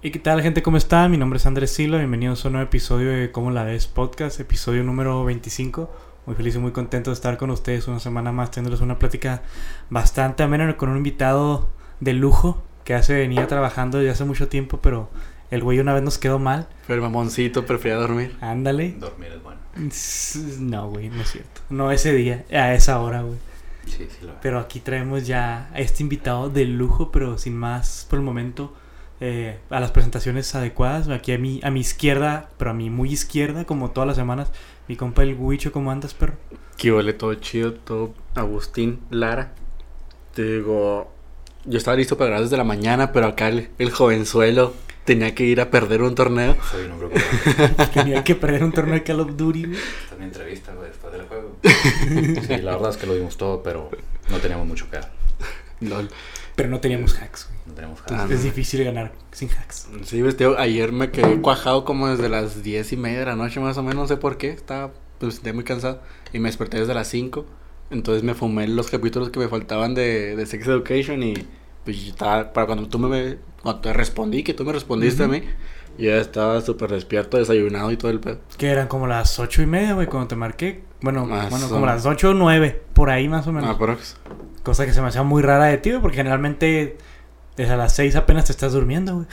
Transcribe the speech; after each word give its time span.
¿Y 0.00 0.12
qué 0.12 0.20
tal 0.20 0.40
gente? 0.42 0.62
¿Cómo 0.62 0.76
están? 0.76 1.10
Mi 1.10 1.16
nombre 1.16 1.38
es 1.38 1.46
Andrés 1.46 1.72
Silva, 1.72 1.98
bienvenidos 1.98 2.44
a 2.44 2.48
un 2.48 2.52
nuevo 2.52 2.68
episodio 2.68 3.10
de 3.10 3.32
Cómo 3.32 3.50
la 3.50 3.64
ves 3.64 3.88
podcast, 3.88 4.38
episodio 4.38 4.84
número 4.84 5.24
25. 5.24 5.90
Muy 6.24 6.36
feliz 6.36 6.54
y 6.54 6.58
muy 6.58 6.70
contento 6.70 7.10
de 7.10 7.14
estar 7.14 7.36
con 7.36 7.50
ustedes 7.50 7.88
una 7.88 7.98
semana 7.98 8.30
más, 8.30 8.52
teniéndoles 8.52 8.80
una 8.80 9.00
plática 9.00 9.42
bastante 9.90 10.44
amena 10.44 10.76
con 10.76 10.88
un 10.88 10.98
invitado 10.98 11.68
de 11.98 12.12
lujo 12.12 12.62
que 12.84 12.94
hace 12.94 13.14
venía 13.14 13.48
trabajando 13.48 13.98
desde 13.98 14.12
hace 14.12 14.24
mucho 14.24 14.46
tiempo, 14.46 14.78
pero 14.80 15.10
el 15.50 15.64
güey 15.64 15.80
una 15.80 15.94
vez 15.94 16.04
nos 16.04 16.16
quedó 16.16 16.38
mal. 16.38 16.68
Pero 16.86 16.94
el 16.94 17.02
mamoncito 17.02 17.66
prefería 17.66 17.96
dormir. 17.96 18.36
Ándale. 18.40 18.94
Dormir 19.00 19.32
es 19.34 19.42
bueno. 19.42 19.58
No, 20.60 20.90
güey, 20.90 21.08
no 21.08 21.22
es 21.22 21.32
cierto. 21.32 21.60
No 21.70 21.90
ese 21.90 22.12
día, 22.12 22.44
a 22.52 22.72
esa 22.72 23.00
hora, 23.00 23.22
güey. 23.22 23.38
Sí, 23.84 24.06
sí 24.08 24.24
lo 24.24 24.40
Pero 24.42 24.60
aquí 24.60 24.78
traemos 24.78 25.26
ya 25.26 25.68
a 25.74 25.80
este 25.80 26.04
invitado 26.04 26.50
de 26.50 26.66
lujo, 26.66 27.10
pero 27.10 27.36
sin 27.36 27.56
más 27.56 28.06
por 28.08 28.20
el 28.20 28.24
momento. 28.24 28.72
Eh, 29.20 29.58
a 29.70 29.80
las 29.80 29.90
presentaciones 29.90 30.54
adecuadas. 30.54 31.08
Aquí 31.08 31.32
a 31.32 31.38
mi, 31.38 31.60
a 31.62 31.70
mi 31.70 31.80
izquierda, 31.80 32.48
pero 32.58 32.70
a 32.70 32.74
mi 32.74 32.90
muy 32.90 33.12
izquierda, 33.12 33.64
como 33.64 33.90
todas 33.90 34.06
las 34.06 34.16
semanas, 34.16 34.50
mi 34.86 34.96
compa 34.96 35.22
el 35.22 35.34
Huicho, 35.34 35.72
¿cómo 35.72 35.90
andas, 35.90 36.14
perro? 36.14 36.34
Que 36.76 36.92
huele 36.92 37.12
todo 37.12 37.34
chido, 37.34 37.74
todo 37.74 38.14
Agustín 38.34 39.00
Lara. 39.10 39.52
Te 40.34 40.42
digo, 40.42 41.12
yo 41.64 41.78
estaba 41.78 41.96
listo 41.96 42.16
para 42.16 42.28
grabar 42.28 42.44
desde 42.44 42.56
la 42.56 42.64
mañana, 42.64 43.12
pero 43.12 43.26
acá 43.26 43.48
el, 43.48 43.70
el 43.78 43.90
jovenzuelo 43.90 44.74
tenía 45.08 45.34
que 45.34 45.44
ir 45.44 45.60
a 45.60 45.70
perder 45.70 46.02
un 46.02 46.14
torneo. 46.14 46.54
Soy 46.70 46.84
un 46.84 46.92
hombre 46.92 47.06
ocupado. 47.08 47.90
Tenía 47.94 48.22
que 48.22 48.34
perder 48.34 48.62
un 48.62 48.72
torneo 48.72 48.94
de 48.94 49.02
Call 49.02 49.20
of 49.20 49.36
Duty, 49.36 49.64
güey. 49.64 49.78
Esta 49.78 50.14
es 50.14 50.18
mi 50.18 50.26
entrevista, 50.26 50.74
güey, 50.74 50.88
después 50.88 51.12
del 51.12 51.22
juego. 51.22 51.56
Sí, 52.46 52.56
la 52.62 52.72
verdad 52.72 52.90
es 52.90 52.96
que 52.98 53.06
lo 53.06 53.14
dimos 53.14 53.36
todo, 53.38 53.62
pero 53.62 53.90
no 54.28 54.36
teníamos 54.38 54.66
mucho 54.66 54.88
que 54.90 54.96
dar. 54.96 55.10
Lol. 55.80 56.10
Pero 56.54 56.68
no 56.68 56.80
teníamos 56.80 57.18
hacks, 57.20 57.46
güey. 57.48 57.57
No 57.68 57.74
teníamos 57.74 58.00
Ah, 58.10 58.26
Es 58.30 58.42
difícil 58.42 58.82
ganar 58.84 59.12
sin 59.32 59.48
hacks. 59.50 59.88
Sí, 60.04 60.22
ves, 60.22 60.36
tío, 60.36 60.58
ayer 60.58 60.90
me 60.92 61.10
quedé 61.10 61.40
cuajado 61.40 61.84
como 61.84 62.08
desde 62.08 62.28
las 62.28 62.62
diez 62.62 62.92
y 62.92 62.96
media 62.96 63.20
de 63.20 63.26
la 63.26 63.36
noche, 63.36 63.60
más 63.60 63.76
o 63.78 63.82
menos, 63.82 63.96
no 63.96 64.06
sé 64.08 64.16
por 64.16 64.36
qué. 64.38 64.50
Estaba, 64.50 64.92
pues, 65.18 65.34
sentía 65.34 65.52
muy 65.52 65.64
cansado. 65.64 66.00
Y 66.32 66.38
me 66.38 66.48
desperté 66.48 66.80
desde 66.80 66.94
las 66.94 67.08
5. 67.08 67.46
Entonces 67.90 68.22
me 68.22 68.34
fumé 68.34 68.66
los 68.68 68.90
capítulos 68.90 69.30
que 69.30 69.38
me 69.38 69.48
faltaban 69.48 69.94
de, 69.94 70.36
de 70.36 70.46
Sex 70.46 70.66
Education 70.66 71.22
y 71.22 71.34
pues 71.84 72.02
yo 72.04 72.10
estaba, 72.10 72.52
para 72.52 72.66
cuando 72.66 72.86
tú 72.88 72.98
me, 72.98 73.38
cuando 73.62 73.80
te 73.80 73.92
respondí, 73.94 74.42
que 74.42 74.52
tú 74.52 74.64
me 74.66 74.72
respondiste 74.74 75.24
a 75.24 75.28
mí, 75.28 75.42
ya 75.96 76.16
estaba 76.18 76.60
súper 76.60 76.90
despierto, 76.90 77.38
desayunado 77.38 77.90
y 77.90 77.96
todo 77.96 78.10
el 78.10 78.20
pedo. 78.20 78.40
Que 78.58 78.66
eran 78.68 78.88
como 78.88 79.06
las 79.06 79.38
ocho 79.38 79.62
y 79.62 79.66
media, 79.66 79.94
güey, 79.94 80.06
cuando 80.06 80.28
te 80.28 80.36
marqué. 80.36 80.84
Bueno, 81.00 81.24
Más 81.24 81.48
bueno 81.48 81.64
o- 81.66 81.70
como 81.70 81.86
las 81.86 82.04
ocho 82.04 82.30
o 82.30 82.34
nueve, 82.34 82.82
por 82.92 83.08
ahí 83.08 83.26
más 83.26 83.46
o 83.46 83.52
menos. 83.52 83.70
Ah, 83.74 83.78
prox. 83.78 84.16
Cosa 84.62 84.84
que 84.84 84.92
se 84.92 85.00
me 85.00 85.08
hacía 85.08 85.22
muy 85.22 85.42
rara 85.42 85.64
de 85.64 85.78
ti, 85.78 85.90
güey, 85.90 86.02
porque 86.02 86.18
generalmente 86.18 86.98
desde 87.58 87.76
las 87.76 87.92
6 87.94 88.16
apenas 88.16 88.46
te 88.46 88.52
estás 88.52 88.72
durmiendo, 88.72 89.14
güey. 89.16 89.26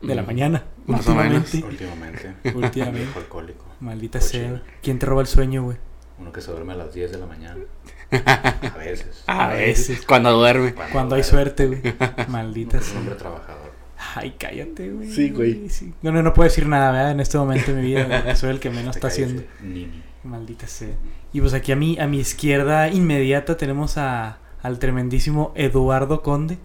De 0.00 0.14
la 0.14 0.22
Mm. 0.22 0.26
mañana. 0.26 0.64
Más 0.86 1.06
o 1.06 1.14
menos. 1.14 1.52
últimamente. 1.54 1.64
Últimamente. 1.66 2.34
Últimamente. 2.54 3.18
Alcohólico. 3.18 3.64
Maldita 3.80 4.18
Pues 4.18 4.30
sea. 4.30 4.62
¿Quién 4.82 4.98
te 4.98 5.06
roba 5.06 5.20
el 5.22 5.26
sueño, 5.26 5.62
güey? 5.64 5.76
Uno 6.18 6.32
que 6.32 6.40
se 6.40 6.50
duerme 6.50 6.72
a 6.74 6.76
las 6.76 6.94
10 6.94 7.10
de 7.12 7.18
la 7.18 7.26
mañana. 7.26 7.60
A 8.12 8.78
veces. 8.78 9.24
A 9.26 9.48
veces. 9.48 10.04
Cuando 10.06 10.32
duerme. 10.32 10.74
Cuando 10.92 11.16
hay 11.16 11.22
duerme. 11.22 11.24
suerte, 11.24 11.66
güey. 11.66 11.82
Maldita 12.28 12.78
es 12.78 12.84
un 12.84 12.90
sea. 12.90 13.00
hombre 13.00 13.14
trabajador. 13.16 13.72
Ay, 14.16 14.34
cállate, 14.38 14.90
güey. 14.90 15.10
Sí, 15.10 15.30
güey. 15.30 15.68
Sí. 15.70 15.92
No, 16.02 16.12
no, 16.12 16.22
no 16.22 16.34
puedo 16.34 16.48
decir 16.48 16.66
nada, 16.66 16.92
¿verdad? 16.92 17.10
En 17.12 17.20
este 17.20 17.38
momento 17.38 17.72
de 17.72 17.80
mi 17.80 17.86
vida, 17.88 18.04
güey, 18.22 18.36
soy 18.36 18.50
el 18.50 18.60
que 18.60 18.70
menos 18.70 18.92
Te 18.92 18.98
está 18.98 19.08
haciendo. 19.08 19.42
Nini. 19.62 20.02
Maldita 20.22 20.66
sea. 20.68 20.94
Y 21.32 21.40
pues 21.40 21.54
aquí 21.54 21.72
a 21.72 21.76
mi, 21.76 21.98
a 21.98 22.06
mi 22.06 22.18
izquierda 22.20 22.88
inmediata 22.88 23.56
tenemos 23.56 23.96
a, 23.98 24.38
al 24.62 24.78
tremendísimo 24.78 25.52
Eduardo 25.56 26.22
Conde, 26.22 26.58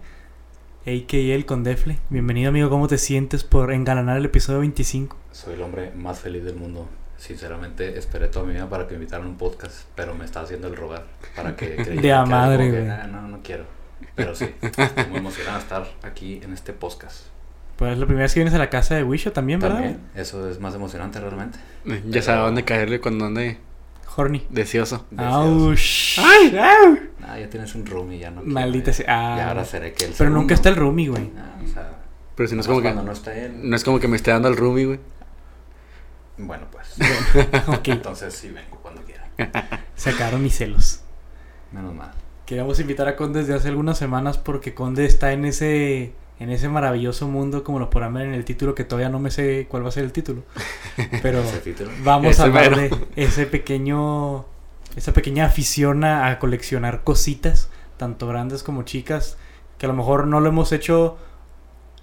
a.k.a. 0.86 1.34
el 1.34 1.44
Condefle. 1.46 1.98
Bienvenido, 2.08 2.48
amigo. 2.48 2.70
¿Cómo 2.70 2.88
te 2.88 2.98
sientes 2.98 3.44
por 3.44 3.72
engalanar 3.72 4.16
el 4.16 4.24
episodio 4.24 4.60
25? 4.60 5.16
Soy 5.32 5.54
el 5.54 5.62
hombre 5.62 5.92
más 5.94 6.20
feliz 6.20 6.44
del 6.44 6.56
mundo. 6.56 6.88
Sinceramente, 7.18 7.98
esperé 7.98 8.28
toda 8.28 8.46
mi 8.46 8.54
vida 8.54 8.68
para 8.68 8.84
que 8.86 8.92
me 8.92 8.96
invitaran 9.00 9.26
a 9.26 9.28
un 9.30 9.36
podcast, 9.36 9.82
pero 9.94 10.14
me 10.14 10.24
está 10.24 10.40
haciendo 10.40 10.68
el 10.68 10.76
rogar 10.76 11.04
para 11.36 11.54
que 11.54 11.66
De 12.00 12.12
a 12.12 12.24
que 12.24 12.30
madre, 12.30 12.70
güey. 12.70 12.88
"Ah, 12.88 13.06
no, 13.10 13.28
no 13.28 13.40
quiero. 13.42 13.64
Pero 14.14 14.34
sí, 14.34 14.46
estoy 14.62 15.06
muy 15.10 15.18
emocionado 15.18 15.58
de 15.58 15.62
estar 15.62 15.86
aquí 16.02 16.40
en 16.42 16.52
este 16.54 16.72
podcast. 16.72 17.26
Pues 17.76 17.92
es 17.92 17.98
la 17.98 18.06
primera 18.06 18.24
vez 18.24 18.34
que 18.34 18.40
vienes 18.40 18.54
a 18.54 18.58
la 18.58 18.70
casa 18.70 18.94
de 18.94 19.04
Wisho 19.04 19.32
también, 19.32 19.60
¿verdad? 19.60 19.76
También, 19.76 20.00
eso 20.14 20.48
es 20.50 20.60
más 20.60 20.74
emocionante 20.74 21.20
realmente. 21.20 21.58
Ya 22.08 22.20
sabe 22.22 22.38
a 22.38 22.42
dónde 22.42 22.64
caerle 22.64 23.00
cuando 23.00 23.26
ande 23.26 23.58
Horny. 24.16 24.46
deseoso. 24.50 25.06
Aush. 25.16 26.18
¡Ay! 26.20 26.56
¡Ay! 26.58 27.10
Ah, 27.22 27.38
ya 27.38 27.48
tienes 27.48 27.74
un 27.74 27.86
roomie, 27.86 28.18
ya 28.18 28.30
no 28.30 28.40
quiero, 28.40 28.52
Maldita 28.54 28.92
sea. 28.92 29.06
Ah. 29.08 29.36
Y 29.38 29.40
ahora 29.40 29.64
seré 29.64 29.92
que 29.92 30.06
el 30.06 30.12
Pero 30.16 30.30
nunca 30.30 30.54
está 30.54 30.68
el 30.68 30.76
roomie, 30.76 31.08
güey. 31.08 31.30
Ah, 31.38 31.60
o 31.62 31.66
sea, 31.68 31.92
Pero 32.34 32.48
si 32.48 32.54
no 32.54 32.60
es 32.62 32.66
como 32.66 32.78
que. 32.80 32.84
cuando 32.84 33.02
no 33.02 33.12
está 33.12 33.36
él. 33.36 33.68
No 33.68 33.76
es 33.76 33.84
como 33.84 34.00
que 34.00 34.08
me 34.08 34.16
esté 34.16 34.30
dando 34.30 34.48
el 34.48 34.56
roomie, 34.56 34.86
güey. 34.86 35.00
Bueno, 36.38 36.66
pues. 36.70 36.96
ok, 37.68 37.88
Entonces 37.88 38.34
sí 38.34 38.48
vengo 38.50 38.78
cuando 38.82 39.02
quiera. 39.02 39.26
se 39.94 40.10
acabaron 40.10 40.42
mis 40.42 40.56
celos. 40.56 41.02
Menos 41.72 41.94
mal. 41.94 42.10
Queríamos 42.46 42.80
invitar 42.80 43.06
a 43.06 43.14
Conde 43.14 43.40
desde 43.40 43.54
hace 43.54 43.68
algunas 43.68 43.96
semanas 43.96 44.36
porque 44.38 44.74
Conde 44.74 45.04
está 45.04 45.32
en 45.32 45.44
ese 45.44 46.12
en 46.40 46.48
ese 46.50 46.70
maravilloso 46.70 47.28
mundo, 47.28 47.62
como 47.62 47.78
lo 47.78 47.90
podrán 47.90 48.14
ver 48.14 48.26
en 48.26 48.32
el 48.34 48.46
título, 48.46 48.74
que 48.74 48.82
todavía 48.82 49.10
no 49.10 49.18
me 49.20 49.30
sé 49.30 49.66
cuál 49.68 49.84
va 49.84 49.90
a 49.90 49.92
ser 49.92 50.04
el 50.04 50.12
título. 50.12 50.42
Pero 51.22 51.42
título. 51.62 51.90
vamos 52.02 52.30
Ese 52.30 52.42
a 52.42 52.46
hablar 52.46 52.70
mero. 52.70 52.76
de 52.76 52.90
ese 53.14 53.44
pequeño, 53.46 54.46
esa 54.96 55.12
pequeña 55.12 55.44
afición 55.44 56.02
a, 56.02 56.28
a 56.28 56.38
coleccionar 56.38 57.04
cositas, 57.04 57.68
tanto 57.98 58.26
grandes 58.26 58.62
como 58.62 58.84
chicas, 58.84 59.36
que 59.76 59.84
a 59.84 59.88
lo 59.90 59.94
mejor 59.94 60.26
no 60.26 60.40
lo 60.40 60.48
hemos 60.48 60.72
hecho. 60.72 61.18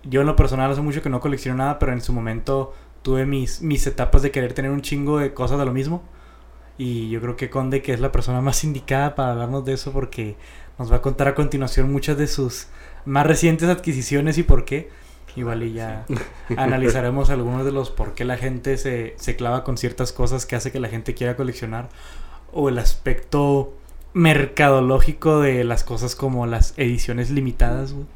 Yo 0.04 0.22
en 0.22 0.28
lo 0.28 0.36
personal 0.36 0.72
hace 0.72 0.82
mucho 0.82 1.02
que 1.02 1.10
no 1.10 1.20
colecciono 1.20 1.58
nada, 1.58 1.80
pero 1.80 1.92
en 1.92 2.02
su 2.02 2.14
momento 2.14 2.76
tuve 3.02 3.26
mis, 3.26 3.64
mis 3.64 3.88
etapas 3.88 4.22
de 4.22 4.30
querer 4.30 4.54
tener 4.54 4.70
un 4.70 4.82
chingo 4.84 5.18
de 5.18 5.34
cosas 5.34 5.58
de 5.58 5.66
lo 5.66 5.74
mismo. 5.74 6.04
Y 6.78 7.10
yo 7.10 7.20
creo 7.22 7.36
que 7.36 7.50
Conde, 7.50 7.82
que 7.82 7.92
es 7.92 8.00
la 8.00 8.12
persona 8.12 8.40
más 8.42 8.64
indicada 8.64 9.16
para 9.16 9.32
hablarnos 9.32 9.66
de 9.66 9.74
eso, 9.74 9.92
porque 9.92 10.36
nos 10.78 10.92
va 10.92 10.98
a 10.98 11.02
contar 11.02 11.28
a 11.28 11.34
continuación 11.34 11.92
muchas 11.92 12.20
de 12.20 12.28
sus 12.28 12.68
más 13.06 13.26
recientes 13.26 13.70
adquisiciones 13.70 14.38
y 14.38 14.44
por 14.44 14.66
qué. 14.66 14.90
Igual 15.36 15.64
y 15.64 15.74
ya 15.74 16.06
analizaremos 16.58 17.30
algunos 17.30 17.64
de 17.64 17.72
los 17.72 17.92
por 17.92 18.14
qué 18.16 18.26
la 18.26 18.38
gente 18.38 18.78
se, 18.78 19.14
se 19.18 19.36
clava 19.36 19.64
con 19.64 19.78
ciertas 19.78 20.12
cosas 20.12 20.46
que 20.46 20.56
hace 20.56 20.72
que 20.72 20.80
la 20.80 20.90
gente 20.90 21.14
quiera 21.14 21.36
coleccionar. 21.36 21.90
O 22.52 22.70
el 22.70 22.80
aspecto 22.80 23.74
mercadológico 24.14 25.42
de 25.42 25.64
las 25.64 25.84
cosas 25.84 26.16
como 26.16 26.48
las 26.48 26.74
ediciones 26.78 27.30
limitadas, 27.30 27.94
güey. 27.94 28.08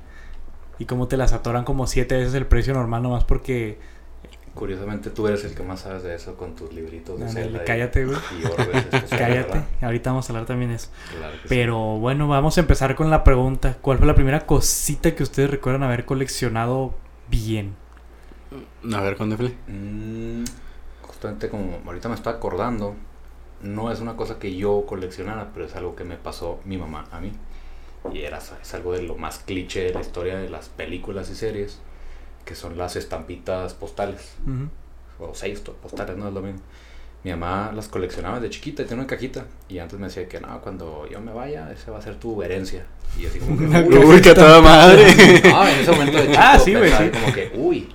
Y 0.79 0.85
cómo 0.85 1.07
te 1.07 1.15
las 1.15 1.31
atoran 1.31 1.63
como 1.63 1.85
siete 1.85 2.17
veces 2.17 2.33
el 2.33 2.47
precio 2.47 2.73
normal 2.73 3.03
nomás 3.03 3.23
porque... 3.23 3.77
Curiosamente 4.53 5.09
tú 5.09 5.27
eres 5.27 5.45
el 5.45 5.55
que 5.55 5.63
más 5.63 5.81
sabes 5.81 6.03
de 6.03 6.13
eso 6.13 6.35
con 6.35 6.55
tus 6.55 6.73
libritos 6.73 7.17
de 7.17 7.25
Ándale, 7.25 7.45
Zelda 7.45 7.63
y- 7.63 7.65
cállate, 7.65 8.05
güey. 8.05 8.17
Cállate. 9.09 9.49
¿verdad? 9.53 9.65
Ahorita 9.81 10.09
vamos 10.11 10.29
a 10.29 10.33
hablar 10.33 10.45
también 10.45 10.71
de 10.71 10.75
eso. 10.75 10.89
Claro 11.17 11.33
que 11.33 11.39
sí. 11.39 11.45
Pero 11.47 11.77
bueno, 11.99 12.27
vamos 12.27 12.57
a 12.57 12.61
empezar 12.61 12.95
con 12.95 13.09
la 13.09 13.23
pregunta. 13.23 13.77
¿Cuál 13.81 13.97
fue 13.97 14.07
la 14.07 14.15
primera 14.15 14.45
cosita 14.45 15.15
que 15.15 15.23
ustedes 15.23 15.49
recuerdan 15.49 15.83
haber 15.83 16.05
coleccionado 16.05 16.93
bien? 17.29 17.75
A 18.93 18.99
ver, 19.01 19.15
¿cuándo 19.15 19.37
fue? 19.37 19.53
Mm, 19.67 20.43
justamente 21.01 21.47
como 21.49 21.79
ahorita 21.85 22.09
me 22.09 22.15
estoy 22.15 22.33
acordando, 22.33 22.95
no 23.61 23.91
es 23.91 24.01
una 24.01 24.17
cosa 24.17 24.37
que 24.37 24.55
yo 24.55 24.85
coleccionara, 24.85 25.51
pero 25.53 25.65
es 25.65 25.75
algo 25.75 25.95
que 25.95 26.03
me 26.03 26.17
pasó 26.17 26.59
mi 26.65 26.77
mamá 26.77 27.05
a 27.11 27.21
mí. 27.21 27.31
Y 28.13 28.21
era, 28.23 28.39
es 28.39 28.73
algo 28.73 28.93
de 28.93 29.03
lo 29.03 29.15
más 29.15 29.39
cliché 29.39 29.83
de 29.85 29.93
la 29.93 30.01
historia 30.01 30.37
de 30.37 30.49
las 30.49 30.67
películas 30.69 31.29
y 31.29 31.35
series, 31.35 31.79
que 32.45 32.55
son 32.55 32.77
las 32.77 32.95
estampitas 32.95 33.73
postales, 33.73 34.33
o 35.19 35.33
seis 35.33 35.59
postales, 35.59 36.17
no 36.17 36.27
es 36.27 36.33
lo 36.33 36.41
mismo. 36.41 36.59
Mi 37.23 37.29
mamá 37.31 37.71
las 37.75 37.87
coleccionaba 37.87 38.39
de 38.39 38.49
chiquita, 38.49 38.83
tiene 38.83 39.01
una 39.03 39.07
cajita, 39.07 39.45
y 39.69 39.77
antes 39.77 39.99
me 39.99 40.07
decía 40.07 40.27
que 40.27 40.39
no, 40.39 40.59
cuando 40.61 41.07
yo 41.07 41.21
me 41.21 41.31
vaya, 41.31 41.71
esa 41.71 41.91
va 41.91 41.99
a 41.99 42.01
ser 42.01 42.15
tu 42.15 42.41
herencia. 42.41 42.85
Y 43.19 43.27
así 43.27 43.37
como 43.39 43.57
que, 43.57 43.65
uy, 43.99 44.21
que 44.21 44.33
toda 44.33 44.59
madre. 44.61 45.05
Ah, 45.53 45.71
en 45.71 45.79
ese 45.81 45.91
momento 45.91 46.17
de 46.17 46.27
chico 46.29 46.39
Ah, 46.41 46.57
sí, 46.57 46.73
pensaba 46.73 47.03
sí. 47.05 47.11
como 47.11 47.33
que, 47.33 47.51
uy, 47.55 47.89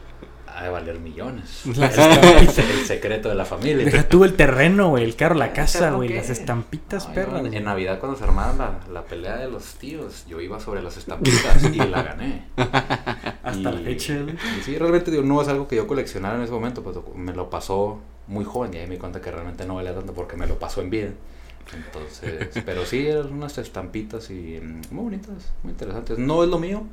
ha 0.56 0.62
de 0.62 0.70
valer 0.70 0.98
millones. 0.98 1.64
El, 1.66 2.78
secreto 2.86 3.28
de 3.28 3.34
la 3.34 3.44
familia. 3.44 3.84
Deja 3.84 4.08
tú 4.08 4.24
el 4.24 4.34
terreno, 4.34 4.88
güey, 4.88 5.04
el 5.04 5.14
carro, 5.14 5.34
la 5.34 5.48
¿El 5.48 5.52
casa, 5.52 5.90
güey, 5.90 6.08
las 6.08 6.30
estampitas 6.30 7.10
No, 7.14 7.46
en, 7.46 7.64
Navidad 7.64 8.00
cuando 8.00 8.16
se 8.16 8.24
armaba 8.24 8.54
la, 8.54 8.92
la 8.92 9.02
pelea 9.02 9.36
de 9.36 9.50
los 9.50 9.74
tíos, 9.74 10.24
yo 10.26 10.40
iba 10.40 10.58
sobre 10.58 10.82
las 10.82 10.96
estampitas 10.96 11.62
y 11.62 11.76
la 11.76 12.02
gané. 12.02 12.44
Hasta 12.56 13.58
Y- 13.58 13.62
la 13.62 13.72
fecha, 13.72 14.14
y 14.14 14.62
sí, 14.62 14.78
realmente 14.78 15.10
digo, 15.10 15.22
no 15.22 15.42
es 15.42 15.48
algo 15.48 15.68
que 15.68 15.76
yo 15.76 15.86
coleccionara 15.86 16.36
en 16.36 16.42
ese 16.42 16.52
momento, 16.52 16.82
pues 16.82 16.96
me 17.14 17.34
lo 17.34 17.50
pasó 17.50 18.00
muy 18.26 18.44
joven 18.46 18.72
y 18.72 18.78
ahí 18.78 18.86
me 18.86 18.94
di 18.94 18.98
cuenta 18.98 19.20
que 19.20 19.30
realmente 19.30 19.66
no 19.66 19.74
valía 19.74 19.94
tanto 19.94 20.14
porque 20.14 20.36
me 20.36 20.46
lo 20.46 20.58
pasó 20.58 20.80
en 20.80 20.88
vida. 20.88 21.10
Entonces, 21.74 22.62
pero 22.64 22.86
sí, 22.86 23.06
eran 23.06 23.30
unas 23.30 23.58
estampitas 23.58 24.30
y 24.30 24.58
mm, 24.62 24.94
muy 24.94 25.04
bonitas, 25.04 25.52
muy 25.62 25.72
interesantes. 25.72 26.18
No 26.18 26.42
es 26.42 26.48
lo 26.48 26.58
mío, 26.58 26.84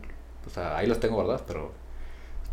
o 0.46 0.50
sea, 0.50 0.76
ahí 0.78 0.86
las 0.86 1.00
tengo 1.00 1.16
guardadas, 1.16 1.44
pero 1.48 1.72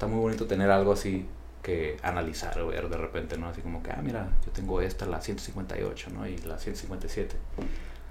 está 0.00 0.06
muy 0.06 0.19
bonito 0.20 0.47
tener 0.47 0.70
algo 0.70 0.93
así 0.94 1.26
que 1.62 1.99
analizar 2.02 2.58
o 2.61 2.69
ver 2.69 2.88
de 2.88 2.97
repente, 2.97 3.37
¿no? 3.37 3.49
Así 3.49 3.61
como 3.61 3.82
que, 3.82 3.91
ah, 3.91 4.00
mira, 4.02 4.29
yo 4.47 4.50
tengo 4.50 4.81
esta, 4.81 5.05
la 5.05 5.20
158, 5.20 6.08
¿no? 6.14 6.26
Y 6.26 6.38
la 6.38 6.56
157. 6.56 7.37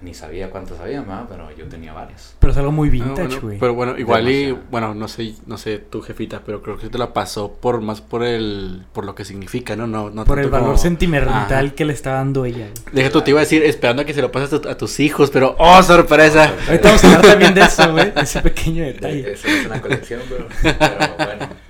ni 0.02 0.14
sabía 0.14 0.50
cuántas 0.50 0.80
había, 0.80 1.02
¿verdad? 1.02 1.26
pero 1.28 1.50
yo 1.58 1.66
tenía 1.66 1.92
varias. 1.92 2.34
Pero 2.40 2.52
es 2.54 2.58
algo 2.60 2.72
muy 2.72 2.88
Ah, 2.88 2.92
vintage, 2.92 3.22
bueno, 3.28 3.42
güey. 3.42 3.58
pero 3.60 3.74
bueno, 3.74 3.98
igual 3.98 4.30
y, 4.30 4.52
bueno, 4.72 4.94
no 4.96 5.08
sé, 5.10 5.34
no 5.48 5.58
sé 5.58 5.80
tu 5.80 6.02
jefita, 6.02 6.42
pero 6.46 6.62
creo 6.62 6.78
que 6.78 6.88
te 6.90 6.98
la 7.00 7.12
pasó 7.12 7.52
por 7.54 7.82
más 7.82 8.00
por 8.02 8.24
el, 8.24 8.86
por 8.94 9.04
lo 9.04 9.14
que 9.16 9.26
significa, 9.26 9.76
¿no? 9.76 9.88
No, 9.88 10.10
no 10.12 10.24
Por 10.26 10.40
el 10.40 10.50
valor 10.50 10.68
como- 10.68 10.78
sentimental 10.78 11.66
Ajá. 11.66 11.76
que 11.76 11.84
le 11.86 11.92
está 11.92 12.12
dando 12.14 12.46
ella. 12.46 12.68
Deja 12.94 13.10
tú, 13.10 13.22
te 13.24 13.32
iba 13.32 13.40
a 13.40 13.44
decir, 13.44 13.62
esperando 13.64 14.04
a 14.04 14.06
que 14.06 14.14
se 14.14 14.22
lo 14.22 14.32
pases 14.32 14.54
a, 14.54 14.62
tu- 14.62 14.70
a 14.70 14.78
tus 14.78 15.00
hijos, 15.02 15.32
pero 15.32 15.56
¡oh, 15.60 15.82
sorpresa! 15.84 16.54
Ahorita 16.68 16.88
vamos 16.90 17.04
a 17.04 17.08
hablar 17.08 17.22
también 17.32 17.54
de 17.56 17.62
eso, 17.62 17.92
güey. 17.92 18.14
Ese 18.16 18.42
pequeño 18.42 18.84
detalle. 18.86 19.34
Eso 19.34 19.48
es 19.50 19.66
una 19.66 19.82
colección, 19.82 20.22
pero, 20.30 20.48
pero 20.62 21.16
bueno. 21.18 21.69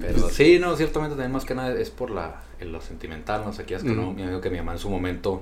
Pero 0.00 0.30
sí, 0.30 0.58
no, 0.58 0.74
ciertamente 0.76 1.14
también 1.14 1.32
más 1.32 1.44
que 1.44 1.54
nada 1.54 1.72
es 1.74 1.90
por 1.90 2.10
la, 2.10 2.40
lo 2.60 2.80
sentimental, 2.80 3.42
no 3.44 3.52
sé 3.52 3.64
qué, 3.64 3.74
es 3.74 3.82
que 3.82 3.92
no, 3.92 4.12
me 4.12 4.26
dijo 4.26 4.40
que 4.40 4.50
mi 4.50 4.56
mamá 4.56 4.72
en 4.72 4.78
su 4.78 4.88
momento, 4.88 5.32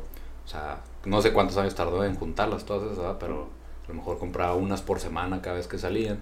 o 0.44 0.48
sea, 0.48 0.80
no 1.04 1.22
sé 1.22 1.32
cuántos 1.32 1.56
años 1.58 1.74
tardó 1.74 2.04
en 2.04 2.16
juntarlas 2.16 2.64
todas 2.64 2.84
esas, 2.84 2.98
¿verdad? 2.98 3.16
pero 3.20 3.48
a 3.84 3.88
lo 3.88 3.94
mejor 3.94 4.18
compraba 4.18 4.54
unas 4.54 4.82
por 4.82 4.98
semana 5.00 5.40
cada 5.40 5.56
vez 5.56 5.68
que 5.68 5.78
salían 5.78 6.18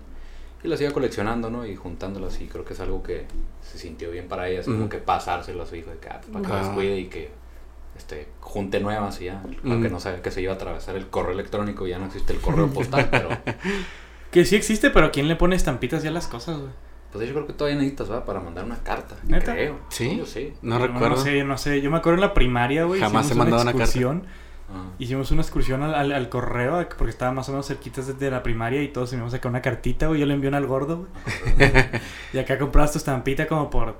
y 0.62 0.68
las 0.68 0.80
iba 0.80 0.90
coleccionando, 0.90 1.50
¿no? 1.50 1.66
Y 1.66 1.76
juntándolas 1.76 2.40
y 2.40 2.46
creo 2.46 2.64
que 2.64 2.74
es 2.74 2.80
algo 2.80 3.02
que 3.02 3.24
se 3.62 3.78
sintió 3.78 4.10
bien 4.10 4.28
para 4.28 4.48
ella, 4.48 4.60
así 4.60 4.70
como 4.70 4.82
Ujú. 4.82 4.90
que 4.90 4.98
pasárselo 4.98 5.62
a 5.62 5.66
su 5.66 5.76
hijo, 5.76 5.90
de 5.90 5.98
que, 5.98 6.08
ah, 6.08 6.18
pues, 6.20 6.30
para 6.30 6.46
que 6.46 6.52
las 6.52 6.68
cuide 6.74 6.98
y 6.98 7.06
que 7.06 7.30
este, 7.96 8.28
junte 8.40 8.80
nuevas 8.80 9.20
y 9.20 9.26
ya, 9.26 9.42
aunque 9.64 9.86
Ujú. 9.86 9.94
no 9.94 10.00
sabía 10.00 10.22
que 10.22 10.30
se 10.30 10.42
iba 10.42 10.52
a 10.52 10.56
atravesar 10.56 10.96
el 10.96 11.08
correo 11.08 11.32
electrónico, 11.32 11.86
ya 11.86 11.98
no 11.98 12.06
existe 12.06 12.32
el 12.32 12.40
correo 12.40 12.68
postal, 12.68 13.08
pero... 13.10 13.30
Que 14.30 14.44
sí 14.44 14.56
existe, 14.56 14.90
pero 14.90 15.12
¿quién 15.12 15.28
le 15.28 15.36
pone 15.36 15.56
estampitas 15.56 16.02
ya 16.02 16.10
a 16.10 16.12
las 16.12 16.26
cosas, 16.26 16.58
güey? 16.58 16.72
Pues 17.16 17.28
yo 17.28 17.34
creo 17.34 17.46
que 17.46 17.52
todavía 17.52 17.78
necesitas, 17.78 18.08
¿verdad? 18.08 18.24
Para 18.24 18.40
mandar 18.40 18.64
una 18.64 18.82
carta. 18.82 19.16
¿Neta? 19.26 19.52
Creo. 19.54 19.78
¿Sí? 19.88 20.16
Yo 20.16 20.26
sí. 20.26 20.52
No, 20.62 20.78
No, 20.78 20.86
recuerdo. 20.86 21.16
No 21.16 21.22
sé, 21.22 21.44
no 21.44 21.58
sé. 21.58 21.80
Yo 21.80 21.90
me 21.90 21.96
acuerdo 21.98 22.16
en 22.16 22.20
la 22.22 22.34
primaria, 22.34 22.84
güey. 22.84 23.00
Jamás 23.00 23.26
hicimos 23.26 23.46
he 23.46 23.50
mandado 23.50 23.62
una 23.62 23.70
una 23.70 23.78
carta. 23.78 23.84
excursión. 23.84 24.26
Ah. 24.68 24.90
Hicimos 24.98 25.30
una 25.30 25.42
excursión 25.42 25.82
al, 25.82 25.94
al, 25.94 26.12
al 26.12 26.28
correo, 26.28 26.88
porque 26.98 27.10
estaba 27.10 27.32
más 27.32 27.48
o 27.48 27.52
menos 27.52 27.66
cerquitas 27.66 28.06
desde 28.08 28.30
la 28.30 28.42
primaria 28.42 28.82
y 28.82 28.88
todos 28.88 29.10
teníamos 29.10 29.32
acá 29.32 29.48
una 29.48 29.62
cartita, 29.62 30.08
güey. 30.08 30.20
Yo 30.20 30.26
le 30.26 30.34
envié 30.34 30.48
una 30.48 30.58
al 30.58 30.66
gordo, 30.66 31.06
güey. 31.56 31.70
Y 32.32 32.38
acá 32.38 32.58
comprabas 32.58 32.92
tu 32.92 32.98
estampita 32.98 33.46
como 33.46 33.70
por 33.70 33.96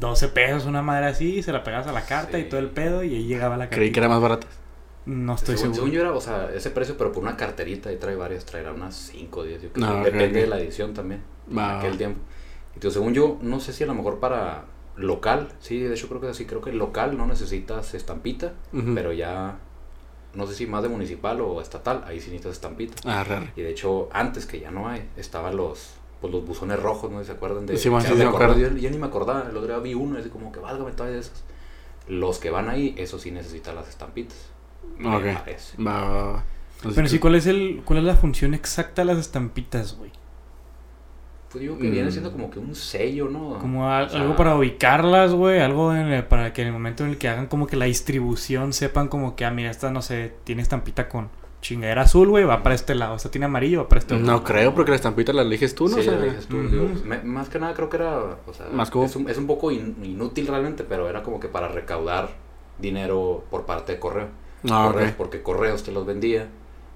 12 0.00 0.28
pesos, 0.28 0.64
una 0.64 0.82
madre 0.82 1.06
así, 1.06 1.36
y 1.36 1.42
se 1.42 1.52
la 1.52 1.62
pegabas 1.62 1.86
a 1.86 1.92
la 1.92 2.04
carta 2.06 2.38
y 2.38 2.48
todo 2.48 2.60
el 2.60 2.70
pedo, 2.70 3.04
y 3.04 3.14
ahí 3.14 3.26
llegaba 3.26 3.56
la 3.56 3.64
carta. 3.64 3.76
Creí 3.76 3.92
que 3.92 4.00
era 4.00 4.08
más 4.08 4.20
barata. 4.20 4.46
No 5.04 5.34
estoy 5.34 5.56
según, 5.56 5.74
seguro. 5.74 5.92
según 5.92 5.92
yo 5.92 6.00
era, 6.00 6.12
o 6.12 6.20
sea, 6.20 6.50
ese 6.52 6.70
precio, 6.70 6.96
pero 6.98 7.12
por 7.12 7.22
una 7.22 7.36
carterita 7.36 7.92
y 7.92 7.96
trae 7.96 8.16
varias, 8.16 8.44
traerá 8.44 8.72
unas 8.72 8.96
5 8.96 9.38
o 9.40 9.44
10. 9.44 9.62
Yo 9.62 9.72
creo. 9.72 9.86
No, 9.86 10.02
Depende 10.02 10.40
de 10.40 10.46
la 10.48 10.58
edición 10.58 10.94
también. 10.94 11.20
Va, 11.56 11.74
En 11.74 11.78
aquel 11.78 11.96
tiempo. 11.98 12.20
Tío, 12.78 12.90
según 12.90 13.14
yo, 13.14 13.38
no 13.42 13.60
sé 13.60 13.72
si 13.72 13.84
a 13.84 13.86
lo 13.86 13.94
mejor 13.94 14.18
para 14.20 14.64
local, 14.96 15.48
sí, 15.60 15.78
de 15.80 15.94
hecho 15.94 16.08
creo 16.08 16.20
que 16.20 16.32
sí, 16.34 16.44
creo 16.46 16.60
que 16.60 16.72
local 16.72 17.16
no 17.16 17.26
necesitas 17.26 17.94
estampita, 17.94 18.52
pero 18.94 19.12
ya, 19.12 19.58
no 20.34 20.46
sé 20.46 20.54
si 20.54 20.66
más 20.66 20.82
de 20.82 20.88
municipal 20.88 21.40
o 21.40 21.60
estatal, 21.60 22.04
ahí 22.06 22.20
sí 22.20 22.26
necesitas 22.30 22.52
estampita. 22.52 22.94
Ah, 23.04 23.24
raro. 23.24 23.46
Y 23.56 23.62
de 23.62 23.70
hecho, 23.70 24.08
antes 24.12 24.46
que 24.46 24.60
ya 24.60 24.70
no 24.70 24.88
hay, 24.88 25.08
estaban 25.16 25.56
los, 25.56 25.94
pues, 26.20 26.32
los 26.32 26.44
buzones 26.46 26.80
rojos, 26.80 27.10
¿no? 27.10 27.22
¿Se 27.24 27.32
acuerdan 27.32 27.66
de 27.66 27.76
Sí, 27.76 27.90
man, 27.90 28.02
que 28.02 28.08
sí, 28.08 28.14
me 28.14 28.24
acuerdo. 28.24 28.58
Yo, 28.58 28.68
yo 28.76 28.90
ni 28.90 28.98
me 28.98 29.06
acordaba, 29.06 29.42
el 29.48 29.56
otro 29.56 29.68
día 29.68 29.78
vi 29.78 29.94
uno, 29.94 30.18
así 30.18 30.28
como 30.28 30.52
que 30.52 30.60
válgame 30.60 30.92
todavía 30.92 31.14
de 31.16 31.20
esos. 31.20 31.42
Los 32.08 32.38
que 32.38 32.50
van 32.50 32.68
ahí, 32.68 32.94
eso 32.98 33.18
sí 33.18 33.30
necesitan 33.30 33.74
las 33.74 33.88
estampitas. 33.88 34.36
me 34.98 35.14
Ok. 35.16 35.38
parece. 35.38 35.82
Va, 35.82 36.08
va, 36.08 36.22
va. 36.32 36.44
Entonces, 36.76 36.94
Pero 36.94 37.08
sí, 37.08 37.18
¿cuál 37.18 37.34
es, 37.34 37.46
el, 37.46 37.82
¿cuál 37.84 38.00
es 38.00 38.04
la 38.04 38.14
función 38.16 38.54
exacta 38.54 39.02
de 39.02 39.06
las 39.06 39.18
estampitas, 39.18 39.96
güey? 39.96 40.10
Pues 41.50 41.62
digo 41.62 41.78
que 41.78 41.88
viene 41.90 42.08
Mm. 42.08 42.12
siendo 42.12 42.32
como 42.32 42.50
que 42.50 42.58
un 42.58 42.74
sello, 42.74 43.28
¿no? 43.28 43.58
Como 43.58 43.88
al- 43.88 44.06
O 44.06 44.08
sea, 44.10 44.20
algo 44.20 44.36
para 44.36 44.56
ubicarlas, 44.56 45.32
güey. 45.32 45.60
Algo 45.60 45.94
en 45.94 46.08
el- 46.08 46.24
para 46.24 46.52
que 46.52 46.62
en 46.62 46.68
el 46.68 46.72
momento 46.72 47.04
en 47.04 47.10
el 47.10 47.18
que 47.18 47.28
hagan 47.28 47.46
como 47.46 47.66
que 47.66 47.76
la 47.76 47.84
distribución 47.86 48.72
sepan 48.72 49.08
como 49.08 49.36
que, 49.36 49.44
ah, 49.44 49.50
mira, 49.50 49.70
esta, 49.70 49.90
no 49.90 50.02
sé, 50.02 50.34
tiene 50.44 50.62
estampita 50.62 51.08
con 51.08 51.28
chingadera 51.62 52.02
azul, 52.02 52.28
güey, 52.28 52.44
va 52.44 52.62
para 52.62 52.74
este 52.74 52.94
lado. 52.94 53.16
Esta 53.16 53.30
tiene 53.30 53.46
amarillo, 53.46 53.82
va 53.82 53.88
para 53.88 54.00
este 54.00 54.14
otro. 54.14 54.26
No 54.26 54.44
creo, 54.44 54.74
porque 54.74 54.90
la 54.90 54.96
estampita 54.96 55.32
la 55.32 55.42
eliges 55.42 55.74
tú, 55.74 55.88
¿no? 55.88 55.94
Sí, 55.94 56.00
O 56.00 56.02
sea, 56.02 56.12
lo 56.14 56.22
dices 56.24 56.46
tú, 56.46 56.58
ujú. 56.58 56.68
digo, 56.68 56.88
me- 57.04 57.22
más 57.22 57.48
que 57.48 57.58
nada 57.58 57.74
creo 57.74 57.88
que 57.88 57.96
era, 57.96 58.18
o 58.46 58.52
sea, 58.52 58.66
Más 58.72 58.90
como- 58.90 59.04
es, 59.06 59.16
un, 59.16 59.28
es 59.30 59.38
un 59.38 59.46
poco 59.46 59.70
in- 59.70 59.96
inútil 60.04 60.46
realmente, 60.48 60.84
pero 60.84 61.08
era 61.08 61.22
como 61.22 61.40
que 61.40 61.48
para 61.48 61.68
recaudar 61.68 62.30
dinero 62.78 63.44
por 63.50 63.64
parte 63.66 63.92
de 63.92 63.98
correo. 63.98 64.28
Ah, 64.70 64.90
Correos. 64.92 65.12
Porque 65.16 65.42
correos 65.42 65.82
te 65.84 65.92
los 65.92 66.04
vendía 66.06 66.48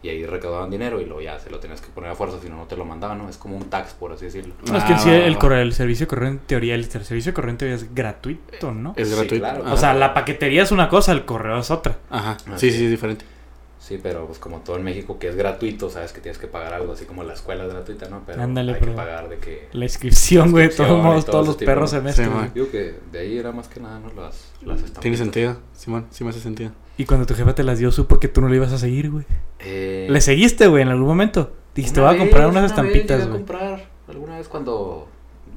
y 0.03 0.09
ahí 0.09 0.25
recaudaban 0.25 0.71
dinero 0.71 1.01
y 1.01 1.05
luego 1.05 1.21
ya 1.21 1.39
se 1.39 1.51
lo 1.51 1.59
tenías 1.61 1.81
que 1.81 1.89
poner 1.89 2.11
a 2.11 2.15
fuerza, 2.15 2.39
si 2.41 2.49
no, 2.49 2.57
no 2.57 2.65
te 2.65 2.77
lo 2.77 2.85
mandaban, 2.85 3.19
¿no? 3.19 3.29
Es 3.29 3.37
como 3.37 3.57
un 3.57 3.65
tax, 3.71 3.93
por 3.93 4.13
así 4.13 4.25
decirlo. 4.27 4.55
No, 4.71 4.77
es 4.79 4.85
que 4.85 4.93
Ah, 4.95 4.99
sí 4.99 5.09
va, 5.11 5.17
el, 5.17 5.35
va. 5.35 5.39
correo, 5.39 5.61
el 5.61 5.73
servicio 5.75 6.07
de 6.07 6.09
correo 6.09 6.29
en 6.31 6.39
teoría, 6.39 6.75
el 6.75 6.85
servicio 6.91 7.31
de 7.33 7.35
correo 7.35 7.51
en 7.51 7.59
teoría 7.59 7.77
es 7.77 7.95
gratuito, 7.95 8.73
¿no? 8.73 8.95
Es 8.97 9.09
Sí, 9.09 9.15
gratuito. 9.15 9.45
claro. 9.45 9.73
O 9.73 9.77
sea, 9.77 9.93
la 9.95 10.15
paquetería 10.15 10.63
es 10.63 10.73
una 10.73 10.89
cosa, 10.89 11.13
el 11.13 11.25
correo 11.25 11.59
es 11.59 11.71
otra. 11.71 11.99
Ajá. 12.11 12.37
Ah, 12.47 12.53
sí. 12.57 12.71
sí, 12.71 12.85
es 12.85 12.91
diferente. 12.91 13.25
Sí, 13.81 13.99
pero 14.01 14.27
pues 14.27 14.39
como 14.39 14.59
todo 14.61 14.77
en 14.77 14.85
México 14.85 15.19
que 15.19 15.29
es 15.29 15.35
gratuito, 15.37 15.89
sabes 15.89 16.13
que 16.13 16.21
tienes 16.21 16.39
que 16.39 16.47
pagar 16.47 16.75
algo, 16.75 16.93
así 16.93 17.07
como 17.07 17.25
la 17.25 17.33
escuela 17.33 17.65
es 17.65 17.73
gratuita, 17.73 18.09
¿no? 18.11 18.23
Pero 18.27 18.43
Ándale, 18.43 18.75
hay 18.75 18.79
pero- 18.79 18.93
que 18.93 18.97
pagar 18.97 19.29
de 19.31 19.39
que... 19.39 19.69
La 19.73 19.87
inscripción, 19.87 20.51
güey, 20.51 20.69
de 20.69 20.75
todos 20.75 21.03
modos, 21.03 21.25
todo 21.25 21.33
todos 21.33 21.47
los 21.49 21.57
tipo, 21.57 21.71
perros 21.71 21.91
se 21.91 22.01
mezclan. 22.03 22.45
Sí. 22.45 22.51
Digo 22.55 22.71
que 22.71 22.95
de 23.11 23.19
ahí 23.19 23.39
era 23.39 23.53
más 23.53 23.69
que 23.69 23.81
nada, 23.81 23.99
¿no? 23.99 24.09
Las, 24.09 24.53
las 24.61 24.77
estampitas. 24.77 25.01
Tiene 25.01 25.17
sentido, 25.17 25.57
Simón, 25.75 26.07
sí 26.11 26.25
me 26.25 26.31
hace 26.31 26.41
sentido. 26.41 26.73
y 26.99 27.07
cuando 27.07 27.25
tu 27.25 27.35
jefa 27.35 27.55
te 27.55 27.65
las 27.65 27.79
dio, 27.79 27.91
supo 27.91 28.21
que 28.21 28.29
tú 28.29 28.43
no 28.43 28.49
le 28.51 28.57
ibas 28.57 28.71
a 28.73 28.79
seguir, 28.79 29.11
güey. 29.11 29.25
Eh, 29.61 30.07
¿Le 30.11 30.21
seguiste, 30.21 30.67
güey, 30.67 30.83
en 30.83 30.89
algún 30.89 31.09
momento? 31.09 31.51
Dijiste, 31.75 32.01
voy 32.03 32.15
a 32.15 32.19
comprar 32.19 32.49
unas 32.49 32.59
una 32.59 32.67
estampitas, 32.67 33.21
güey. 33.27 33.39
comprar 33.39 33.89
alguna 34.09 34.37
vez 34.37 34.47
cuando, 34.49 35.09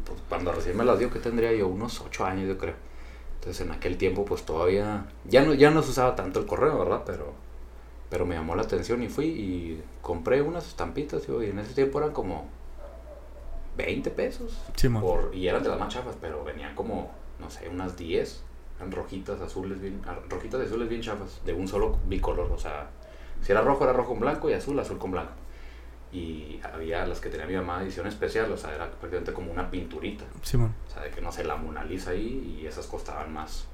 pues, 0.06 0.20
cuando 0.30 0.54
recién 0.54 0.78
me 0.78 0.86
las 0.86 0.98
dio, 0.98 1.12
que 1.12 1.20
tendría 1.20 1.52
yo 1.54 1.68
unos 1.68 2.00
8 2.00 2.26
años, 2.26 2.48
yo 2.48 2.58
creo. 2.58 2.76
Entonces 3.40 3.66
en 3.66 3.74
aquel 3.74 3.98
tiempo, 3.98 4.24
pues 4.24 4.44
todavía, 4.44 5.08
ya 5.28 5.44
no, 5.44 5.54
ya 5.54 5.70
no 5.72 5.84
se 5.84 5.90
usaba 5.90 6.16
tanto 6.16 6.40
el 6.40 6.46
correo, 6.46 6.80
¿verdad? 6.80 7.02
Pero, 7.06 7.34
pero 8.14 8.28
me 8.28 8.36
llamó 8.36 8.56
la 8.56 8.62
atención 8.62 9.02
y 9.02 9.10
fui 9.10 9.26
y 9.26 9.84
compré 10.04 10.44
unas 10.44 10.68
estampitas, 10.68 11.24
y 11.28 11.50
en 11.50 11.58
ese 11.58 11.74
tiempo 11.74 11.98
eran 11.98 12.12
como 12.12 12.46
20 13.76 14.12
pesos. 14.12 14.56
Por, 15.02 15.34
y 15.34 15.48
eran 15.48 15.64
de 15.64 15.70
las 15.70 15.80
más 15.80 15.92
chafas, 15.92 16.16
pero 16.22 16.44
venían 16.44 16.76
como, 16.76 17.10
no 17.40 17.50
sé, 17.50 17.68
unas 17.70 17.98
10. 17.98 18.44
Eran 18.78 18.92
rojitas, 18.92 19.42
azules, 19.42 19.82
bien, 19.82 20.00
ah, 20.06 20.16
rojitas 20.30 20.62
y 20.62 20.66
azules 20.66 20.90
bien 20.90 21.02
chafas, 21.02 21.42
de 21.44 21.54
un 21.54 21.68
solo 21.68 21.98
bicolor. 22.06 22.52
O 22.52 22.60
sea, 22.60 22.92
si 23.42 23.52
era 23.52 23.62
rojo, 23.62 23.84
era 23.84 23.94
rojo 23.94 24.10
con 24.10 24.20
blanco 24.20 24.48
y 24.48 24.54
azul, 24.54 24.80
azul 24.80 25.00
con 25.00 25.10
blanco. 25.10 25.34
Y 26.12 26.60
había 26.72 27.08
las 27.08 27.20
que 27.20 27.30
tenía 27.30 27.48
mi 27.48 27.56
mamá 27.56 27.82
edición 27.82 28.06
especial, 28.06 28.52
o 28.52 28.58
sea, 28.58 28.76
era 28.76 28.92
prácticamente 28.92 29.34
como 29.34 29.52
una 29.52 29.72
pinturita. 29.72 30.26
Simón. 30.44 30.76
O 30.88 30.94
sea, 30.94 31.02
de 31.02 31.10
que 31.10 31.20
no 31.20 31.32
sé, 31.32 31.46
la 31.46 31.56
Mona 31.56 31.84
Lisa 31.84 32.12
ahí 32.12 32.60
y 32.62 32.68
esas 32.68 32.86
costaban 32.86 33.34
más. 33.34 33.66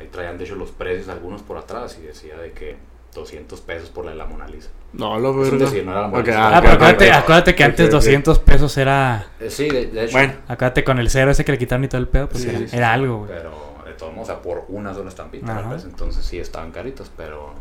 Ahí 0.00 0.08
traían 0.08 0.36
de 0.36 0.46
hecho 0.46 0.56
los 0.56 0.72
precios 0.72 1.08
algunos 1.08 1.42
por 1.42 1.58
atrás 1.58 1.96
y 2.00 2.02
decía 2.02 2.36
de 2.36 2.50
que 2.50 2.76
200 3.14 3.60
pesos 3.62 3.90
por 3.90 4.04
la 4.04 4.10
de 4.12 4.16
la 4.18 4.26
Mona 4.26 4.46
Lisa. 4.48 4.68
No, 4.92 5.18
lo 5.18 5.30
Es 5.30 5.50
un 5.52 5.58
verga. 5.58 5.64
decir, 5.66 5.84
no 5.84 5.92
era 5.92 6.02
la 6.02 6.08
Mona 6.08 6.22
Lisa. 6.24 6.38
ah, 6.48 6.56
Ah, 6.56 6.60
pero 6.60 6.72
acuérdate, 6.74 7.12
acuérdate 7.12 7.54
que 7.54 7.64
antes 7.64 7.86
ok. 7.86 7.92
200 7.92 8.38
pesos 8.40 8.76
era... 8.76 9.26
Eh, 9.40 9.48
sí, 9.50 9.68
de, 9.68 9.86
de 9.86 10.04
hecho. 10.04 10.12
Bueno, 10.12 10.34
Acuérdate 10.48 10.84
con 10.84 10.98
el 10.98 11.08
cero 11.10 11.30
ese 11.30 11.44
que 11.44 11.52
le 11.52 11.58
quitaron 11.58 11.84
y 11.84 11.88
todo 11.88 12.00
el 12.00 12.08
pedo, 12.08 12.28
pues 12.28 12.42
Sí, 12.42 12.48
era, 12.50 12.58
sí, 12.58 12.68
sí, 12.68 12.76
era 12.76 12.88
sí. 12.88 12.94
algo, 12.94 13.18
güey. 13.18 13.30
Pero 13.30 13.52
de 13.86 13.92
todos 13.94 14.12
modos, 14.12 14.28
o 14.28 14.32
sea, 14.32 14.42
por 14.42 14.64
una 14.68 14.92
sola 14.92 15.08
estampita, 15.08 15.58
Ajá. 15.58 15.68
pues, 15.70 15.84
entonces 15.84 16.24
sí 16.24 16.38
estaban 16.38 16.70
caritos, 16.72 17.10
pero. 17.16 17.54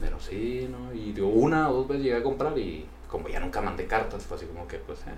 Pero 0.00 0.18
sí, 0.18 0.68
¿no? 0.70 0.92
Y 0.92 1.12
digo, 1.12 1.28
una 1.28 1.70
o 1.70 1.74
dos 1.74 1.88
veces 1.88 2.02
llegué 2.04 2.16
a 2.16 2.22
comprar 2.24 2.58
y 2.58 2.86
como 3.08 3.28
ya 3.28 3.38
nunca 3.38 3.60
mandé 3.60 3.86
cartas, 3.86 4.24
fue 4.24 4.36
así 4.36 4.46
como 4.46 4.66
que, 4.66 4.78
pues, 4.78 4.98
eh. 5.00 5.12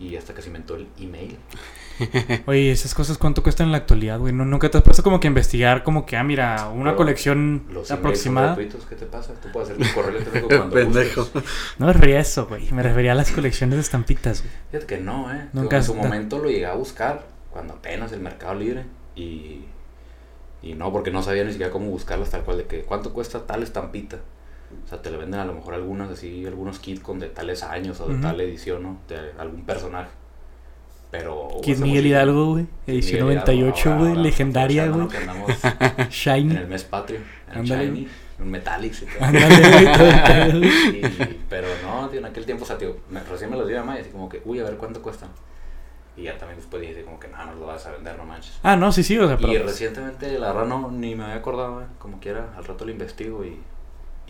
Y 0.00 0.16
hasta 0.16 0.32
que 0.34 0.40
se 0.40 0.48
inventó 0.48 0.76
el 0.76 0.88
email. 0.98 1.36
Oye, 2.46 2.72
esas 2.72 2.94
cosas 2.94 3.18
cuánto 3.18 3.42
cuestan 3.42 3.66
en 3.66 3.72
la 3.72 3.78
actualidad, 3.78 4.18
güey. 4.18 4.32
¿No, 4.32 4.46
nunca 4.46 4.70
te 4.70 4.78
has 4.78 4.82
puesto 4.82 5.02
como 5.02 5.20
que 5.20 5.26
a 5.26 5.30
investigar 5.30 5.84
como 5.84 6.06
que, 6.06 6.16
ah, 6.16 6.24
mira, 6.24 6.70
una 6.70 6.84
Pero 6.92 6.96
colección 6.96 7.66
Los 7.70 7.90
aproximada? 7.90 8.48
gratuitos, 8.48 8.86
¿qué 8.86 8.96
te 8.96 9.04
pasa? 9.04 9.34
Tú 9.34 9.48
puedes 9.52 9.70
hacer 9.70 9.86
tu 9.86 9.94
correo 9.94 10.16
electrónico 10.16 10.48
cuando 10.56 10.74
Pendejo. 10.74 11.28
No 11.78 11.86
me 11.86 11.92
refería 11.92 12.16
a 12.16 12.20
eso, 12.20 12.46
güey. 12.46 12.72
Me 12.72 12.82
refería 12.82 13.12
a 13.12 13.14
las 13.14 13.30
colecciones 13.30 13.76
de 13.76 13.82
estampitas, 13.82 14.40
güey. 14.42 14.52
Fíjate 14.70 14.86
que 14.86 15.02
no, 15.02 15.30
¿eh? 15.30 15.48
Nunca 15.52 15.76
Digo, 15.76 15.76
en 15.76 15.84
su 15.84 15.94
momento 15.94 16.38
lo 16.38 16.48
llegué 16.48 16.64
a 16.64 16.74
buscar, 16.74 17.26
cuando 17.50 17.74
apenas 17.74 18.10
el 18.12 18.20
mercado 18.20 18.54
libre, 18.54 18.86
y, 19.14 19.66
y 20.62 20.74
no, 20.74 20.90
porque 20.92 21.10
no 21.10 21.22
sabía 21.22 21.44
ni 21.44 21.50
siquiera 21.52 21.70
cómo 21.70 21.90
buscarlas 21.90 22.30
tal 22.30 22.42
cual, 22.42 22.56
de 22.56 22.64
que 22.64 22.82
cuánto 22.84 23.12
cuesta 23.12 23.46
tal 23.46 23.62
estampita. 23.62 24.20
O 24.84 24.88
sea, 24.88 25.02
te 25.02 25.10
le 25.10 25.16
venden 25.16 25.40
a 25.40 25.44
lo 25.44 25.54
mejor 25.54 25.74
algunas 25.74 26.10
así, 26.10 26.46
algunos 26.46 26.78
kits 26.78 27.00
con 27.00 27.18
de 27.18 27.28
tales 27.28 27.62
años 27.62 28.00
o 28.00 28.06
de 28.06 28.14
Ujú. 28.14 28.22
tal 28.22 28.40
edición, 28.40 28.82
¿no? 28.82 28.98
De 29.08 29.18
algún 29.38 29.64
personaje. 29.64 30.10
Pero... 31.10 31.48
Kid 31.62 31.74
hace 31.74 31.82
Miguel 31.82 32.06
Hidalgo, 32.06 32.52
güey. 32.52 32.66
Edición 32.86 33.22
Miguel 33.26 33.42
Hidalgo, 33.44 33.52
98, 33.52 33.90
ahora- 33.92 34.00
güey. 34.12 34.22
Legendaria, 34.22 34.86
güey. 34.86 35.08
andamos 35.16 35.50
en 35.98 36.08
Shiny. 36.08 36.56
el 36.56 36.68
mes 36.68 36.84
patrio, 36.84 37.20
en 37.52 37.64
Shiny, 37.64 38.08
en 38.38 38.50
Metallics 38.50 39.02
y 39.02 39.06
todo. 39.06 39.18
Pero 41.48 41.68
no, 41.82 42.08
tío, 42.08 42.20
en 42.20 42.26
aquel 42.26 42.46
tiempo, 42.46 42.64
o 42.64 42.66
sea, 42.66 42.78
tío, 42.78 42.96
me- 43.10 43.22
recién 43.24 43.50
me 43.50 43.56
los 43.56 43.66
dio 43.66 43.78
mamá 43.78 43.98
y 43.98 44.02
así 44.02 44.10
como 44.10 44.28
que, 44.28 44.40
uy, 44.44 44.60
a 44.60 44.64
ver 44.64 44.76
cuánto 44.76 45.02
cuestan. 45.02 45.30
Y 46.16 46.24
ya 46.24 46.36
también 46.38 46.58
después 46.58 46.82
dije 46.82 47.02
como 47.02 47.18
que, 47.18 47.28
no, 47.28 47.44
no 47.44 47.54
lo 47.54 47.66
vas 47.66 47.84
a 47.86 47.92
vender, 47.92 48.16
no 48.16 48.24
manches. 48.24 48.58
Ah, 48.62 48.76
no, 48.76 48.92
sí, 48.92 49.02
sí, 49.02 49.18
o 49.18 49.26
sea, 49.26 49.36
pero... 49.36 49.52
Y 49.52 49.58
recientemente, 49.58 50.38
la 50.38 50.52
verdad, 50.52 50.66
no, 50.66 50.90
ni 50.90 51.14
me 51.14 51.24
había 51.24 51.36
acordado, 51.36 51.82
eh, 51.82 51.86
como 51.98 52.20
quiera, 52.20 52.52
al 52.56 52.64
rato 52.64 52.84
lo 52.84 52.90
investigo 52.90 53.44
y, 53.44 53.58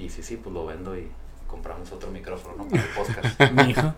y 0.01 0.09
sí, 0.09 0.23
sí, 0.23 0.37
pues 0.37 0.53
lo 0.55 0.67
vendo 0.67 0.97
y 0.97 1.07
compramos 1.47 1.91
otro 1.93 2.11
micrófono, 2.11 2.57
¿no? 2.57 2.69
Para 2.69 2.83
el 2.83 2.89
podcast. 2.97 3.53
Mi 3.53 3.71
hijo. 3.71 3.95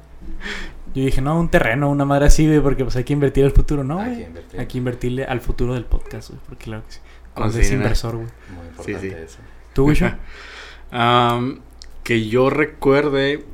Yo 0.95 1.05
dije, 1.05 1.21
no, 1.21 1.39
un 1.39 1.49
terreno, 1.49 1.91
una 1.91 2.05
madre 2.05 2.27
así, 2.27 2.47
güey, 2.47 2.61
porque 2.61 2.85
pues 2.85 2.97
hay 2.97 3.05
que 3.05 3.13
invertir 3.13 3.45
al 3.45 3.53
futuro, 3.53 3.85
¿no, 3.85 4.01
Hay 4.01 4.17
que 4.17 4.23
invertir. 4.25 4.61
Hay 4.61 4.67
que 4.67 4.79
invertirle 4.79 5.25
al 5.25 5.41
futuro 5.41 5.75
del 5.75 5.85
podcast, 5.85 6.31
güey, 6.31 6.41
porque 6.47 6.65
claro 6.65 6.85
que 6.87 6.93
sí. 6.93 7.01
Cuando 7.35 7.59
es 7.59 7.73
inversor, 7.73 8.17
güey. 8.17 8.29
Muy 8.55 8.67
importante 8.67 9.01
sí. 9.01 9.17
eso. 9.17 9.39
¿Tú, 9.73 9.85
güey? 9.85 9.97
Am, 10.91 11.61
que 12.03 12.29
yo 12.29 12.51
recuerde, 12.51 13.45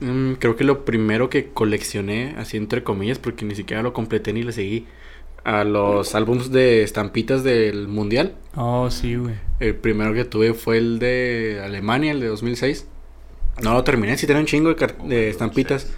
mm, 0.00 0.34
creo 0.34 0.54
que 0.54 0.62
lo 0.62 0.84
primero 0.84 1.28
que 1.28 1.48
coleccioné, 1.50 2.34
así 2.38 2.56
entre 2.56 2.84
comillas, 2.84 3.18
porque 3.18 3.44
ni 3.44 3.56
siquiera 3.56 3.82
lo 3.82 3.92
completé 3.92 4.32
ni 4.32 4.42
le 4.42 4.52
seguí, 4.52 4.86
a 5.46 5.62
los 5.64 6.14
álbums 6.16 6.50
de 6.50 6.82
estampitas 6.82 7.44
del 7.44 7.86
Mundial. 7.86 8.34
Oh, 8.56 8.90
sí, 8.90 9.14
güey. 9.14 9.36
El 9.60 9.76
primero 9.76 10.12
que 10.12 10.24
tuve 10.24 10.54
fue 10.54 10.78
el 10.78 10.98
de 10.98 11.62
Alemania, 11.64 12.10
el 12.10 12.18
de 12.20 12.26
2006. 12.26 12.86
No 13.62 13.72
lo 13.72 13.84
terminé, 13.84 14.18
sí 14.18 14.26
tenía 14.26 14.40
un 14.40 14.46
chingo 14.46 14.74
de, 14.74 14.94
de 15.04 15.28
estampitas. 15.30 15.90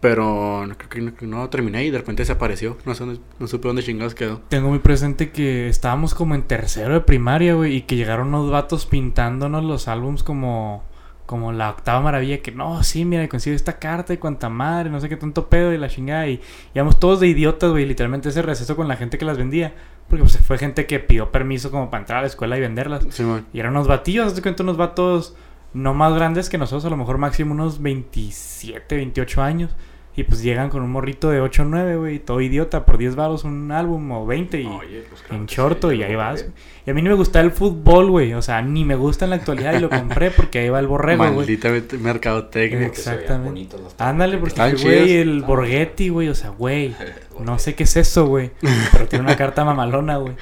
Pero 0.00 0.66
no, 0.66 0.76
creo 0.76 0.88
que 0.90 1.00
no, 1.00 1.14
que 1.16 1.26
no 1.26 1.38
lo 1.38 1.48
terminé 1.48 1.84
y 1.86 1.90
de 1.90 1.98
repente 1.98 2.22
desapareció. 2.22 2.76
No, 2.84 2.94
sé 2.94 3.04
dónde- 3.04 3.20
no 3.38 3.46
supe 3.48 3.68
dónde 3.68 3.82
chingados 3.82 4.14
quedó. 4.14 4.42
Tengo 4.48 4.68
muy 4.68 4.78
presente 4.78 5.30
que 5.30 5.68
estábamos 5.68 6.14
como 6.14 6.34
en 6.34 6.42
tercero 6.42 6.92
de 6.94 7.00
primaria, 7.00 7.54
güey, 7.54 7.76
y 7.76 7.82
que 7.82 7.96
llegaron 7.96 8.28
unos 8.28 8.50
vatos 8.50 8.84
pintándonos 8.86 9.64
los 9.64 9.88
álbums 9.88 10.22
como, 10.22 10.84
como 11.26 11.52
la 11.52 11.70
octava 11.70 12.00
maravilla, 12.00 12.42
que 12.42 12.52
no, 12.52 12.82
sí, 12.82 13.04
mira, 13.04 13.26
consigo 13.28 13.56
esta 13.56 13.78
carta 13.78 14.12
y 14.12 14.18
cuanta 14.18 14.48
madre, 14.48 14.90
no 14.90 15.00
sé 15.00 15.08
qué 15.08 15.16
tanto 15.16 15.48
pedo 15.48 15.72
y 15.72 15.78
la 15.78 15.88
chingada, 15.88 16.26
y 16.26 16.40
íbamos 16.74 17.00
todos 17.00 17.20
de 17.20 17.28
idiotas, 17.28 17.70
güey, 17.70 17.86
literalmente 17.86 18.28
ese 18.28 18.42
receso 18.42 18.76
con 18.76 18.88
la 18.88 18.96
gente 18.96 19.16
que 19.16 19.24
las 19.24 19.38
vendía, 19.38 19.74
porque 20.08 20.22
pues 20.22 20.38
fue 20.38 20.58
gente 20.58 20.86
que 20.86 21.00
pidió 21.00 21.32
permiso 21.32 21.70
como 21.70 21.90
para 21.90 22.02
entrar 22.02 22.18
a 22.18 22.22
la 22.22 22.26
escuela 22.26 22.58
y 22.58 22.60
venderlas. 22.60 23.06
Y 23.52 23.58
eran 23.58 23.72
unos 23.72 23.88
batillos, 23.88 24.26
haz 24.26 24.36
de 24.36 24.42
cuenta 24.42 24.62
unos 24.62 24.76
vatos 24.76 25.34
no 25.72 25.94
más 25.94 26.14
grandes 26.14 26.48
que 26.50 26.58
nosotros, 26.58 26.84
a 26.84 26.90
lo 26.90 26.96
mejor 26.96 27.18
máximo 27.18 27.52
unos 27.52 27.80
27, 27.80 28.94
28 28.94 29.42
años. 29.42 29.70
Y 30.16 30.22
pues 30.22 30.42
llegan 30.42 30.70
con 30.70 30.82
un 30.82 30.90
morrito 30.92 31.28
de 31.30 31.40
8 31.40 31.62
o 31.62 31.64
9, 31.64 31.96
güey, 31.96 32.18
todo 32.20 32.40
idiota, 32.40 32.86
por 32.86 32.98
10 32.98 33.16
baros 33.16 33.42
un 33.42 33.72
álbum 33.72 34.10
o 34.12 34.24
20 34.24 34.60
y 34.60 34.66
Oye, 34.66 35.04
pues 35.08 35.22
claro 35.22 35.34
en 35.42 35.46
shorto 35.46 35.90
sí, 35.90 35.96
y 35.96 36.02
ahí 36.04 36.14
vas. 36.14 36.46
Y 36.86 36.90
a 36.90 36.94
mí 36.94 37.02
no 37.02 37.10
me 37.10 37.16
gusta 37.16 37.40
el 37.40 37.50
fútbol, 37.50 38.10
güey, 38.10 38.32
o 38.34 38.40
sea, 38.42 38.62
ni 38.62 38.84
me 38.84 38.94
gusta 38.94 39.24
en 39.24 39.30
la 39.30 39.36
actualidad 39.36 39.74
y 39.74 39.80
lo 39.80 39.90
compré 39.90 40.30
porque 40.30 40.60
ahí 40.60 40.68
va 40.68 40.78
el 40.78 40.86
borrego, 40.86 41.24
güey. 41.24 41.34
Maldita 41.36 41.68
mercadotecnia. 41.98 42.86
Exactamente. 42.86 43.76
Ándale, 43.98 44.38
porque, 44.38 44.74
güey, 44.82 45.16
el 45.16 45.42
Borghetti, 45.42 46.10
güey, 46.10 46.28
o 46.28 46.34
sea, 46.34 46.50
güey, 46.50 46.94
no 47.40 47.58
sé 47.58 47.74
qué 47.74 47.82
es 47.82 47.96
eso, 47.96 48.26
güey, 48.26 48.52
pero 48.92 49.08
tiene 49.08 49.24
una 49.24 49.36
carta 49.36 49.64
mamalona, 49.64 50.18
güey. 50.18 50.34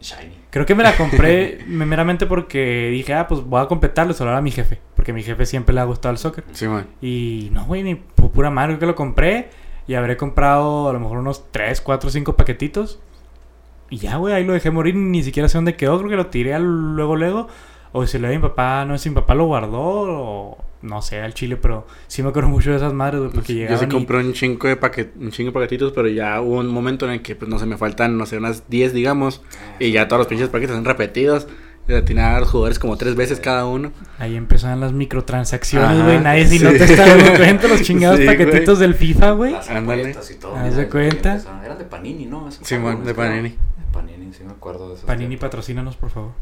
Shiny. 0.00 0.36
Creo 0.50 0.64
que 0.66 0.74
me 0.74 0.82
la 0.82 0.96
compré 0.96 1.58
me- 1.66 1.84
meramente 1.86 2.26
porque 2.26 2.88
dije, 2.90 3.12
ah, 3.14 3.26
pues 3.26 3.42
voy 3.42 3.60
a 3.62 3.66
completarlo, 3.66 4.12
solo 4.14 4.30
a 4.36 4.40
mi 4.40 4.50
jefe. 4.50 4.78
Porque 4.94 5.10
a 5.10 5.14
mi 5.14 5.22
jefe 5.22 5.44
siempre 5.46 5.74
le 5.74 5.80
ha 5.80 5.84
gustado 5.84 6.12
el 6.12 6.18
soccer. 6.18 6.44
Simón. 6.52 6.86
Y 7.02 7.48
no, 7.52 7.64
güey, 7.66 7.82
ni 7.82 7.94
pu- 8.28 8.30
pura 8.32 8.50
madre, 8.50 8.72
creo 8.72 8.80
que 8.80 8.86
lo 8.86 8.94
compré. 8.94 9.48
Y 9.88 9.94
habré 9.94 10.16
comprado 10.16 10.88
a 10.88 10.92
lo 10.92 10.98
mejor 11.00 11.18
unos 11.18 11.44
3, 11.52 11.80
4, 11.80 12.10
5 12.10 12.34
paquetitos. 12.36 12.98
Y 13.88 13.98
ya, 13.98 14.16
güey, 14.16 14.34
ahí 14.34 14.44
lo 14.44 14.52
dejé 14.52 14.70
morir. 14.70 14.96
Ni 14.96 15.22
siquiera 15.22 15.48
sé 15.48 15.58
dónde 15.58 15.76
quedó. 15.76 15.96
Creo 15.98 16.10
que 16.10 16.16
lo 16.16 16.26
tiré 16.26 16.54
al- 16.54 16.94
luego, 16.96 17.14
luego. 17.16 17.46
O 17.92 18.04
si 18.06 18.18
lo 18.18 18.28
de 18.28 18.36
mi 18.36 18.42
papá, 18.42 18.84
no 18.84 18.98
sé 18.98 19.04
si 19.04 19.08
mi 19.10 19.14
papá 19.14 19.34
lo 19.34 19.44
guardó 19.46 19.78
o 19.80 20.58
no 20.82 21.02
sé, 21.02 21.20
al 21.20 21.34
chile. 21.34 21.56
Pero 21.56 21.86
sí 22.08 22.22
me 22.22 22.30
acuerdo 22.30 22.48
mucho 22.48 22.70
de 22.70 22.76
esas 22.76 22.92
madres, 22.92 23.20
güey, 23.20 23.32
porque 23.32 23.52
Yo 23.54 23.58
llegaban 23.60 23.78
sí 23.78 23.86
y- 23.86 23.88
compré 23.88 24.18
un 24.18 24.32
chingo 24.32 24.66
de 24.68 24.76
paquet, 24.76 25.12
un 25.18 25.30
chingo 25.30 25.50
de 25.50 25.54
paquetitos, 25.54 25.92
pero 25.92 26.08
ya 26.08 26.40
hubo 26.40 26.58
un 26.58 26.66
momento 26.68 27.06
en 27.06 27.12
el 27.12 27.22
que 27.22 27.36
pues 27.36 27.48
no 27.48 27.58
sé, 27.60 27.66
me 27.66 27.76
faltan, 27.78 28.18
no 28.18 28.26
sé, 28.26 28.36
unas 28.38 28.68
10, 28.68 28.92
digamos, 28.92 29.40
y 29.78 29.92
ya 29.92 30.08
todos 30.08 30.18
los 30.18 30.26
pinches 30.26 30.48
paquetes 30.48 30.74
son 30.74 30.84
repetidos. 30.84 31.46
Y 31.88 31.94
atinar 31.94 32.34
a 32.34 32.40
los 32.40 32.50
jugadores 32.50 32.78
como 32.80 32.96
tres 32.96 33.14
veces 33.14 33.38
cada 33.38 33.64
uno. 33.66 33.92
Ahí 34.18 34.34
empezaban 34.36 34.80
las 34.80 34.92
microtransacciones, 34.92 36.02
güey. 36.02 36.18
Nadie 36.20 36.46
si 36.46 36.58
no 36.58 36.70
sí. 36.72 36.78
te 36.78 36.84
está 36.84 37.06
dando 37.06 37.34
cuenta 37.36 37.68
los 37.68 37.82
chingados 37.84 38.18
Sí, 38.18 38.26
paquetitos 38.26 38.78
del 38.80 38.94
FIFA, 38.94 39.30
güey. 39.32 39.54
Ándale. 39.68 40.02
apuestas 40.02 40.30
y 40.32 40.34
todo. 40.34 40.56
Haz 40.56 40.74
de 40.76 40.88
cuenta. 40.88 41.40
Eran 41.64 41.78
de 41.78 41.84
Panini, 41.84 42.26
¿no? 42.26 42.50
Simón, 42.50 42.86
álbumes, 42.90 43.06
de. 43.06 43.14
Panini. 43.14 43.48
De 43.50 43.56
Panini, 43.92 44.32
sí 44.32 44.42
me 44.44 44.50
acuerdo 44.50 44.88
de 44.88 44.94
esos. 44.96 45.06
Panini, 45.06 45.28
tiempos. 45.28 45.46
patrocínanos, 45.48 45.96
por 45.96 46.10
favor. 46.10 46.32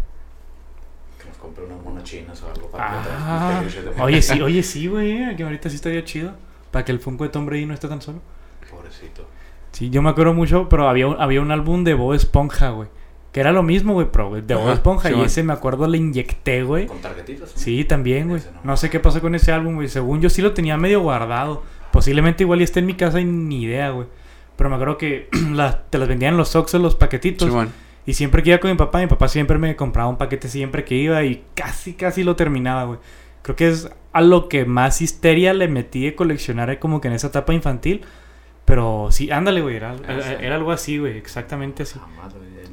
Que 1.21 1.29
nos 1.29 1.37
compré 1.37 1.65
unas 1.67 1.83
monas 1.83 2.05
chinas 2.05 2.43
o 2.43 2.51
algo 2.51 2.71
para 2.71 3.03
que 3.03 3.09
Ah, 3.13 3.63
de 3.97 4.03
oye, 4.03 4.23
sí, 4.23 4.41
oye, 4.43 4.63
sí, 4.63 4.87
güey. 4.87 5.37
Que 5.37 5.43
ahorita 5.43 5.69
sí 5.69 5.77
estaría 5.77 6.03
chido. 6.05 6.33
Para 6.71 6.87
que 6.87 6.93
el 6.93 7.01
Funko 7.01 7.25
de 7.25 7.31
Tom 7.31 7.45
Brady 7.45 7.67
no 7.67 7.75
esté 7.75 7.87
tan 7.89 8.01
solo. 8.01 8.21
Pobrecito. 8.71 9.27
Sí, 9.73 9.91
yo 9.91 10.01
me 10.01 10.09
acuerdo 10.09 10.33
mucho, 10.33 10.69
pero 10.71 10.89
había 10.89 11.07
un, 11.07 11.21
había 11.21 11.41
un 11.43 11.51
álbum 11.51 11.85
de 11.85 11.93
Bob 11.95 12.15
Esponja, 12.15 12.71
güey. 12.71 12.89
Que 13.35 13.41
era 13.41 13.51
lo 13.53 13.63
mismo, 13.65 13.93
güey, 13.95 14.07
pero 14.13 14.31
de 14.41 14.55
Bob 14.55 14.71
Esponja. 14.71 15.09
sí, 15.09 15.15
y 15.17 15.23
ese 15.23 15.43
me 15.43 15.53
acuerdo 15.53 15.87
le 15.89 15.99
inyecté, 15.99 16.63
güey. 16.63 16.87
Con 16.87 17.01
tarjetitas. 17.01 17.51
Sí, 17.57 17.85
también, 17.85 18.29
güey. 18.29 18.41
No. 18.55 18.61
No 18.63 18.77
sé 18.77 18.89
qué 18.91 19.01
pasó 19.01 19.21
con 19.21 19.35
ese 19.35 19.51
álbum, 19.51 19.75
güey. 19.75 19.89
Según 19.89 20.21
yo 20.23 20.31
sí 20.31 20.41
lo 20.41 20.53
tenía 20.55 20.77
medio 20.77 21.01
guardado. 21.01 21.65
Posiblemente 21.91 22.45
igual 22.45 22.61
y 22.61 22.65
esté 22.65 22.79
en 22.81 22.87
mi 22.87 22.95
casa 22.95 23.21
y 23.21 23.25
ni 23.25 23.63
idea, 23.65 23.91
güey. 23.91 24.07
Pero 24.57 24.71
me 24.71 24.77
acuerdo 24.77 24.97
que 24.99 25.29
te 25.91 25.99
las 25.99 26.09
vendían 26.09 26.35
en 26.35 26.39
los 26.39 26.55
Oxxos, 26.55 26.81
los 26.81 26.95
paquetitos. 26.95 27.49
Simón. 27.49 27.73
Y 28.07 28.15
siempre 28.15 28.43
que 28.45 28.51
iba 28.51 28.59
con 28.61 28.71
mi 28.71 28.77
papá, 28.77 29.01
mi 29.01 29.09
papá 29.09 29.27
siempre 29.27 29.59
me 29.59 29.75
compraba 29.75 30.09
un 30.09 30.17
paquete 30.17 30.49
siempre 30.49 30.85
que 30.85 30.95
iba 30.95 31.25
y 31.25 31.43
casi, 31.57 31.95
casi 31.95 32.23
lo 32.23 32.37
terminaba, 32.37 32.85
güey. 32.85 32.99
Creo 33.43 33.57
que 33.57 33.69
es 33.69 33.91
a 34.13 34.21
lo 34.21 34.49
que 34.49 34.65
más 34.65 35.03
histeria 35.03 35.53
le 35.55 35.67
metí 35.67 36.05
de 36.05 36.15
coleccionar 36.15 36.71
eh, 36.71 36.79
como 36.79 37.01
que 37.01 37.09
en 37.09 37.15
esa 37.15 37.27
etapa 37.27 37.53
infantil. 37.53 38.03
Pero 38.65 39.09
sí, 39.11 39.31
ándale, 39.31 39.61
güey, 39.61 39.77
era, 39.77 39.91
Ah, 39.93 40.13
era- 40.13 40.23
sí. 40.23 40.35
era 40.41 40.55
algo 40.55 40.73
así, 40.73 40.99
güey, 40.99 41.19
exactamente 41.19 41.83
así. 41.83 41.99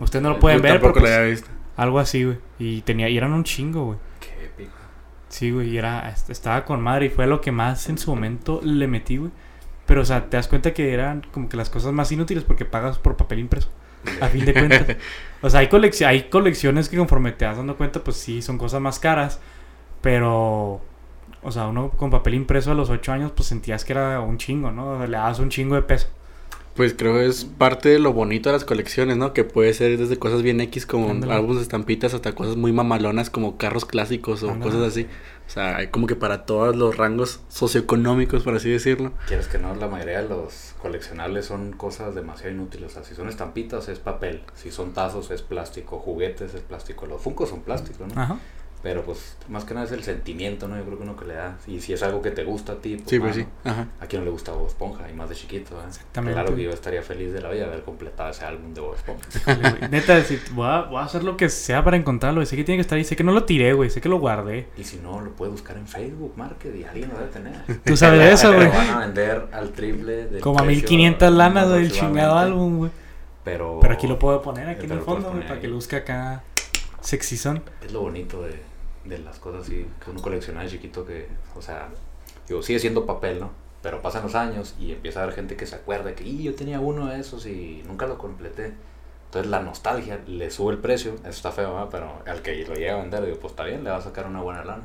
Ustedes 0.03 0.23
no 0.23 0.29
lo 0.29 0.35
Qué 0.35 0.41
pueden 0.41 0.57
Yo 0.59 0.63
ver, 0.63 0.71
tampoco 0.73 0.93
pero 0.95 1.05
lo 1.05 1.07
pues, 1.09 1.17
había 1.17 1.29
visto. 1.31 1.49
algo 1.77 1.99
así, 1.99 2.23
güey. 2.25 2.37
Y 2.59 2.81
tenía, 2.81 3.07
y 3.09 3.17
eran 3.17 3.33
un 3.33 3.43
chingo, 3.43 3.85
güey. 3.85 3.97
épico. 4.43 4.71
Sí, 5.29 5.51
güey, 5.51 5.69
y 5.69 5.77
era, 5.77 6.09
est- 6.09 6.29
estaba 6.29 6.65
con 6.65 6.81
madre 6.81 7.05
y 7.05 7.09
fue 7.09 7.27
lo 7.27 7.39
que 7.41 7.51
más 7.51 7.87
en 7.89 7.97
su 7.97 8.09
momento 8.11 8.59
le 8.63 8.87
metí, 8.87 9.17
güey. 9.17 9.31
Pero, 9.85 10.01
o 10.01 10.05
sea, 10.05 10.29
te 10.29 10.37
das 10.37 10.47
cuenta 10.47 10.73
que 10.73 10.93
eran 10.93 11.25
como 11.31 11.47
que 11.49 11.57
las 11.57 11.69
cosas 11.69 11.93
más 11.93 12.11
inútiles 12.11 12.43
porque 12.43 12.65
pagas 12.65 12.97
por 12.97 13.15
papel 13.17 13.39
impreso. 13.39 13.69
A 14.19 14.27
fin 14.27 14.45
de 14.45 14.53
cuentas. 14.53 14.97
O 15.43 15.49
sea, 15.49 15.59
hay, 15.61 15.67
colecci- 15.67 16.05
hay 16.05 16.23
colecciones 16.29 16.87
que 16.89 16.97
conforme 16.97 17.31
te 17.31 17.45
das 17.45 17.57
dando 17.57 17.75
cuenta, 17.77 18.03
pues 18.03 18.17
sí, 18.17 18.41
son 18.41 18.57
cosas 18.57 18.79
más 18.81 18.99
caras. 18.99 19.39
Pero, 20.01 20.81
o 21.43 21.51
sea, 21.51 21.67
uno 21.67 21.89
con 21.91 22.09
papel 22.09 22.33
impreso 22.35 22.71
a 22.71 22.75
los 22.75 22.89
8 22.89 23.11
años, 23.11 23.31
pues 23.35 23.47
sentías 23.49 23.85
que 23.85 23.93
era 23.93 24.19
un 24.21 24.37
chingo, 24.37 24.71
¿no? 24.71 24.91
O 24.93 24.97
sea, 24.97 25.07
le 25.07 25.17
dabas 25.17 25.39
un 25.39 25.49
chingo 25.49 25.75
de 25.75 25.81
peso. 25.83 26.07
Pues 26.75 26.93
creo 26.97 27.15
que 27.15 27.25
es 27.25 27.43
parte 27.43 27.89
de 27.89 27.99
lo 27.99 28.13
bonito 28.13 28.49
de 28.49 28.53
las 28.53 28.63
colecciones, 28.63 29.17
¿no? 29.17 29.33
Que 29.33 29.43
puede 29.43 29.73
ser 29.73 29.97
desde 29.97 30.17
cosas 30.17 30.41
bien 30.41 30.61
X 30.61 30.85
como 30.85 31.09
Ándale. 31.09 31.33
álbumes 31.33 31.57
de 31.57 31.63
estampitas 31.63 32.13
hasta 32.13 32.33
cosas 32.33 32.55
muy 32.55 32.71
mamalonas 32.71 33.29
como 33.29 33.57
carros 33.57 33.83
clásicos 33.85 34.41
o 34.43 34.51
Ándale. 34.51 34.71
cosas 34.71 34.87
así. 34.87 35.07
O 35.47 35.49
sea, 35.53 35.75
hay 35.75 35.87
como 35.87 36.07
que 36.07 36.15
para 36.15 36.45
todos 36.45 36.75
los 36.77 36.95
rangos 36.95 37.41
socioeconómicos, 37.49 38.43
por 38.43 38.55
así 38.55 38.69
decirlo. 38.69 39.11
Quieres 39.27 39.47
que 39.49 39.57
no, 39.57 39.75
la 39.75 39.89
mayoría 39.89 40.21
de 40.21 40.29
los 40.29 40.73
coleccionables 40.81 41.45
son 41.45 41.73
cosas 41.73 42.15
demasiado 42.15 42.53
inútiles. 42.53 42.91
O 42.91 42.93
sea, 42.93 43.03
si 43.03 43.15
son 43.15 43.27
estampitas 43.27 43.89
es 43.89 43.99
papel, 43.99 44.43
si 44.55 44.71
son 44.71 44.93
tazos 44.93 45.29
es 45.31 45.41
plástico, 45.41 45.99
juguetes 45.99 46.53
es 46.53 46.61
plástico, 46.61 47.05
los 47.05 47.21
funcos 47.21 47.49
son 47.49 47.61
plástico, 47.63 48.05
¿no? 48.07 48.21
Ajá. 48.21 48.39
Pero 48.83 49.03
pues 49.03 49.37
más 49.47 49.63
que 49.63 49.75
nada 49.75 49.85
es 49.85 49.91
el 49.91 50.01
sentimiento, 50.03 50.67
¿no? 50.67 50.75
Yo 50.75 50.83
creo 50.85 50.97
que 50.97 51.03
uno 51.03 51.15
que 51.15 51.25
le 51.25 51.35
da. 51.35 51.55
Y 51.67 51.79
si 51.81 51.93
es 51.93 52.01
algo 52.01 52.19
que 52.23 52.31
te 52.31 52.43
gusta 52.43 52.73
a 52.73 52.75
ti, 52.77 52.95
pues, 52.95 53.09
Sí, 53.09 53.19
pues 53.19 53.35
sí. 53.35 53.45
Ajá. 53.63 53.87
A 53.99 54.07
quien 54.07 54.21
no 54.21 54.25
le 54.25 54.31
gusta 54.31 54.53
Bob 54.53 54.65
Esponja 54.67 55.07
y 55.07 55.13
más 55.13 55.29
de 55.29 55.35
chiquito, 55.35 55.75
¿eh? 55.79 55.83
Exactamente. 55.87 56.33
Claro 56.41 56.55
que 56.55 56.63
yo 56.63 56.71
estaría 56.71 57.03
feliz 57.03 57.31
de 57.31 57.41
la 57.41 57.49
vida 57.51 57.65
de 57.65 57.67
haber 57.73 57.83
completado 57.83 58.31
ese 58.31 58.43
álbum 58.43 58.73
de 58.73 58.81
Bob 58.81 58.95
Esponja. 58.95 59.87
Neta, 59.91 60.19
si- 60.23 60.39
voy, 60.53 60.67
a, 60.67 60.81
voy 60.83 60.97
a 60.97 61.03
hacer 61.03 61.23
lo 61.23 61.37
que 61.37 61.47
sea 61.49 61.83
para 61.83 61.95
encontrarlo. 61.95 62.43
Sé 62.43 62.55
que 62.55 62.63
tiene 62.63 62.77
que 62.77 62.81
estar 62.81 62.97
ahí. 62.97 63.03
Sé 63.03 63.15
que 63.15 63.23
no 63.23 63.33
lo 63.33 63.43
tiré, 63.43 63.73
güey. 63.73 63.91
Sé 63.91 64.01
que 64.01 64.09
lo 64.09 64.17
guardé. 64.19 64.67
Y 64.77 64.83
si 64.83 64.97
no, 64.97 65.21
lo 65.21 65.29
puedes 65.35 65.51
buscar 65.51 65.77
en 65.77 65.85
Facebook 65.87 66.33
Market 66.35 66.75
y 66.75 66.83
alguien 66.83 67.09
lo 67.09 67.19
debe 67.19 67.29
tener. 67.29 67.61
Tú 67.85 67.95
sabes 67.95 68.19
de 68.19 68.31
eso, 68.31 68.51
güey. 68.51 68.67
van 68.67 68.89
a 68.89 68.99
vender 69.01 69.47
al 69.51 69.69
triple 69.73 70.25
del 70.25 70.41
Como 70.41 70.57
a 70.59 70.63
precio 70.63 70.81
1500 70.89 71.31
lanas 71.33 71.69
del 71.69 71.91
chingado 71.91 72.35
álbum, 72.35 72.77
güey. 72.79 72.91
Pero, 73.43 73.77
Pero 73.79 73.93
aquí 73.93 74.07
lo 74.07 74.17
puedo 74.17 74.41
poner, 74.41 74.69
aquí 74.69 74.81
en 74.81 74.89
Pero 74.89 74.93
el 74.93 74.99
lo 74.99 75.05
fondo, 75.05 75.29
güey, 75.31 75.47
para 75.47 75.59
que 75.59 75.67
ahí. 75.67 75.71
luzca 75.71 75.97
acá 75.97 76.43
sexy 77.01 77.37
son. 77.37 77.63
Es 77.83 77.91
lo 77.91 78.01
bonito 78.01 78.43
de, 78.43 78.61
de 79.05 79.17
las 79.19 79.39
cosas 79.39 79.63
así 79.63 79.87
que 80.03 80.11
uno 80.11 80.21
colecciona 80.21 80.61
de 80.61 80.69
chiquito 80.69 81.05
que, 81.05 81.27
o 81.55 81.61
sea, 81.61 81.89
digo, 82.47 82.61
sigue 82.61 82.79
siendo 82.79 83.05
papel, 83.05 83.39
¿no? 83.39 83.51
Pero 83.81 84.01
pasan 84.01 84.23
los 84.23 84.35
años 84.35 84.75
y 84.79 84.91
empieza 84.91 85.19
a 85.19 85.23
haber 85.23 85.35
gente 85.35 85.55
que 85.55 85.65
se 85.65 85.75
acuerda 85.75 86.13
que, 86.13 86.23
y 86.23 86.43
yo 86.43 86.55
tenía 86.55 86.79
uno 86.79 87.07
de 87.07 87.19
esos 87.19 87.45
y 87.45 87.83
nunca 87.87 88.05
lo 88.05 88.17
completé. 88.17 88.73
Entonces 89.25 89.49
la 89.49 89.61
nostalgia 89.61 90.19
le 90.27 90.51
sube 90.51 90.73
el 90.73 90.79
precio, 90.79 91.13
eso 91.15 91.29
está 91.29 91.51
feo, 91.51 91.73
¿verdad? 91.73 91.87
pero 91.89 92.21
al 92.25 92.41
que 92.41 92.65
lo 92.65 92.75
llega 92.75 92.95
a 92.95 92.97
vender, 92.97 93.23
digo, 93.25 93.37
pues 93.39 93.53
está 93.53 93.63
bien, 93.63 93.83
le 93.83 93.89
va 93.89 93.97
a 93.97 94.01
sacar 94.01 94.27
una 94.27 94.41
buena 94.41 94.63
lana. 94.63 94.83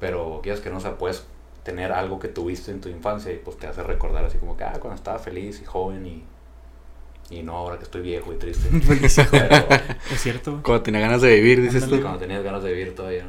Pero 0.00 0.40
quieres 0.42 0.60
que 0.60 0.70
no, 0.70 0.78
o 0.78 0.80
sea, 0.80 0.96
puedes 0.96 1.26
tener 1.64 1.92
algo 1.92 2.18
que 2.18 2.28
tuviste 2.28 2.70
en 2.70 2.80
tu 2.80 2.88
infancia 2.88 3.32
y 3.32 3.36
pues 3.36 3.58
te 3.58 3.66
hace 3.66 3.82
recordar 3.82 4.24
así 4.24 4.38
como 4.38 4.56
que, 4.56 4.64
ah, 4.64 4.78
cuando 4.80 4.94
estaba 4.94 5.18
feliz 5.18 5.60
y 5.60 5.64
joven 5.64 6.06
y, 6.06 6.24
y 7.30 7.42
no 7.42 7.56
ahora 7.56 7.76
que 7.78 7.84
estoy 7.84 8.02
viejo 8.02 8.32
y 8.32 8.36
triste. 8.36 8.68
Pero, 9.30 9.66
Es 10.10 10.20
cierto. 10.22 10.60
Cuando 10.62 10.82
tenía 10.82 11.00
ganas 11.00 11.20
de 11.22 11.34
vivir, 11.34 11.60
dices 11.62 11.82
Ándale. 11.84 11.96
tú. 11.98 12.02
cuando 12.02 12.20
tenías 12.20 12.42
ganas 12.42 12.62
de 12.62 12.72
vivir 12.72 12.94
todavía. 12.94 13.26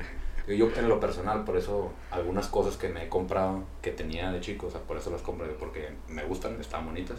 Yo, 0.48 0.54
yo 0.54 0.70
en 0.78 0.90
lo 0.90 1.00
personal, 1.00 1.44
por 1.44 1.58
eso 1.58 1.92
algunas 2.12 2.48
cosas 2.48 2.76
que 2.78 2.90
me 2.90 3.04
he 3.04 3.10
comprado 3.10 3.64
que 3.82 3.92
tenía 3.92 4.32
de 4.32 4.40
chico, 4.40 4.68
o 4.68 4.72
sea, 4.72 4.82
por 4.82 4.98
eso 4.98 5.12
las 5.12 5.22
compré, 5.22 5.48
porque 5.60 5.90
me 6.08 6.24
gustan, 6.24 6.60
están 6.60 6.86
bonitas. 6.86 7.18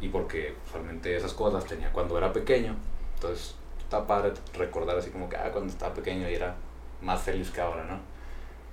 Y 0.00 0.08
porque 0.08 0.54
usualmente 0.68 1.16
esas 1.16 1.32
cosas 1.32 1.54
las 1.54 1.64
tenía 1.64 1.90
cuando 1.90 2.18
era 2.18 2.32
pequeño. 2.32 2.76
Entonces 3.14 3.54
está 3.78 4.06
padre 4.06 4.32
recordar 4.58 4.98
así 4.98 5.10
como 5.10 5.28
que, 5.28 5.36
ah, 5.36 5.50
cuando 5.52 5.72
estaba 5.72 5.94
pequeño 5.94 6.28
y 6.28 6.34
era 6.34 6.54
más 7.00 7.22
feliz 7.22 7.50
que 7.50 7.60
ahora, 7.60 7.84
¿no? 7.84 7.98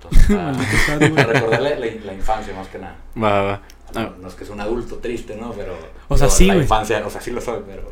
Entonces, 0.02 0.36
para, 0.36 1.16
para 1.16 1.34
recordarle 1.34 1.80
la, 2.00 2.06
la 2.08 2.14
infancia 2.14 2.54
más 2.54 2.68
que 2.68 2.80
nada. 2.80 2.98
Va, 3.16 3.42
va. 3.42 3.62
No, 3.94 4.00
Ah. 4.02 4.14
no 4.20 4.28
es 4.28 4.34
que 4.34 4.44
es 4.44 4.50
un 4.50 4.60
adulto 4.60 4.98
triste, 4.98 5.36
¿no? 5.36 5.52
Pero. 5.54 5.76
O 6.08 6.18
sea, 6.18 6.30
sí, 6.30 6.48
La 6.48 6.54
güey. 6.56 6.64
infancia, 6.66 7.04
o 7.06 7.10
sea, 7.10 7.22
sí 7.22 7.32
lo 7.32 7.42
soy, 7.42 7.62
pero. 7.68 7.84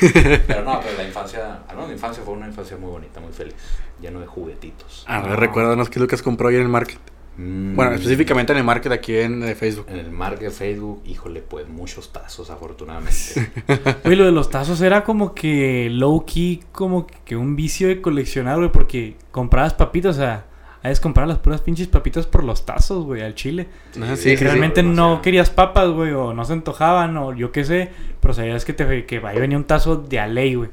pero 0.46 0.62
no, 0.64 0.80
pero 0.80 0.96
la 0.96 1.04
infancia. 1.04 1.60
Al 1.68 1.74
menos 1.76 1.88
mi 1.88 1.94
infancia 1.94 2.22
fue 2.24 2.34
una 2.34 2.46
infancia 2.46 2.76
muy 2.76 2.90
bonita, 2.90 3.20
muy 3.20 3.32
feliz. 3.32 3.54
Lleno 4.00 4.20
de 4.20 4.26
juguetitos. 4.26 5.04
A 5.06 5.20
ver, 5.20 5.38
recuérdanos 5.38 5.88
qué 5.88 5.94
es 5.98 6.00
lo 6.02 6.08
que 6.08 6.14
has 6.16 6.22
comprado 6.22 6.50
ahí 6.50 6.56
en 6.56 6.62
el 6.62 6.68
market. 6.68 6.98
Mm, 7.36 7.74
Bueno, 7.74 7.92
específicamente 7.94 8.52
en 8.52 8.58
el 8.58 8.64
market 8.64 8.92
aquí 8.92 9.16
en 9.16 9.42
eh, 9.42 9.54
Facebook. 9.56 9.86
En 9.88 9.98
el 9.98 10.10
market 10.10 10.52
Facebook, 10.52 11.02
híjole, 11.04 11.40
pues 11.42 11.68
muchos 11.68 12.12
tazos, 12.12 12.48
afortunadamente. 12.50 13.50
Güey, 14.04 14.16
lo 14.16 14.24
de 14.24 14.32
los 14.32 14.50
tazos 14.50 14.80
era 14.80 15.02
como 15.04 15.34
que 15.34 15.88
low 15.90 16.24
key, 16.24 16.62
como 16.72 17.06
que 17.24 17.36
un 17.36 17.56
vicio 17.56 17.88
de 17.88 18.00
coleccionar, 18.00 18.58
güey, 18.58 18.70
porque 18.70 19.16
comprabas 19.32 19.74
papitas, 19.74 20.16
o 20.16 20.18
sea, 20.20 20.44
a 20.84 20.88
veces 20.88 21.00
comprar 21.00 21.26
las 21.26 21.38
puras 21.38 21.60
pinches 21.62 21.88
papitas 21.88 22.26
por 22.26 22.44
los 22.44 22.64
tazos, 22.64 23.04
güey, 23.04 23.22
al 23.22 23.34
chile. 23.34 23.66
Y 23.96 23.98
sí, 24.16 24.30
que 24.30 24.36
sí, 24.36 24.36
realmente 24.36 24.82
sí, 24.82 24.86
no 24.86 25.20
querías 25.22 25.50
papas, 25.50 25.88
güey, 25.88 26.12
o 26.12 26.32
no 26.34 26.44
se 26.44 26.52
antojaban, 26.52 27.16
o 27.16 27.34
yo 27.34 27.50
qué 27.50 27.64
sé, 27.64 27.90
pero 28.20 28.34
sabías 28.34 28.64
que, 28.64 28.72
te, 28.74 29.06
que 29.06 29.20
ahí 29.26 29.38
venía 29.40 29.56
un 29.56 29.64
tazo 29.64 29.96
de 29.96 30.20
a 30.20 30.26
ley, 30.28 30.54
güey. 30.54 30.68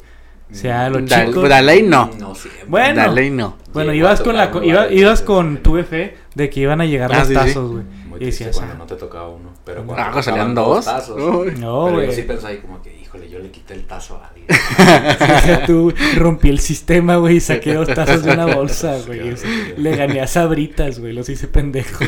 O 0.51 0.53
sea, 0.53 0.89
los 0.89 1.09
Da- 1.09 1.25
chicos... 1.25 1.47
da 1.47 1.61
ley 1.61 1.81
no. 1.81 2.09
No 2.19 2.35
siempre. 2.35 2.65
Bueno. 2.67 2.95
Dale 3.01 3.25
y 3.25 3.29
no. 3.29 3.55
Bueno, 3.71 3.93
Sí, 3.93 3.99
ibas 3.99 4.19
con 4.19 4.35
la... 4.35 4.51
iba- 4.63 4.91
ibas 4.91 5.21
con 5.21 5.55
sí. 5.55 5.61
tu 5.63 5.81
fe 5.83 6.17
de 6.35 6.49
que 6.49 6.59
iban 6.59 6.81
a 6.81 6.85
llegar 6.85 7.09
Ah, 7.13 7.19
los 7.19 7.27
sí, 7.29 7.33
sí. 7.33 7.39
tazos, 7.39 7.71
güey. 7.71 7.83
Muy 8.09 8.19
Y 8.21 8.25
decías, 8.25 8.57
cuando 8.57 8.73
ah, 8.73 8.77
no 8.79 8.85
te 8.85 8.95
tocaba 8.95 9.29
uno. 9.29 9.51
Pero 9.63 9.83
Ah, 9.83 9.85
cuando 9.87 10.11
pues 10.11 10.25
salían 10.25 10.53
dos. 10.53 10.83
tazos. 10.83 11.17
No, 11.57 11.89
güey. 11.89 12.07
yo 12.07 12.11
sí 12.11 12.23
pensé 12.23 12.47
ahí 12.47 12.57
como 12.57 12.81
que, 12.81 13.00
híjole, 13.13 13.29
yo 13.29 13.39
le 13.39 13.51
quité 13.51 13.73
el 13.73 13.83
tazo 13.85 14.15
a 14.17 14.27
alguien. 14.27 14.47
O 14.49 15.41
sea, 15.45 15.65
tú 15.65 15.93
rompí 16.15 16.49
el 16.49 16.59
sistema, 16.59 17.17
güey, 17.17 17.35
y 17.37 17.39
saqué 17.41 17.73
dos 17.73 17.87
tazos 17.89 18.23
de 18.23 18.31
una 18.31 18.45
bolsa, 18.45 18.97
güey. 19.05 19.35
Le 19.77 19.95
gané 19.95 20.21
a 20.21 20.27
Sabritas, 20.27 20.99
güey, 20.99 21.11
los 21.13 21.27
hice 21.29 21.47
pendejos. 21.47 22.07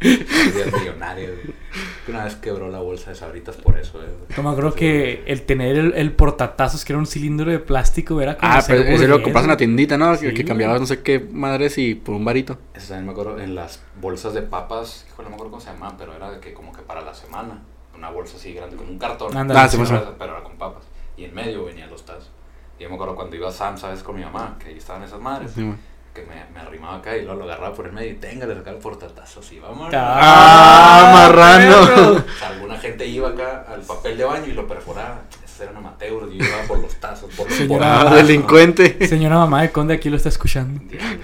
Millonario. 0.00 1.28
güey. 1.30 1.62
Una 2.08 2.24
vez 2.24 2.34
quebró 2.34 2.68
la 2.68 2.80
bolsa 2.80 3.10
de 3.10 3.16
sabritas 3.16 3.56
por 3.56 3.78
eso. 3.78 4.02
eh. 4.02 4.06
Como 4.34 4.54
creo 4.56 4.74
que 4.74 5.22
el 5.26 5.42
tener 5.42 5.76
el, 5.76 5.94
el 5.94 6.12
portatazos, 6.12 6.84
que 6.84 6.92
era 6.92 6.98
un 6.98 7.06
cilindro 7.06 7.50
de 7.50 7.60
plástico, 7.60 8.20
era 8.20 8.36
como 8.36 8.52
Ah, 8.52 8.62
pero 8.66 8.82
ese 8.82 9.06
lo 9.08 9.22
compras 9.22 9.44
en 9.44 9.48
la 9.48 9.54
güey. 9.54 9.58
tiendita, 9.58 9.96
¿no? 9.96 10.14
Sí, 10.16 10.26
que, 10.26 10.32
güey. 10.32 10.44
cambiabas 10.44 10.80
no 10.80 10.86
sé 10.86 11.00
qué 11.02 11.20
madres 11.20 11.78
y 11.78 11.94
por 11.94 12.16
un 12.16 12.24
varito. 12.24 12.58
Eso 12.74 12.88
también 12.88 13.06
me 13.06 13.12
acuerdo 13.12 13.38
en 13.40 13.54
las 13.54 13.80
bolsas 14.00 14.34
de 14.34 14.42
papas. 14.42 15.06
Híjole, 15.08 15.26
no 15.26 15.30
me 15.30 15.34
acuerdo 15.36 15.52
cómo 15.52 15.60
se 15.62 15.70
llamaban, 15.70 15.96
pero 15.96 16.14
era 16.14 16.30
de 16.32 16.40
que 16.40 16.52
como 16.52 16.72
que 16.72 16.82
para 16.82 17.02
la 17.02 17.14
semana. 17.14 17.62
Una 18.02 18.10
bolsa 18.10 18.36
así 18.36 18.52
grande, 18.52 18.74
como 18.74 18.90
un 18.90 18.98
cartón. 18.98 19.30
Ah, 19.36 19.68
sí, 19.68 19.76
pero, 19.76 19.86
sí. 19.88 19.94
era- 19.94 20.12
pero 20.18 20.32
era 20.32 20.42
con 20.42 20.56
papas. 20.56 20.82
Y 21.16 21.24
en 21.24 21.32
medio 21.32 21.64
venían 21.64 21.88
los 21.88 22.04
tazos. 22.04 22.32
Y 22.76 22.82
yo 22.82 22.88
me 22.88 22.96
acuerdo 22.96 23.14
cuando 23.14 23.36
iba 23.36 23.48
a 23.48 23.52
Sam, 23.52 23.78
¿sabes? 23.78 24.02
Con 24.02 24.16
mi 24.16 24.22
mamá, 24.24 24.56
que 24.58 24.70
ahí 24.70 24.78
estaban 24.78 25.04
esas 25.04 25.20
madres. 25.20 25.52
Sí, 25.54 25.72
que 26.12 26.22
me, 26.22 26.44
me 26.52 26.60
arrimaba 26.60 26.96
acá 26.96 27.16
y 27.16 27.22
luego 27.22 27.38
lo 27.38 27.44
agarraba 27.44 27.72
por 27.74 27.86
el 27.86 27.92
medio 27.92 28.10
y 28.10 28.14
tenga, 28.16 28.44
le 28.44 28.56
sacaba 28.56 28.76
el 28.76 28.82
portatazos 28.82 29.52
y 29.52 29.60
vamos. 29.60 29.88
Ah, 29.94 31.10
marrano. 31.14 31.86
perro. 31.86 32.12
O 32.16 32.38
sea, 32.38 32.48
alguna 32.48 32.76
gente 32.78 33.06
iba 33.06 33.28
acá 33.28 33.64
al 33.68 33.82
papel 33.82 34.18
de 34.18 34.24
baño 34.24 34.46
y 34.46 34.52
lo 34.52 34.66
perforaba. 34.66 35.20
Esos 35.62 35.70
eran 35.70 35.76
amateurs 35.76 36.32
y 36.32 36.38
yo 36.38 36.44
iba 36.44 36.62
por 36.68 36.78
los 36.80 36.94
tazos, 36.96 37.30
por 37.34 37.48
los 37.48 37.56
Señora- 37.58 37.94
Ah, 37.94 38.02
portazos, 38.02 38.26
delincuente. 38.28 39.06
Señora 39.08 39.36
mamá 39.36 39.62
de 39.62 39.70
Conde 39.72 39.94
aquí 39.94 40.10
lo 40.10 40.16
está 40.16 40.28
escuchando. 40.28 40.80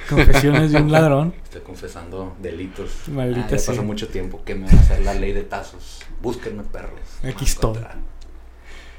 Confesiones 0.09 0.73
de 0.73 0.81
un 0.81 0.93
ladrón. 0.93 1.35
Estoy 1.45 1.61
confesando 1.63 2.37
delitos. 2.41 3.09
Maldita 3.09 3.47
Ah, 3.47 3.51
ya 3.51 3.59
sea. 3.59 3.75
pasó 3.75 3.83
mucho 3.85 4.09
tiempo. 4.09 4.41
¿Qué 4.45 4.55
me 4.55 4.67
va 4.67 4.73
a 4.73 4.81
hacer 4.81 5.01
la 5.01 5.15
ley 5.15 5.33
de 5.33 5.43
tazos? 5.43 6.01
Búsquenme 6.23 6.63
perros. 6.65 7.01
Aquí 7.25 7.45
estoy. 7.45 7.79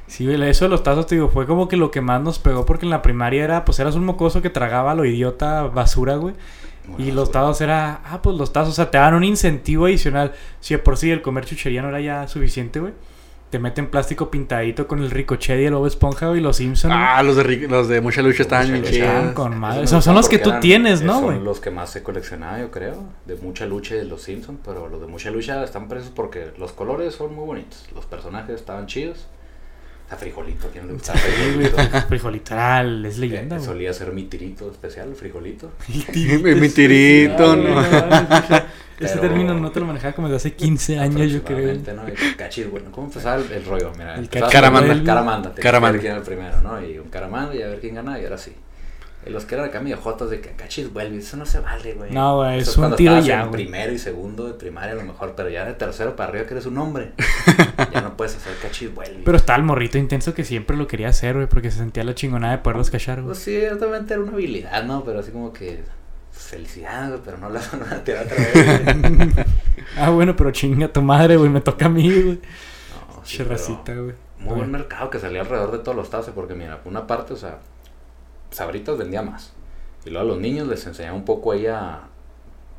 Sí, 0.08 0.26
güey, 0.26 0.42
eso 0.50 0.66
de 0.66 0.70
los 0.70 0.82
tazos, 0.82 1.06
te 1.06 1.16
digo, 1.16 1.30
fue 1.30 1.46
como 1.46 1.68
que 1.68 1.78
lo 1.78 1.92
que 1.92 2.02
más 2.02 2.20
nos 2.22 2.40
pegó 2.40 2.66
porque 2.66 2.86
en 2.86 2.90
la 2.90 3.02
primaria 3.04 3.44
era, 3.44 3.64
pues 3.66 3.80
eras 3.80 3.94
un 3.96 4.06
mocoso 4.06 4.42
que 4.42 4.50
tragaba 4.50 4.96
lo 4.96 5.06
idiota 5.06 5.64
basura, 5.64 6.16
güey. 6.16 6.34
Bueno, 6.88 7.06
Y 7.06 7.12
los 7.12 7.30
tazos 7.32 7.62
era, 7.62 8.02
ah, 8.06 8.20
pues 8.24 8.36
los 8.36 8.52
tazos, 8.52 8.74
o 8.74 8.76
sea, 8.76 8.90
te 8.90 8.98
dan 8.98 9.14
un 9.14 9.24
incentivo 9.24 9.86
adicional. 9.86 10.34
Si 10.62 10.74
de 10.74 10.80
por 10.80 10.98
sí 10.98 11.12
el 11.12 11.22
comer 11.22 11.46
chuchería 11.46 11.84
no 11.84 11.90
era 11.90 12.02
ya 12.02 12.28
suficiente, 12.28 12.80
güey. 12.80 12.94
Te 13.50 13.58
meten 13.58 13.88
plástico 13.90 14.30
pintadito 14.30 14.88
con 14.88 15.00
el 15.00 15.10
ricochet 15.10 15.60
y 15.60 15.66
el 15.66 15.74
Bob 15.74 15.88
Esponja, 15.88 16.36
y 16.38 16.40
los 16.40 16.58
Simpsons. 16.58 16.94
Ah, 16.96 17.24
los 17.24 17.36
de, 17.36 17.68
los 17.68 17.88
de 17.88 18.00
mucha 18.00 18.22
lucha 18.22 18.44
estaban 18.44 18.68
bien 18.72 18.84
chidos. 18.84 19.08
Estaban 19.08 19.34
con 19.34 19.58
madre. 19.58 19.88
Son- 19.88 20.14
los 20.14 20.30
que 20.30 20.38
tú 20.38 20.52
tienes, 20.62 21.02
¿no, 21.02 21.14
Son 21.16 21.24
güey? 21.24 21.40
los 21.42 21.60
que 21.60 21.72
más 21.72 21.96
he 21.96 22.04
coleccionado, 22.04 22.60
yo 22.60 22.70
creo. 22.70 23.04
De 23.26 23.36
mucha 23.38 23.66
lucha 23.66 23.96
y 23.96 24.00
de 24.00 24.06
los 24.06 24.22
Simpsons. 24.22 24.60
Pero 24.64 24.88
los 24.88 25.02
de 25.02 25.08
mucha 25.08 25.32
lucha 25.32 25.64
están 25.64 25.88
presos 25.88 26.12
porque 26.16 26.52
los 26.60 26.74
colores 26.74 27.16
son 27.16 27.34
muy 27.36 27.46
bonitos. 27.46 27.88
Los 27.96 28.06
personajes 28.06 28.54
estaban 28.56 28.86
chidos. 28.86 29.28
Está 30.10 30.18
frijolito, 30.18 30.68
¿a 30.68 30.72
quién 30.72 30.88
le 30.88 30.94
gusta 30.94 31.14
frijolito? 31.14 31.78
frijolito 32.10 32.54
era, 32.56 32.82
es 33.08 33.20
leyenda, 33.20 33.58
Eh, 33.58 33.60
solía 33.60 33.94
ser 33.94 34.12
mi 34.12 34.24
tirito 34.24 34.72
especial, 34.72 35.10
el 35.10 35.16
frijolito. 35.16 35.72
Mi 35.88 36.70
tirito, 36.70 37.52
Ay, 37.54 37.62
¿no? 37.62 37.74
güey, 37.76 37.86
Ese 39.00 39.16
Pero- 39.16 39.22
término 39.22 39.54
no 39.54 39.72
te 39.72 39.80
lo 39.80 39.86
manejaba 39.86 40.14
como 40.14 40.28
desde 40.28 40.38
hace 40.50 40.54
15 40.56 41.00
años, 41.00 41.32
yo 41.32 41.44
creo. 41.44 41.74
¿no? 41.96 42.02
Cachis, 42.38 42.70
bueno, 42.70 42.92
¿cómo 42.92 43.08
empezaba 43.08 43.36
el, 43.42 43.50
el 43.52 43.64
rollo? 43.66 43.92
Mira, 43.98 44.16
El 44.16 44.28
Caramanda. 44.30 45.04
Caramanda. 45.06 45.54
te 45.54 45.62
Caramanda. 45.62 46.00
quién 46.00 46.12
era 46.14 46.20
el 46.22 46.26
primero, 46.26 46.60
¿no? 46.62 46.84
Y 46.84 46.98
un 46.98 47.08
Caramanda 47.10 47.56
y 47.56 47.62
a 47.62 47.68
ver 47.68 47.80
quién 47.80 47.96
ganaba 47.96 48.20
y 48.20 48.24
ahora 48.26 48.38
sí. 48.40 48.52
Los 49.26 49.46
que 49.46 49.56
eran 49.56 49.68
acá 49.68 49.82
medio 49.82 49.98
jotos 49.98 50.30
de 50.30 50.40
que 50.40 50.52
cachis 50.52 50.92
vuelve, 50.94 51.18
eso 51.18 51.36
no 51.36 51.46
se 51.46 51.60
vale, 51.60 51.94
güey. 51.94 52.12
No, 52.12 52.38
güey, 52.38 52.60
Eso 52.60 52.72
es 52.72 52.78
un 52.78 52.96
tiro 52.96 53.20
ya, 53.20 53.44
en 53.44 53.52
primero 53.52 53.92
y 53.92 54.00
segundo 54.00 54.48
de 54.48 54.54
primaria 54.54 54.94
a 54.94 54.96
lo 54.96 55.04
mejor, 55.04 55.34
pero 55.36 55.50
ya 55.50 55.66
de 55.66 55.74
tercero 55.74 56.16
para 56.16 56.30
arriba 56.30 56.46
que 56.46 56.54
eres 56.54 56.66
un 56.66 56.78
hombre. 56.78 57.12
ya 57.94 58.02
no 58.02 58.16
puedes 58.16 58.38
hacer 58.38 58.54
cachis 58.62 58.94
vuelve. 58.94 59.22
Pero 59.26 59.38
está 59.38 59.56
el 59.56 59.64
morrito 59.64 59.98
intenso 59.98 60.34
que 60.34 60.46
siempre 60.46 60.78
lo 60.78 60.88
quería 60.88 61.10
hacer, 61.10 61.36
güey, 61.36 61.48
porque 61.48 61.70
se 61.70 61.80
sentía 61.80 62.04
la 62.06 62.16
chingonada 62.16 62.56
de 62.56 62.64
poderlos 62.64 62.90
cachar, 62.90 63.18
güey. 63.18 63.28
Pues 63.28 63.40
sí, 63.40 63.60
ciertamente 63.60 64.14
era 64.14 64.24
una 64.24 64.32
habilidad, 64.32 64.84
¿no? 64.86 65.04
Pero 65.04 65.20
así 65.20 65.32
como 65.32 65.52
que 65.52 65.84
pues, 66.32 66.44
felicidad, 66.44 67.10
güey, 67.10 67.22
pero 67.24 67.38
no 67.38 67.50
la 67.50 67.62
van 67.72 67.94
a 67.94 68.04
tirar 68.04 68.26
otra 68.26 68.38
vez. 68.38 69.46
Ah, 69.98 70.12
bueno, 70.12 70.36
pero 70.36 70.52
chinga 70.52 70.88
tu 70.88 71.02
madre, 71.02 71.36
güey, 71.36 71.50
me 71.50 71.62
toca 71.62 71.88
a 71.88 71.90
mí, 71.90 72.10
güey. 72.10 72.36
No, 72.36 73.24
sí, 73.24 73.38
Cherracita, 73.38 73.94
güey. 73.96 74.14
Muy 74.38 74.56
buen 74.56 74.72
mercado 74.72 75.10
que 75.10 75.20
salía 75.20 75.42
alrededor 75.42 75.72
de 75.72 75.80
todos 75.80 75.96
los 75.96 76.10
tazos, 76.10 76.34
porque 76.34 76.54
mira, 76.54 76.80
una 76.86 77.08
parte, 77.08 77.34
o 77.34 77.38
sea, 77.38 77.58
Sabritas 78.52 78.98
vendía 78.98 79.22
más. 79.22 79.52
Y 80.06 80.10
luego 80.10 80.26
a 80.26 80.34
los 80.34 80.40
niños 80.40 80.68
les 80.68 80.86
enseñaba 80.88 81.16
un 81.16 81.26
poco 81.26 81.52
ahí 81.52 81.68
a 81.68 82.02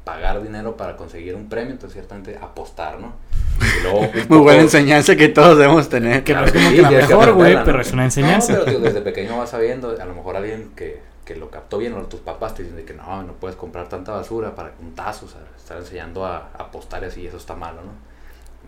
pagar 0.04 0.42
dinero 0.42 0.76
para 0.76 0.96
conseguir 0.96 1.34
un 1.34 1.48
premio, 1.48 1.72
entonces 1.72 1.94
ciertamente 1.94 2.38
apostar, 2.40 2.98
¿no? 2.98 3.12
Y 3.60 3.82
luego 3.82 4.00
Muy 4.14 4.22
poco- 4.22 4.42
buena 4.42 4.62
enseñanza 4.62 5.14
que 5.16 5.28
todos 5.28 5.58
debemos 5.58 5.88
tener. 5.88 6.24
Que 6.24 6.34
no 6.34 6.44
es 6.44 6.52
como 6.52 6.68
sí, 6.70 6.76
que 6.76 6.82
la 6.82 6.90
mejor, 6.90 7.32
güey, 7.34 7.54
pero 7.64 7.76
¿no? 7.76 7.80
es 7.82 7.92
una 7.92 8.04
enseñanza. 8.04 8.52
No, 8.54 8.58
pero 8.60 8.70
tío, 8.78 8.80
desde 8.80 9.02
pequeño 9.02 9.36
vas 9.38 9.50
sabiendo, 9.50 9.90
a 10.00 10.04
lo 10.06 10.14
mejor 10.14 10.36
alguien 10.36 10.70
que, 10.74 11.00
que 11.24 11.36
lo 11.36 11.50
captó 11.50 11.78
bien, 11.78 11.92
o 11.94 12.00
tus 12.06 12.20
papás 12.20 12.54
te 12.54 12.62
dicen 12.62 12.76
de 12.78 12.84
que 12.84 12.94
no, 12.94 13.22
no 13.22 13.34
puedes 13.34 13.56
comprar 13.56 13.88
tanta 13.88 14.12
basura 14.12 14.54
para 14.54 14.72
un 14.80 14.94
tazo, 14.94 15.26
o 15.26 15.28
sea, 15.28 15.40
estar 15.56 15.76
enseñando 15.76 16.24
a, 16.24 16.48
a 16.56 16.62
apostar 16.62 17.02
y 17.02 17.06
así, 17.06 17.26
eso 17.26 17.36
está 17.36 17.54
malo, 17.54 17.82
¿no? 17.82 18.09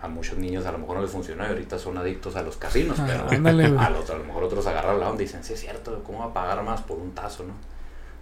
A 0.02 0.08
muchos 0.08 0.36
niños 0.36 0.66
a 0.66 0.72
lo 0.72 0.78
mejor 0.78 0.96
no 0.96 1.02
les 1.02 1.10
funcionó 1.12 1.44
y 1.44 1.48
ahorita 1.48 1.78
son 1.78 1.96
adictos 1.96 2.34
a 2.36 2.42
los 2.42 2.56
casinos, 2.56 2.98
Ah, 2.98 3.04
pero 3.06 3.30
ándale, 3.30 3.64
a, 3.78 3.88
los- 3.90 4.10
a 4.10 4.14
lo 4.18 4.24
mejor 4.24 4.42
otros 4.44 4.66
agarran 4.66 4.98
la 4.98 5.08
onda 5.08 5.22
y 5.22 5.26
dicen, 5.26 5.44
sí 5.44 5.52
es 5.52 5.60
cierto, 5.60 6.02
¿cómo 6.04 6.18
va 6.18 6.24
a 6.26 6.32
pagar 6.34 6.62
más 6.64 6.80
por 6.82 6.98
un 6.98 7.12
tazo, 7.12 7.44
no? 7.44 7.54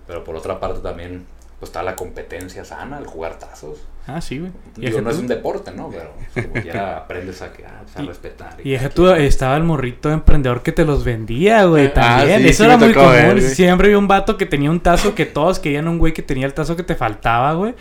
Pero 0.07 0.23
por 0.23 0.37
otra 0.37 0.61
parte 0.61 0.81
también 0.81 1.25
pues, 1.59 1.71
está 1.71 1.83
la 1.83 1.97
competencia 1.97 2.65
sana, 2.67 2.99
el 2.99 3.07
jugar 3.07 3.39
tazos. 3.39 3.79
Ah, 4.07 4.21
sí, 4.21 4.39
güey. 4.41 4.51
Y 4.77 4.87
Digo, 4.87 5.01
no 5.03 5.11
es 5.11 5.19
un 5.19 5.27
deporte, 5.27 5.71
¿no? 5.73 5.89
Pero 5.91 6.13
pues, 6.35 6.47
como 6.47 6.61
quiera 6.63 6.97
aprendes 6.99 7.41
a, 7.43 7.53
que, 7.53 7.65
ah, 7.65 7.81
pues, 7.83 7.97
a 7.97 8.03
Y- 8.03 8.07
respetar. 8.07 8.57
Y 8.63 8.71
deja 8.73 8.89
tú, 8.91 9.09
estaba 9.11 9.57
el 9.57 9.63
morrito 9.65 10.11
emprendedor 10.11 10.63
que 10.63 10.73
te 10.73 10.85
los 10.85 11.03
vendía, 11.05 11.65
güey, 11.65 11.87
Ah, 11.87 11.93
también. 11.95 12.43
sí, 12.43 12.49
Eso 12.49 12.65
sí 12.65 12.69
era 12.69 12.77
muy 12.77 12.93
común. 12.93 13.11
ver. 13.11 13.41
Siempre 13.43 13.87
había 13.87 13.99
un 13.99 14.09
vato 14.09 14.37
que 14.37 14.45
tenía 14.47 14.71
un 14.71 14.81
tazo 14.81 15.15
que 15.15 15.25
todos 15.27 15.59
querían 15.61 15.87
un 15.89 15.99
güey 15.99 16.13
que 16.13 16.23
tenía 16.23 16.45
el 16.47 16.53
tazo 16.55 16.77
que 16.77 16.83
te 16.83 16.95
faltaba, 16.95 17.53
güey. 17.55 17.75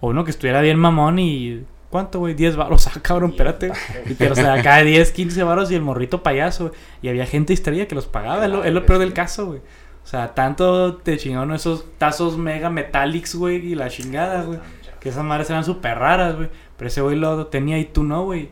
O 0.00 0.08
uno 0.08 0.24
que 0.24 0.30
estuviera 0.32 0.60
bien 0.60 0.78
mamón 0.78 1.18
y... 1.20 1.64
¿Cuánto, 1.94 2.18
güey? 2.18 2.34
10 2.34 2.56
varos. 2.56 2.88
Ah, 2.96 2.98
cabrón, 3.00 3.30
espérate. 3.30 3.70
Y, 4.06 4.14
pero, 4.14 4.32
o 4.32 4.34
sea, 4.34 4.60
cada 4.64 4.82
10, 4.82 5.12
15 5.12 5.44
varos 5.44 5.70
y 5.70 5.76
el 5.76 5.80
morrito 5.80 6.24
payaso. 6.24 6.70
güey. 6.70 6.80
Y 7.02 7.08
había 7.08 7.24
gente 7.24 7.52
distraída 7.52 7.86
que 7.86 7.94
los 7.94 8.06
pagaba. 8.06 8.44
Es 8.46 8.50
lo, 8.50 8.64
es 8.64 8.72
lo 8.72 8.84
peor 8.84 8.98
del 8.98 9.12
caso, 9.12 9.46
güey. 9.46 9.60
O 9.60 10.06
sea, 10.08 10.34
tanto 10.34 10.96
te 10.96 11.16
chingaron 11.18 11.52
esos 11.52 11.86
tazos 11.96 12.36
mega 12.36 12.68
metallics, 12.68 13.36
güey, 13.36 13.64
y 13.64 13.76
la 13.76 13.90
chingada, 13.90 14.42
güey. 14.42 14.58
Que 14.98 15.10
esas 15.10 15.22
madres 15.22 15.48
eran 15.50 15.62
súper 15.62 15.96
raras, 15.96 16.34
güey. 16.34 16.50
Pero 16.76 16.88
ese 16.88 17.00
güey 17.00 17.14
lo 17.14 17.46
tenía 17.46 17.78
y 17.78 17.84
tú 17.84 18.02
no, 18.02 18.24
güey. 18.24 18.50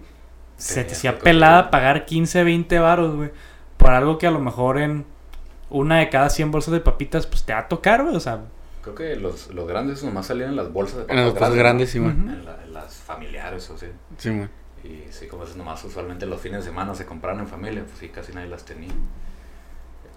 Se 0.57 0.85
te 0.85 0.93
hacía 0.93 1.19
pelada 1.19 1.69
pagar 1.73 2.05
15, 2.05 2.45
20 2.45 2.79
varos, 2.79 3.17
güey. 3.17 3.33
Por 3.77 3.91
algo 3.91 4.19
que 4.19 4.29
a 4.29 4.31
lo 4.31 4.39
mejor 4.39 4.79
en 4.79 5.05
una 5.69 5.99
de 5.99 6.09
cada 6.11 6.31
100 6.31 6.53
bolsas 6.53 6.75
de 6.75 6.79
papitas, 6.79 7.27
pues 7.27 7.43
te 7.43 7.53
va 7.55 7.59
a 7.59 7.69
tocar, 7.69 8.05
güey. 8.05 8.15
O 8.15 8.21
sea, 8.21 8.43
Creo 8.83 8.95
que 8.95 9.17
los, 9.17 9.53
los 9.55 9.67
grandes 9.69 10.03
nomás 10.03 10.27
salían 10.27 10.51
en 10.51 10.57
las 10.57 10.73
bolsas 10.73 11.07
de 11.07 11.13
En 11.13 11.17
las 11.17 11.27
papas 11.33 11.49
cosas 11.51 11.55
grandes, 11.55 11.91
sí. 11.91 11.99
Ujú. 12.01 12.11
en, 12.11 12.45
la- 12.45 12.63
en 12.65 12.73
las 12.73 12.95
familiares 12.97 13.71
o 13.71 13.79
sí. 13.79 13.87
Sí, 14.19 14.31
güey. 14.31 14.49
Y 14.85 15.07
sí, 15.13 15.29
como 15.29 15.45
es 15.45 15.55
nomás 15.57 15.85
usualmente 15.85 16.27
los 16.27 16.41
fines 16.41 16.65
de 16.65 16.71
semana 16.71 16.93
se 16.95 17.07
compraban 17.07 17.41
en 17.41 17.47
familia, 17.47 17.85
pues 17.85 17.99
sí, 17.99 18.09
casi 18.09 18.33
nadie 18.33 18.49
las 18.49 18.65
tenía. 18.65 18.91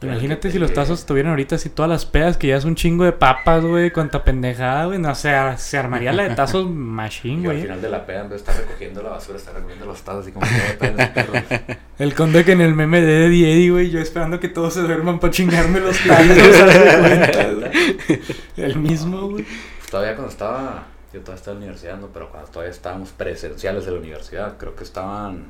Imagínate 0.02 0.52
si 0.52 0.60
los 0.60 0.74
tazos 0.74 1.06
tuvieran 1.06 1.32
ahorita 1.32 1.56
así 1.56 1.70
todas 1.70 1.90
las 1.90 2.06
pedas, 2.06 2.38
que 2.38 2.48
ya 2.48 2.58
es 2.58 2.66
un 2.66 2.76
chingo 2.76 3.06
de 3.06 3.12
papas, 3.12 3.64
güey, 3.64 3.92
cuánta 3.92 4.24
pendejada, 4.24 4.86
güey. 4.86 5.00
No, 5.00 5.12
o 5.12 5.16
sea, 5.16 5.58
se 5.58 5.78
armaría 5.78 6.14
la 6.14 6.24
de 6.30 6.36
tazos 6.36 6.70
machine, 6.70 7.42
Y 7.42 7.46
al 7.46 7.52
güey. 7.52 7.62
final 7.64 7.82
de 7.82 7.90
la 7.90 8.06
peda, 8.06 8.22
en 8.22 8.30
vez 8.30 8.44
de 8.46 8.52
estar 8.52 8.56
recogiendo 8.68 9.02
la 9.02 9.10
basura, 9.10 9.38
estar 9.38 9.56
recogiendo 9.56 9.86
los 9.86 10.02
tazos 10.04 10.22
así 10.24 10.32
como 10.32 10.46
que 10.46 10.54
"Oh, 10.76 11.14
perros". 11.14 11.44
El 11.98 12.14
conde 12.14 12.44
que 12.44 12.52
en 12.52 12.62
el 12.62 12.76
meme 12.76 13.00
de 13.02 13.26
Eddie 13.28 13.54
Eddie, 13.54 13.72
güey, 13.72 13.90
yo 13.90 14.00
esperando 14.02 14.40
que 14.40 14.50
todos 14.50 14.74
se 14.74 14.82
duerman 14.82 15.20
para 15.20 15.32
chingarme 15.32 15.80
los 15.80 15.98
tazos. 16.08 16.38
¿haz 16.38 16.74
de 16.74 17.00
cuenta, 17.00 17.52
güey? 17.54 18.22
el 18.58 18.76
mismo, 18.78 19.30
güey. 19.30 19.46
Pues 19.80 19.90
todavía 19.90 20.14
cuando 20.16 20.32
estaba, 20.32 20.84
yo 21.14 21.22
todavía 21.22 21.36
estaba 21.40 21.54
en 21.56 21.60
la 21.62 21.66
universidad, 21.68 21.98
¿no? 21.98 22.08
Pero 22.08 22.30
cuando 22.30 22.50
todavía 22.52 22.72
estábamos 22.72 23.10
presenciales 23.12 23.86
de 23.86 23.92
la 23.94 24.00
universidad, 24.00 24.58
creo 24.58 24.76
que 24.76 24.84
estaban, 24.84 25.46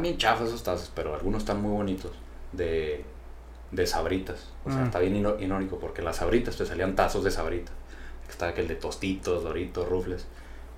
bien 0.00 0.16
chafas 0.16 0.48
esos 0.48 0.62
tazos, 0.62 0.90
pero 0.94 1.14
algunos 1.14 1.42
están 1.42 1.60
muy 1.60 1.72
bonitos, 1.72 2.12
de, 2.52 3.04
de 3.72 3.86
sabritas. 3.86 4.48
O 4.64 4.70
sea, 4.70 4.80
Mm. 4.82 4.84
está 4.86 4.98
bien 5.00 5.16
irónico, 5.40 5.78
porque 5.78 6.02
las 6.02 6.16
sabritas 6.16 6.56
te 6.56 6.66
salían 6.66 6.94
tazos 6.96 7.24
de 7.24 7.30
sabrita. 7.30 7.72
Estaba 8.28 8.52
aquel 8.52 8.68
de 8.68 8.74
tostitos, 8.76 9.42
doritos, 9.44 9.88
rufles. 9.88 10.26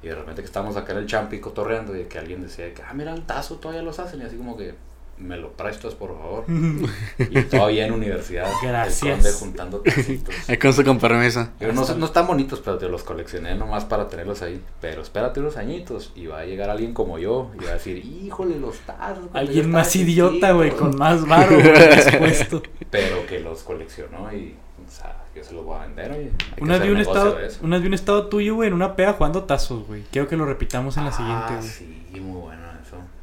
Y 0.03 0.09
de 0.09 0.15
repente 0.15 0.43
que 0.43 0.47
estábamos 0.47 0.77
acá 0.77 0.93
en 0.93 0.99
el 0.99 1.07
champi 1.07 1.41
cotorreando 1.41 1.97
y 1.97 2.05
que 2.05 2.19
alguien 2.19 2.41
decía 2.43 2.73
que, 2.73 2.83
ah, 2.83 2.93
mira, 2.95 3.13
un 3.15 3.23
tazo 3.27 3.57
todavía 3.57 3.83
los 3.83 3.99
hacen. 3.99 4.21
Y 4.21 4.25
así 4.25 4.37
como 4.37 4.57
que, 4.57 4.75
me 5.21 5.37
lo 5.37 5.51
prestas, 5.53 5.95
por 5.95 6.17
favor. 6.17 6.45
Y 7.19 7.43
todavía 7.43 7.87
en 7.87 7.93
universidad, 7.93 8.49
Gracias. 8.63 9.03
el 9.03 9.11
conde 9.15 9.33
juntando 9.33 9.79
tacitos. 9.81 10.35
Ahí 10.49 10.57
con 10.59 10.73
su 10.73 10.85
compromiso. 10.85 11.49
Digo, 11.59 11.73
no, 11.73 11.85
no 11.97 12.07
están 12.07 12.27
bonitos, 12.27 12.61
pero 12.65 12.79
te 12.79 12.89
los 12.89 13.03
coleccioné 13.03 13.55
nomás 13.55 13.85
para 13.85 14.09
tenerlos 14.09 14.43
ahí. 14.43 14.63
Pero 14.81 15.03
espérate 15.03 15.41
unos 15.41 15.57
añitos 15.57 16.13
y 16.15 16.27
va 16.27 16.41
a 16.41 16.45
llegar 16.45 16.71
alguien 16.71 16.95
como 16.95 17.19
yo 17.19 17.51
y 17.61 17.65
va 17.65 17.71
a 17.71 17.75
decir, 17.75 17.99
híjole, 18.05 18.59
los 18.59 18.79
tazos. 18.81 19.25
yo 19.25 19.31
Alguien 19.39 19.71
más 19.71 19.95
idiota, 19.97 20.33
chiquito". 20.35 20.55
güey, 20.57 20.71
con 20.71 20.97
más 20.97 21.27
varo, 21.27 21.57
dispuesto. 21.57 22.63
Pero 22.91 23.27
que 23.27 23.41
los 23.41 23.63
coleccionó 23.63 24.33
y, 24.33 24.55
o 24.87 24.91
sea, 24.91 25.17
yo 25.35 25.45
se 25.45 25.53
los 25.55 25.65
voy 25.65 25.77
a 25.79 25.83
vender, 25.87 26.11
oye. 26.13 26.33
Una 26.61 26.79
vez 26.79 26.91
un 26.91 26.99
estado, 26.99 27.37
una 27.63 27.77
vez 27.77 27.83
vi 27.83 27.89
un 27.89 27.95
estado 27.95 28.27
tuyo, 28.29 28.55
güey, 28.55 28.69
en 28.69 28.75
una 28.75 28.97
peda 28.97 29.13
jugando 29.15 29.45
tazos, 29.45 29.87
güey. 29.87 30.05
Quiero 30.11 30.27
que 30.29 30.37
lo 30.37 30.47
repitamos 30.47 30.97
en 30.97 31.05
la 31.05 31.11
Ah, 31.11 31.13
siguiente, 31.13 31.55
güey. 31.59 31.69
sí, 31.69 32.21
muy 32.21 32.41
bueno. 32.41 32.58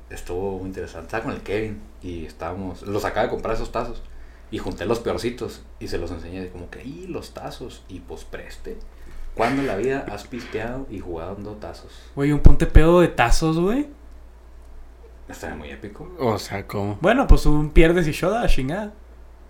Estuvo 0.10 0.60
muy 0.60 0.68
interesante. 0.68 1.08
Estaba 1.08 1.24
con 1.24 1.34
el 1.34 1.42
Kevin 1.42 1.82
y 2.04 2.26
estábamos, 2.26 2.84
los 2.84 3.06
acaba 3.06 3.24
de 3.24 3.30
comprar 3.30 3.56
esos 3.56 3.72
tazos 3.72 4.02
y 4.52 4.60
junté 4.60 4.86
los 4.86 5.00
peorcitos 5.00 5.62
y 5.80 5.88
se 5.88 5.98
los 5.98 6.12
enseñé 6.12 6.42
de 6.42 6.50
como 6.50 6.70
que, 6.70 6.84
y 6.84 7.08
los 7.08 7.34
tazos 7.34 7.84
y 7.90 8.00
pues 8.00 8.24
preste. 8.24 8.78
¿Cuándo 9.34 9.62
en 9.62 9.68
la 9.68 9.76
vida 9.76 10.06
has 10.12 10.26
pisteado 10.26 10.88
y 10.90 11.00
jugando 11.00 11.54
tazos? 11.54 11.92
Güey, 12.16 12.32
un 12.32 12.40
ponte 12.40 12.68
pedo 12.68 13.02
de 13.02 13.10
tazos, 13.10 13.60
güey. 13.60 13.88
Estaría 15.28 15.56
muy 15.56 15.70
épico. 15.70 16.10
O 16.20 16.38
sea, 16.38 16.66
¿cómo? 16.68 16.98
Bueno, 17.02 17.28
pues 17.28 17.46
un 17.46 17.72
pierdes 17.72 18.08
y 18.08 18.12
shoda, 18.12 18.48
chingada. 18.48 18.94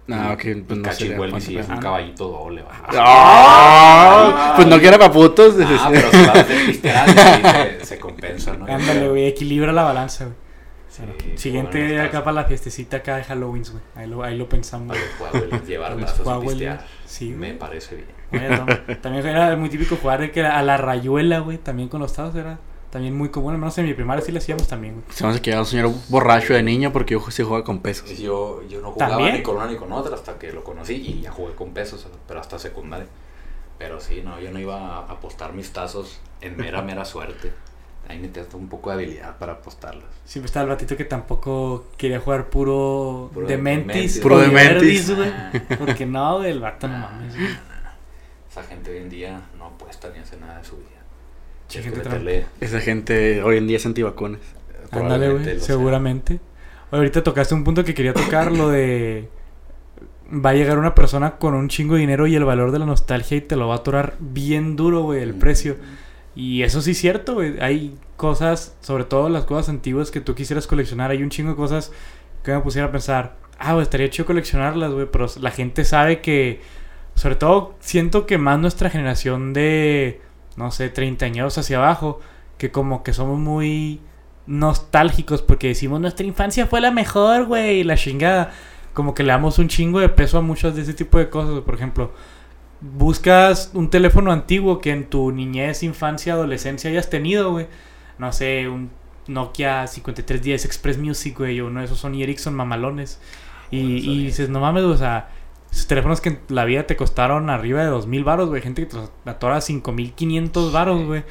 No, 0.07 0.33
ok, 0.33 0.41
pues 0.41 0.79
no 0.79 0.83
ponte 0.85 1.41
sí, 1.41 1.57
es 1.57 1.67
un 1.67 1.77
caballito 1.77 2.27
doble. 2.29 2.61
va. 2.61 2.71
¡Ah! 2.89 4.53
Pues 4.55 4.67
no 4.67 4.79
quiera 4.79 4.97
para 4.97 5.11
putos. 5.11 5.55
Ah, 5.59 5.89
pero 5.91 6.09
si 6.45 6.73
se, 7.79 7.85
se 7.85 7.99
compensa, 7.99 8.53
¿no? 8.53 8.65
Ándale, 8.65 9.09
güey, 9.09 9.25
equilibra 9.27 9.71
la 9.71 9.83
balanza, 9.83 10.25
güey. 10.25 10.44
Sí, 10.95 11.03
Siguiente 11.36 11.99
acá 11.99 12.23
para 12.23 12.36
la 12.36 12.43
fiestecita 12.45 12.97
acá 12.97 13.17
de 13.17 13.23
Halloween, 13.23 13.63
güey. 13.69 13.84
Ahí 13.95 14.08
lo, 14.10 14.23
ahí 14.23 14.38
lo 14.38 14.47
pensamos. 14.47 14.95
A 14.97 15.38
los 15.51 15.67
llevar 15.67 15.97
tazos 15.97 16.21
a 16.21 16.23
Huawei, 16.23 16.49
pistear. 16.49 16.86
sí. 17.05 17.29
Me 17.31 17.53
parece 17.53 17.95
bien. 17.95 18.15
También 19.01 19.25
era 19.25 19.55
muy 19.55 19.69
típico 19.69 19.95
jugar 19.97 20.31
que 20.31 20.45
a 20.45 20.62
la 20.62 20.77
rayuela, 20.77 21.39
güey. 21.39 21.58
También 21.58 21.89
con 21.89 22.01
los 22.01 22.13
tazos 22.13 22.36
era 22.36 22.60
también 22.89 23.17
muy 23.17 23.29
común. 23.29 23.53
Al 23.53 23.60
menos 23.60 23.77
en 23.77 23.86
mi 23.86 23.93
primaria 23.93 24.23
sí 24.23 24.31
lo 24.31 24.38
hacíamos 24.38 24.67
también, 24.67 24.93
güey. 24.93 25.05
Se 25.10 25.23
me 25.25 25.29
hace 25.31 25.41
que 25.41 25.51
era 25.51 25.60
un 25.60 25.65
señor 25.65 25.91
borracho 26.08 26.53
de 26.53 26.63
niño 26.63 26.93
porque 26.93 27.13
yo 27.13 27.31
sí 27.31 27.43
jugaba 27.43 27.63
con 27.65 27.79
pesos. 27.79 28.10
Yo, 28.17 28.62
yo 28.69 28.81
no 28.81 28.91
jugaba 28.91 29.15
¿También? 29.17 29.36
ni 29.36 29.43
con 29.43 29.58
una 29.58 29.67
ni 29.67 29.75
con 29.75 29.91
otra 29.91 30.15
hasta 30.15 30.39
que 30.39 30.53
lo 30.53 30.63
conocí 30.63 30.93
y 30.93 31.21
ya 31.21 31.31
jugué 31.31 31.55
con 31.55 31.73
pesos, 31.73 32.08
pero 32.27 32.39
hasta 32.39 32.58
secundaria. 32.58 33.08
Pero 33.77 33.99
sí, 33.99 34.21
no, 34.23 34.39
yo 34.39 34.51
no 34.51 34.60
iba 34.60 34.99
a 34.99 35.12
apostar 35.12 35.51
mis 35.51 35.73
tazos 35.73 36.19
en 36.39 36.55
mera, 36.55 36.81
mera 36.81 37.03
suerte. 37.03 37.51
Ahí 38.07 38.17
necesitas 38.19 38.53
un 38.53 38.67
poco 38.69 38.89
de 38.89 38.95
habilidad 38.95 39.37
para 39.37 39.53
apostarlos. 39.53 40.03
Siempre 40.25 40.45
estaba 40.47 40.63
el 40.63 40.69
batito 40.69 40.95
que 40.95 41.05
tampoco 41.05 41.85
quería 41.97 42.19
jugar 42.19 42.49
puro, 42.49 43.31
Puro 43.33 43.47
de 43.47 43.57
mentis. 43.57 43.87
Dementis. 43.87 44.19
Puro 44.19 44.37
Dementis. 44.39 45.15
Güey. 45.15 45.31
Porque 45.79 46.05
no, 46.05 46.37
güey, 46.37 46.51
el 46.51 46.59
vato 46.59 46.87
no 46.87 46.97
mames, 46.97 47.35
güey. 47.35 47.47
Esa 48.51 48.63
gente 48.63 48.91
hoy 48.91 48.97
en 48.97 49.09
día 49.09 49.41
no 49.57 49.65
apuesta 49.65 50.09
ni 50.13 50.19
hace 50.19 50.37
nada 50.37 50.59
de 50.59 50.63
su 50.63 50.77
vida. 50.77 50.87
Che, 51.67 51.79
Tienes 51.81 51.93
gente 51.95 52.09
meterle, 52.09 52.45
Esa 52.61 52.79
gente 52.79 53.41
hoy 53.43 53.57
en 53.57 53.67
día 53.67 53.77
es 53.77 53.85
antivacunas. 53.85 54.39
eh, 54.41 54.87
Ándale, 54.91 55.31
güey, 55.33 55.59
seguramente. 55.59 56.33
Oye, 56.91 56.99
ahorita 56.99 57.23
tocaste 57.23 57.55
un 57.55 57.63
punto 57.63 57.83
que 57.83 57.93
quería 57.95 58.13
tocar, 58.13 58.51
lo 58.51 58.69
de... 58.69 59.27
Va 60.31 60.51
a 60.51 60.53
llegar 60.53 60.77
una 60.79 60.95
persona 60.95 61.37
con 61.37 61.53
un 61.53 61.69
chingo 61.69 61.95
de 61.95 62.01
dinero 62.01 62.25
y 62.27 62.35
el 62.35 62.45
valor 62.45 62.71
de 62.71 62.79
la 62.79 62.85
nostalgia 62.85 63.37
y 63.37 63.41
te 63.41 63.55
lo 63.55 63.67
va 63.67 63.75
a 63.75 63.77
atorar 63.77 64.15
bien 64.19 64.75
duro, 64.75 65.01
güey, 65.01 65.21
el 65.21 65.33
Mm. 65.35 65.39
precio. 65.39 65.75
Y 66.35 66.63
eso 66.63 66.81
sí 66.81 66.91
es 66.91 66.97
cierto. 66.97 67.39
Hay 67.61 67.97
cosas, 68.17 68.75
sobre 68.81 69.05
todo 69.05 69.29
las 69.29 69.45
cosas 69.45 69.69
antiguas 69.69 70.11
que 70.11 70.21
tú 70.21 70.35
quisieras 70.35 70.67
coleccionar. 70.67 71.11
Hay 71.11 71.23
un 71.23 71.29
chingo 71.29 71.51
de 71.51 71.55
cosas 71.55 71.91
que 72.43 72.51
me 72.51 72.59
pusiera 72.59 72.89
a 72.89 72.91
pensar, 72.91 73.37
ah, 73.57 73.73
güey, 73.73 73.83
estaría 73.83 74.09
chido 74.09 74.25
coleccionarlas, 74.25 74.91
güey. 74.91 75.07
Pero 75.11 75.27
la 75.39 75.51
gente 75.51 75.85
sabe 75.85 76.21
que, 76.21 76.61
sobre 77.15 77.35
todo, 77.35 77.75
siento 77.79 78.25
que 78.25 78.37
más 78.37 78.59
nuestra 78.59 78.89
generación 78.89 79.53
de, 79.53 80.21
no 80.57 80.71
sé, 80.71 80.89
30 80.89 81.25
años 81.25 81.57
hacia 81.57 81.77
abajo, 81.77 82.19
que 82.57 82.71
como 82.71 83.03
que 83.03 83.13
somos 83.13 83.39
muy 83.39 84.01
nostálgicos 84.47 85.41
porque 85.41 85.69
decimos, 85.69 85.99
nuestra 85.99 86.25
infancia 86.25 86.67
fue 86.67 86.81
la 86.81 86.91
mejor, 86.91 87.45
güey, 87.45 87.83
la 87.83 87.95
chingada. 87.95 88.51
Como 88.93 89.13
que 89.13 89.23
le 89.23 89.31
damos 89.31 89.59
un 89.59 89.67
chingo 89.67 89.99
de 89.99 90.09
peso 90.09 90.37
a 90.37 90.41
muchas 90.41 90.75
de 90.75 90.81
ese 90.81 90.93
tipo 90.93 91.17
de 91.17 91.29
cosas. 91.29 91.61
Por 91.61 91.75
ejemplo, 91.75 92.11
buscas 92.97 93.71
un 93.73 93.89
teléfono 93.89 94.31
antiguo 94.31 94.79
que 94.79 94.91
en 94.91 95.09
tu 95.09 95.31
niñez, 95.31 95.83
infancia, 95.83 96.33
adolescencia 96.33 96.89
hayas 96.89 97.09
tenido, 97.09 97.51
güey. 97.51 97.67
No 98.17 98.31
sé, 98.31 98.69
un 98.69 98.91
Nokia 99.27 99.87
5310 99.87 100.65
Express 100.65 100.97
Music, 100.97 101.37
güey, 101.37 101.59
o 101.61 101.67
uno 101.67 101.79
de 101.79 101.85
esos 101.85 101.99
Sony 101.99 102.21
Ericsson 102.21 102.53
mamalones. 102.53 103.19
Y, 103.71 103.81
Bueno, 103.81 103.97
y 103.97 104.01
Sony. 104.01 104.13
dices, 104.25 104.49
no 104.49 104.59
mames, 104.59 104.83
o 104.83 104.97
sea, 104.97 105.29
esos 105.71 105.87
teléfonos 105.87 106.21
que 106.21 106.29
en 106.29 106.39
la 106.49 106.65
vida 106.65 106.85
te 106.87 106.95
costaron 106.95 107.49
arriba 107.49 107.81
de 107.83 107.87
2000 107.89 108.23
baros, 108.23 108.49
güey. 108.49 108.61
Gente 108.61 108.87
que 108.87 108.95
te 108.95 109.29
atora 109.29 109.61
5500 109.61 110.71
baros, 110.71 111.05
güey. 111.05 111.23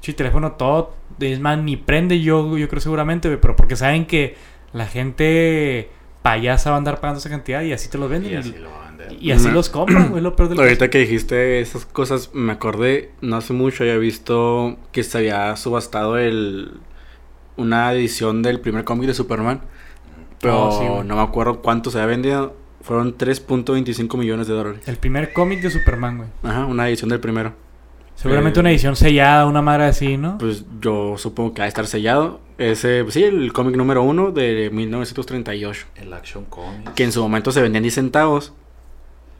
Sí, 0.00 0.14
teléfono 0.14 0.52
todo, 0.52 0.94
es 1.18 1.40
más, 1.40 1.58
ni 1.58 1.76
prende 1.76 2.20
yo, 2.22 2.56
yo 2.56 2.68
creo 2.68 2.80
seguramente, 2.80 3.28
güey, 3.28 3.38
pero 3.40 3.54
porque 3.56 3.76
saben 3.76 4.06
que 4.06 4.36
la 4.72 4.86
gente 4.86 5.90
payasa 6.22 6.70
va 6.70 6.76
a 6.76 6.78
andar 6.78 7.00
pagando 7.00 7.18
esa 7.18 7.28
cantidad 7.28 7.60
y 7.62 7.72
así 7.72 7.90
te 7.90 7.98
los 7.98 8.08
venden. 8.08 8.32
Y 8.32 8.36
así 8.36 8.54
lo. 8.58 8.79
Y 9.20 9.30
así 9.32 9.50
los 9.50 9.68
compran, 9.68 10.10
güey, 10.10 10.22
lo 10.22 10.36
peor 10.36 10.50
del 10.50 10.60
Ahorita 10.60 10.90
que 10.90 10.98
dijiste 10.98 11.60
esas 11.60 11.86
cosas, 11.86 12.30
me 12.34 12.52
acordé, 12.52 13.10
no 13.20 13.36
hace 13.36 13.52
mucho 13.52 13.82
había 13.82 13.96
visto 13.96 14.76
que 14.92 15.02
se 15.02 15.18
había 15.18 15.56
subastado 15.56 16.18
el 16.18 16.72
una 17.56 17.92
edición 17.92 18.42
del 18.42 18.60
primer 18.60 18.84
cómic 18.84 19.06
de 19.06 19.14
Superman. 19.14 19.60
Pero 20.40 20.68
Oh, 20.68 20.78
sí, 21.02 21.06
no 21.06 21.16
me 21.16 21.22
acuerdo 21.22 21.60
cuánto 21.60 21.90
se 21.90 21.98
había 21.98 22.08
vendido. 22.16 22.56
Fueron 22.80 23.18
3.25 23.18 24.16
millones 24.16 24.46
de 24.48 24.54
dólares. 24.54 24.88
El 24.88 24.96
primer 24.96 25.34
cómic 25.34 25.60
de 25.60 25.70
Superman, 25.70 26.16
güey. 26.16 26.28
Ajá, 26.42 26.64
una 26.64 26.88
edición 26.88 27.10
del 27.10 27.20
primero. 27.20 27.52
Seguramente 28.14 28.58
Eh, 28.58 28.62
una 28.62 28.70
edición 28.70 28.96
sellada, 28.96 29.46
una 29.46 29.60
madre 29.62 29.84
así, 29.84 30.16
¿no? 30.16 30.38
Pues 30.38 30.64
yo 30.80 31.16
supongo 31.18 31.52
que 31.54 31.60
va 31.60 31.66
a 31.66 31.68
estar 31.68 31.86
sellado. 31.86 32.40
Ese, 32.58 33.02
pues 33.02 33.14
sí, 33.14 33.22
el 33.22 33.52
cómic 33.52 33.76
número 33.76 34.02
uno 34.02 34.30
de 34.30 34.70
1938. 34.72 35.86
El 35.96 36.12
Action 36.12 36.44
Comics. 36.46 36.90
Que 36.92 37.04
en 37.04 37.12
su 37.12 37.22
momento 37.22 37.52
se 37.52 37.60
vendían 37.62 37.82
10 37.82 37.94
centavos. 37.94 38.52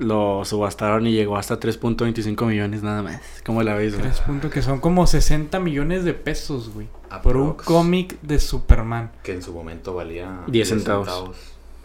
Lo 0.00 0.44
subastaron 0.46 1.06
y 1.06 1.12
llegó 1.12 1.36
hasta 1.36 1.60
3.25 1.60 2.46
millones 2.46 2.82
nada 2.82 3.02
más. 3.02 3.20
¿Cómo 3.44 3.62
la 3.62 3.74
ves? 3.74 3.92
güey? 3.92 4.02
Tres 4.08 4.20
puntos 4.20 4.50
que 4.50 4.62
son 4.62 4.80
como 4.80 5.06
60 5.06 5.60
millones 5.60 6.04
de 6.04 6.14
pesos, 6.14 6.70
güey. 6.72 6.88
Por 7.22 7.36
un 7.36 7.52
cómic 7.52 8.18
de 8.22 8.38
Superman. 8.40 9.10
Que 9.22 9.34
en 9.34 9.42
su 9.42 9.52
momento 9.52 9.94
valía 9.94 10.40
10 10.46 10.68
centavos. 10.68 11.36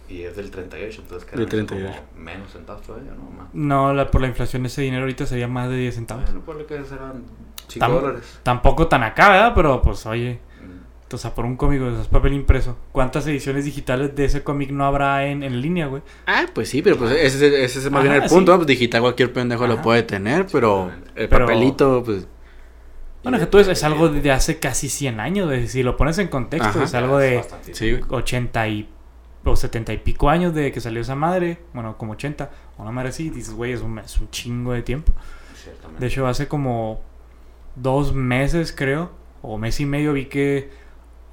Y 0.08 0.21
es 0.21 0.36
del 0.36 0.49
38, 0.51 1.01
entonces 1.01 1.30
Del 1.32 1.47
quedan 1.49 1.65
38. 1.65 1.99
como 2.13 2.23
menos 2.25 2.51
centavos 2.54 2.84
todavía, 2.84 3.12
¿no? 3.12 3.23
Más. 3.38 3.47
No, 3.54 3.91
la, 3.93 4.10
por 4.12 4.21
la 4.21 4.28
inflación 4.28 4.65
ese 4.67 4.84
dinero 4.84 5.01
ahorita 5.01 5.25
sería 5.25 5.47
más 5.47 5.67
de 5.69 5.78
10 5.78 5.95
centavos. 5.95 6.23
Bueno, 6.25 6.41
ponle 6.41 6.65
que 6.65 6.84
serán 6.86 7.23
5 7.67 7.86
Tam- 7.86 7.91
dólares. 7.91 8.39
Tampoco 8.43 8.88
tan 8.88 9.04
acá, 9.04 9.30
¿verdad? 9.30 9.51
Pero 9.56 9.82
pues 9.82 10.06
oye. 10.06 10.39
O 11.11 11.17
sea, 11.17 11.33
por 11.35 11.45
un 11.45 11.55
cómic, 11.55 11.79
güey, 11.81 11.99
es 12.01 12.07
papel 12.07 12.33
impreso. 12.33 12.77
¿Cuántas 12.91 13.25
ediciones 13.27 13.63
digitales 13.65 14.15
de 14.15 14.25
ese 14.25 14.43
cómic 14.43 14.71
no 14.71 14.85
habrá 14.85 15.27
en, 15.27 15.43
en 15.43 15.61
línea, 15.61 15.87
güey? 15.87 16.01
Ah, 16.25 16.45
pues 16.53 16.69
sí, 16.69 16.81
pero 16.81 16.97
pues 16.97 17.11
ese, 17.11 17.63
ese 17.63 17.79
es 17.79 17.91
más 17.91 18.03
bien 18.03 18.15
el 18.15 18.21
punto. 18.23 18.39
sí. 18.39 18.45
¿no? 18.51 18.55
Pues 18.57 18.67
digital 18.67 19.01
cualquier 19.01 19.31
pendejo 19.31 19.67
lo 19.67 19.81
puede 19.81 20.03
tener, 20.03 20.47
pero 20.51 20.91
el 21.15 21.29
Pero- 21.29 21.45
papelito, 21.45 22.03
pues... 22.03 22.27
Bueno, 23.23 23.39
que 23.39 23.47
tú 23.47 23.57
es, 23.57 23.67
es 23.67 23.83
algo 23.83 24.09
de 24.09 24.31
hace 24.31 24.59
casi 24.59 24.87
100 24.87 25.19
años, 25.19 25.47
güey. 25.47 25.67
Si 25.67 25.81
lo 25.81 25.97
pones 25.97 26.19
en 26.19 26.27
contexto, 26.27 26.69
Ajá. 26.69 26.83
es 26.83 26.93
algo 26.93 27.17
de. 27.17 27.43
Sí, 27.71 27.93
güey. 27.93 28.03
80 28.07 28.67
y 28.67 28.87
o 29.43 29.55
70 29.55 29.93
y 29.93 29.97
pico 29.97 30.29
años 30.29 30.53
de 30.53 30.71
que 30.71 30.79
salió 30.79 31.01
esa 31.01 31.15
madre. 31.15 31.57
Bueno, 31.73 31.97
como 31.97 32.11
80. 32.11 32.51
Una 32.77 32.91
madre 32.91 33.09
así, 33.09 33.31
dices, 33.31 33.55
güey, 33.55 33.71
es 33.71 33.81
un, 33.81 33.97
es 33.97 34.15
un 34.19 34.29
chingo 34.29 34.73
de 34.73 34.83
tiempo. 34.83 35.11
De 35.99 36.05
hecho, 36.05 36.27
hace 36.27 36.47
como 36.47 37.01
dos 37.75 38.13
meses, 38.13 38.71
creo, 38.71 39.09
o 39.41 39.57
mes 39.57 39.79
y 39.79 39.87
medio, 39.87 40.13
vi 40.13 40.25
que 40.25 40.69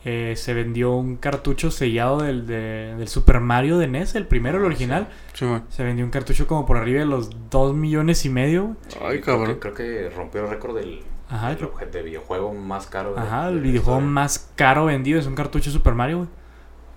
eh, 0.05 0.35
se 0.37 0.53
vendió 0.55 0.93
un 0.93 1.17
cartucho 1.17 1.71
sellado 1.71 2.23
del, 2.23 2.47
de- 2.47 2.95
del 2.99 3.07
Super 3.09 3.41
Mario 3.41 3.79
de 3.79 3.87
NES, 3.89 4.15
el 4.17 4.27
primero, 4.27 4.59
el 4.59 4.65
Ah, 4.65 4.67
original. 4.67 5.09
Sí. 5.35 5.47
Se 5.69 5.85
vendió 5.85 6.05
un 6.05 6.11
cartucho 6.11 6.47
como 6.47 6.67
por 6.67 6.77
arriba 6.77 7.01
de 7.01 7.07
los 7.07 7.31
2 7.51 7.75
millones 7.75 8.25
y 8.25 8.29
medio. 8.31 8.77
Ay, 9.01 9.21
creo 9.21 9.37
cabrón. 9.39 9.55
que- 9.55 9.61
Creo 9.61 9.75
que 9.75 10.11
rompió 10.15 10.43
el 10.43 10.51
récord 10.51 10.77
del, 10.77 11.03
Ajá, 11.29 11.49
del 11.49 11.57
creo- 11.59 11.69
objeto 11.71 11.99
de 11.99 12.03
videojuego 12.05 12.53
más 12.53 12.87
caro. 12.87 13.15
de- 13.15 13.21
Ajá, 13.21 13.49
el 13.49 13.61
videojuego 13.61 13.99
historia. 14.01 14.11
más 14.13 14.51
caro 14.57 14.87
vendido 14.87 15.21
es 15.21 15.27
un 15.27 15.35
cartucho 15.35 15.71
de 15.71 15.75
Super 15.77 15.95
Mario, 15.95 16.17
güey. 16.19 16.29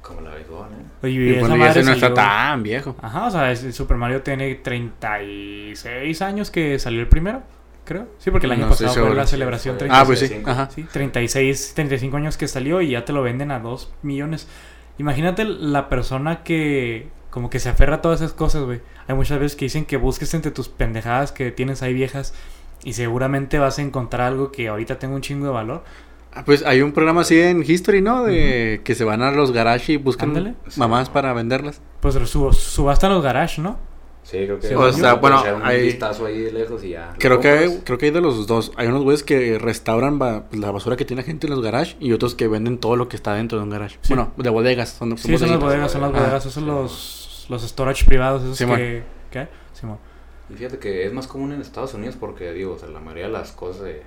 Como 0.01 0.21
la 0.21 0.35
béisbol, 0.35 0.67
¿eh? 1.03 1.09
Y, 1.09 1.17
Y 1.17 1.29
esa 1.35 1.47
bueno, 1.47 1.65
ese 1.65 1.83
no 1.83 1.91
está 1.93 1.99
salió- 2.07 2.13
tan 2.15 2.61
viejo. 2.63 2.95
Ajá, 3.01 3.25
o 3.27 3.31
sea, 3.31 3.51
es- 3.51 3.63
el 3.63 3.73
Super 3.73 3.97
Mario 3.97 4.21
tiene 4.21 4.53
36 4.55 6.21
años 6.21 6.51
que 6.51 6.77
salió 6.79 7.01
el 7.01 7.07
primero. 7.07 7.41
Creo. 7.85 8.07
Sí, 8.19 8.31
porque 8.31 8.47
el 8.47 8.51
año 8.53 8.63
No 8.63 8.69
pasado 8.69 8.93
fue 9.05 9.15
la 9.15 9.25
celebración 9.27 9.75
Sí, 9.75 9.79
36. 9.79 10.01
Ah, 10.01 10.05
pues 10.05 10.19
sí. 10.19 10.27
35. 10.27 10.49
Ajá. 10.51 10.69
Sí, 10.73 10.83
36, 10.91 11.71
35 11.75 12.17
años 12.17 12.37
que 12.37 12.47
salió 12.47 12.81
y 12.81 12.89
ya 12.91 13.05
te 13.05 13.13
lo 13.13 13.21
venden 13.21 13.51
a 13.51 13.59
2 13.59 13.93
millones. 14.01 14.47
Imagínate 14.97 15.43
la 15.45 15.87
persona 15.89 16.43
que 16.43 17.09
como 17.29 17.49
que 17.49 17.59
se 17.59 17.67
aferra 17.69 17.95
a 17.95 18.01
todas 18.01 18.21
esas 18.21 18.33
cosas, 18.33 18.63
güey. 18.63 18.81
Hay 19.07 19.15
muchas 19.15 19.39
veces 19.39 19.55
que 19.57 19.65
dicen 19.65 19.85
que 19.85 19.97
busques 19.97 20.33
entre 20.33 20.51
tus 20.51 20.69
pendejadas 20.69 21.31
que 21.33 21.51
tienes 21.51 21.81
ahí 21.81 21.93
viejas 21.93 22.33
y 22.83 22.93
seguramente 22.93 23.59
vas 23.59 23.77
a 23.77 23.81
encontrar 23.81 24.27
algo 24.27 24.51
que 24.51 24.67
ahorita 24.69 24.99
tenga 24.99 25.15
un 25.15 25.21
chingo 25.21 25.45
de 25.47 25.51
valor. 25.51 25.83
Ah, 26.33 26.43
Pues 26.45 26.65
hay 26.65 26.81
un 26.81 26.91
programa 26.93 27.21
así 27.21 27.39
en 27.39 27.63
History, 27.65 28.01
¿no? 28.01 28.23
De 28.23 28.81
que 28.85 28.95
se 28.95 29.03
van 29.03 29.21
a 29.21 29.31
los 29.31 29.51
garage 29.51 29.93
y 29.93 29.97
buscan 29.97 30.29
Ándale. 30.29 30.55
mamás 30.77 31.07
Sí. 31.07 31.13
para 31.13 31.33
venderlas. 31.33 31.81
Pues 32.01 32.15
su, 32.15 32.53
subastan 32.53 33.11
los 33.11 33.21
garage, 33.23 33.61
¿no? 33.61 33.77
Sí, 34.25 34.37
creo 34.45 34.59
que. 34.59 34.67
Sí, 34.67 34.73
o 34.73 34.91
sea, 34.91 35.13
bueno, 35.13 35.39
echar 35.39 35.53
un 35.55 35.61
hay- 35.63 35.83
vistazo 35.83 36.25
ahí 36.25 36.41
de 36.41 36.51
lejos 36.51 36.83
y 36.83 36.89
ya. 36.89 37.13
Creo 37.19 37.39
que, 37.39 37.47
hay, 37.49 37.81
creo 37.85 37.97
que 37.99 38.05
hay 38.07 38.11
de 38.11 38.21
los 38.21 38.47
dos. 38.47 38.71
Hay 38.75 38.87
unos 38.87 39.03
güeyes 39.03 39.21
que 39.23 39.59
restauran 39.59 40.17
ba- 40.17 40.45
pues, 40.49 40.59
la 40.59 40.71
basura 40.71 40.95
que 40.97 41.05
tiene 41.05 41.21
la 41.21 41.25
gente 41.27 41.45
en 41.45 41.51
los 41.53 41.61
garage 41.61 41.95
y 41.99 42.11
otros 42.11 42.33
que 42.33 42.47
venden 42.47 42.79
todo 42.79 42.95
lo 42.95 43.07
que 43.07 43.15
está 43.15 43.35
dentro 43.35 43.59
de 43.59 43.63
un 43.65 43.69
garage. 43.69 43.99
Sí. 44.01 44.15
Bueno, 44.15 44.31
de 44.35 44.49
bodegas. 44.49 44.89
Son, 44.89 45.15
Sí, 45.17 45.37
son 45.37 45.51
las 45.51 45.59
bodegas, 45.59 45.91
son 45.91 46.01
las 46.01 46.09
Ah, 46.09 46.17
bodegas, 46.19 46.41
esos 46.43 46.53
son 46.53 46.63
sí, 46.63 46.69
los, 46.69 47.45
los 47.49 47.61
storage 47.61 48.03
privados, 48.05 48.41
esos 48.43 48.57
Simón. 48.57 48.77
que... 48.77 49.03
¿Qué? 49.29 49.47
Simón. 49.73 49.99
Y 50.49 50.55
fíjate 50.55 50.79
que 50.79 51.05
es 51.05 51.13
más 51.13 51.27
común 51.27 51.51
en 51.53 51.61
Estados 51.61 51.93
Unidos 51.93 52.15
porque, 52.19 52.51
digo, 52.51 52.73
o 52.73 52.79
sea, 52.79 52.89
la 52.89 52.99
mayoría 52.99 53.25
de 53.27 53.31
las 53.31 53.51
cosas 53.51 53.83
de 53.83 54.01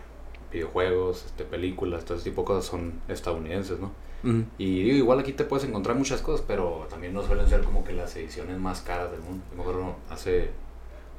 videojuegos, 0.53 1.25
este, 1.27 1.45
películas, 1.45 2.05
todo 2.05 2.17
ese 2.17 2.31
tipo 2.31 2.43
de 2.43 2.47
cosas 2.47 2.65
son 2.67 2.95
estadounidenses, 3.09 3.79
¿no? 3.79 3.93
Ujú. 4.25 4.45
Y 4.59 4.83
digo, 4.83 4.97
igual 4.97 5.21
aquí 5.21 5.33
te 5.33 5.45
puedes 5.45 5.67
encontrar 5.69 5.97
muchas 5.97 6.23
cosas, 6.23 6.45
pero 6.47 6.87
también 6.91 7.13
no 7.15 7.23
suelen 7.23 7.49
ser 7.49 7.63
como 7.63 7.85
que 7.85 7.93
las 7.93 8.15
ediciones 8.17 8.59
más 8.59 8.81
caras 8.83 9.11
del 9.13 9.21
mundo. 9.21 9.45
Yo 9.51 9.57
me 9.57 9.63
acuerdo 9.63 9.97
hace 10.11 10.51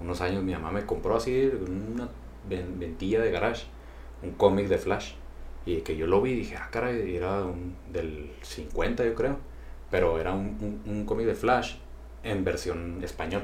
unos 0.02 0.22
años 0.22 0.44
mi 0.44 0.54
mamá 0.54 0.72
me 0.72 0.86
compró 0.86 1.16
así 1.18 1.52
una 1.68 2.10
ven- 2.50 2.80
ventilla 2.80 3.22
de 3.22 3.32
garage, 3.32 3.66
un 4.24 4.32
cómic 4.34 4.68
de 4.68 4.78
Flash. 4.78 5.14
Y 5.66 5.82
que 5.82 5.96
yo 5.98 6.08
lo 6.08 6.22
vi 6.22 6.32
y 6.32 6.36
dije, 6.38 6.58
ah, 6.58 6.70
caray, 6.72 7.16
era 7.16 7.44
un, 7.46 7.76
del 7.92 8.32
50 8.42 9.06
yo 9.06 9.16
creo. 9.16 9.38
Pero 9.92 10.20
era 10.20 10.34
un, 10.34 10.58
un, 10.86 10.92
un 10.94 11.06
cómic 11.06 11.26
de 11.28 11.36
Flash 11.36 11.76
en 12.24 12.44
versión 12.44 13.04
español. 13.04 13.44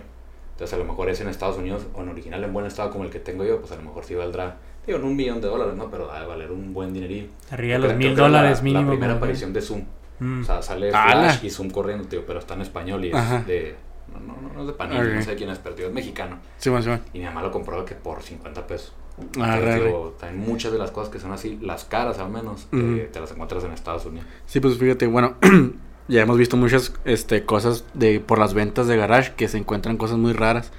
Entonces 0.53 0.73
a 0.73 0.77
lo 0.77 0.85
mejor 0.85 1.09
es 1.09 1.19
en 1.21 1.27
Estados 1.27 1.57
Unidos 1.57 1.85
o 1.93 2.01
en 2.01 2.09
original 2.09 2.43
en 2.43 2.53
buen 2.53 2.65
estado 2.65 2.91
como 2.91 3.03
el 3.03 3.09
que 3.09 3.19
tengo 3.19 3.43
yo, 3.43 3.59
pues 3.59 3.71
a 3.71 3.75
lo 3.75 3.83
mejor 3.83 4.05
sí 4.05 4.15
valdrá, 4.15 4.57
digo, 4.87 4.99
no 4.99 5.07
un 5.07 5.15
millón 5.15 5.41
de 5.41 5.47
dólares, 5.47 5.75
¿no? 5.75 5.89
Pero 5.89 6.11
ha 6.11 6.19
de 6.19 6.25
valer 6.25 6.51
un 6.51 6.73
buen 6.73 6.93
dinerillo. 6.93 7.27
Arriba 7.51 7.73
de 7.73 7.79
los 7.87 7.95
mil 7.95 8.07
era 8.07 8.15
la- 8.15 8.23
dólares 8.27 8.61
mínimo. 8.63 8.83
La 8.83 8.89
primera 8.89 9.13
aparición 9.15 9.53
de 9.53 9.61
Zoom. 9.61 9.83
Mm. 10.19 10.41
O 10.41 10.43
sea, 10.45 10.61
sale. 10.61 10.89
Flash 10.91 11.43
y 11.43 11.49
Zoom 11.49 11.69
corriendo, 11.69 12.07
tío, 12.07 12.25
pero 12.25 12.39
está 12.39 12.53
en 12.53 12.61
español 12.61 13.03
y 13.05 13.09
es 13.09 13.15
Ajá. 13.15 13.43
de... 13.45 13.75
No, 14.13 14.19
no, 14.19 14.39
no, 14.41 14.53
no 14.53 14.61
es 14.61 14.67
de 14.67 14.73
Panini, 14.73 15.15
no 15.15 15.21
sé 15.23 15.35
quién 15.35 15.49
es, 15.49 15.57
pero 15.59 15.75
tío, 15.75 15.87
es 15.87 15.93
mexicano. 15.93 16.37
Simón, 16.57 16.83
Simón. 16.83 17.01
Y 17.13 17.19
mi 17.19 17.25
mamá 17.25 17.41
lo 17.41 17.51
compró 17.51 17.83
que 17.83 17.95
por 17.95 18.21
50 18.21 18.65
pesos. 18.67 18.93
Ah, 19.39 19.57
Entonces, 19.57 19.83
digo, 19.85 20.15
también 20.19 20.47
muchas 20.47 20.71
de 20.71 20.77
las 20.77 20.91
cosas 20.91 21.09
que 21.11 21.19
son 21.19 21.31
así, 21.31 21.57
las 21.61 21.85
caras 21.85 22.19
al 22.19 22.29
menos, 22.29 22.67
eh, 22.71 23.09
te 23.11 23.19
las 23.19 23.31
encuentras 23.31 23.63
en 23.63 23.71
Estados 23.71 24.05
Unidos. 24.05 24.27
Sí, 24.45 24.59
pues 24.59 24.77
fíjate, 24.77 25.07
bueno, 25.07 25.35
ya 26.07 26.21
hemos 26.21 26.37
visto 26.37 26.55
muchas 26.55 26.93
este, 27.03 27.43
cosas 27.45 27.83
de 27.93 28.19
por 28.19 28.37
las 28.39 28.53
ventas 28.53 28.87
de 28.87 28.95
garage 28.95 29.33
que 29.35 29.47
se 29.47 29.57
encuentran 29.57 29.97
cosas 29.97 30.17
muy 30.17 30.33
raras. 30.33 30.71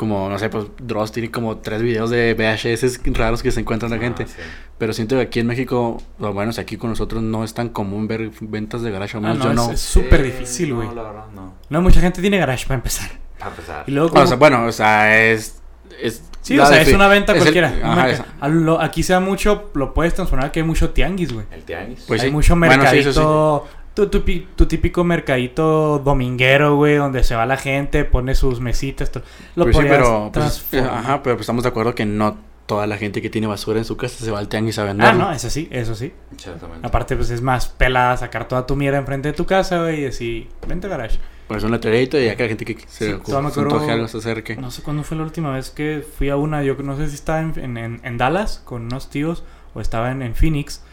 Como, 0.00 0.30
no 0.30 0.38
sé, 0.38 0.48
pues 0.48 0.64
Dross 0.78 1.12
tiene 1.12 1.30
como 1.30 1.58
tres 1.58 1.82
videos 1.82 2.08
de 2.08 2.32
VHS 2.32 3.00
raros 3.12 3.42
que 3.42 3.52
se 3.52 3.60
encuentran 3.60 3.90
la 3.90 3.98
Ah, 3.98 4.00
gente. 4.00 4.26
sí. 4.26 4.32
Pero 4.78 4.94
siento 4.94 5.16
que 5.16 5.20
aquí 5.20 5.40
en 5.40 5.46
México, 5.46 6.02
o 6.18 6.32
bueno, 6.32 6.54
si 6.54 6.60
aquí 6.62 6.78
con 6.78 6.88
nosotros 6.88 7.22
no 7.22 7.44
es 7.44 7.52
tan 7.52 7.68
común 7.68 8.08
ver 8.08 8.30
ventas 8.40 8.80
de 8.80 8.90
garage. 8.90 9.18
Al 9.18 9.24
Ah, 9.26 9.28
menos 9.34 9.38
no, 9.40 9.44
yo 9.44 9.50
es- 9.60 9.66
no. 9.68 9.72
es 9.74 9.80
súper 9.82 10.20
Sí, 10.20 10.26
difícil, 10.26 10.72
güey. 10.74 10.88
No, 10.88 10.94
la 10.94 11.02
verdad, 11.02 11.24
no. 11.34 11.52
No, 11.68 11.82
mucha 11.82 12.00
gente 12.00 12.22
tiene 12.22 12.38
garage 12.38 12.64
para 12.66 12.76
empezar. 12.76 13.10
Para 13.38 13.50
empezar. 13.50 13.84
Y 13.86 13.90
luego 13.90 14.18
O 14.18 14.26
sea, 14.26 14.36
bueno, 14.38 14.64
o 14.64 14.72
sea, 14.72 15.22
es. 15.22 15.60
es 16.00 16.22
Sí, 16.40 16.58
o 16.58 16.64
sea, 16.64 16.80
es 16.80 16.94
una 16.94 17.06
venta 17.06 17.32
es 17.32 17.36
el- 17.36 17.42
cualquiera. 17.42 17.68
ajá, 17.68 17.92
Una- 17.92 18.08
es- 18.08 18.22
a 18.40 18.48
lo- 18.48 18.80
aquí 18.80 19.02
se 19.02 19.12
da 19.12 19.20
mucho, 19.20 19.70
lo 19.74 19.92
puedes 19.92 20.14
transformar 20.14 20.50
que 20.50 20.60
hay 20.60 20.66
mucho 20.66 20.88
tianguis, 20.88 21.30
güey. 21.34 21.44
El 21.52 21.62
tianguis. 21.64 22.04
Pues 22.08 22.22
hay 22.22 22.28
sí. 22.28 22.32
mucho 22.32 22.56
Bueno, 22.56 22.72
sí, 22.72 22.78
mercadito, 22.80 23.68
tu, 24.08 24.18
tu 24.18 24.24
pi- 24.24 24.46
tu 24.56 24.66
típico 24.66 25.04
mercadito 25.04 25.98
dominguero, 25.98 26.76
güey, 26.76 26.96
donde 26.96 27.24
se 27.24 27.34
va 27.34 27.46
la 27.46 27.56
gente, 27.56 28.04
pone 28.04 28.34
sus 28.34 28.60
mesitas. 28.60 29.10
Lo 29.56 29.64
Pues 29.64 29.76
sí, 29.76 29.82
pero. 29.88 30.30
Pues, 30.32 30.64
ajá, 30.74 31.22
pero 31.22 31.36
pues 31.36 31.40
estamos 31.42 31.62
de 31.62 31.68
acuerdo 31.68 31.94
que 31.94 32.06
no 32.06 32.36
toda 32.66 32.86
la 32.86 32.96
gente 32.96 33.20
que 33.20 33.30
tiene 33.30 33.48
basura 33.48 33.78
en 33.80 33.84
su 33.84 33.96
casa 33.96 34.24
se 34.24 34.30
va 34.30 34.38
al 34.38 34.48
tianguis 34.48 34.78
a 34.78 34.84
vender. 34.84 35.06
Ah, 35.08 35.12
no, 35.12 35.32
eso 35.32 35.50
sí, 35.50 35.68
eso 35.72 35.94
sí. 35.96 36.12
Exactamente. 36.32 36.86
Aparte, 36.86 37.16
pues 37.16 37.30
es 37.30 37.42
más 37.42 37.66
pelada 37.66 38.16
sacar 38.16 38.46
toda 38.46 38.64
tu 38.66 38.76
mierda 38.76 38.98
enfrente 38.98 39.28
de 39.28 39.34
tu 39.34 39.44
casa, 39.44 39.80
güey, 39.82 39.98
y 39.98 40.02
decir, 40.02 40.48
vente 40.68 40.86
garage. 40.86 41.18
Pues 41.48 41.64
un 41.64 41.72
letrerito 41.72 42.16
y 42.16 42.26
ya 42.26 42.36
que 42.36 42.44
la 42.44 42.48
gente 42.48 42.64
que 42.64 42.76
se, 42.86 43.06
Sí, 43.12 43.18
todavía 43.26 43.40
me 43.42 43.48
acuerdo- 43.48 43.74
antoje 43.74 43.90
algo 43.90 44.06
se 44.06 44.18
acerque. 44.18 44.54
No 44.56 44.70
sé 44.70 44.82
cuándo 44.82 45.02
fue 45.02 45.16
la 45.16 45.24
última 45.24 45.50
vez 45.52 45.70
que 45.70 46.04
fui 46.16 46.28
a 46.28 46.36
una, 46.36 46.62
yo 46.62 46.76
no 46.76 46.96
sé 46.96 47.08
si 47.08 47.16
estaba 47.16 47.40
en, 47.40 47.52
en- 47.58 47.76
en- 47.76 48.00
en 48.04 48.18
Dallas 48.18 48.62
con 48.64 48.82
unos 48.84 49.10
tíos 49.10 49.42
o 49.74 49.80
estaba 49.80 50.12
en, 50.12 50.22
en 50.22 50.36
Phoenix 50.36 50.84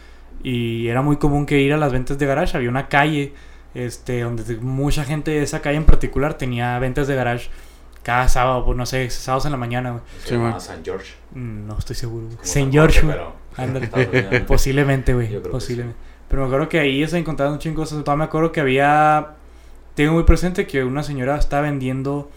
y 0.43 0.87
era 0.87 1.01
muy 1.01 1.17
común 1.17 1.45
que 1.45 1.59
ir 1.61 1.73
a 1.73 1.77
las 1.77 1.91
ventas 1.91 2.17
de 2.17 2.25
garage, 2.25 2.55
había 2.57 2.69
una 2.69 2.87
calle 2.89 3.33
este 3.75 4.21
donde 4.21 4.57
mucha 4.57 5.03
gente 5.03 5.31
de 5.31 5.43
esa 5.43 5.61
calle 5.61 5.77
en 5.77 5.85
particular 5.85 6.33
tenía 6.35 6.77
ventas 6.79 7.07
de 7.07 7.15
garage 7.15 7.49
cada 8.03 8.27
sábado, 8.29 8.63
pues 8.65 8.77
no 8.77 8.85
sé, 8.85 9.09
sábados 9.09 9.45
en 9.45 9.51
la 9.51 9.57
mañana, 9.57 9.91
güey. 9.91 10.03
Se 10.21 10.29
Sí, 10.29 10.33
llama 10.35 10.51
man. 10.51 10.61
San 10.61 10.83
George. 10.83 11.13
Mm, 11.33 11.67
No 11.67 11.77
estoy 11.77 11.95
seguro. 11.95 12.27
San 12.41 12.71
George. 12.71 13.01
Posiblemente, 14.47 15.13
güey. 15.13 15.41
Posiblemente. 15.41 15.99
Pero 16.29 16.41
me 16.43 16.47
acuerdo 16.47 16.69
que 16.69 16.79
ahí 16.79 17.05
se 17.07 17.17
encontraron 17.17 17.53
un 17.55 17.59
chingo 17.59 17.81
de 17.81 17.83
cosas. 17.83 18.03
Todavía 18.03 18.19
me 18.19 18.25
acuerdo 18.25 18.51
que 18.51 18.61
había. 18.61 19.29
Tengo 19.95 20.13
muy 20.13 20.23
presente 20.23 20.67
que 20.67 20.83
una 20.83 21.03
señora 21.03 21.37
estaba 21.37 21.63
vendiendo 21.63 22.29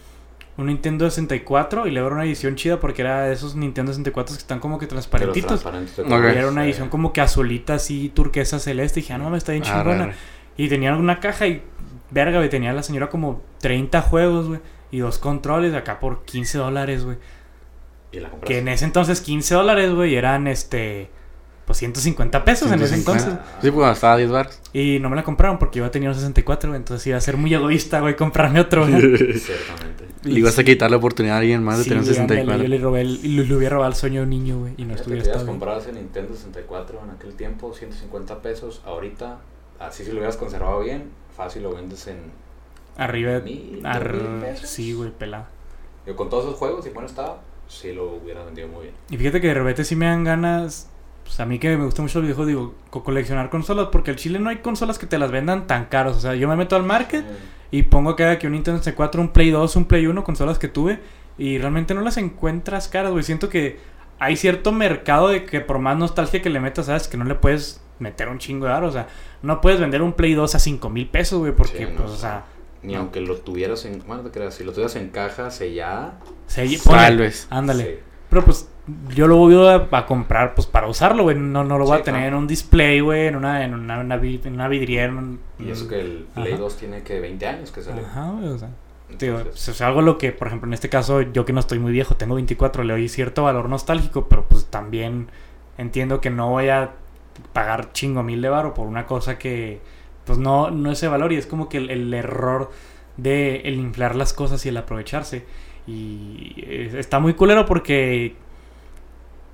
un 0.57 0.65
Nintendo 0.67 1.09
64 1.09 1.87
y 1.87 1.91
le 1.91 1.99
era 1.99 2.09
una 2.09 2.25
edición 2.25 2.55
chida 2.55 2.79
porque 2.79 3.01
era 3.01 3.23
de 3.23 3.33
esos 3.33 3.55
Nintendo 3.55 3.91
64 3.91 4.35
que 4.35 4.41
están 4.41 4.59
como 4.59 4.77
que 4.77 4.87
transparentitos. 4.87 5.63
Y 5.97 6.37
era 6.37 6.47
una 6.47 6.65
edición 6.65 6.89
como 6.89 7.13
que 7.13 7.21
azulita, 7.21 7.75
así 7.75 8.09
turquesa 8.09 8.59
celeste. 8.59 8.99
Y 8.99 9.03
dije, 9.03 9.13
ah, 9.13 9.17
no 9.17 9.25
mames, 9.25 9.39
está 9.39 9.53
bien 9.53 9.63
Ah, 9.65 9.77
chingona. 9.77 10.13
Y 10.57 10.67
tenía 10.69 10.91
alguna 10.91 11.19
caja 11.19 11.47
y, 11.47 11.63
verga, 12.11 12.37
güey, 12.37 12.49
tenía 12.49 12.73
la 12.73 12.83
señora 12.83 13.09
como 13.09 13.41
30 13.59 14.01
juegos, 14.01 14.47
güey. 14.47 14.59
Y 14.91 14.99
dos 14.99 15.17
controles 15.19 15.73
acá 15.73 15.99
por 15.99 16.25
15 16.25 16.57
dólares, 16.57 17.05
güey. 17.05 17.17
Que 18.45 18.59
en 18.59 18.67
ese 18.67 18.83
entonces 18.83 19.21
15 19.21 19.55
dólares, 19.55 19.93
güey, 19.93 20.15
eran 20.15 20.47
este. 20.47 21.09
Pues 21.71 21.77
150 21.77 22.43
pesos 22.43 22.69
en 22.69 22.81
ese 22.81 22.95
150. 22.97 23.29
entonces. 23.29 23.61
Sí, 23.61 23.71
pues 23.71 23.93
estaba 23.93 24.13
a 24.13 24.17
10 24.17 24.29
baros. 24.29 24.59
Y 24.73 24.99
no 24.99 25.09
me 25.09 25.15
la 25.15 25.23
compraron 25.23 25.57
porque 25.57 25.79
iba 25.79 25.87
a 25.87 25.91
tener 25.91 26.09
un 26.09 26.15
64, 26.15 26.69
güey. 26.69 26.77
Entonces 26.77 27.07
iba 27.07 27.15
a 27.17 27.21
ser 27.21 27.37
muy 27.37 27.53
egoísta, 27.53 28.01
güey, 28.01 28.17
comprarme 28.17 28.59
otro, 28.59 28.85
güey. 28.85 28.99
Ciertamente. 29.39 30.05
Le 30.23 30.37
ibas 30.37 30.59
a 30.59 30.65
quitar 30.65 30.91
la 30.91 30.97
oportunidad 30.97 31.37
a 31.37 31.39
alguien 31.39 31.63
más 31.63 31.77
de 31.77 31.85
Sí, 31.85 31.89
tener 31.91 32.03
un 32.03 32.09
güey, 32.09 32.19
ándale, 32.19 32.41
64. 32.43 32.63
Yo 32.63 32.67
le 32.67 32.77
robé 32.77 33.01
el, 33.01 33.19
y 33.23 33.27
le, 33.29 33.45
le 33.45 33.55
hubiera 33.55 33.75
robado 33.75 33.89
el 33.89 33.95
sueño 33.95 34.19
a 34.19 34.23
un 34.23 34.29
niño, 34.31 34.59
güey. 34.59 34.73
Y 34.75 34.83
no 34.83 34.95
estuviera 34.95 35.23
estado 35.23 35.45
bien. 35.45 35.47
comprado 35.47 35.79
ese 35.79 35.93
Nintendo 35.93 36.35
64 36.35 36.99
en 37.05 37.09
aquel 37.11 37.33
tiempo, 37.35 37.73
150 37.73 38.41
pesos. 38.41 38.81
Ahorita, 38.85 39.37
así 39.79 40.03
si 40.03 40.11
lo 40.11 40.17
hubieras 40.17 40.35
conservado 40.35 40.81
bien, 40.81 41.05
fácil 41.37 41.63
lo 41.63 41.73
vendes 41.73 42.05
en. 42.07 42.17
Arriba. 42.97 43.39
Mil, 43.39 43.79
ar-. 43.85 44.57
Sí, 44.61 44.91
güey, 44.91 45.11
pelado. 45.11 45.45
Yo 46.05 46.17
con 46.17 46.29
todos 46.29 46.43
esos 46.43 46.57
juegos, 46.57 46.85
y 46.85 46.89
bueno 46.89 47.07
estaba, 47.07 47.39
sí 47.69 47.93
lo 47.93 48.11
hubiera 48.15 48.43
vendido 48.43 48.67
muy 48.67 48.83
bien. 48.83 48.95
Y 49.09 49.15
fíjate 49.15 49.39
que 49.39 49.47
de 49.47 49.53
repente 49.53 49.85
sí 49.85 49.95
me 49.95 50.07
dan 50.07 50.25
ganas. 50.25 50.89
Pues 51.31 51.39
a 51.39 51.45
mí 51.45 51.59
que 51.59 51.77
me 51.77 51.85
gusta 51.85 52.01
mucho 52.01 52.19
el 52.19 52.23
videojuego, 52.25 52.47
digo, 52.49 52.75
co- 52.89 53.05
coleccionar 53.05 53.49
consolas. 53.49 53.87
Porque 53.89 54.11
al 54.11 54.17
chile 54.17 54.37
no 54.37 54.49
hay 54.49 54.57
consolas 54.57 54.99
que 54.99 55.05
te 55.07 55.17
las 55.17 55.31
vendan 55.31 55.65
tan 55.65 55.85
caros. 55.85 56.17
O 56.17 56.19
sea, 56.19 56.35
yo 56.35 56.49
me 56.49 56.57
meto 56.57 56.75
al 56.75 56.83
market. 56.83 57.23
Y 57.71 57.83
pongo 57.83 58.17
que 58.17 58.37
que 58.37 58.47
un 58.47 58.53
Nintendo 58.53 58.79
64, 58.79 59.21
un 59.21 59.29
Play 59.29 59.49
2, 59.49 59.75
un 59.77 59.85
Play 59.85 60.07
1, 60.07 60.23
consolas 60.25 60.59
que 60.59 60.67
tuve. 60.67 60.99
Y 61.37 61.57
realmente 61.57 61.93
no 61.93 62.01
las 62.01 62.17
encuentras 62.17 62.89
caras, 62.89 63.11
güey. 63.13 63.23
Siento 63.23 63.47
que 63.47 63.79
hay 64.19 64.35
cierto 64.35 64.73
mercado 64.73 65.29
de 65.29 65.45
que 65.45 65.61
por 65.61 65.79
más 65.79 65.97
nostalgia 65.97 66.41
que 66.41 66.49
le 66.49 66.59
metas, 66.59 66.87
sabes 66.87 67.07
que 67.07 67.15
no 67.15 67.23
le 67.23 67.35
puedes 67.35 67.79
meter 67.99 68.27
un 68.27 68.37
chingo 68.37 68.65
de 68.65 68.73
aro. 68.73 68.87
O 68.87 68.91
sea, 68.91 69.07
no 69.41 69.61
puedes 69.61 69.79
vender 69.79 70.01
un 70.01 70.11
Play 70.11 70.33
2 70.33 70.53
a 70.53 70.59
5 70.59 70.89
mil 70.89 71.07
pesos, 71.07 71.39
güey. 71.39 71.53
Porque, 71.55 71.77
Sí, 71.77 71.85
no, 71.85 71.95
pues, 72.01 72.11
o 72.11 72.17
sea, 72.17 72.43
Ni 72.83 72.93
aunque 72.95 73.21
lo 73.21 73.37
tuvieras 73.37 73.85
en. 73.85 74.03
Bueno, 74.05 74.21
te 74.23 74.31
creas, 74.31 74.53
si 74.55 74.65
lo 74.65 74.73
tuvieras 74.73 74.97
en 74.97 75.07
caja 75.11 75.49
sellada. 75.49 76.19
se 76.47 76.67
Tal 76.83 77.17
vez. 77.19 77.47
Ándale. 77.49 77.83
sí. 77.85 77.91
Pero 78.29 78.43
pues 78.43 78.67
yo 79.15 79.27
lo 79.27 79.37
voy 79.37 79.55
a, 79.67 79.87
a 79.91 80.05
comprar 80.05 80.53
pues 80.55 80.67
para 80.67 80.87
usarlo, 80.87 81.23
güey. 81.23 81.37
No, 81.37 81.63
no 81.63 81.77
lo 81.77 81.85
voy 81.85 81.97
Sí, 81.97 82.01
a 82.01 82.03
tener 82.03 82.21
claro. 82.21 82.35
en 82.37 82.41
un 82.43 82.47
display, 82.47 82.99
güey. 82.99 83.27
En 83.27 83.35
una, 83.35 83.63
en 83.63 83.73
una, 83.73 83.99
una 83.99 84.17
vi- 84.17 84.41
en 84.43 84.53
una 84.53 84.67
vidriera. 84.67 85.05
en 85.11 85.17
un- 85.17 85.39
Y 85.59 85.69
eso 85.69 85.87
que 85.87 85.99
el 86.01 86.25
Play 86.33 86.53
Ajá. 86.53 86.61
2 86.61 86.77
tiene 86.77 87.03
que 87.03 87.19
20 87.19 87.45
años 87.47 87.71
que 87.71 87.81
salió. 87.81 88.03
Ajá, 88.05 88.31
güey. 88.31 88.47
O 88.49 88.57
sea. 88.57 88.69
Digo, 89.19 89.39
pues, 89.43 89.67
es 89.67 89.81
algo 89.81 90.01
lo 90.01 90.17
que, 90.17 90.31
por 90.31 90.47
ejemplo, 90.47 90.67
en 90.67 90.73
este 90.73 90.87
caso, 90.89 91.21
yo 91.21 91.43
que 91.45 91.51
no 91.53 91.59
estoy 91.59 91.79
muy 91.79 91.91
viejo, 91.91 92.15
tengo 92.15 92.35
24, 92.35 92.83
le 92.85 92.93
doy 92.93 93.09
cierto 93.09 93.43
valor 93.43 93.67
nostálgico, 93.67 94.27
pero 94.29 94.45
pues 94.47 94.65
también 94.67 95.27
entiendo 95.77 96.21
que 96.21 96.29
no 96.29 96.49
voy 96.49 96.69
a 96.69 96.91
pagar 97.51 97.91
chingo 97.91 98.23
mil 98.23 98.41
de 98.41 98.47
varo 98.49 98.73
por 98.73 98.87
una 98.87 99.05
cosa 99.07 99.37
que, 99.37 99.81
pues 100.25 100.37
no, 100.39 100.71
no 100.71 100.91
es 100.91 100.99
ese 100.99 101.09
valor 101.09 101.33
y 101.33 101.35
es 101.35 101.45
como 101.45 101.67
que 101.67 101.77
el, 101.79 101.89
el 101.89 102.13
error 102.13 102.71
de 103.17 103.57
el 103.65 103.75
inflar 103.75 104.15
las 104.15 104.31
cosas 104.31 104.65
y 104.65 104.69
el 104.69 104.77
aprovecharse. 104.77 105.43
Y 105.87 106.53
eh, 106.59 106.91
está 106.97 107.19
muy 107.19 107.33
culero 107.33 107.65
porque, 107.65 108.35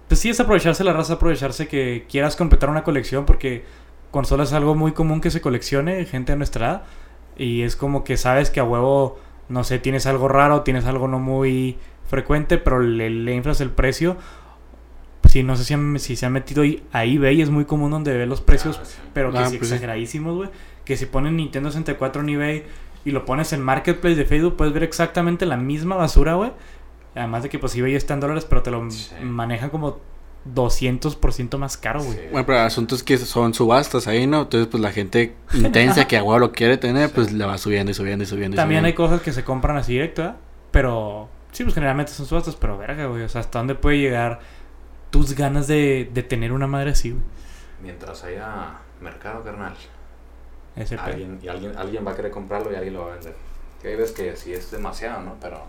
pues 0.08 0.20
sí 0.20 0.30
es 0.30 0.40
aprovecharse 0.40 0.84
la 0.84 0.94
raza, 0.94 1.14
aprovecharse 1.14 1.68
que 1.68 2.06
quieras 2.10 2.36
completar 2.36 2.70
una 2.70 2.84
colección 2.84 3.26
porque 3.26 3.64
consolas 4.12 4.50
es 4.50 4.54
algo 4.54 4.74
muy 4.76 4.92
común 4.94 5.20
que 5.22 5.32
se 5.32 5.42
coleccione, 5.42 6.06
gente 6.06 6.32
de 6.34 6.38
nuestra 6.38 6.68
edad. 6.68 6.84
Y 7.38 7.62
es 7.62 7.76
como 7.76 8.04
que 8.04 8.18
sabes 8.18 8.50
que 8.50 8.60
a 8.60 8.64
huevo, 8.64 9.20
no 9.50 9.64
sé, 9.64 9.80
tienes 9.80 10.06
algo 10.08 10.28
raro, 10.28 10.62
tienes 10.62 10.86
algo 10.86 11.08
no 11.08 11.20
muy 11.20 11.78
frecuente, 12.10 12.58
pero 12.58 12.80
le, 12.80 13.10
le 13.10 13.36
inflas 13.36 13.62
el 13.62 13.70
precio. 13.70 14.18
Sí, 15.26 15.44
no 15.44 15.56
sé 15.56 15.66
si, 15.66 15.74
han- 15.74 16.00
si 16.00 16.16
se 16.16 16.26
han 16.26 16.32
metido 16.34 16.64
ahí, 16.64 16.84
a 16.94 17.04
eBay, 17.04 17.42
es 17.42 17.50
muy 17.50 17.66
común 17.66 17.92
donde 17.92 18.16
ve 18.18 18.26
los 18.26 18.40
precios, 18.42 18.80
Ah, 18.82 18.86
sí. 18.86 18.96
pero 19.14 19.32
que 19.32 19.40
Ah, 19.40 19.46
sí 19.50 19.58
pues 19.58 19.70
sí. 19.70 19.76
exageradísimos, 19.76 20.36
güey. 20.36 20.50
Que 20.86 20.96
si 20.96 21.06
ponen 21.06 21.36
Nintendo 21.36 21.70
64 21.70 22.22
en 22.22 22.30
eBay 22.30 22.64
y 23.04 23.12
lo 23.12 23.26
pones 23.26 23.52
en 23.52 23.62
Marketplace 23.62 24.16
de 24.16 24.26
Facebook, 24.26 24.56
puedes 24.56 24.74
ver 24.74 24.84
exactamente 24.84 25.46
la 25.46 25.58
misma 25.58 25.96
basura, 25.98 26.36
güey. 26.36 26.52
Además 27.18 27.44
de 27.44 27.50
que 27.50 27.60
pues 27.60 27.76
eBay 27.76 27.96
está 27.96 28.14
en 28.14 28.20
dólares, 28.20 28.46
pero 28.48 28.62
te 28.64 28.72
lo 28.72 28.90
Sí. 28.92 29.14
manejan 29.22 29.70
como 29.70 29.98
200% 30.54 31.58
más 31.58 31.78
caro, 31.78 32.02
güey. 32.04 32.18
Sí. 32.18 32.24
Bueno, 32.32 32.46
pero 32.46 32.60
el 32.60 32.66
asunto 32.66 32.96
es 32.96 33.04
que 33.04 33.18
son 33.18 33.54
subastas 33.54 34.08
ahí, 34.08 34.28
¿no? 34.28 34.44
Entonces, 34.44 34.68
pues 34.68 34.82
la 34.82 34.92
gente 34.92 35.36
intensa 35.54 36.08
que 36.08 36.18
a 36.18 36.24
huevo 36.24 36.40
lo 36.40 36.52
quiere 36.52 36.78
tener, 36.78 37.12
pues 37.12 37.32
le 37.34 37.46
va 37.46 37.58
subiendo 37.58 37.92
y 37.92 37.94
subiendo 37.94 38.24
y 38.24 38.28
subiendo. 38.28 38.56
También 38.56 38.86
hay 38.86 38.94
cosas 38.94 39.22
que 39.22 39.34
se 39.34 39.44
compran 39.44 39.78
así 39.78 39.94
directo, 39.94 40.22
¿verdad? 40.22 40.38
Pero 40.72 41.30
sí, 41.52 41.64
pues 41.64 41.74
generalmente 41.76 42.12
son 42.12 42.26
subastas, 42.26 42.56
pero 42.56 42.78
verga, 42.78 43.08
güey. 43.08 43.24
O 43.24 43.30
sea, 43.30 43.42
¿hasta 43.42 43.60
dónde 43.60 43.76
puede 43.76 43.98
llegar 44.00 44.40
tus 45.10 45.34
ganas 45.36 45.68
de, 45.68 46.10
de 46.14 46.24
tener 46.24 46.52
una 46.52 46.68
madre 46.68 46.92
así, 46.92 47.12
güey? 47.12 47.24
Mientras 47.82 48.24
haya 48.24 48.78
mercado, 49.02 49.44
carnal, 49.44 49.74
alguien, 51.00 51.40
y 51.42 51.48
alguien, 51.48 51.78
alguien 51.78 52.06
va 52.06 52.12
a 52.12 52.16
querer 52.16 52.32
comprarlo 52.32 52.72
y 52.72 52.76
alguien 52.76 52.94
lo 52.94 53.02
va 53.06 53.12
a 53.12 53.16
vender. 53.16 53.36
Que 53.82 53.90
hay 53.90 53.96
veces 53.96 54.16
que 54.16 54.36
sí 54.36 54.54
es 54.54 54.72
demasiado, 54.72 55.22
¿no? 55.22 55.36
Pero, 55.40 55.62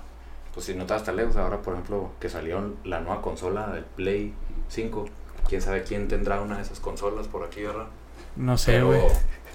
pues 0.59 0.67
si 0.67 0.75
no 0.75 0.87
te 0.87 0.93
vas 0.93 1.05
tan 1.05 1.15
lejos, 1.15 1.37
ahora 1.37 1.63
por 1.63 1.75
ejemplo, 1.75 2.11
que 2.19 2.29
salió 2.29 2.75
la 2.83 2.99
nueva 2.99 3.23
consola 3.23 3.69
del 3.69 3.85
Play 3.85 4.35
5, 4.67 5.05
quién 5.49 5.63
sabe 5.63 5.85
quién 5.85 6.09
tendrá 6.09 6.41
una 6.41 6.57
de 6.57 6.63
esas 6.63 6.81
consolas 6.81 7.29
por 7.29 7.45
aquí, 7.45 7.63
¿verdad? 7.63 7.87
No 8.35 8.59
sé, 8.59 8.83
güey. 8.83 9.01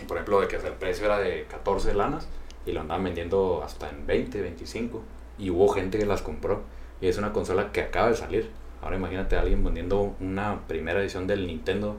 por 0.07 0.15
ejemplo, 0.15 0.39
de 0.39 0.47
que 0.47 0.55
el 0.55 0.61
precio 0.75 1.03
era 1.07 1.19
de 1.19 1.43
14 1.49 1.93
lanas 1.93 2.29
y 2.65 2.71
lo 2.71 2.79
andaban 2.79 3.03
vendiendo 3.03 3.61
hasta 3.65 3.89
en 3.89 4.07
20, 4.07 4.43
25. 4.43 5.01
Y 5.39 5.49
hubo 5.49 5.67
gente 5.67 5.97
que 5.97 6.05
las 6.05 6.21
compró. 6.21 6.61
Y 7.01 7.07
es 7.07 7.17
una 7.17 7.33
consola 7.33 7.73
que 7.73 7.81
acaba 7.81 8.07
de 8.07 8.15
salir. 8.15 8.49
Ahora 8.81 8.95
imagínate 8.95 9.35
a 9.35 9.41
alguien 9.41 9.61
vendiendo 9.61 10.15
una 10.21 10.61
primera 10.69 11.01
edición 11.01 11.27
del 11.27 11.45
Nintendo, 11.47 11.97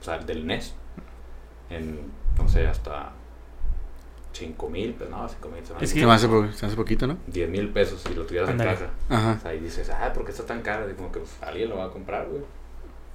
o 0.00 0.04
sea, 0.04 0.18
del 0.18 0.46
NES, 0.46 0.72
en, 1.68 1.98
no 2.38 2.46
sé, 2.48 2.68
hasta 2.68 3.10
5 4.38 4.68
mil, 4.70 4.92
pues 4.94 5.08
no, 5.10 5.28
5 5.28 5.48
mil, 5.48 5.62
Es 5.80 5.90
Se 5.90 5.94
que- 5.98 6.06
me 6.06 6.12
hace, 6.12 6.28
po- 6.28 6.46
se 6.52 6.62
me 6.62 6.68
hace 6.68 6.76
poquito, 6.76 7.06
¿no? 7.06 7.16
10 7.26 7.48
mil 7.48 7.68
pesos 7.70 8.02
si 8.06 8.14
lo 8.14 8.24
tuvieras 8.26 8.50
en 8.50 8.58
caja. 8.58 8.90
Ajá. 9.08 9.36
O 9.38 9.42
sea, 9.42 9.54
y 9.54 9.60
dices, 9.60 9.90
ah, 9.90 10.12
¿por 10.12 10.24
qué 10.24 10.30
está 10.32 10.44
tan 10.44 10.62
cara? 10.62 10.86
Y 10.90 10.94
como 10.94 11.10
que 11.12 11.20
pues, 11.20 11.32
alguien 11.42 11.68
lo 11.70 11.76
va 11.78 11.84
a 11.86 11.90
comprar, 11.90 12.26
güey. 12.28 12.42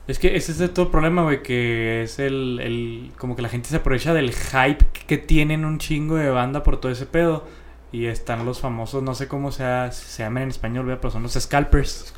Es 0.07 0.17
que 0.19 0.35
ese 0.35 0.51
es 0.51 0.73
todo 0.73 0.85
el 0.85 0.91
problema, 0.91 1.23
güey, 1.23 1.43
que 1.43 2.03
es 2.03 2.17
el, 2.19 2.59
el... 2.61 3.11
Como 3.17 3.35
que 3.35 3.41
la 3.43 3.49
gente 3.49 3.69
se 3.69 3.75
aprovecha 3.77 4.13
del 4.13 4.33
hype 4.33 4.83
que 5.07 5.17
tienen 5.17 5.63
un 5.63 5.77
chingo 5.77 6.15
de 6.15 6.29
banda 6.29 6.63
por 6.63 6.79
todo 6.81 6.91
ese 6.91 7.05
pedo. 7.05 7.45
Y 7.93 8.05
están 8.05 8.45
los 8.45 8.61
famosos, 8.61 9.03
no 9.03 9.13
sé 9.15 9.27
cómo 9.27 9.51
sea, 9.51 9.91
se 9.91 10.23
llaman 10.23 10.43
en 10.43 10.49
español, 10.49 10.85
güey, 10.85 10.95
pero 10.97 11.11
son 11.11 11.23
los 11.23 11.33
scalpers. 11.33 12.13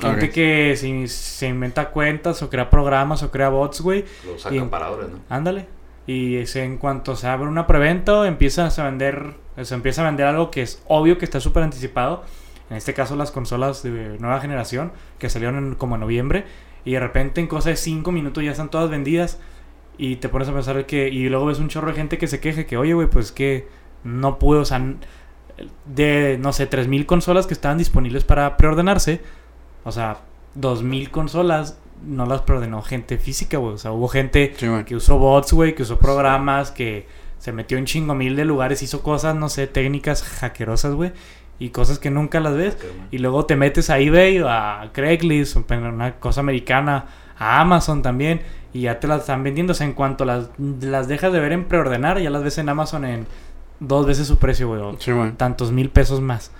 Gente 0.00 0.30
que 0.30 0.74
se, 0.76 1.06
se 1.08 1.48
inventa 1.48 1.90
cuentas 1.90 2.42
o 2.42 2.48
crea 2.48 2.70
programas 2.70 3.22
o 3.22 3.30
crea 3.30 3.50
bots, 3.50 3.82
güey. 3.82 4.06
Los 4.26 4.50
Y- 4.50 4.58
acaparadores, 4.58 5.10
¿no? 5.10 5.18
Ándale. 5.28 5.66
Y 6.06 6.38
en 6.58 6.78
cuanto 6.78 7.14
se 7.16 7.28
abre 7.28 7.48
una 7.48 7.66
preventa, 7.66 8.26
empiezas 8.26 8.78
a 8.78 8.84
vender, 8.84 9.34
se 9.62 9.74
empieza 9.74 10.02
a 10.02 10.06
vender 10.06 10.26
algo 10.26 10.50
que 10.50 10.62
es 10.62 10.82
obvio 10.88 11.16
que 11.18 11.24
está 11.24 11.38
súper 11.40 11.62
anticipado. 11.62 12.24
En 12.70 12.76
este 12.76 12.94
caso 12.94 13.14
las 13.16 13.30
consolas 13.30 13.82
de 13.82 14.16
nueva 14.18 14.40
generación, 14.40 14.92
que 15.18 15.28
salieron 15.28 15.58
en- 15.58 15.74
como 15.76 15.94
en 15.96 16.00
noviembre. 16.00 16.44
Y 16.84 16.92
de 16.92 17.00
repente 17.00 17.40
en 17.40 17.46
cosa 17.46 17.70
de 17.70 17.76
5 17.76 18.10
minutos 18.10 18.42
ya 18.42 18.50
están 18.50 18.70
todas 18.70 18.90
vendidas. 18.90 19.38
Y 19.98 20.16
te 20.16 20.28
pones 20.28 20.48
a 20.48 20.52
pensar 20.54 20.86
que... 20.86 21.08
Y 21.08 21.28
luego 21.28 21.46
ves 21.46 21.58
un 21.60 21.68
chorro 21.68 21.88
de 21.88 21.94
gente 21.94 22.18
que 22.18 22.26
se 22.26 22.40
queje 22.40 22.66
que, 22.66 22.76
oye, 22.76 22.94
güey, 22.94 23.08
pues 23.08 23.30
que 23.30 23.68
no 24.04 24.38
puedo, 24.38 24.62
o 24.62 24.64
sea, 24.64 24.82
de, 25.86 26.38
no 26.40 26.52
sé, 26.52 26.68
3.000 26.68 27.06
consolas 27.06 27.46
que 27.46 27.54
estaban 27.54 27.78
disponibles 27.78 28.24
para 28.24 28.56
preordenarse. 28.56 29.20
O 29.84 29.92
sea, 29.92 30.18
2.000 30.58 31.10
consolas 31.10 31.78
no 32.06 32.26
las 32.26 32.42
preordenó 32.42 32.82
gente 32.82 33.18
física, 33.18 33.58
güey. 33.58 33.74
O 33.74 33.78
sea, 33.78 33.92
hubo 33.92 34.08
gente 34.08 34.54
Sí, 34.56 34.66
que 34.86 34.96
usó 34.96 35.18
bots, 35.18 35.52
güey, 35.52 35.74
que 35.74 35.82
usó 35.82 35.98
programas, 35.98 36.70
que 36.70 37.06
se 37.38 37.52
metió 37.52 37.78
en 37.78 37.86
chingo 37.86 38.14
mil 38.14 38.36
de 38.36 38.44
lugares, 38.44 38.82
hizo 38.82 39.02
cosas, 39.02 39.34
no 39.34 39.48
sé, 39.48 39.66
técnicas 39.66 40.22
hackerosas, 40.22 40.94
güey, 40.94 41.12
y 41.58 41.70
cosas 41.70 41.98
que 41.98 42.10
nunca 42.10 42.38
las 42.40 42.54
ves. 42.54 42.76
Y 43.10 43.18
luego 43.18 43.46
te 43.46 43.56
metes 43.56 43.90
a 43.90 43.98
eBay 43.98 44.40
o 44.40 44.48
a 44.48 44.90
Craigslist, 44.92 45.56
una 45.56 46.16
cosa 46.20 46.40
americana, 46.40 47.06
a 47.38 47.60
Amazon 47.60 48.02
también, 48.02 48.42
y 48.72 48.82
ya 48.82 49.00
te 49.00 49.08
las 49.08 49.20
están 49.22 49.42
vendiendo. 49.42 49.72
O 49.72 49.74
sea, 49.74 49.86
en 49.86 49.94
cuanto 49.94 50.24
las, 50.24 50.50
las 50.80 51.08
dejas 51.08 51.32
de 51.32 51.40
ver 51.40 51.52
en 51.52 51.64
preordenar, 51.64 52.20
ya 52.20 52.30
las 52.30 52.44
ves 52.44 52.58
en 52.58 52.68
Amazon 52.68 53.04
en 53.04 53.26
dos 53.80 54.06
veces 54.06 54.26
su 54.28 54.38
precio, 54.38 54.68
güey, 54.68 54.96
Sí, 54.98 55.10
tantos 55.36 55.72
mil 55.72 55.90
pesos 55.90 56.20
más. 56.20 56.52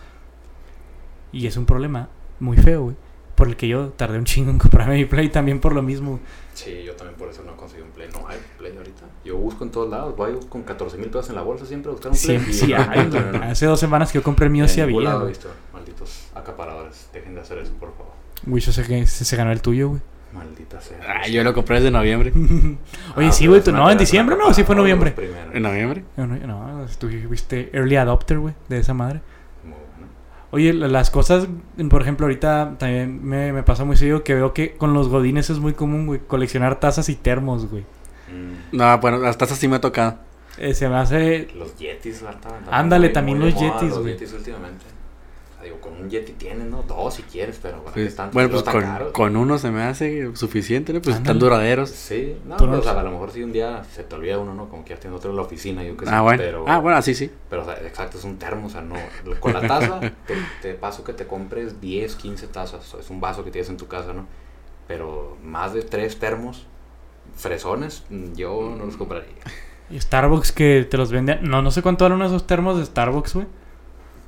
Y 1.33 1.47
es 1.47 1.57
un 1.57 1.65
problema 1.65 2.09
muy 2.41 2.57
feo, 2.57 2.83
güey. 2.83 2.97
Por 3.35 3.49
el 3.49 3.57
que 3.57 3.67
yo 3.67 3.89
tardé 3.97 4.19
un 4.19 4.25
chingo 4.25 4.51
en 4.51 4.59
comprarme 4.59 4.95
mi 4.95 5.05
Play 5.05 5.29
también 5.31 5.59
por 5.59 5.75
lo 5.75 5.83
mismo. 5.83 6.21
Sí, 6.55 6.83
yo 6.85 6.95
también 6.95 7.17
por 7.19 7.29
eso 7.29 7.43
no 7.45 7.57
conseguí 7.57 7.83
un 7.83 7.91
Play. 7.91 8.09
No 8.13 8.29
hay 8.29 8.39
Play 8.59 8.77
ahorita. 8.77 9.03
Yo 9.25 9.37
busco 9.37 9.65
en 9.65 9.71
todos 9.71 9.91
lados. 9.91 10.15
Voy 10.17 10.39
con 10.49 10.63
14 10.63 10.99
mil 10.99 11.09
pesos 11.09 11.31
en 11.31 11.37
la 11.37 11.43
bolsa 11.43 11.65
siempre 11.67 11.91
a 11.91 11.93
buscar 11.93 12.13
un 12.13 12.19
Play. 12.19 12.39
Sí, 12.41 12.51
y 12.51 12.53
sí, 12.53 12.67
no 12.73 12.77
hay, 12.79 13.09
güey. 13.09 13.23
no, 13.23 13.33
no, 13.33 13.39
no. 13.39 13.45
Hace 13.45 13.67
dos 13.67 13.81
semanas 13.81 14.13
que 14.13 14.19
yo 14.19 14.23
compré 14.23 14.47
el 14.47 14.53
mío, 14.53 14.69
sí 14.69 14.81
había. 14.81 15.01
lado 15.01 15.17
he 15.19 15.21
güey. 15.23 15.29
visto. 15.33 15.49
Malditos 15.73 16.29
acaparadores. 16.35 17.09
Dejen 17.13 17.35
de 17.35 17.41
hacer 17.41 17.59
eso, 17.59 17.73
por 17.81 17.93
favor. 17.93 18.13
Wicho 18.47 18.73
se, 18.73 19.07
se, 19.07 19.25
se 19.25 19.37
ganó 19.37 19.51
el 19.53 19.63
tuyo, 19.63 19.89
güey. 19.89 20.01
Maldita 20.33 20.81
sea. 20.81 20.99
Ah, 21.07 21.29
yo 21.29 21.45
lo 21.45 21.53
compré 21.53 21.77
desde 21.77 21.91
noviembre. 21.91 22.33
Oye, 23.17 23.27
Ah, 23.29 23.33
sí, 23.33 23.47
güey. 23.47 23.63
No, 23.73 23.91
en 23.91 23.99
diciembre, 23.99 24.35
no, 24.37 24.53
sí 24.55 24.65
fue 24.65 24.75
en 24.75 24.79
noviembre. 24.79 25.15
¿En 25.53 25.63
noviembre? 25.63 26.05
No, 26.17 26.27
no, 26.27 26.37
no, 26.37 26.87
tú 26.99 27.09
fuiste 27.29 27.71
early 27.75 27.97
adopter, 27.97 28.39
güey, 28.39 28.55
de 28.69 28.79
esa 28.79 28.95
madre. 28.95 29.21
Oye, 30.53 30.73
la- 30.73 30.87
las 30.89 31.11
cosas, 31.11 31.49
por 31.91 32.03
ejemplo, 32.03 32.27
ahorita 32.27 32.77
también 32.79 33.25
me, 33.25 33.53
me 33.53 33.63
pasa 33.65 33.85
muy 33.85 33.97
seguido 33.97 34.23
que 34.23 34.35
veo 34.35 34.53
que 34.55 34.73
con 34.77 34.93
los 34.95 35.09
godines 35.09 35.51
es 35.51 35.59
muy 35.59 35.73
común, 35.73 36.07
güey, 36.07 36.21
coleccionar 36.21 36.79
tazas 36.79 37.09
y 37.09 37.17
termos, 37.17 37.67
güey. 37.69 37.83
Mm, 38.31 38.77
No, 38.77 38.99
bueno, 38.99 39.19
las 39.19 39.37
tazas 39.39 39.59
sí 39.59 39.67
me 39.67 39.77
ha 39.77 39.81
tocado. 39.81 40.17
Eh, 40.59 40.75
se 40.75 40.89
me 40.89 40.97
hace... 40.97 41.49
Los 41.57 41.77
Yetis, 41.79 42.23
¿verdad? 42.23 42.53
Ándale, 42.71 43.09
también 43.09 43.41
los 43.41 43.55
Yetis, 43.59 43.89
Los 43.91 43.99
güey. 44.01 44.13
Yetis 44.13 44.33
últimamente. 44.35 44.85
Digo, 45.63 45.81
con 45.81 45.93
un 45.95 46.11
Yeti 46.11 46.33
tienes, 46.33 46.67
¿no? 46.67 46.83
Dos 46.83 47.15
si 47.15 47.23
quieres, 47.23 47.59
pero 47.63 47.79
¿para 47.85 47.95
qué 47.95 48.01
Pues, 48.01 48.09
están 48.09 48.31
bueno, 48.33 48.51
pues 48.51 48.63
con, 48.65 48.83
caros? 48.83 49.13
con 49.13 49.37
uno 49.37 49.59
se 49.59 49.71
me 49.71 49.83
hace 49.83 50.35
suficiente, 50.35 50.93
¿no? 50.93 51.01
Pues 51.01 51.17
Ándale. 51.17 51.23
están 51.35 51.39
duraderos. 51.39 51.91
Sí, 51.91 52.37
no, 52.47 52.57
Tú 52.57 52.65
pero, 52.65 52.73
no- 52.73 52.79
o 52.81 52.83
sea, 52.83 52.99
a 52.99 53.03
lo 53.03 53.11
mejor 53.13 53.31
si 53.31 53.43
un 53.43 53.53
día 53.53 53.85
se 53.85 54.03
te 54.05 54.15
olvida 54.17 54.39
uno, 54.39 54.55
¿no? 54.55 54.69
Como 54.69 54.85
que 54.85 54.91
ya 54.95 55.01
tienes 55.01 55.17
otro 55.17 55.31
en 55.31 55.37
la 55.37 55.43
oficina, 55.43 55.85
yo 55.85 55.97
qué 55.97 56.07
sé. 56.07 56.13
Ah, 56.13 56.23
bueno. 56.23 56.43
Pero, 56.43 56.65
Ah, 56.67 56.79
bueno, 56.81 56.99
así 56.99 57.15
sí. 57.15 57.31
Pero, 57.49 57.63
o 57.63 57.65
sea, 57.65 57.75
exacto, 57.87 58.19
es 58.19 58.25
un 58.25 58.39
termo, 58.39 58.67
o 58.67 58.71
sea, 58.71 58.81
no. 58.83 58.97
Con 59.41 59.53
la 59.53 59.61
taza, 59.67 60.01
te, 60.27 60.35
te 60.61 60.75
paso 60.75 61.05
que 61.05 61.13
te 61.13 61.27
compres 61.27 61.81
10, 61.81 62.17
15 62.17 62.49
tazas. 62.49 62.95
Es 62.99 63.09
un 63.11 63.21
vaso 63.21 63.45
que 63.45 63.51
tienes 63.51 63.69
en 63.71 63.77
tu 63.77 63.87
casa, 63.87 64.13
¿no? 64.13 64.27
Pero 64.89 65.37
más 65.45 65.73
de 65.75 65.83
tres 65.83 66.19
termos, 66.19 66.67
fresones, 67.37 68.05
mm, 68.11 68.33
yo 68.35 68.75
no 68.77 68.85
los 68.87 68.97
compraría. 68.97 69.31
y 69.91 70.01
Starbucks 70.01 70.53
que 70.53 70.87
te 70.91 70.97
los 70.97 71.11
venden... 71.13 71.41
No, 71.49 71.63
no 71.63 71.71
sé 71.71 71.83
cuánto 71.83 72.05
valen 72.09 72.23
esos 72.23 72.47
termos 72.47 72.79
de 72.79 72.87
Starbucks, 72.87 73.35
güey. 73.35 73.47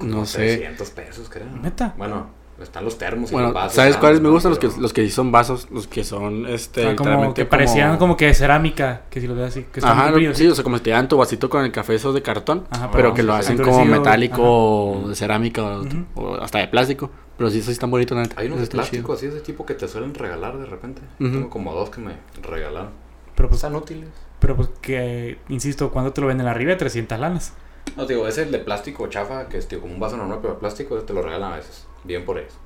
No 0.01 0.27
sé. 0.27 0.39
300 0.57 0.91
pesos, 0.91 1.29
creo. 1.29 1.47
¿Neta? 1.63 1.95
Bueno, 1.97 2.29
están 2.61 2.85
los 2.85 2.99
termos 2.99 3.31
y 3.31 3.33
Bueno, 3.33 3.49
los 3.49 3.55
vasos. 3.55 3.75
¿sabes 3.75 3.97
cuáles 3.97 4.21
me 4.21 4.29
gustan? 4.29 4.51
Los 4.51 4.59
que, 4.59 4.69
los 4.81 4.93
que 4.93 5.09
son 5.11 5.33
vasos, 5.33 5.69
los 5.71 5.87
que 5.87 6.05
son, 6.05 6.47
este, 6.47 6.95
como 6.97 7.35
que 7.35 7.45
parecían 7.45 7.97
como 7.99 8.17
que 8.17 8.27
de 8.27 8.35
cerámica, 8.35 9.03
que 9.11 9.21
si 9.21 9.27
lo 9.27 9.35
ves 9.35 9.47
así, 9.49 9.65
que 9.73 9.81
están 9.81 9.93
Ajá, 9.99 10.13
sí, 10.35 10.47
o 10.47 10.55
sea, 10.55 10.63
como 10.65 10.77
si 10.79 10.85
te 10.85 10.91
dan 10.91 11.09
tu 11.09 11.17
vasito 11.17 11.49
con 11.51 11.65
el 11.65 11.73
café 11.73 11.95
esos 11.95 12.15
de 12.15 12.23
cartón, 12.23 12.65
Ajá, 12.71 12.91
pero 12.93 13.09
no, 13.09 13.15
que 13.15 13.23
lo 13.23 13.35
hacen 13.35 13.59
como 13.59 13.85
metálico 13.85 14.35
ajá. 14.43 15.05
o 15.05 15.09
de 15.09 15.15
cerámica 15.17 15.63
o, 15.63 15.81
Ujú. 15.81 16.05
o 16.15 16.35
hasta 16.37 16.59
de 16.59 16.69
plástico. 16.69 17.11
Pero 17.37 17.51
sí, 17.51 17.59
están 17.59 17.91
bonitos, 17.91 18.17
la 18.17 18.23
neta. 18.23 18.41
Hay 18.41 18.47
unos 18.47 18.61
de 18.61 18.67
plástico 18.69 19.13
así, 19.15 19.27
ese 19.27 19.41
tipo 19.41 19.67
que 19.67 19.75
te 19.75 19.89
suelen 19.89 20.15
regalar 20.15 20.57
de 20.57 20.67
repente. 20.67 21.03
Tengo 21.19 21.51
como 21.51 21.75
dos 21.75 21.91
que 21.91 22.01
me 22.01 22.13
regalaron. 22.41 22.91
Pero 23.35 23.49
pues, 23.49 23.59
Están 23.59 23.75
útiles. 23.75 24.09
pero 24.39 24.55
pues 24.55 24.69
que, 24.81 25.39
insisto, 25.49 25.91
¿cuándo 25.91 26.13
te 26.13 26.21
lo 26.21 26.29
venden 26.29 26.47
arriba 26.47 26.71
de 26.71 26.77
300 26.77 27.19
lanas? 27.19 27.53
No, 27.97 28.07
digo, 28.07 28.27
ese 28.27 28.43
es 28.43 28.47
el 28.47 28.53
de 28.53 28.59
plástico 28.59 29.07
chafa, 29.09 29.49
que 29.49 29.59
es 29.59 29.69
tío, 29.69 29.81
como 29.81 29.95
un 29.95 30.01
vaso 30.01 30.17
normal, 30.17 30.39
pero 30.41 30.55
de 30.55 30.61
plástico, 30.61 30.97
te 30.99 31.13
lo 31.13 31.23
regalan 31.23 31.53
a 31.53 31.57
veces. 31.57 31.87
Bien 32.03 32.25
por 32.25 32.39
eso. 32.39 32.57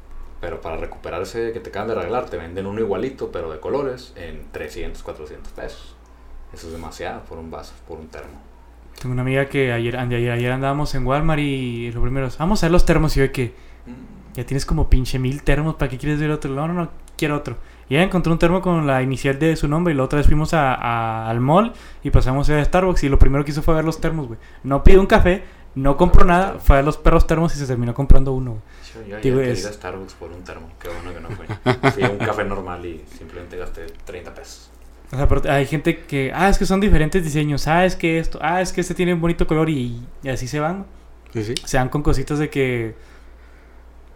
Pero 0.41 0.61
para 0.61 0.77
recuperarse 0.77 1.53
que 1.53 1.61
te 1.61 1.71
acaban 1.71 1.89
de 1.89 1.95
regalar, 1.95 2.31
te 2.31 2.37
venden 2.37 2.67
uno 2.67 2.81
igualito, 2.81 3.31
pero 3.31 3.51
de 3.51 3.61
colores, 3.61 4.13
en 4.17 4.47
300, 4.53 5.03
400 5.03 5.53
pesos. 5.53 5.97
Eso 6.53 6.69
es 6.69 6.73
demasiado 6.73 7.23
por 7.23 7.39
un 7.39 7.51
vaso, 7.51 7.75
por 7.87 7.99
un 7.99 8.09
termo. 8.09 8.41
Tengo 9.01 9.13
una 9.13 9.23
amiga 9.23 9.47
que 9.49 9.73
ayer, 9.73 9.97
ayer, 9.97 10.31
ayer 10.31 10.53
andábamos 10.53 10.95
en 10.95 11.07
Walmart 11.07 11.41
y 11.41 11.93
lo 11.93 12.03
primero 12.03 12.27
es, 12.27 12.39
vamos 12.39 12.63
a 12.63 12.67
ver 12.67 12.73
los 12.73 12.85
termos 12.85 13.17
y 13.17 13.21
yo 13.21 13.31
que 13.31 13.55
ya 14.35 14.45
tienes 14.45 14.67
como 14.67 14.89
pinche 14.89 15.19
mil 15.19 15.43
termos, 15.43 15.77
¿para 15.77 15.91
qué 15.91 15.99
quieres 15.99 16.19
ver 16.21 16.31
otro? 16.31 16.53
No, 16.53 16.67
no, 16.67 16.75
no, 16.75 16.91
quiero 17.17 17.37
otro. 17.37 17.57
Y 17.89 17.95
ella 17.95 18.05
encontró 18.05 18.33
un 18.33 18.39
termo 18.39 18.61
con 18.61 18.87
la 18.87 19.03
inicial 19.03 19.39
de 19.39 19.57
su 19.57 19.67
nombre 19.69 19.95
y 19.95 19.97
la 19.97 20.03
otra 20.05 20.19
vez 20.19 20.27
fuimos 20.27 20.53
a, 20.55 20.75
a- 20.75 21.31
al 21.31 21.41
mall 21.41 21.73
y 22.03 22.11
pasamos 22.11 22.49
a 22.51 22.63
Starbucks 22.65 23.05
y 23.05 23.09
lo 23.09 23.19
primero 23.19 23.45
que 23.45 23.51
hizo 23.53 23.63
fue 23.63 23.75
ver 23.75 23.85
los 23.85 24.01
termos, 24.01 24.27
güey. 24.27 24.39
No 24.65 24.83
pidió 24.85 25.01
un 25.01 25.07
café, 25.07 25.43
no 25.75 25.97
compró 25.97 26.25
nada, 26.25 26.57
fue 26.59 26.77
a 26.77 26.79
ver 26.79 26.85
los 26.85 26.99
perros 26.99 27.27
termos 27.27 27.55
y 27.57 27.59
se 27.59 27.67
terminó 27.67 27.95
comprando 27.95 28.33
uno, 28.33 28.51
güey. 28.53 28.63
Yo, 28.95 29.11
yo 29.17 29.21
Digo, 29.21 29.39
ayer 29.39 29.51
es- 29.53 29.59
quería 29.59 29.61
ir 29.61 29.67
a 29.69 29.73
Starbucks 29.73 30.15
por 30.15 30.31
un 30.33 30.43
termo, 30.45 30.69
qué 30.81 30.89
bueno 30.89 31.13
que 31.15 31.21
no 31.21 31.29
fue. 31.31 31.91
Fui 31.93 32.03
a 32.03 32.11
un 32.11 32.19
café 32.19 32.45
normal 32.45 32.85
y 32.85 33.03
simplemente 33.17 33.57
gasté 33.57 33.87
30 34.05 34.35
pesos. 34.35 34.71
O 35.11 35.17
sea, 35.17 35.27
pero 35.27 35.51
hay 35.51 35.65
gente 35.65 36.01
que, 36.05 36.31
ah, 36.35 36.51
es 36.51 36.59
que 36.59 36.67
son 36.67 36.81
diferentes 36.81 37.25
diseños, 37.25 37.67
ah, 37.69 37.87
es 37.87 37.97
que 37.97 38.19
esto, 38.19 38.39
ah, 38.43 38.61
es 38.61 38.73
que 38.75 38.83
este 38.83 38.95
tiene 38.95 39.15
un 39.15 39.21
bonito 39.23 39.47
color 39.47 39.71
y, 39.71 40.03
y 40.23 40.29
así 40.29 40.47
se 40.47 40.61
van. 40.61 40.85
Sí, 41.33 41.43
sí. 41.45 41.55
Se 41.65 41.79
dan 41.79 41.89
con 41.89 42.03
cositas 42.03 42.39
de 42.39 42.51
que 42.51 42.95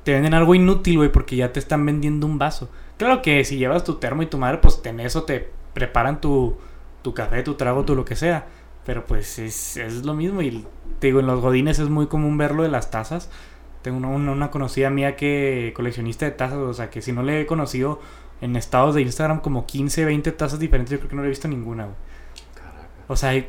te 0.05 0.13
venden 0.13 0.35
algo 0.35 0.55
inútil, 0.55 0.99
güey, 0.99 1.13
porque 1.13 1.37
ya 1.37 1.53
te 1.53 1.61
están 1.61 1.85
vendiendo 1.87 2.27
un 2.27 2.39
vaso. 2.39 2.69
Claro 2.97 3.23
que 3.23 3.45
si 3.45 3.57
llevas 3.57 3.85
tu 3.85 3.95
termo 3.97 4.23
y 4.23 4.27
tu 4.27 4.39
madre, 4.39 4.59
pues 4.59 4.81
en 4.85 5.01
eso 5.01 5.23
te 5.25 5.49
preparan 5.75 6.21
tu, 6.21 6.57
tu 7.03 7.15
café, 7.15 7.43
tu 7.43 7.55
trago, 7.55 7.85
tu 7.85 7.95
lo 7.95 8.05
que 8.05 8.17
sea. 8.17 8.47
Pero 8.85 9.05
pues 9.07 9.39
es, 9.39 9.77
es 9.77 10.05
lo 10.05 10.15
mismo 10.15 10.43
y 10.43 10.65
te 10.99 11.07
digo, 11.09 11.21
en 11.21 11.27
los 11.27 11.41
godines 11.41 11.79
es 11.79 11.89
muy 11.89 12.07
común 12.07 12.37
verlo 12.37 12.63
de 12.65 12.69
las 12.69 12.91
tazas. 12.91 13.31
Tengo 13.83 13.97
una, 13.99 14.09
una, 14.09 14.33
una 14.33 14.51
conocida 14.51 14.91
mía 14.91 15.15
que 15.17 15.73
coleccionista 15.75 16.25
de 16.25 16.33
tazas, 16.33 16.59
o 16.59 16.75
sea, 16.75 16.91
que 16.91 17.01
si 17.03 17.13
no 17.13 17.23
le 17.23 17.41
he 17.41 17.47
conocido 17.47 18.01
en 18.41 18.57
estados 18.57 18.95
de 18.97 19.03
Instagram 19.03 19.41
como 19.41 19.67
15, 19.67 20.05
20 20.05 20.33
tazas 20.33 20.59
diferentes, 20.59 20.91
yo 20.91 20.99
creo 20.99 21.11
que 21.11 21.17
no 21.17 21.23
le 21.23 21.29
he 21.29 21.31
visto 21.31 21.47
ninguna, 21.49 21.85
güey. 21.85 21.97
Caraca. 22.57 22.89
O 23.09 23.15
sea, 23.17 23.31
hay- 23.31 23.47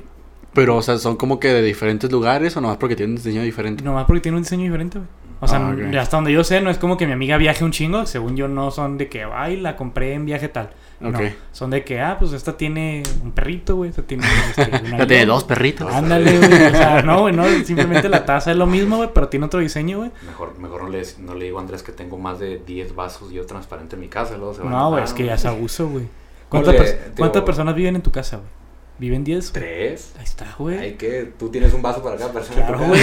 Pero, 0.54 0.78
o 0.78 0.82
sea, 0.84 0.98
son 1.00 1.18
como 1.18 1.40
que 1.40 1.48
de 1.50 1.64
diferentes 1.64 2.12
lugares 2.12 2.56
o 2.58 2.62
nomás 2.62 2.78
porque 2.78 2.96
tienen 2.96 3.12
un 3.12 3.18
diseño 3.18 3.42
diferente. 3.42 3.84
nomás 3.84 4.06
porque 4.06 4.22
tiene 4.22 4.38
un 4.38 4.44
diseño 4.44 4.64
diferente, 4.64 5.00
güey. 5.00 5.10
O 5.44 5.48
sea, 5.48 5.60
Ah, 5.60 6.02
hasta 6.02 6.18
donde 6.18 6.32
yo 6.32 6.44
sé, 6.44 6.62
no 6.62 6.70
es 6.70 6.78
como 6.78 6.98
que 6.98 7.06
mi 7.08 7.14
amiga 7.14 7.38
viaje 7.38 7.64
un 7.64 7.72
chingo. 7.72 8.06
Según 8.06 8.36
yo, 8.36 8.48
no 8.48 8.72
son 8.72 8.98
de 8.98 9.10
que, 9.10 9.24
ay, 9.24 9.58
la 9.60 9.76
compré 9.76 10.14
en 10.14 10.26
viaje 10.26 10.48
tal. 10.50 10.70
No, 11.00 11.20
son 11.52 11.70
de 11.70 11.84
que, 11.84 12.00
ah, 12.00 12.16
pues 12.18 12.32
esta 12.32 12.56
tiene 12.56 13.04
un 13.24 13.32
perrito, 13.34 13.76
güey. 13.76 13.90
Esta 13.90 14.04
tiene. 14.04 14.24
Este, 14.50 14.72
una 14.94 15.06
tiene 15.06 15.26
dos 15.26 15.44
perritos. 15.44 15.92
Ándale, 15.94 16.38
güey. 16.38 16.54
O 16.68 16.70
sea, 16.72 17.02
no, 17.02 17.20
güey, 17.22 17.36
no. 17.36 17.44
Simplemente 17.66 18.08
la 18.08 18.26
taza 18.26 18.52
es 18.52 18.58
lo 18.58 18.66
mismo, 18.68 18.96
güey, 18.98 19.10
pero 19.14 19.28
tiene 19.28 19.46
otro 19.48 19.60
diseño, 19.60 19.98
güey. 19.98 20.12
Mejor, 20.26 20.58
mejor 20.60 20.84
no, 20.84 20.90
le, 20.90 21.02
no 21.20 21.36
le 21.36 21.46
digo 21.46 21.58
a 21.58 21.62
Andrés 21.62 21.84
que 21.84 21.92
tengo 21.92 22.18
más 22.18 22.40
de 22.40 22.58
10 22.66 22.96
vasos 22.96 23.32
yo 23.32 23.46
transparente 23.46 23.96
en 23.96 24.00
mi 24.02 24.08
casa. 24.08 24.38
Luego 24.38 24.54
se 24.54 24.62
van 24.62 24.74
a 24.74 24.78
No, 24.78 24.90
güey, 24.92 25.04
es 25.04 25.12
que 25.14 25.26
ya 25.26 25.34
es 25.34 25.46
abuso, 25.46 25.90
güey. 25.90 26.06
¿Cuántas, 26.48 26.76
pers- 26.76 26.98
cuántas 27.18 27.42
personas 27.44 27.76
viven 27.76 27.96
en 27.98 28.02
tu 28.02 28.12
casa, 28.12 28.38
güey? 28.38 28.50
¿Viven 29.00 29.24
10? 29.24 29.52
güey? 29.52 29.64
¿Tres? 29.64 30.14
Ahí 30.18 30.24
está, 30.24 30.56
güey. 30.58 30.78
Ay, 30.78 30.94
que 30.94 31.34
tú 31.38 31.50
tienes 31.50 31.74
un 31.74 31.82
vaso 31.82 32.04
para 32.04 32.16
cada 32.16 32.32
persona. 32.32 32.68
Claro, 32.68 32.88
güey. 32.88 33.02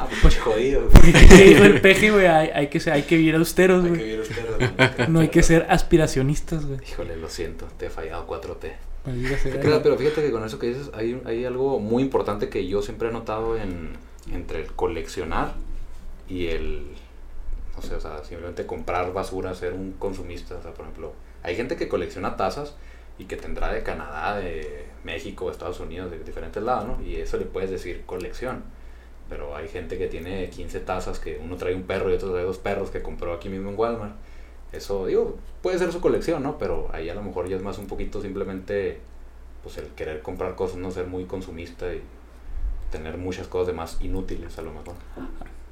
Ah, 0.00 0.06
pues 0.22 0.38
jodido. 0.38 0.88
Porque 0.88 1.12
digo 1.12 1.64
el 1.64 1.80
peje, 1.80 2.10
güey, 2.10 2.26
hay, 2.26 2.50
hay, 2.54 2.68
que 2.68 2.78
ser, 2.78 2.92
hay 2.92 3.02
que 3.02 3.16
vivir 3.16 3.34
austeros, 3.34 3.84
Hay 3.84 3.92
que 3.92 4.16
güey. 4.16 5.08
No 5.08 5.20
hay 5.20 5.28
que 5.28 5.42
ser 5.42 5.66
aspiracionistas, 5.68 6.64
güey. 6.66 6.78
Híjole, 6.88 7.16
lo 7.16 7.28
siento, 7.28 7.66
te 7.78 7.86
he 7.86 7.90
fallado 7.90 8.26
4T. 8.26 8.72
Maldita 9.06 9.38
sea. 9.38 9.52
Te 9.52 9.60
creas, 9.60 9.80
pero 9.82 9.98
fíjate 9.98 10.22
que 10.22 10.30
con 10.30 10.44
eso 10.44 10.58
que 10.58 10.68
dices, 10.68 10.90
hay, 10.94 11.20
hay 11.24 11.44
algo 11.44 11.80
muy 11.80 12.02
importante 12.04 12.48
que 12.48 12.66
yo 12.66 12.80
siempre 12.80 13.08
he 13.08 13.12
notado 13.12 13.58
en, 13.58 13.90
entre 14.32 14.62
el 14.62 14.72
coleccionar 14.72 15.54
y 16.28 16.46
el, 16.46 16.86
no 17.76 17.82
sé, 17.82 17.94
o 17.94 18.00
sea, 18.00 18.24
simplemente 18.24 18.66
comprar 18.66 19.12
basura, 19.12 19.54
ser 19.54 19.72
un 19.72 19.92
consumista. 19.92 20.54
O 20.56 20.62
sea, 20.62 20.72
por 20.72 20.84
ejemplo, 20.84 21.12
hay 21.42 21.56
gente 21.56 21.76
que 21.76 21.88
colecciona 21.88 22.36
tazas 22.36 22.74
y 23.18 23.24
que 23.24 23.36
tendrá 23.36 23.72
de 23.72 23.82
Canadá, 23.82 24.38
de 24.38 24.86
México, 25.04 25.50
Estados 25.50 25.80
Unidos, 25.80 26.10
de 26.10 26.18
diferentes 26.18 26.62
lados, 26.62 26.86
¿no? 26.86 27.04
Y 27.04 27.16
eso 27.16 27.36
le 27.36 27.44
puedes 27.44 27.70
decir 27.70 28.04
colección. 28.06 28.62
Pero 29.28 29.54
hay 29.56 29.68
gente 29.68 29.98
que 29.98 30.06
tiene 30.06 30.48
15 30.48 30.80
tazas, 30.80 31.18
que 31.18 31.38
uno 31.42 31.56
trae 31.56 31.74
un 31.74 31.82
perro 31.82 32.10
y 32.10 32.14
otro 32.14 32.30
trae 32.30 32.44
dos 32.44 32.58
perros 32.58 32.90
que 32.90 33.02
compró 33.02 33.34
aquí 33.34 33.48
mismo 33.48 33.70
en 33.70 33.78
Walmart. 33.78 34.14
Eso, 34.72 35.06
digo, 35.06 35.38
puede 35.62 35.78
ser 35.78 35.92
su 35.92 36.00
colección, 36.00 36.42
¿no? 36.42 36.58
Pero 36.58 36.88
ahí 36.92 37.08
a 37.08 37.14
lo 37.14 37.22
mejor 37.22 37.48
ya 37.48 37.56
es 37.56 37.62
más 37.62 37.78
un 37.78 37.86
poquito 37.86 38.22
simplemente, 38.22 39.00
pues 39.62 39.78
el 39.78 39.88
querer 39.88 40.22
comprar 40.22 40.54
cosas, 40.54 40.76
no 40.78 40.90
ser 40.90 41.06
muy 41.06 41.24
consumista 41.24 41.92
y 41.92 42.02
tener 42.90 43.18
muchas 43.18 43.48
cosas 43.48 43.68
de 43.68 43.72
más 43.74 43.98
inútiles 44.00 44.56
a 44.58 44.62
lo 44.62 44.72
mejor. 44.72 44.94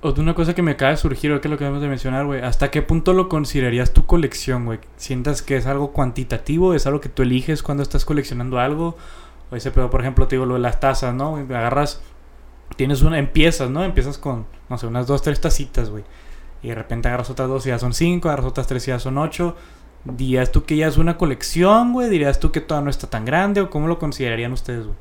Una 0.03 0.35
cosa 0.35 0.55
que 0.55 0.63
me 0.63 0.73
acaba 0.73 0.93
de 0.93 0.99
surgir, 0.99 1.31
ahora 1.31 1.41
que 1.41 1.49
lo 1.49 1.57
que 1.59 1.65
acabamos 1.65 1.83
de 1.83 1.89
mencionar, 1.89 2.27
güey. 2.27 2.41
¿Hasta 2.41 2.71
qué 2.71 2.81
punto 2.83 3.13
lo 3.13 3.29
considerarías 3.29 3.93
tu 3.93 4.07
colección, 4.07 4.65
güey? 4.67 4.79
¿Sientas 4.97 5.43
que 5.43 5.57
es 5.57 5.67
algo 5.67 5.93
cuantitativo? 5.93 6.75
¿Es 6.75 6.87
algo 6.87 7.01
que 7.01 7.09
tú 7.09 7.23
eliges 7.23 7.63
cuando 7.63 7.83
estás 7.83 8.05
coleccionando 8.05 8.61
algo? 8.61 8.97
O 9.51 9.57
ese 9.57 9.71
pedo, 9.73 9.91
por 9.91 10.01
ejemplo, 10.03 10.29
te 10.29 10.37
digo 10.37 10.47
lo 10.47 10.55
de 10.55 10.61
las 10.61 10.79
tazas, 10.79 11.15
¿no? 11.15 11.37
Agarras, 11.37 12.01
tienes 12.77 13.03
una, 13.03 13.19
empiezas, 13.19 13.71
¿no? 13.71 13.83
Empiezas 13.85 14.19
con, 14.19 14.47
no 14.69 14.79
sé, 14.79 14.87
unas 14.87 15.07
dos, 15.07 15.23
tres 15.23 15.41
tacitas, 15.41 15.91
güey. 15.91 16.05
Y 16.63 16.69
de 16.69 16.75
repente 16.75 17.09
agarras 17.09 17.31
otras 17.31 17.49
dos 17.49 17.67
y 17.67 17.71
ya 17.71 17.79
son 17.79 17.93
cinco, 17.93 18.29
agarras 18.29 18.47
otras 18.47 18.67
tres 18.67 18.87
y 18.87 18.91
ya 18.91 18.99
son 18.99 19.19
ocho. 19.19 19.57
¿Dirías 20.05 20.53
tú 20.53 20.65
que 20.65 20.77
ya 20.77 20.87
es 20.87 20.99
una 20.99 21.17
colección, 21.17 21.93
güey? 21.93 22.09
¿Dirías 22.09 22.39
tú 22.39 22.53
que 22.53 22.61
todavía 22.61 22.85
no 22.85 22.91
está 22.91 23.09
tan 23.09 23.25
grande? 23.25 23.61
¿O 23.61 23.71
cómo 23.71 23.89
lo 23.89 23.99
considerarían 23.99 24.53
ustedes, 24.53 24.85
güey? 24.85 24.97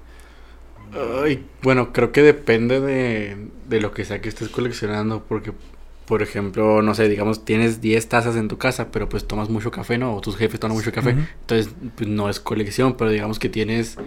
Ay, 1.23 1.45
bueno, 1.61 1.91
creo 1.93 2.11
que 2.11 2.21
depende 2.21 2.79
de, 2.79 3.37
de 3.67 3.81
lo 3.81 3.91
que 3.91 4.05
sea 4.05 4.21
que 4.21 4.29
estés 4.29 4.49
coleccionando, 4.49 5.23
porque, 5.27 5.51
por 6.05 6.21
ejemplo, 6.21 6.81
no 6.81 6.93
sé, 6.95 7.09
digamos, 7.09 7.43
tienes 7.45 7.81
10 7.81 8.07
tazas 8.07 8.35
en 8.35 8.47
tu 8.47 8.57
casa, 8.57 8.89
pero 8.91 9.09
pues 9.09 9.25
tomas 9.27 9.49
mucho 9.49 9.71
café, 9.71 9.97
¿no? 9.97 10.15
O 10.15 10.21
tus 10.21 10.37
jefes 10.37 10.59
toman 10.59 10.77
mucho 10.77 10.91
café, 10.91 11.11
entonces 11.41 11.73
pues, 11.95 12.09
no 12.09 12.29
es 12.29 12.39
colección, 12.39 12.95
pero 12.95 13.09
digamos 13.09 13.39
que 13.39 13.49
tienes 13.49 13.97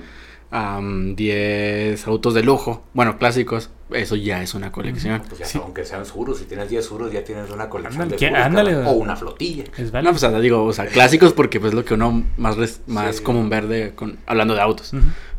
am, 0.51 1.15
10 1.15 2.07
autos 2.07 2.33
de 2.35 2.43
lujo, 2.43 2.83
bueno, 2.95 3.19
clásicos, 3.19 3.69
eso 3.91 4.17
ya 4.17 4.43
es 4.43 4.55
una 4.55 4.73
colección. 4.73 5.23
Pues 5.29 5.41
ya, 5.41 5.47
Sí. 5.47 5.59
aunque 5.63 5.85
sean 5.85 6.07
suros, 6.07 6.39
si 6.39 6.45
tienes 6.45 6.69
10 6.71 6.85
suros 6.87 7.13
ya 7.13 7.23
tienes 7.25 7.51
una 7.51 7.69
colección 7.69 8.03
Ándale, 8.35 8.75
de 8.75 8.87
o 8.87 8.93
una 8.93 9.17
flotilla. 9.17 9.65
Es 9.77 9.93
No, 9.93 10.03
pues 10.11 10.23
o 10.23 10.31
sea, 10.31 10.41
digo, 10.41 10.65
o 10.65 10.73
sea, 10.73 10.87
clásicos 10.87 11.33
porque 11.35 11.59
pues 11.61 11.71
es 11.73 11.75
lo 11.75 11.85
que 11.85 11.95
uno 11.95 12.23
más, 12.39 12.57
res- 12.57 12.81
más 12.87 13.17
Sí. 13.17 13.23
común 13.25 13.49
ver 13.51 13.67
de, 13.67 13.95
con, 13.95 14.19
hablando 14.27 14.55
de 14.55 14.61
autos. 14.63 14.93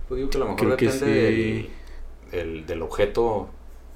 Pues 0.09 0.17
digo 0.17 0.29
que 0.29 0.37
a 0.37 0.39
lo 0.41 0.45
mejor 0.47 0.57
Creo 0.59 0.71
depende 0.71 0.91
sí. 0.99 1.05
del, 2.31 2.49
del, 2.55 2.65
del 2.65 2.81
objeto 2.81 3.47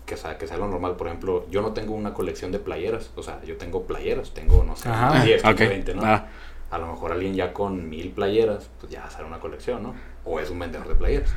que 0.05 0.15
sea, 0.17 0.37
que 0.37 0.47
sea 0.47 0.57
lo 0.57 0.67
normal. 0.67 0.95
Por 0.95 1.07
ejemplo, 1.07 1.45
yo 1.49 1.61
no 1.61 1.73
tengo 1.73 1.93
una 1.93 2.13
colección 2.13 2.51
de 2.51 2.59
playeras. 2.59 3.11
O 3.15 3.23
sea, 3.23 3.41
yo 3.43 3.57
tengo 3.57 3.83
playeras, 3.83 4.31
tengo, 4.31 4.63
no 4.63 4.75
sé, 4.75 4.87
Ajá. 4.89 5.23
10, 5.23 5.41
15, 5.43 5.63
Ok. 5.63 5.69
20, 5.69 5.95
¿no? 5.95 6.01
Ah, 6.05 6.27
A 6.71 6.77
lo 6.77 6.87
mejor 6.87 7.11
alguien 7.11 7.33
ya 7.35 7.51
con 7.53 7.89
mil 7.89 8.11
playeras, 8.11 8.69
pues 8.79 8.91
ya 8.91 9.09
será 9.09 9.25
una 9.25 9.39
colección, 9.39 9.83
¿no? 9.83 9.93
O 10.25 10.39
es 10.39 10.49
un 10.49 10.59
vendedor 10.59 10.87
de 10.87 10.95
playeras. 10.95 11.33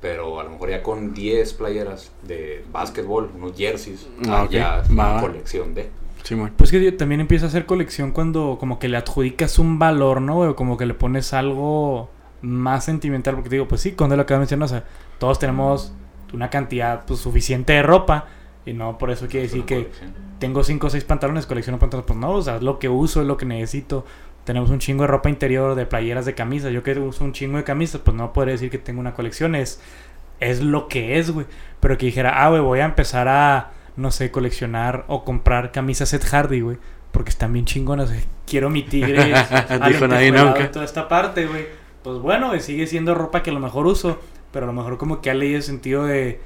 Pero 0.00 0.38
a 0.40 0.44
lo 0.44 0.50
mejor 0.50 0.70
ya 0.70 0.82
con 0.82 1.12
10 1.12 1.54
playeras 1.54 2.12
de 2.22 2.64
básquetbol, 2.70 3.30
unos 3.34 3.56
jerseys, 3.56 4.06
Ah, 4.28 4.44
ok. 4.44 4.50
ya 4.50 4.80
es 4.80 4.88
Va. 4.90 5.12
una 5.14 5.20
colección 5.20 5.74
de. 5.74 5.90
Simón. 6.22 6.52
Pues 6.56 6.70
que 6.70 6.92
también 6.92 7.20
empieza 7.20 7.46
a 7.46 7.48
hacer 7.48 7.66
colección 7.66 8.12
cuando 8.12 8.56
como 8.60 8.78
que 8.78 8.88
le 8.88 8.96
adjudicas 8.96 9.58
un 9.58 9.78
valor, 9.78 10.20
¿no? 10.20 10.40
O 10.40 10.54
como 10.56 10.76
que 10.76 10.86
le 10.86 10.94
pones 10.94 11.32
algo 11.32 12.08
más 12.42 12.84
sentimental. 12.84 13.34
Porque 13.34 13.50
te 13.50 13.56
digo, 13.56 13.68
pues 13.68 13.80
sí, 13.80 13.92
cuando 13.92 14.16
lo 14.16 14.22
acabas 14.22 14.48
de 14.48 14.56
mencionar, 14.56 14.66
o 14.66 14.68
sea, 14.68 14.84
todos 15.18 15.38
tenemos 15.38 15.92
una 16.32 16.50
cantidad 16.50 17.04
pues, 17.06 17.20
suficiente 17.20 17.74
de 17.74 17.82
ropa. 17.82 18.26
Y 18.66 18.74
no 18.74 18.98
por 18.98 19.10
eso 19.10 19.28
quiere 19.28 19.46
decir 19.46 19.64
que 19.64 19.90
tengo 20.38 20.62
5 20.62 20.86
o 20.86 20.90
6 20.90 21.04
pantalones, 21.04 21.46
colecciono 21.46 21.78
pantalones. 21.78 22.06
Pues 22.06 22.18
no, 22.18 22.32
o 22.32 22.42
sea, 22.42 22.56
es 22.56 22.62
lo 22.62 22.78
que 22.78 22.88
uso, 22.88 23.22
es 23.22 23.26
lo 23.26 23.36
que 23.36 23.46
necesito. 23.46 24.04
Tenemos 24.44 24.70
un 24.70 24.78
chingo 24.78 25.02
de 25.02 25.08
ropa 25.08 25.28
interior, 25.30 25.74
de 25.74 25.86
playeras, 25.86 26.26
de 26.26 26.34
camisas. 26.34 26.72
Yo 26.72 26.82
que 26.82 26.98
uso 26.98 27.24
un 27.24 27.32
chingo 27.32 27.56
de 27.56 27.64
camisas, 27.64 28.00
pues 28.02 28.16
no 28.16 28.32
podría 28.32 28.52
decir 28.52 28.70
que 28.70 28.78
tengo 28.78 29.00
una 29.00 29.14
colección. 29.14 29.54
Es, 29.54 29.80
es 30.40 30.62
lo 30.62 30.88
que 30.88 31.18
es, 31.18 31.30
güey. 31.30 31.46
Pero 31.80 31.96
que 31.96 32.06
dijera, 32.06 32.44
ah, 32.44 32.48
güey, 32.50 32.60
voy 32.60 32.80
a 32.80 32.84
empezar 32.84 33.28
a, 33.28 33.72
no 33.96 34.10
sé, 34.10 34.30
coleccionar 34.30 35.04
o 35.08 35.24
comprar 35.24 35.72
camisas 35.72 36.12
Ed 36.12 36.22
Hardy, 36.24 36.60
güey. 36.60 36.78
Porque 37.10 37.30
están 37.30 37.52
bien 37.52 37.64
chingonas. 37.64 38.12
Quiero 38.46 38.68
mi 38.68 38.82
tigre 38.82 39.34
Dijo 39.88 40.06
nadie 40.08 40.30
nunca. 40.30 40.70
toda 40.70 40.84
esta 40.84 41.08
parte, 41.08 41.46
güey. 41.46 41.66
Pues 42.08 42.20
bueno, 42.20 42.58
sigue 42.58 42.86
siendo 42.86 43.14
ropa 43.14 43.42
que 43.42 43.50
a 43.50 43.52
lo 43.52 43.60
mejor 43.60 43.86
uso. 43.86 44.16
Pero 44.50 44.64
a 44.64 44.66
lo 44.66 44.72
mejor 44.72 44.96
como 44.96 45.20
que 45.20 45.28
ha 45.28 45.34
leído 45.34 45.58
el 45.58 45.62
sentido 45.62 46.06
de... 46.06 46.40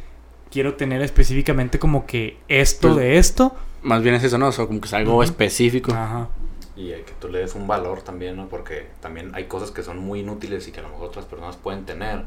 Quiero 0.50 0.74
tener 0.74 1.02
específicamente 1.02 1.78
como 1.78 2.04
que 2.04 2.36
esto 2.48 2.88
Pues- 2.88 2.96
de 2.96 3.18
esto. 3.18 3.54
Más 3.82 4.02
bien 4.02 4.16
es 4.16 4.24
eso, 4.24 4.38
¿no? 4.38 4.48
O 4.48 4.52
sea, 4.52 4.66
como 4.66 4.80
que 4.80 4.88
es 4.88 4.94
algo 4.94 5.22
específico. 5.22 5.92
Ajá. 5.92 6.30
Y 6.74 6.90
hay 6.90 7.02
que 7.02 7.12
tú 7.12 7.28
le 7.28 7.38
des 7.38 7.54
un 7.54 7.68
valor 7.68 8.02
también, 8.02 8.34
¿no? 8.36 8.48
Porque 8.48 8.88
también 9.00 9.30
hay 9.36 9.44
cosas 9.44 9.70
que 9.70 9.84
son 9.84 9.98
muy 9.98 10.18
inútiles 10.20 10.66
y 10.66 10.72
que 10.72 10.80
a 10.80 10.82
lo 10.82 10.88
mejor 10.88 11.06
otras 11.06 11.26
personas 11.26 11.56
pueden 11.56 11.84
tener, 11.84 12.24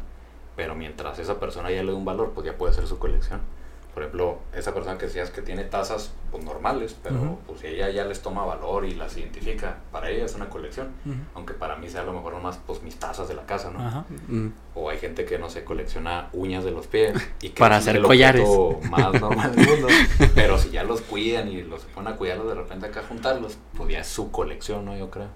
pero 0.55 0.73
mientras 0.73 1.19
esa 1.19 1.37
persona 1.37 1.69
ya 1.71 1.83
le 1.83 1.91
dé 1.91 1.97
un 1.97 2.05
valor, 2.05 2.31
pues 2.33 2.45
ya 2.45 2.57
puede 2.57 2.73
ser 2.73 2.87
su 2.87 2.99
colección. 2.99 3.41
Por 3.95 4.03
ejemplo, 4.03 4.39
esa 4.53 4.73
persona 4.73 4.97
que 4.97 5.05
decías 5.05 5.29
que 5.29 5.41
tiene 5.41 5.63
tazas 5.63 6.11
pues, 6.29 6.43
normales, 6.43 6.97
pero 7.01 7.39
pues 7.47 7.61
si 7.61 7.67
ella 7.67 7.89
ya 7.89 8.03
les 8.03 8.21
toma 8.21 8.43
valor 8.43 8.83
y 8.83 8.93
las 8.93 9.15
identifica, 9.15 9.77
para 9.89 10.09
ella 10.09 10.25
es 10.25 10.35
una 10.35 10.49
colección. 10.49 10.89
Aunque 11.33 11.53
para 11.53 11.77
mí 11.77 11.87
sea 11.87 12.01
a 12.01 12.03
lo 12.03 12.11
mejor 12.11 12.33
nomás 12.33 12.59
pues 12.67 12.83
mis 12.83 12.97
tazas 12.97 13.29
de 13.29 13.35
la 13.35 13.45
casa, 13.45 13.71
¿no? 13.71 13.79
Ajá. 13.79 14.03
Mm. 14.27 14.49
O 14.75 14.89
hay 14.89 14.97
gente 14.97 15.23
que 15.23 15.39
no 15.39 15.49
sé, 15.49 15.63
colecciona 15.63 16.27
uñas 16.33 16.65
de 16.65 16.71
los 16.71 16.87
pies 16.87 17.13
y 17.41 17.51
que 17.51 17.59
Para 17.59 17.77
es 17.77 17.83
hacer 17.83 17.95
el 17.95 18.03
collares. 18.03 18.45
más 18.91 19.13
normal 19.21 19.55
del 19.55 19.65
mundo. 19.65 19.87
Pero 20.35 20.57
si 20.57 20.71
ya 20.71 20.83
los 20.83 20.99
cuidan 20.99 21.47
y 21.47 21.61
los 21.61 21.83
ponen 21.85 22.11
a 22.11 22.17
cuidarlos 22.17 22.49
de 22.49 22.55
repente 22.55 22.87
acá 22.87 23.01
juntarlos, 23.07 23.57
pues 23.77 23.89
ya 23.93 23.99
es 24.01 24.07
su 24.07 24.29
colección, 24.29 24.83
¿no? 24.83 24.97
Yo 24.97 25.09
creo. 25.09 25.29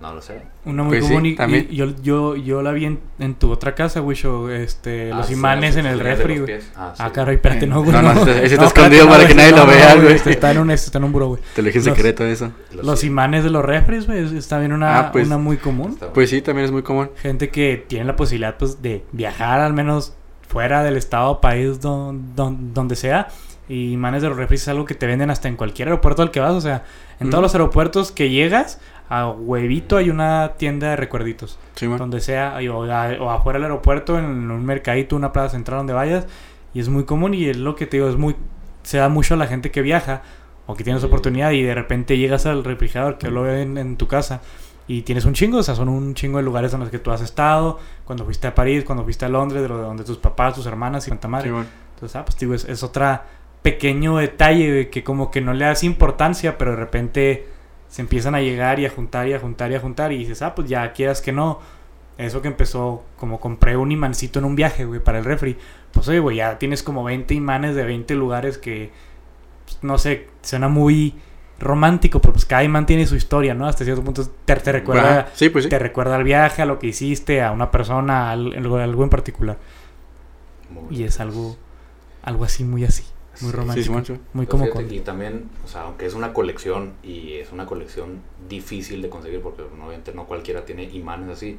No 0.00 0.14
lo 0.14 0.22
sé. 0.22 0.40
Una 0.64 0.82
muy 0.82 0.92
Pues 0.96 1.04
sí, 1.04 1.10
común 1.10 1.26
y- 1.26 1.34
también. 1.36 1.66
y, 1.70 1.76
yo, 1.76 1.88
yo, 2.02 2.34
yo 2.34 2.62
la 2.62 2.72
vi 2.72 2.86
en, 2.86 3.00
en 3.18 3.34
tu 3.34 3.50
otra 3.50 3.74
casa, 3.74 4.00
güey, 4.00 4.16
este, 4.54 5.12
Ah, 5.12 5.18
los 5.18 5.26
sí, 5.26 5.34
imanes 5.34 5.76
en 5.76 5.84
el 5.84 6.00
refri, 6.00 6.38
güey. 6.38 6.54
Ah, 6.74 6.94
Ah, 6.98 7.06
sí. 7.08 7.12
caray, 7.12 7.34
espérate, 7.36 7.66
no, 7.66 7.82
güey. 7.82 7.92
No, 8.00 8.00
no, 8.02 8.12
ese- 8.22 8.44
ese 8.46 8.54
está 8.54 8.66
escondido 8.66 9.06
para 9.08 9.26
que 9.26 9.34
nadie 9.34 9.52
lo 9.52 9.66
vea, 9.66 9.94
güey. 9.96 10.14
este 10.14 10.30
Está 10.30 10.52
en 10.52 10.58
un, 10.58 10.70
este 10.70 10.86
está 10.86 10.98
en 10.98 11.04
un 11.04 11.12
buro, 11.12 11.28
güey. 11.28 11.42
Te 11.54 11.60
lo 11.60 11.66
dije 11.66 11.78
en 11.80 11.84
secreto 11.84 12.24
eso. 12.24 12.50
Los- 12.74 12.86
Los 12.86 13.00
sí. 13.00 13.08
imanes 13.08 13.44
de 13.44 13.50
los 13.50 13.62
refris, 13.62 14.06
güey, 14.06 14.24
es- 14.24 14.32
está 14.32 14.58
bien 14.58 14.72
una, 14.72 14.98
Ah, 14.98 15.12
pues, 15.12 15.26
una 15.26 15.36
muy 15.36 15.58
común. 15.58 15.98
Pues 16.14 16.30
sí, 16.30 16.40
también 16.40 16.64
es 16.64 16.72
muy 16.72 16.82
común. 16.82 17.10
Gente 17.20 17.50
que 17.50 17.84
tiene 17.86 18.06
la 18.06 18.16
posibilidad, 18.16 18.56
pues, 18.56 18.80
de 18.80 19.04
viajar 19.12 19.60
al 19.60 19.74
menos 19.74 20.14
fuera 20.48 20.82
del 20.82 20.96
estado, 20.96 21.42
país, 21.42 21.80
don- 21.82 22.34
don- 22.34 22.72
donde 22.72 22.96
sea. 22.96 23.28
Y 23.68 23.92
imanes 23.92 24.22
de 24.22 24.28
los 24.28 24.36
refris 24.36 24.62
es 24.62 24.68
algo 24.68 24.84
que 24.84 24.94
te 24.94 25.06
venden 25.06 25.30
hasta 25.30 25.46
en 25.46 25.54
cualquier 25.56 25.88
aeropuerto 25.88 26.22
al 26.22 26.30
que 26.32 26.40
vas. 26.40 26.54
O 26.54 26.60
sea, 26.60 26.82
en 27.20 27.28
Mm. 27.28 27.30
todos 27.30 27.42
los 27.42 27.54
aeropuertos 27.54 28.10
que 28.10 28.28
llegas, 28.30 28.80
a 29.10 29.28
huevito 29.28 29.96
hay 29.98 30.08
una 30.08 30.52
tienda 30.56 30.88
de 30.90 30.96
recuerditos. 30.96 31.58
Simón. 31.74 31.98
donde 31.98 32.20
sea, 32.20 32.58
o, 32.72 32.84
a- 32.84 33.16
o 33.20 33.30
afuera 33.30 33.58
del 33.58 33.64
aeropuerto, 33.64 34.18
en 34.18 34.24
un 34.50 34.64
mercadito, 34.64 35.16
una 35.16 35.32
plaza 35.32 35.50
central 35.50 35.78
donde 35.80 35.92
vayas, 35.92 36.26
y 36.72 36.80
es 36.80 36.88
muy 36.88 37.04
común 37.04 37.34
y 37.34 37.46
es 37.46 37.56
lo 37.56 37.74
que 37.76 37.86
te 37.86 37.96
digo, 37.98 38.08
es 38.08 38.16
muy, 38.16 38.36
se 38.82 38.98
da 38.98 39.08
mucho 39.08 39.34
a 39.34 39.36
la 39.36 39.46
gente 39.46 39.70
que 39.70 39.82
viaja, 39.82 40.22
o 40.66 40.74
que 40.76 40.84
tienes 40.84 41.02
Sí. 41.02 41.06
oportunidad 41.08 41.50
y 41.50 41.62
de 41.62 41.74
repente 41.74 42.16
llegas 42.16 42.46
al 42.46 42.62
refrigerador 42.64 43.18
que 43.18 43.30
lo 43.30 43.42
ven 43.42 43.76
en 43.78 43.96
tu 43.96 44.06
casa 44.06 44.40
y 44.86 45.02
tienes 45.02 45.24
un 45.24 45.32
chingo, 45.34 45.58
o 45.58 45.62
sea, 45.62 45.74
son 45.74 45.88
un 45.88 46.14
chingo 46.14 46.38
de 46.38 46.44
lugares 46.44 46.72
en 46.74 46.80
los 46.80 46.90
que 46.90 46.98
tú 47.00 47.10
has 47.10 47.20
estado, 47.22 47.78
cuando 48.04 48.24
fuiste 48.24 48.46
a 48.46 48.54
París, 48.54 48.84
cuando 48.84 49.02
fuiste 49.04 49.24
a 49.24 49.28
Londres, 49.28 49.62
de 49.62 49.68
donde 49.68 50.04
tus 50.04 50.18
papás, 50.18 50.54
tus 50.54 50.66
hermanas 50.66 51.06
y 51.06 51.10
cuanta 51.10 51.26
madre. 51.28 51.46
Sí, 51.48 51.50
bueno. 51.52 51.66
Entonces, 51.94 52.14
ah, 52.16 52.24
pues 52.24 52.38
digo, 52.38 52.54
es, 52.54 52.64
es 52.66 52.82
otra 52.84 53.24
pequeño 53.62 54.16
detalle 54.18 54.70
de 54.72 54.90
que 54.90 55.02
como 55.02 55.30
que 55.30 55.40
no 55.40 55.52
le 55.54 55.64
das 55.64 55.82
importancia, 55.84 56.56
pero 56.58 56.70
de 56.72 56.76
repente 56.76 57.46
se 57.90 58.00
empiezan 58.02 58.34
a 58.34 58.40
llegar 58.40 58.78
y 58.80 58.86
a 58.86 58.90
juntar 58.90 59.28
y 59.28 59.34
a 59.34 59.38
juntar 59.40 59.70
y 59.70 59.74
a 59.74 59.80
juntar 59.80 60.12
y 60.12 60.18
dices, 60.18 60.40
ah, 60.40 60.54
pues 60.54 60.68
ya 60.70 60.92
quieras 60.94 61.20
que 61.20 61.32
no. 61.32 61.58
Eso 62.16 62.40
que 62.42 62.48
empezó, 62.48 63.04
como 63.18 63.40
compré 63.40 63.76
un 63.76 63.92
imancito 63.92 64.38
en 64.38 64.44
un 64.46 64.56
viaje, 64.56 64.84
güey, 64.86 65.00
para 65.00 65.18
el 65.18 65.24
refri. 65.24 65.58
Pues 65.92 66.08
oye, 66.08 66.18
güey, 66.20 66.36
ya 66.38 66.58
tienes 66.58 66.82
como 66.82 67.04
20 67.04 67.34
imanes 67.34 67.74
de 67.74 67.84
20 67.84 68.14
lugares 68.14 68.56
que, 68.58 68.90
pues, 69.64 69.78
no 69.82 69.98
sé, 69.98 70.28
suena 70.42 70.68
muy 70.68 71.14
romántico, 71.58 72.20
pero 72.20 72.32
pues 72.32 72.44
cada 72.46 72.64
imán 72.64 72.86
tiene 72.86 73.06
su 73.06 73.16
historia, 73.16 73.52
¿no? 73.54 73.66
Hasta 73.66 73.84
cierto 73.84 74.02
punto 74.02 74.26
te, 74.44 74.56
te 74.56 74.72
recuerda 74.72 75.28
Sí, 75.34 75.48
pues 75.50 75.64
sí. 75.64 75.70
te 75.70 75.78
recuerda 75.78 76.16
al 76.16 76.24
viaje, 76.24 76.62
a 76.62 76.66
lo 76.66 76.78
que 76.78 76.86
hiciste, 76.88 77.42
a 77.42 77.52
una 77.52 77.70
persona, 77.70 78.28
a 78.28 78.32
al- 78.32 78.54
algo, 78.56 78.76
algo 78.78 79.02
en 79.04 79.10
particular. 79.10 79.58
Muy 80.70 80.96
Y 80.98 81.04
es 81.04 81.20
algo, 81.20 81.56
algo 82.22 82.44
así, 82.44 82.64
muy 82.64 82.84
así, 82.84 83.04
muy 83.42 83.52
romántico. 83.52 84.04
Sí. 84.04 84.14
Muy 84.32 84.46
como 84.46 84.68
con... 84.70 84.92
Y 84.92 85.00
también, 85.00 85.48
o 85.64 85.68
sea, 85.68 85.82
aunque 85.82 86.06
es 86.06 86.14
una 86.14 86.32
colección 86.32 86.94
y 87.02 87.34
es 87.34 87.52
una 87.52 87.66
colección 87.66 88.20
difícil 88.48 89.02
de 89.02 89.08
conseguir 89.08 89.40
porque 89.42 89.62
obviamente 89.62 90.12
no 90.14 90.26
cualquiera 90.26 90.64
tiene 90.64 90.84
imanes 90.84 91.28
así, 91.30 91.58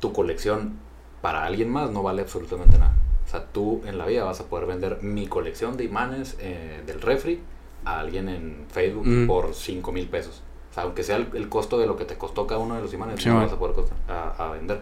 tu 0.00 0.12
colección 0.12 0.78
para 1.22 1.44
alguien 1.44 1.68
más 1.70 1.90
no 1.90 2.02
vale 2.02 2.22
absolutamente 2.22 2.78
nada. 2.78 2.94
O 3.26 3.30
sea, 3.30 3.44
tú 3.46 3.82
en 3.86 3.98
la 3.98 4.06
vida 4.06 4.24
vas 4.24 4.40
a 4.40 4.44
poder 4.46 4.66
vender 4.66 4.98
mi 5.02 5.26
colección 5.26 5.76
de 5.76 5.84
imanes 5.84 6.36
eh, 6.40 6.82
del 6.86 7.00
refri 7.00 7.40
a 7.84 8.00
alguien 8.00 8.28
en 8.28 8.64
Facebook 8.70 9.06
Mm. 9.06 9.26
por 9.26 9.54
5 9.54 9.92
mil 9.92 10.08
pesos. 10.08 10.42
O 10.70 10.74
sea, 10.74 10.84
aunque 10.84 11.02
sea 11.02 11.16
el, 11.16 11.28
el 11.34 11.48
costo 11.48 11.78
de 11.78 11.86
lo 11.86 11.96
que 11.96 12.04
te 12.04 12.16
costó 12.16 12.46
cada 12.46 12.60
uno 12.60 12.74
de 12.76 12.82
los 12.82 12.92
imanes, 12.94 13.20
Sí, 13.22 13.28
no 13.28 13.34
man. 13.36 13.44
vas 13.44 13.52
a 13.52 13.58
poder 13.58 13.74
costar- 13.74 13.96
a, 14.08 14.48
a 14.48 14.50
vender. 14.52 14.80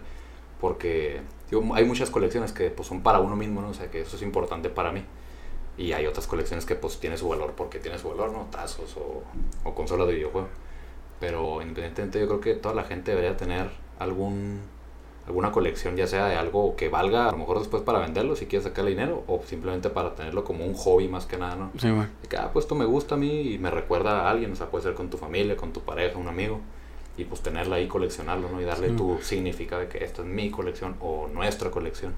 Porque 0.61 1.21
digo, 1.51 1.75
hay 1.75 1.85
muchas 1.85 2.11
colecciones 2.11 2.53
que 2.53 2.71
pues, 2.71 2.89
son 2.89 3.03
para 3.03 3.21
uno 3.21 3.37
mismo, 3.37 3.61
¿no? 3.63 3.69
O 3.71 3.75
sea, 3.75 3.91
que 3.91 4.01
eso 4.03 4.17
es 4.17 4.23
importante 4.23 4.69
para 4.71 4.93
mí. 4.93 5.03
Y 5.79 5.93
hay 5.93 6.07
otras 6.07 6.27
colecciones 6.27 6.67
que 6.67 6.75
pues 6.75 6.99
tiene 6.99 7.17
su 7.17 7.29
valor 7.29 7.53
porque 7.57 7.79
tiene 7.79 7.99
su 7.99 8.09
valor, 8.09 8.33
¿no? 8.33 8.47
Tazos 8.51 8.97
o, 8.97 9.23
o 9.65 9.75
consolas 9.75 10.09
de 10.09 10.15
videojuego. 10.15 10.49
Pero 11.21 11.63
independientemente 11.63 12.21
yo 12.21 12.27
creo 12.27 12.41
que 12.41 12.55
toda 12.55 12.75
la 12.75 12.85
gente 12.85 13.13
debería 13.13 13.37
tener 13.37 13.71
algún 13.99 14.61
alguna 15.27 15.53
colección 15.53 15.95
ya 15.95 16.07
sea 16.07 16.27
de 16.27 16.37
algo 16.37 16.75
que 16.75 16.89
valga 16.89 17.29
a 17.29 17.33
lo 17.33 17.37
mejor 17.37 17.59
después 17.59 17.83
para 17.83 17.99
venderlo 17.99 18.35
si 18.35 18.47
quieres 18.47 18.65
sacarle 18.65 18.93
dinero 18.93 19.25
o 19.27 19.43
simplemente 19.45 19.91
para 19.91 20.15
tenerlo 20.15 20.43
como 20.43 20.65
un 20.65 20.73
hobby 20.73 21.07
más 21.07 21.27
que 21.27 21.37
nada, 21.37 21.55
¿no? 21.55 21.71
Sí, 21.79 21.91
bueno. 21.91 22.09
De 22.23 22.29
que, 22.29 22.37
ah, 22.39 22.49
pues 22.51 22.65
esto 22.65 22.75
me 22.75 22.87
gusta 22.87 23.15
a 23.17 23.19
mí 23.19 23.53
y 23.53 23.59
me 23.59 23.71
recuerda 23.71 24.23
a 24.23 24.31
alguien, 24.31 24.53
o 24.53 24.57
sea, 24.57 24.71
puede 24.71 24.85
ser 24.85 24.95
con 24.95 25.11
tu 25.11 25.19
familia, 25.19 25.55
con 25.55 25.71
tu 25.75 25.81
pareja, 25.83 26.17
un 26.17 26.29
amigo, 26.29 26.61
y 27.19 27.25
pues 27.25 27.43
tenerla 27.43 27.77
ahí, 27.77 27.89
coleccionarlo, 27.89 28.49
¿no? 28.49 28.59
Y 28.63 28.65
darle 28.65 28.89
Sí. 28.89 28.97
tu 28.97 29.19
significado 29.21 29.83
de 29.83 29.89
que 29.89 30.03
esta 30.03 30.23
es 30.23 30.29
mi 30.29 30.51
colección 30.51 30.97
o 31.03 31.29
nuestra 31.29 31.71
colección. 31.71 32.15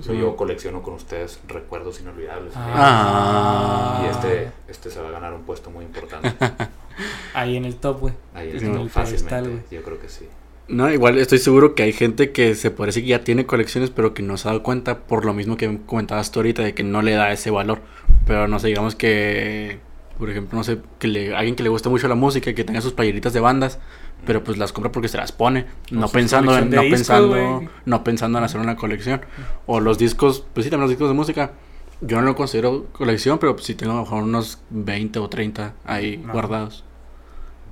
Sí. 0.00 0.16
yo 0.16 0.36
colecciono 0.36 0.82
con 0.82 0.94
ustedes 0.94 1.40
recuerdos 1.48 2.00
inolvidables. 2.00 2.52
Ah. 2.56 4.02
Y 4.04 4.10
este, 4.10 4.50
este 4.68 4.90
se 4.90 5.00
va 5.00 5.08
a 5.08 5.12
ganar 5.12 5.34
un 5.34 5.42
puesto 5.42 5.70
muy 5.70 5.84
importante. 5.84 6.32
Ahí 7.34 7.56
en 7.56 7.64
el 7.64 7.76
top, 7.76 8.00
güey. 8.00 8.14
Ahí 8.34 8.50
en 8.50 8.56
el 8.56 8.60
pedestal, 8.62 8.90
fácilmente, 8.90 9.74
yo 9.74 9.82
creo 9.82 10.00
que 10.00 10.08
sí. 10.08 10.28
No, 10.68 10.90
igual 10.90 11.18
estoy 11.18 11.38
seguro 11.38 11.74
que 11.74 11.82
hay 11.82 11.92
gente 11.92 12.32
que 12.32 12.54
se 12.54 12.70
parece 12.70 13.02
que 13.02 13.08
ya 13.08 13.24
tiene 13.24 13.46
colecciones, 13.46 13.90
pero 13.90 14.14
que 14.14 14.22
no 14.22 14.36
se 14.36 14.48
ha 14.48 14.52
dado 14.52 14.62
cuenta 14.62 15.00
por 15.00 15.24
lo 15.24 15.34
mismo 15.34 15.56
que 15.56 15.80
comentabas 15.86 16.30
tú 16.30 16.38
ahorita, 16.38 16.62
de 16.62 16.74
que 16.74 16.82
no 16.82 17.02
le 17.02 17.12
da 17.12 17.32
ese 17.32 17.50
valor. 17.50 17.80
Pero 18.26 18.48
no 18.48 18.58
sé, 18.58 18.68
digamos 18.68 18.94
que, 18.94 19.80
por 20.18 20.30
ejemplo, 20.30 20.56
no 20.56 20.64
sé, 20.64 20.78
que 20.98 21.08
le, 21.08 21.34
alguien 21.34 21.56
que 21.56 21.62
le 21.62 21.68
guste 21.68 21.88
mucho 21.88 22.08
la 22.08 22.14
música 22.14 22.50
y 22.50 22.54
que 22.54 22.64
tenga 22.64 22.80
sus 22.80 22.92
playeritas 22.92 23.32
de 23.32 23.40
bandas, 23.40 23.80
pero 24.26 24.42
pues 24.44 24.58
las 24.58 24.72
compra 24.72 24.92
porque 24.92 25.08
se 25.08 25.16
las 25.18 25.32
pone, 25.32 25.66
no 25.90 26.08
pensando 26.08 26.56
en, 26.56 26.70
no 26.70 26.82
discos, 26.82 26.98
pensando, 26.98 27.70
no 27.84 28.04
pensando 28.04 28.38
en 28.38 28.44
hacer 28.44 28.60
una 28.60 28.76
colección. 28.76 29.20
O 29.66 29.80
los 29.80 29.98
discos, 29.98 30.44
pues 30.54 30.64
sí, 30.64 30.70
también 30.70 30.82
los 30.82 30.90
discos 30.90 31.08
de 31.08 31.14
música. 31.14 31.52
Yo 32.00 32.16
no 32.20 32.22
lo 32.26 32.34
considero 32.34 32.86
colección, 32.92 33.38
pero 33.38 33.54
pues 33.54 33.66
sí 33.66 33.74
tengo 33.74 33.92
a 33.92 33.96
lo 33.96 34.02
mejor 34.02 34.22
unos 34.24 34.60
20 34.70 35.18
o 35.20 35.28
30 35.28 35.74
ahí 35.84 36.16
No. 36.18 36.32
guardados. 36.32 36.84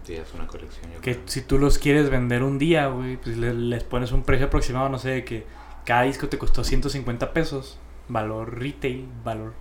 Sí, 0.04 0.14
es 0.14 0.32
una 0.34 0.46
colección. 0.46 0.90
Yo 0.94 1.00
Que 1.00 1.14
creo. 1.14 1.22
si 1.26 1.42
tú 1.42 1.58
los 1.58 1.78
quieres 1.78 2.10
vender 2.10 2.42
un 2.42 2.58
día, 2.58 2.86
güey, 2.88 3.16
pues 3.16 3.36
le- 3.36 3.54
les 3.54 3.84
pones 3.84 4.12
un 4.12 4.22
precio 4.22 4.46
aproximado, 4.46 4.88
no 4.88 4.98
sé, 4.98 5.10
de 5.10 5.24
que 5.24 5.46
cada 5.84 6.02
disco 6.02 6.28
te 6.28 6.38
costó 6.38 6.62
150 6.64 7.32
pesos. 7.32 7.78
Valor 8.08 8.58
retail, 8.58 9.06
valor 9.24 9.52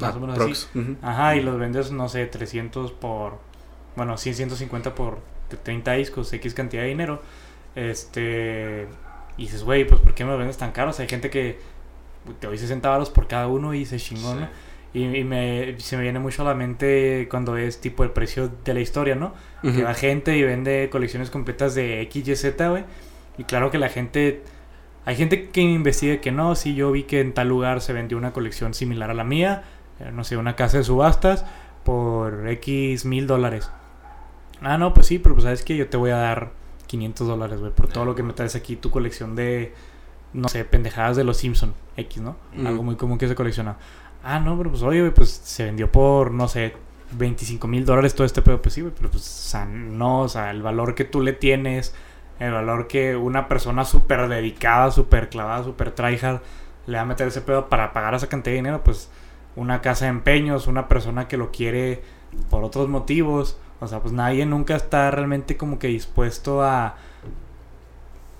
más 0.00 0.14
Ah, 0.14 0.16
o 0.16 0.20
menos 0.20 0.38
así. 0.38 0.66
Ajá, 1.02 1.36
y 1.36 1.42
los 1.42 1.58
vendes, 1.58 1.92
no 1.92 2.08
sé, 2.08 2.26
300 2.26 2.92
por. 2.92 3.38
Bueno, 3.96 4.16
100, 4.16 4.34
150 4.36 4.94
por 4.94 5.18
30 5.56 5.92
discos, 5.94 6.32
X 6.32 6.54
cantidad 6.54 6.82
de 6.82 6.88
dinero. 6.88 7.22
Este. 7.74 8.86
Y 9.36 9.42
dices, 9.42 9.64
güey, 9.64 9.86
pues 9.86 10.00
¿por 10.00 10.14
qué 10.14 10.24
me 10.24 10.30
lo 10.32 10.38
vendes 10.38 10.58
tan 10.58 10.72
caro? 10.72 10.90
O 10.90 10.92
sea, 10.92 11.04
hay 11.04 11.08
gente 11.08 11.30
que 11.30 11.58
te 12.40 12.46
doy 12.46 12.58
60 12.58 12.88
baros 12.88 13.10
por 13.10 13.26
cada 13.26 13.46
uno 13.48 13.74
y 13.74 13.84
se 13.86 13.96
chingó, 13.98 14.32
Sí. 14.34 14.40
¿no? 14.40 14.48
Y, 14.94 15.04
y 15.04 15.24
me, 15.24 15.74
se 15.80 15.96
me 15.96 16.02
viene 16.02 16.18
mucho 16.18 16.42
a 16.42 16.44
la 16.44 16.54
mente 16.54 17.26
cuando 17.30 17.56
es 17.56 17.80
tipo 17.80 18.04
el 18.04 18.10
precio 18.10 18.50
de 18.62 18.74
la 18.74 18.80
historia, 18.80 19.14
¿no? 19.14 19.32
Que 19.62 19.68
Ujú. 19.68 19.82
va 19.84 19.94
gente 19.94 20.36
y 20.36 20.42
vende 20.42 20.90
colecciones 20.92 21.30
completas 21.30 21.74
de 21.74 22.02
X, 22.02 22.28
Y, 22.28 22.36
Z, 22.36 22.68
güey. 22.68 22.84
Y 23.38 23.44
claro 23.44 23.70
que 23.70 23.78
la 23.78 23.88
gente. 23.88 24.42
Hay 25.06 25.16
gente 25.16 25.48
que 25.48 25.62
investiga 25.62 26.20
que 26.20 26.30
no, 26.30 26.54
sí, 26.54 26.74
yo 26.74 26.92
vi 26.92 27.04
que 27.04 27.20
en 27.20 27.32
tal 27.32 27.48
lugar 27.48 27.80
se 27.80 27.92
vendió 27.94 28.18
una 28.18 28.32
colección 28.32 28.74
similar 28.74 29.10
a 29.10 29.14
la 29.14 29.24
mía, 29.24 29.64
eh, 29.98 30.10
no 30.12 30.22
sé, 30.24 30.36
una 30.36 30.54
casa 30.56 30.76
de 30.78 30.84
subastas, 30.84 31.44
por 31.84 32.46
X 32.48 33.04
mil 33.06 33.26
dólares. 33.26 33.70
Ah, 34.62 34.78
no, 34.78 34.94
pues 34.94 35.06
sí, 35.06 35.18
pero 35.18 35.34
pues 35.34 35.44
sabes 35.44 35.62
que 35.62 35.76
yo 35.76 35.88
te 35.88 35.96
voy 35.96 36.10
a 36.10 36.16
dar 36.16 36.52
500 36.86 37.26
dólares, 37.26 37.60
güey, 37.60 37.72
por 37.72 37.88
todo 37.88 38.04
lo 38.04 38.14
que 38.14 38.22
me 38.22 38.32
traes 38.32 38.54
aquí, 38.54 38.76
tu 38.76 38.90
colección 38.90 39.34
de, 39.34 39.74
no 40.32 40.48
sé, 40.48 40.64
pendejadas 40.64 41.16
de 41.16 41.24
los 41.24 41.36
Simpson 41.38 41.74
X, 41.96 42.22
¿no? 42.22 42.36
Ujú. 42.56 42.66
Algo 42.66 42.82
muy 42.82 42.96
común 42.96 43.18
que 43.18 43.28
se 43.28 43.34
colecciona. 43.34 43.76
Ah, 44.22 44.38
no, 44.38 44.56
pero 44.56 44.70
pues 44.70 44.82
oye, 44.82 45.00
güey, 45.00 45.12
pues 45.12 45.30
se 45.30 45.64
vendió 45.64 45.90
por, 45.90 46.30
no 46.30 46.48
sé, 46.48 46.74
25 47.12 47.66
mil 47.66 47.84
dólares 47.84 48.14
todo 48.14 48.24
este 48.24 48.42
pedo. 48.42 48.62
Pues 48.62 48.74
sí, 48.74 48.82
güey, 48.82 48.92
pero 48.96 49.10
pues, 49.10 49.22
o 49.22 49.50
sea, 49.50 49.64
no, 49.64 50.20
o 50.20 50.28
sea, 50.28 50.50
el 50.50 50.62
valor 50.62 50.94
que 50.94 51.04
tú 51.04 51.20
le 51.22 51.32
tienes, 51.32 51.94
el 52.38 52.52
valor 52.52 52.86
que 52.86 53.16
una 53.16 53.48
persona 53.48 53.84
súper 53.84 54.28
dedicada, 54.28 54.90
súper 54.90 55.28
clavada, 55.28 55.64
súper 55.64 55.92
tryhard 55.92 56.40
le 56.86 56.96
va 56.96 57.02
a 57.02 57.06
meter 57.06 57.28
ese 57.28 57.40
pedo 57.40 57.68
para 57.68 57.92
pagar 57.92 58.14
esa 58.14 58.28
cantidad 58.28 58.52
de 58.52 58.56
dinero, 58.56 58.82
pues 58.84 59.08
una 59.54 59.80
casa 59.80 60.06
de 60.06 60.10
empeños, 60.10 60.66
una 60.66 60.88
persona 60.88 61.28
que 61.28 61.36
lo 61.36 61.50
quiere 61.50 62.02
por 62.50 62.64
otros 62.64 62.88
motivos. 62.88 63.58
O 63.82 63.88
sea, 63.88 64.00
pues 64.00 64.12
nadie 64.12 64.46
nunca 64.46 64.76
está 64.76 65.10
realmente 65.10 65.56
como 65.56 65.78
que 65.78 65.88
dispuesto 65.88 66.62
a, 66.62 66.94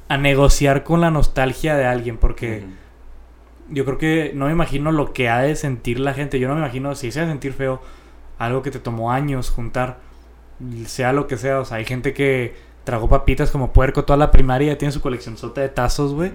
a 0.09 0.17
negociar 0.17 0.85
con 0.85 1.01
la 1.01 1.11
nostalgia 1.11 1.75
de 1.77 1.85
alguien, 1.87 2.17
porque 2.19 2.65
yo 3.71 3.85
creo 3.85 3.99
que 3.99 4.33
no 4.35 4.47
me 4.47 4.53
imagino 4.53 4.93
lo 4.93 5.13
que 5.13 5.29
ha 5.29 5.41
de 5.41 5.57
sentir 5.57 5.99
la 5.99 6.15
gente. 6.15 6.39
Yo 6.39 6.49
no 6.49 6.55
me 6.55 6.61
imagino 6.61 6.95
si 6.95 7.11
se 7.11 7.21
ha 7.21 7.25
de 7.25 7.31
sentir 7.31 7.53
feo 7.53 7.81
algo 8.39 8.63
que 8.63 8.71
te 8.71 8.79
tomó 8.79 9.11
años 9.13 9.51
juntar, 9.51 9.99
sea 10.87 11.13
lo 11.13 11.27
que 11.27 11.37
sea. 11.39 11.61
O 11.61 11.65
sea, 11.65 11.79
hay 11.79 11.85
gente 11.85 12.13
que 12.13 12.55
tragó 12.85 13.09
papitas 13.09 13.51
como 13.51 13.73
puerco 13.73 14.05
toda 14.05 14.17
la 14.17 14.31
primaria 14.31 14.77
tiene 14.77 14.93
su 14.93 15.01
colección 15.01 15.37
sota 15.39 15.61
de 15.61 15.69
tazos, 15.71 16.13
güey. 16.15 16.33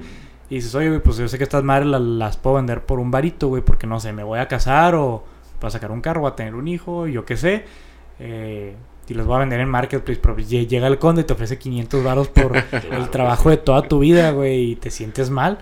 Y 0.49 0.55
dices, 0.55 0.73
oye, 0.75 0.87
güey, 0.89 1.01
pues 1.01 1.17
yo 1.17 1.27
sé 1.27 1.37
que 1.37 1.43
estas 1.43 1.63
madres 1.63 1.87
la- 1.87 1.99
las, 1.99 2.37
puedo 2.37 2.55
vender 2.55 2.81
por 2.85 2.99
un 2.99 3.11
varito, 3.11 3.49
güey, 3.49 3.61
porque 3.61 3.85
no 3.85 3.99
sé, 3.99 4.13
me 4.13 4.23
voy 4.23 4.39
a 4.39 4.47
casar 4.47 4.95
o 4.95 5.23
para 5.59 5.71
sacar 5.71 5.91
un 5.91 6.01
carro, 6.01 6.21
voy 6.21 6.31
a 6.31 6.35
tener 6.35 6.55
un 6.55 6.67
hijo, 6.67 7.05
yo 7.07 7.25
qué 7.25 7.35
sé. 7.37 7.65
Eh, 8.19 8.75
y 9.07 9.13
los 9.13 9.25
voy 9.25 9.37
a 9.37 9.39
vender 9.39 9.59
en 9.59 9.69
Marketplace, 9.69 10.19
pero 10.21 10.35
lle- 10.37 10.67
llega 10.67 10.87
el 10.87 10.99
conde 10.99 11.21
y 11.21 11.25
te 11.25 11.33
ofrece 11.33 11.57
500 11.57 12.03
varos 12.03 12.27
por 12.27 12.55
el 12.91 13.09
trabajo 13.09 13.49
de 13.49 13.57
toda 13.57 13.83
tu 13.87 13.99
vida, 13.99 14.31
güey, 14.31 14.71
y 14.71 14.75
te 14.75 14.89
sientes 14.91 15.29
mal. 15.29 15.59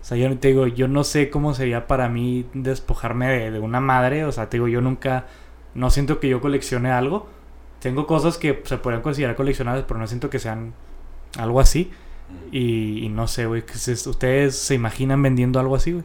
O 0.00 0.04
sea, 0.08 0.16
yo 0.16 0.36
te 0.38 0.48
digo, 0.48 0.66
yo 0.68 0.88
no 0.88 1.02
sé 1.04 1.30
cómo 1.30 1.52
sería 1.54 1.86
para 1.88 2.08
mí 2.08 2.46
despojarme 2.54 3.28
de, 3.28 3.50
de 3.50 3.58
una 3.58 3.80
madre. 3.80 4.24
O 4.24 4.32
sea, 4.32 4.48
te 4.48 4.56
digo, 4.56 4.68
yo 4.68 4.80
nunca, 4.80 5.26
no 5.74 5.90
siento 5.90 6.20
que 6.20 6.28
yo 6.28 6.40
coleccione 6.40 6.90
algo. 6.90 7.26
Tengo 7.80 8.06
cosas 8.06 8.38
que 8.38 8.62
se 8.64 8.78
podrían 8.78 9.02
considerar 9.02 9.36
coleccionables, 9.36 9.84
pero 9.86 9.98
no 10.00 10.06
siento 10.06 10.30
que 10.30 10.38
sean 10.38 10.74
algo 11.38 11.60
así. 11.60 11.90
Y, 12.52 13.04
y 13.04 13.08
no 13.08 13.26
sé, 13.28 13.46
güey, 13.46 13.62
¿ustedes 14.06 14.56
se 14.56 14.74
imaginan 14.74 15.22
vendiendo 15.22 15.60
algo 15.60 15.76
así, 15.76 15.92
güey? 15.92 16.04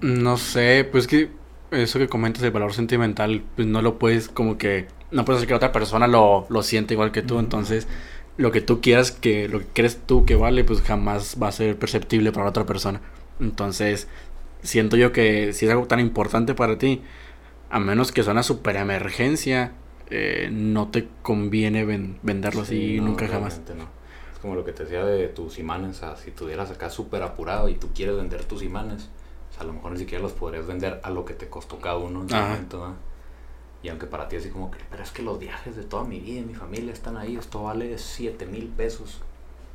No 0.00 0.36
sé, 0.36 0.88
pues 0.90 1.06
que 1.06 1.30
eso 1.70 1.98
que 1.98 2.08
comentas 2.08 2.42
del 2.42 2.50
valor 2.52 2.72
sentimental, 2.72 3.42
pues 3.54 3.68
no 3.68 3.82
lo 3.82 3.98
puedes 3.98 4.28
como 4.28 4.58
que, 4.58 4.88
no 5.10 5.24
puedes 5.24 5.38
hacer 5.38 5.48
que 5.48 5.54
otra 5.54 5.72
persona 5.72 6.06
lo, 6.06 6.46
lo 6.48 6.62
siente 6.62 6.94
igual 6.94 7.12
que 7.12 7.22
tú, 7.22 7.38
entonces 7.38 7.86
lo 8.36 8.52
que 8.52 8.60
tú 8.60 8.80
quieras 8.80 9.10
que, 9.12 9.48
lo 9.48 9.58
que 9.60 9.66
crees 9.72 9.98
tú 10.06 10.24
que 10.24 10.36
vale, 10.36 10.64
pues 10.64 10.80
jamás 10.82 11.36
va 11.42 11.48
a 11.48 11.52
ser 11.52 11.76
perceptible 11.78 12.32
para 12.32 12.48
otra 12.48 12.64
persona. 12.64 13.00
Entonces, 13.40 14.08
siento 14.62 14.96
yo 14.96 15.12
que 15.12 15.52
si 15.52 15.66
es 15.66 15.70
algo 15.72 15.86
tan 15.86 16.00
importante 16.00 16.54
para 16.54 16.78
ti, 16.78 17.02
a 17.70 17.78
menos 17.80 18.12
que 18.12 18.22
sea 18.22 18.32
una 18.32 18.42
super 18.42 18.76
emergencia, 18.76 19.72
eh, 20.10 20.48
no 20.52 20.88
te 20.88 21.08
conviene 21.22 21.84
ven- 21.84 22.18
venderlo 22.22 22.62
así 22.62 22.76
Sí, 22.96 23.00
no, 23.00 23.06
nunca 23.08 23.28
jamás. 23.28 23.60
no. 23.76 23.84
Es 24.32 24.38
como 24.40 24.54
lo 24.54 24.64
que 24.64 24.72
te 24.72 24.84
decía 24.84 25.04
de 25.04 25.28
tus 25.28 25.58
imanes. 25.58 25.96
O 25.96 26.00
sea, 26.00 26.16
si 26.16 26.30
tuvieras 26.30 26.70
acá 26.70 26.90
súper 26.90 27.22
apurado 27.22 27.68
y 27.68 27.74
tú 27.74 27.90
quieres 27.94 28.16
vender 28.16 28.44
tus 28.44 28.62
imanes, 28.62 29.08
o 29.50 29.52
sea, 29.54 29.62
a 29.62 29.66
lo 29.66 29.72
mejor 29.74 29.92
ni 29.92 29.98
siquiera 29.98 30.22
los 30.22 30.32
podrías 30.32 30.66
vender 30.66 31.00
a 31.02 31.10
lo 31.10 31.24
que 31.24 31.34
te 31.34 31.48
costó 31.48 31.78
cada 31.78 31.96
uno 31.98 32.22
en 32.22 32.28
su 32.28 32.34
momento, 32.50 32.78
¿no? 32.78 33.09
Y 33.82 33.88
aunque 33.88 34.06
para 34.06 34.28
ti 34.28 34.36
así 34.36 34.50
como 34.50 34.70
que, 34.70 34.78
pero 34.90 35.02
es 35.02 35.10
que 35.10 35.22
los 35.22 35.38
viajes 35.38 35.74
de 35.76 35.82
toda 35.84 36.04
mi 36.04 36.20
vida, 36.20 36.44
mi 36.46 36.54
familia 36.54 36.92
están 36.92 37.16
ahí, 37.16 37.36
esto 37.36 37.62
vale 37.62 37.96
7 37.96 38.44
mil 38.46 38.66
pesos 38.68 39.20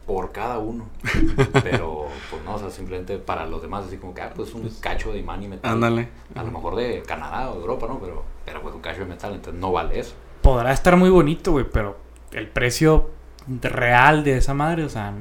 por 0.05 0.31
cada 0.31 0.59
uno. 0.59 0.85
Pero, 1.63 2.05
pues 2.29 2.43
no, 2.43 2.53
o 2.53 2.59
sea, 2.59 2.69
simplemente 2.69 3.17
para 3.17 3.47
los 3.47 3.63
demás, 3.63 3.85
así 3.87 3.97
como 3.97 4.13
que, 4.13 4.21
ah, 4.21 4.31
pues 4.35 4.53
un 4.53 4.69
cacho 4.79 5.11
de 5.11 5.17
imán 5.17 5.41
y 5.41 5.47
metal. 5.47 5.71
Ándale. 5.71 6.09
A 6.35 6.43
lo 6.43 6.51
mejor 6.51 6.75
de 6.75 7.01
Canadá 7.01 7.49
o 7.49 7.55
Europa, 7.55 7.87
¿no? 7.87 7.99
Pero, 7.99 8.23
pero 8.45 8.61
pues 8.61 8.75
un 8.75 8.81
cacho 8.81 8.99
de 8.99 9.05
metal, 9.07 9.33
entonces 9.33 9.59
no 9.59 9.71
vale 9.71 9.99
eso. 9.99 10.13
Podrá 10.43 10.71
estar 10.71 10.95
muy 10.95 11.09
bonito, 11.09 11.53
güey, 11.53 11.65
pero 11.67 11.97
el 12.33 12.47
precio 12.47 13.09
real 13.61 14.23
de 14.23 14.37
esa 14.37 14.53
madre, 14.53 14.83
o 14.83 14.89
sea, 14.89 15.11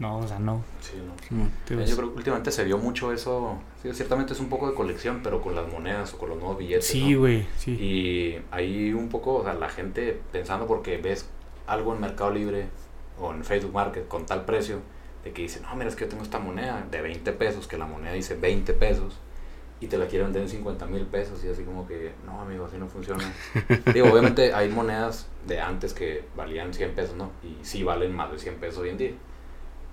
no, 0.00 0.18
o 0.18 0.26
sea, 0.26 0.40
no. 0.40 0.64
Sí, 0.80 0.94
no. 1.30 1.48
Ves- 1.76 1.90
Yo 1.90 1.96
creo 1.96 2.10
que 2.10 2.16
últimamente 2.16 2.50
se 2.50 2.64
vio 2.64 2.78
mucho 2.78 3.12
eso. 3.12 3.58
Sí, 3.92 3.94
ciertamente 3.94 4.32
es 4.32 4.40
un 4.40 4.48
poco 4.48 4.68
de 4.68 4.74
colección, 4.74 5.20
pero 5.22 5.40
con 5.40 5.54
las 5.54 5.70
monedas 5.70 6.14
o 6.14 6.18
con 6.18 6.30
los 6.30 6.38
nuevos 6.38 6.58
billetes. 6.58 6.86
Sí, 6.86 7.12
¿no? 7.12 7.20
güey, 7.20 7.46
sí. 7.56 7.72
Y 7.72 8.38
ahí 8.50 8.92
un 8.92 9.08
poco, 9.08 9.36
o 9.36 9.44
sea, 9.44 9.54
la 9.54 9.68
gente 9.68 10.20
pensando 10.32 10.66
porque 10.66 10.96
ves 10.98 11.28
algo 11.66 11.94
en 11.94 12.00
Mercado 12.00 12.30
Libre 12.30 12.66
o 13.20 13.32
en 13.32 13.44
Facebook 13.44 13.72
Market 13.72 14.08
con 14.08 14.26
tal 14.26 14.44
precio, 14.44 14.80
de 15.24 15.32
que 15.32 15.42
dice, 15.42 15.60
no, 15.60 15.74
mira, 15.74 15.88
es 15.88 15.96
que 15.96 16.04
yo 16.04 16.08
tengo 16.08 16.22
esta 16.22 16.38
moneda 16.38 16.86
de 16.90 17.02
20 17.02 17.32
pesos, 17.32 17.66
que 17.66 17.76
la 17.76 17.86
moneda 17.86 18.12
dice 18.12 18.34
20 18.34 18.72
pesos, 18.74 19.18
y 19.80 19.88
te 19.88 19.98
la 19.98 20.06
quieren 20.06 20.28
vender 20.28 20.42
en 20.42 20.48
50 20.48 20.86
mil 20.86 21.04
pesos, 21.06 21.44
y 21.44 21.48
así 21.48 21.62
como 21.64 21.86
que, 21.86 22.12
no, 22.24 22.40
amigo, 22.40 22.66
así 22.66 22.78
no 22.78 22.88
funciona. 22.88 23.24
Digo, 23.92 24.10
obviamente 24.10 24.54
hay 24.54 24.68
monedas 24.68 25.28
de 25.46 25.60
antes 25.60 25.92
que 25.94 26.24
valían 26.36 26.72
100 26.72 26.94
pesos, 26.94 27.16
¿no? 27.16 27.32
Y 27.42 27.64
sí 27.64 27.82
valen 27.82 28.14
más 28.14 28.30
de 28.30 28.38
100 28.38 28.56
pesos 28.56 28.78
hoy 28.78 28.90
en 28.90 28.98
día. 28.98 29.12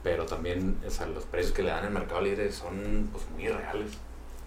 Pero 0.03 0.25
también, 0.25 0.77
o 0.85 0.89
sea, 0.91 1.05
los 1.07 1.23
precios 1.23 1.53
que 1.53 1.63
le 1.63 1.69
dan 1.69 1.85
en 1.85 1.93
Mercado 1.93 2.21
Libre 2.21 2.51
son 2.51 3.09
pues, 3.11 3.23
muy 3.33 3.47
reales. 3.47 3.91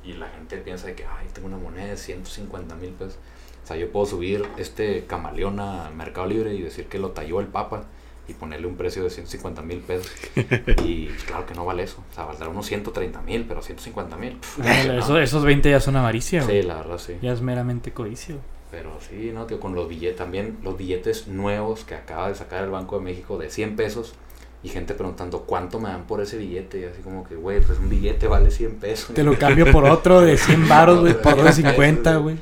Y 0.04 0.12
la 0.12 0.28
gente 0.28 0.58
piensa 0.58 0.86
de 0.86 0.94
que, 0.94 1.04
ay, 1.04 1.26
tengo 1.32 1.48
una 1.48 1.56
moneda 1.56 1.86
de 1.86 1.96
150 1.96 2.74
mil 2.76 2.90
pesos. 2.90 3.16
O 3.64 3.66
sea, 3.66 3.76
yo 3.76 3.90
puedo 3.90 4.06
subir 4.06 4.44
este 4.58 5.04
camaleón 5.06 5.58
a 5.58 5.90
Mercado 5.90 6.26
Libre 6.26 6.54
y 6.54 6.62
decir 6.62 6.86
que 6.86 6.98
lo 6.98 7.10
talló 7.10 7.40
el 7.40 7.46
Papa 7.46 7.84
y 8.28 8.34
ponerle 8.34 8.66
un 8.66 8.76
precio 8.76 9.02
de 9.02 9.10
150 9.10 9.62
mil 9.62 9.78
pesos. 9.80 10.12
Y 10.84 11.06
claro 11.26 11.46
que 11.46 11.54
no 11.54 11.64
vale 11.64 11.82
eso. 11.84 12.02
O 12.10 12.14
sea, 12.14 12.24
valdrá 12.26 12.48
unos 12.48 12.66
130 12.66 13.22
mil, 13.22 13.44
pero 13.48 13.62
150 13.62 14.16
mil. 14.16 14.38
Eso- 14.98 15.18
esos 15.18 15.42
20 15.44 15.70
ya 15.70 15.80
son 15.80 15.96
avaricia. 15.96 16.42
Sí, 16.42 16.62
la 16.62 16.76
verdad 16.76 16.98
sí. 16.98 17.16
Ya 17.22 17.32
es 17.32 17.40
meramente 17.40 17.92
codicio. 17.92 18.36
Pero 18.70 18.98
sí, 19.00 19.30
no, 19.32 19.46
tío, 19.46 19.58
con 19.58 19.74
los 19.74 19.88
billetes 19.88 20.16
también, 20.18 20.58
los 20.62 20.76
billetes 20.76 21.28
nuevos 21.28 21.84
que 21.84 21.94
acaba 21.94 22.28
de 22.28 22.34
sacar 22.34 22.62
el 22.64 22.70
Banco 22.70 22.98
de 22.98 23.04
México 23.04 23.38
de 23.38 23.48
100 23.48 23.74
pesos 23.76 24.14
y 24.66 24.68
gente 24.68 24.94
preguntando 24.94 25.42
cuánto 25.42 25.78
me 25.78 25.88
dan 25.88 26.08
por 26.08 26.20
ese 26.20 26.36
billete. 26.38 26.80
Y 26.80 26.84
así 26.86 27.00
como 27.00 27.22
que, 27.22 27.36
güey, 27.36 27.60
pues 27.60 27.78
un 27.78 27.88
billete 27.88 28.26
vale 28.26 28.50
100 28.50 28.74
pesos. 28.76 29.14
Te 29.14 29.22
lo 29.22 29.38
cambio 29.38 29.70
por 29.70 29.84
otro 29.84 30.20
de 30.20 30.36
100 30.36 30.68
baros, 30.68 31.00
güey, 31.02 31.14
por 31.14 31.36
250, 31.36 32.16
güey. 32.16 32.36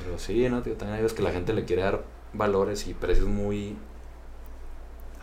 Pero 0.00 0.16
sí, 0.16 0.48
no, 0.48 0.62
tío, 0.62 0.74
también 0.74 0.98
hay 0.98 1.02
veces 1.02 1.16
que 1.16 1.24
la 1.24 1.32
gente 1.32 1.52
le 1.52 1.64
quiere 1.64 1.82
dar 1.82 2.04
valores 2.34 2.86
y 2.86 2.94
precios 2.94 3.26
muy. 3.26 3.74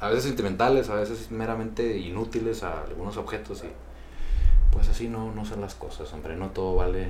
a 0.02 0.10
veces 0.10 0.26
sentimentales, 0.26 0.90
a 0.90 0.96
veces 0.96 1.32
meramente 1.32 1.98
inútiles 1.98 2.62
a 2.64 2.84
algunos 2.84 3.16
objetos 3.16 3.64
y. 3.64 3.70
pues 4.76 4.90
así 4.90 5.08
no, 5.08 5.34
no 5.34 5.46
son 5.46 5.62
las 5.62 5.76
cosas, 5.76 6.12
hombre, 6.12 6.36
no 6.36 6.50
todo 6.50 6.76
vale 6.76 7.08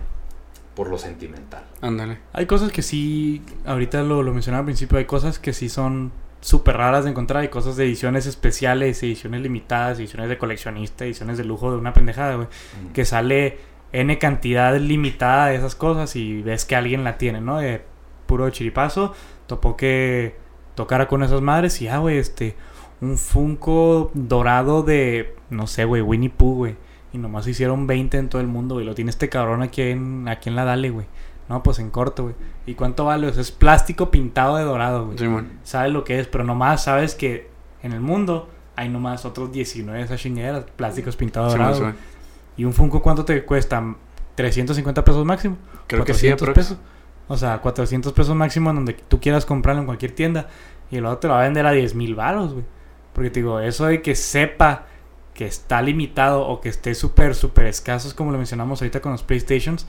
por 0.75 0.89
lo 0.89 0.99
sentimental. 0.99 1.63
Ándale. 1.81 2.19
Hay 2.33 2.45
cosas 2.45 2.71
que 2.71 2.83
sí, 2.83 3.41
ahorita 3.65 4.03
lo, 4.03 4.21
lo 4.21 4.31
mencionaba 4.31 4.59
al 4.59 4.65
principio, 4.65 4.99
hay 4.99 5.05
cosas 5.05 5.39
que 5.39 5.53
sí 5.53 5.69
son 5.69 6.11
súper 6.41 6.77
raras 6.77 7.03
de 7.03 7.11
encontrar, 7.11 7.41
hay 7.41 7.49
cosas 7.49 7.75
de 7.75 7.85
ediciones 7.85 8.25
especiales, 8.25 9.01
ediciones 9.03 9.41
limitadas, 9.41 9.97
ediciones 9.99 10.29
de 10.29 10.37
coleccionista, 10.37 11.05
ediciones 11.05 11.37
de 11.37 11.43
lujo 11.45 11.71
de 11.71 11.77
una 11.77 11.93
pendejada, 11.93 12.35
güey, 12.35 12.47
Mm. 12.47 12.93
que 12.93 13.05
sale 13.05 13.57
N 13.91 14.17
cantidad 14.19 14.75
limitada 14.77 15.47
de 15.47 15.55
esas 15.55 15.75
cosas 15.75 16.15
y 16.15 16.41
ves 16.41 16.65
que 16.65 16.75
alguien 16.75 17.03
la 17.03 17.17
tiene, 17.17 17.41
¿no? 17.41 17.57
De 17.59 17.81
puro 18.25 18.49
chiripazo, 18.49 19.13
topó 19.47 19.77
que 19.77 20.35
tocara 20.75 21.07
con 21.07 21.23
esas 21.23 21.41
madres 21.41 21.81
y, 21.81 21.87
ah, 21.87 21.97
güey, 21.99 22.17
este, 22.17 22.55
un 23.01 23.17
Funko 23.17 24.11
dorado 24.13 24.83
de, 24.83 25.35
no 25.49 25.67
sé, 25.67 25.85
güey, 25.85 26.01
Winnie 26.01 26.29
Pooh, 26.29 26.55
güey. 26.55 26.75
Y 27.13 27.17
nomás 27.17 27.47
hicieron 27.47 27.87
20 27.87 28.17
en 28.17 28.27
todo 28.29 28.41
el 28.41 28.47
mundo, 28.47 28.75
güey. 28.75 28.85
Lo 28.85 28.93
tiene 28.93 29.09
este 29.09 29.29
cabrón 29.29 29.61
aquí 29.63 29.81
en, 29.81 30.27
aquí 30.27 30.49
en 30.49 30.55
la 30.55 30.65
Dale, 30.65 30.89
güey. 30.89 31.07
No, 31.49 31.63
pues 31.63 31.79
en 31.79 31.89
corto, 31.89 32.23
güey. 32.23 32.35
¿Y 32.65 32.73
cuánto 32.73 33.05
vale? 33.05 33.27
O 33.27 33.33
sea, 33.33 33.41
es 33.41 33.51
plástico 33.51 34.11
pintado 34.11 34.57
de 34.57 34.63
dorado, 34.63 35.05
güey. 35.05 35.17
Simón. 35.17 35.53
Sabes 35.63 35.93
lo 35.93 36.03
que 36.03 36.19
es, 36.19 36.27
pero 36.27 36.43
nomás 36.43 36.83
sabes 36.83 37.15
que 37.15 37.49
en 37.83 37.93
el 37.93 38.01
mundo 38.01 38.49
hay 38.75 38.89
nomás 38.89 39.25
otros 39.25 39.51
19 39.51 39.97
de 39.97 40.05
esas 40.05 40.19
chingaderas, 40.19 40.65
plásticos 40.75 41.15
pintados 41.15 41.53
de 41.53 41.59
dorado. 41.59 41.93
¿Y 42.57 42.65
un 42.65 42.73
Funko 42.73 43.01
cuánto 43.01 43.23
te 43.23 43.43
cuesta? 43.45 43.83
¿350 44.35 45.03
pesos 45.03 45.25
máximo? 45.25 45.57
Creo 45.87 46.03
que 46.03 46.13
sí, 46.13 46.27
400 46.27 46.41
aprox. 46.41 46.55
pesos. 46.55 46.77
O 47.27 47.37
sea, 47.37 47.59
400 47.59 48.13
pesos 48.13 48.35
máximo 48.35 48.69
en 48.69 48.77
donde 48.77 48.93
tú 48.93 49.19
quieras 49.19 49.45
comprarlo 49.45 49.81
en 49.81 49.85
cualquier 49.85 50.11
tienda. 50.11 50.47
Y 50.91 50.97
el 50.97 51.05
otro 51.05 51.19
te 51.19 51.27
lo 51.27 51.33
va 51.33 51.41
a 51.41 51.43
vender 51.43 51.65
a 51.65 51.71
10 51.71 51.95
mil 51.95 52.15
baros, 52.15 52.53
güey. 52.53 52.65
Porque 53.13 53.29
te 53.29 53.39
digo, 53.39 53.59
eso 53.59 53.85
de 53.87 54.01
que 54.01 54.15
sepa 54.15 54.85
que 55.37 55.45
está 55.45 55.83
limitado 55.83 56.47
o 56.47 56.61
que 56.61 56.69
esté 56.69 56.95
súper, 56.95 57.35
súper 57.35 57.67
escasos, 57.67 58.15
como 58.15 58.31
lo 58.31 58.39
mencionamos 58.39 58.81
ahorita 58.81 59.01
con 59.01 59.11
los 59.11 59.21
PlayStations, 59.21 59.85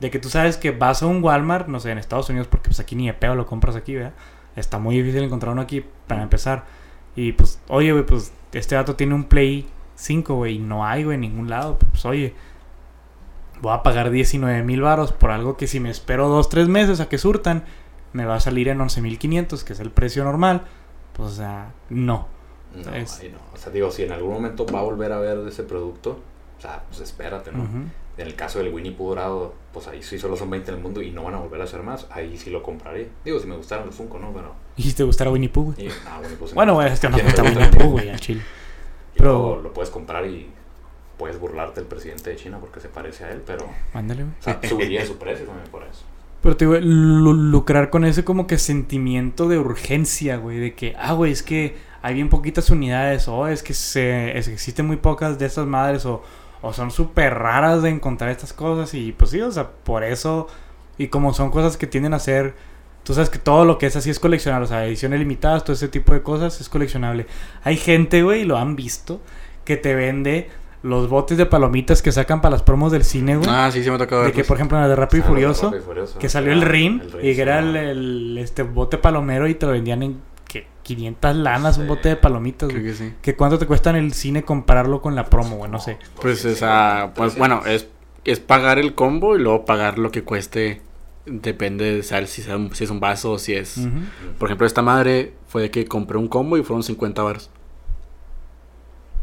de 0.00 0.10
que 0.10 0.18
tú 0.18 0.28
sabes 0.28 0.58
que 0.58 0.70
vas 0.70 1.02
a 1.02 1.06
un 1.06 1.24
Walmart, 1.24 1.66
no 1.66 1.80
sé, 1.80 1.90
en 1.92 1.96
Estados 1.96 2.28
Unidos, 2.28 2.46
porque 2.46 2.68
pues 2.68 2.78
aquí 2.78 2.94
ni 2.94 3.06
de 3.06 3.14
pedo 3.14 3.34
lo 3.34 3.46
compras 3.46 3.74
aquí, 3.74 3.94
¿verdad? 3.94 4.12
Está 4.54 4.78
muy 4.78 4.94
difícil 4.94 5.22
encontrar 5.22 5.54
uno 5.54 5.62
aquí 5.62 5.82
para 6.06 6.22
empezar. 6.22 6.66
Y 7.16 7.32
pues, 7.32 7.58
oye, 7.68 7.90
güey, 7.92 8.04
pues 8.04 8.34
este 8.52 8.74
dato 8.74 8.94
tiene 8.94 9.14
un 9.14 9.24
Play 9.24 9.66
5, 9.94 10.34
güey, 10.34 10.56
y 10.56 10.58
no 10.58 10.84
hay, 10.84 11.04
güey, 11.04 11.14
en 11.14 11.22
ningún 11.22 11.48
lado. 11.48 11.78
Pues, 11.78 12.04
oye, 12.04 12.34
voy 13.62 13.72
a 13.72 13.82
pagar 13.82 14.10
19 14.10 14.62
mil 14.62 14.82
baros 14.82 15.12
por 15.12 15.30
algo 15.30 15.56
que 15.56 15.66
si 15.66 15.80
me 15.80 15.88
espero 15.88 16.28
2, 16.28 16.50
3 16.50 16.68
meses 16.68 17.00
a 17.00 17.08
que 17.08 17.16
surtan, 17.16 17.64
me 18.12 18.26
va 18.26 18.34
a 18.34 18.40
salir 18.40 18.68
en 18.68 18.78
11.500, 18.78 19.64
que 19.64 19.72
es 19.72 19.80
el 19.80 19.90
precio 19.90 20.22
normal. 20.22 20.64
Pues, 21.14 21.30
o 21.30 21.34
sea, 21.34 21.72
no. 21.88 22.28
No, 22.74 22.94
Es- 22.94 23.20
ahí 23.20 23.30
no. 23.30 23.38
O 23.52 23.56
sea, 23.56 23.72
digo, 23.72 23.90
si 23.90 24.02
en 24.04 24.12
algún 24.12 24.32
momento 24.32 24.66
va 24.66 24.80
a 24.80 24.82
volver 24.82 25.12
a 25.12 25.18
ver 25.20 25.38
ese 25.48 25.62
producto, 25.62 26.20
o 26.58 26.60
sea, 26.60 26.82
pues 26.88 27.00
espérate, 27.00 27.52
¿no? 27.52 27.62
Ujú. 27.64 27.78
En 28.18 28.26
el 28.26 28.34
caso 28.34 28.58
del 28.58 28.72
Winnie 28.72 28.92
Pooh 28.92 29.08
dorado, 29.08 29.54
pues 29.72 29.88
ahí 29.88 30.02
sí 30.02 30.18
solo 30.18 30.36
son 30.36 30.50
20 30.50 30.70
en 30.70 30.76
el 30.76 30.82
mundo 30.82 31.00
y 31.00 31.10
no 31.12 31.22
van 31.24 31.34
a 31.34 31.38
volver 31.38 31.60
a 31.60 31.64
hacer 31.64 31.82
más. 31.82 32.06
Ahí 32.10 32.36
sí 32.36 32.50
lo 32.50 32.62
compraré. 32.62 33.08
Digo, 33.24 33.40
si 33.40 33.46
me 33.46 33.56
gustaran 33.56 33.86
los 33.86 33.94
Funko, 33.94 34.18
¿no? 34.18 34.32
Pero... 34.34 34.54
Y 34.76 34.82
si 34.82 34.92
te 34.92 35.02
gustara 35.02 35.30
Winnie 35.30 35.48
Pooh, 35.48 35.72
güey. 35.72 35.88
no, 35.88 36.20
Winnie 36.20 36.36
Pooh 36.36 36.48
Bueno, 36.54 36.74
güey, 36.74 36.88
este 36.92 37.08
no 37.08 37.14
¿Quién 37.16 37.26
me 37.26 37.32
gusta 37.32 37.42
Winnie 37.42 37.68
Pooh, 37.70 37.90
güey, 37.92 38.10
al 38.10 38.20
chile. 38.20 38.42
Pero- 39.16 39.30
luego 39.32 39.60
lo 39.62 39.72
puedes 39.72 39.88
comprar 39.90 40.26
y 40.26 40.48
puedes 41.18 41.38
burlarte 41.40 41.80
del 41.80 41.88
presidente 41.88 42.30
de 42.30 42.36
China 42.36 42.58
porque 42.60 42.80
se 42.80 42.88
parece 42.88 43.24
a 43.24 43.30
él, 43.32 43.42
pero... 43.46 43.66
Mándale, 43.94 44.24
güey. 44.24 44.34
O 44.38 44.42
sea, 44.42 44.60
subiría 44.68 45.06
su 45.06 45.16
precio 45.18 45.46
también 45.46 45.68
por 45.70 45.82
eso. 45.84 46.02
Pero 46.42 46.56
te 46.56 46.66
digo, 46.66 46.76
lu- 46.80 47.32
lucrar 47.32 47.88
con 47.88 48.04
ese 48.04 48.24
como 48.24 48.46
que 48.46 48.58
sentimiento 48.58 49.48
de 49.48 49.58
urgencia, 49.58 50.36
güey, 50.36 50.58
de 50.58 50.74
que, 50.74 50.94
ah, 50.98 51.12
güey, 51.14 51.32
es 51.32 51.42
que 51.42 51.76
hay 52.02 52.14
bien 52.14 52.28
poquitas 52.28 52.68
unidades, 52.70 53.28
o 53.28 53.46
es 53.48 53.62
que 53.62 53.74
se, 53.74 54.36
es 54.36 54.48
que 54.48 54.54
existen 54.54 54.86
muy 54.86 54.96
pocas 54.96 55.38
de 55.38 55.46
estas 55.46 55.66
madres, 55.66 56.04
o, 56.04 56.22
o 56.60 56.72
son 56.72 56.90
súper 56.90 57.34
raras 57.34 57.82
de 57.82 57.90
encontrar 57.90 58.30
estas 58.30 58.52
cosas, 58.52 58.92
y 58.94 59.12
pues 59.12 59.30
sí, 59.30 59.40
o 59.40 59.50
sea, 59.52 59.68
por 59.68 60.04
eso, 60.04 60.48
y 60.98 61.08
como 61.08 61.32
son 61.32 61.50
cosas 61.50 61.76
que 61.76 61.86
tienden 61.86 62.12
a 62.14 62.18
ser, 62.18 62.54
tú 63.04 63.14
sabes 63.14 63.30
que 63.30 63.38
todo 63.38 63.64
lo 63.64 63.78
que 63.78 63.86
es 63.86 63.96
así 63.96 64.10
es 64.10 64.18
coleccionable, 64.20 64.64
o 64.64 64.68
sea, 64.68 64.84
ediciones 64.86 65.18
limitadas, 65.20 65.64
todo 65.64 65.74
ese 65.74 65.88
tipo 65.88 66.12
de 66.12 66.22
cosas 66.22 66.60
es 66.60 66.68
coleccionable. 66.68 67.26
Hay 67.64 67.76
gente, 67.76 68.22
güey, 68.22 68.42
y 68.42 68.44
lo 68.44 68.56
han 68.58 68.76
visto, 68.76 69.20
que 69.64 69.76
te 69.76 69.94
vende 69.94 70.50
los 70.84 71.08
botes 71.08 71.38
de 71.38 71.46
palomitas 71.46 72.02
que 72.02 72.10
sacan 72.10 72.40
para 72.40 72.50
las 72.52 72.62
promos 72.62 72.90
del 72.90 73.04
cine, 73.04 73.36
güey. 73.36 73.48
Ah, 73.48 73.70
sí, 73.72 73.84
sí 73.84 73.88
me 73.88 73.94
ha 73.94 73.98
tocado 73.98 74.22
de 74.22 74.30
que, 74.32 74.38
verlos. 74.38 74.48
por 74.48 74.56
ejemplo, 74.56 74.76
en 74.78 74.82
la 74.82 74.88
de 74.88 74.96
Rápido 74.96 75.20
y 75.22 75.24
Ah, 75.24 75.28
Furioso, 75.28 75.62
Rápido 75.66 75.80
y 75.82 75.84
Furioso. 75.86 76.18
que 76.18 76.28
salió 76.28 76.52
el 76.52 76.62
Ah, 76.62 76.66
RIM 76.66 77.00
el 77.20 77.28
y 77.30 77.36
que 77.36 77.42
era 77.42 77.60
el, 77.60 77.76
el, 77.76 78.38
este 78.38 78.64
bote 78.64 78.98
palomero 78.98 79.46
y 79.46 79.54
te 79.54 79.66
lo 79.66 79.72
vendían 79.72 80.02
en 80.02 80.20
500 80.82 81.36
lanas 81.36 81.78
un 81.78 81.86
bote 81.88 82.08
de 82.10 82.16
palomitas, 82.16 82.68
Creo 82.68 82.80
güey. 82.82 82.92
que 82.92 82.98
sí. 82.98 83.14
Que 83.22 83.36
cuánto 83.36 83.58
te 83.58 83.66
cuesta 83.66 83.90
en 83.90 83.96
el 83.96 84.12
cine 84.12 84.42
compararlo 84.44 85.00
con 85.00 85.14
la 85.14 85.26
promo, 85.26 85.56
güey, 85.56 85.70
no 85.70 85.78
sé. 85.78 85.98
Pues 86.20 86.44
esa, 86.44 87.12
pues 87.14 87.34
300. 87.34 87.38
bueno, 87.38 87.62
es, 87.66 87.88
es 88.24 88.40
pagar 88.40 88.78
el 88.78 88.94
combo 88.94 89.36
y 89.36 89.40
luego 89.40 89.64
pagar 89.64 89.98
lo 89.98 90.10
que 90.10 90.22
cueste. 90.24 90.80
Depende 91.24 91.84
de 91.94 92.02
saber 92.02 92.26
si, 92.26 92.42
es 92.42 92.48
un- 92.48 92.74
si 92.74 92.82
es 92.82 92.90
un 92.90 92.98
vaso 92.98 93.30
o 93.32 93.38
si 93.38 93.54
es... 93.54 93.80
Por 94.40 94.48
ejemplo, 94.48 94.66
esta 94.66 94.82
madre 94.82 95.34
fue 95.46 95.62
de 95.62 95.70
que 95.70 95.84
compré 95.86 96.18
un 96.18 96.26
combo 96.26 96.56
y 96.58 96.64
fueron 96.64 96.82
50 96.82 97.22
baros. 97.22 97.48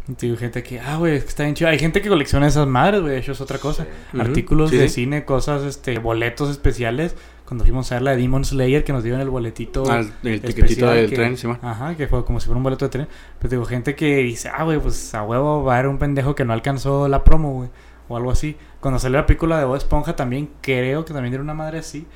Digo, 0.07 0.37
gente 0.37 0.63
que, 0.63 0.79
ah, 0.79 0.95
güey, 0.97 1.17
es 1.17 1.23
que 1.23 1.29
está 1.29 1.43
bien 1.43 1.53
chido. 1.55 1.69
Hay 1.69 1.77
gente 1.77 2.01
que 2.01 2.09
colecciona 2.09 2.47
esas 2.47 2.65
madres, 2.67 3.01
güey, 3.01 3.17
eso 3.19 3.31
es 3.31 3.41
otra 3.41 3.59
cosa. 3.59 3.85
Sí. 4.11 4.19
Artículos 4.19 4.71
Sí, 4.71 4.77
de 4.77 4.87
sí. 4.89 4.95
cine, 5.03 5.23
cosas, 5.23 5.61
este, 5.63 5.99
boletos 5.99 6.49
especiales. 6.49 7.15
Cuando 7.49 7.65
fuimos 7.65 7.91
a 7.91 7.95
ver 7.95 8.03
la 8.03 8.11
de 8.11 8.17
Demon 8.17 8.45
Slayer, 8.45 8.83
que 8.85 8.93
nos 8.93 9.03
dieron 9.03 9.19
el 9.19 9.29
boletito. 9.29 9.83
Ah, 9.91 9.99
el 10.23 10.39
tiquetito 10.41 10.85
del 10.89 11.09
que- 11.09 11.15
tren, 11.15 11.35
sí, 11.35 11.47
man. 11.47 11.59
Ajá, 11.61 11.95
que 11.95 12.07
fue 12.07 12.23
como 12.23 12.39
si 12.39 12.45
fuera 12.45 12.57
un 12.57 12.63
boleto 12.63 12.85
de 12.85 12.89
tren. 12.89 13.07
Pero 13.39 13.49
digo, 13.49 13.65
gente 13.65 13.95
que 13.95 14.17
dice, 14.17 14.49
ah, 14.55 14.63
güey, 14.63 14.79
pues 14.79 15.13
a 15.15 15.23
huevo 15.23 15.63
va 15.63 15.73
a 15.75 15.79
haber 15.79 15.89
un 15.89 15.97
pendejo 15.97 16.35
que 16.35 16.45
no 16.45 16.53
alcanzó 16.53 17.07
la 17.09 17.23
promo, 17.23 17.53
güey. 17.53 17.69
O 18.07 18.15
algo 18.15 18.31
así. 18.31 18.55
Cuando 18.79 18.99
salió 18.99 19.17
la 19.19 19.25
película 19.25 19.59
de 19.59 19.65
Bob 19.65 19.75
Esponja 19.75 20.15
también, 20.15 20.49
creo 20.61 21.03
que 21.05 21.13
también 21.13 21.33
era 21.33 21.43
una 21.43 21.53
madre 21.55 21.79
así. 21.79 22.07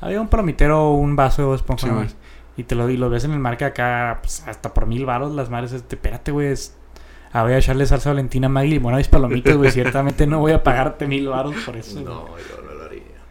Había 0.00 0.20
un 0.20 0.28
palomitero 0.28 0.90
o 0.90 0.94
un 0.94 1.16
vaso 1.16 1.42
de 1.42 1.46
Bob 1.46 1.54
Esponja. 1.56 1.86
Sí, 2.06 2.14
y 2.58 2.64
te 2.64 2.74
lo, 2.74 2.88
y 2.90 2.96
lo 2.96 3.08
ves 3.10 3.24
en 3.24 3.32
el 3.32 3.38
marca 3.38 3.66
acá, 3.66 4.18
pues, 4.22 4.42
hasta 4.46 4.72
por 4.74 4.86
mil 4.86 5.06
baros 5.06 5.34
las 5.34 5.48
madres. 5.50 5.72
Este, 5.72 5.96
espérate, 5.96 6.30
güey. 6.30 6.48
es- 6.48 6.76
ah, 7.32 7.42
voy 7.42 7.52
a 7.52 7.58
echarle 7.58 7.84
salsa 7.86 8.10
valentina, 8.10 8.48
Maggie, 8.48 8.70
limón 8.74 8.94
a 8.94 8.98
mis 8.98 9.08
palomitas, 9.08 9.56
güey. 9.56 9.70
Ciertamente 9.70 10.26
no 10.26 10.40
voy 10.40 10.52
a 10.52 10.62
pagarte 10.62 11.06
mil 11.06 11.28
baros 11.28 11.54
por 11.64 11.76
eso. 11.76 12.00
No, 12.04 12.26
yo 12.28 12.62
no. 12.62 12.67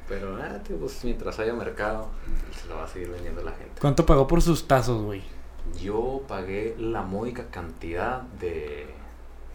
Pero, 0.07 0.37
ah, 0.41 0.59
tío, 0.65 0.77
pues 0.77 1.03
mientras 1.03 1.37
haya 1.39 1.53
mercado, 1.53 2.07
se 2.61 2.67
lo 2.69 2.75
va 2.77 2.85
a 2.85 2.87
seguir 2.87 3.09
vendiendo 3.09 3.41
la 3.43 3.51
gente. 3.51 3.73
¿Cuánto 3.81 4.05
pagó 4.05 4.25
por 4.27 4.41
sus 4.41 4.67
tazos, 4.67 5.01
güey? 5.03 5.21
Yo 5.81 6.21
pagué 6.27 6.75
la 6.79 7.01
módica 7.01 7.47
cantidad 7.51 8.21
de 8.39 8.87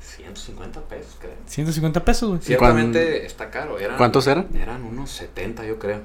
150 0.01 0.81
pesos, 0.83 1.17
creo. 1.19 1.35
150 1.47 2.05
pesos, 2.05 2.29
güey. 2.29 2.41
Ciertamente 2.43 3.25
está 3.25 3.51
caro. 3.51 3.79
Eran, 3.79 3.97
¿Cuántos 3.97 4.27
eran? 4.27 4.49
Eran 4.55 4.83
unos 4.85 5.11
70, 5.11 5.65
yo 5.65 5.79
creo. 5.79 6.01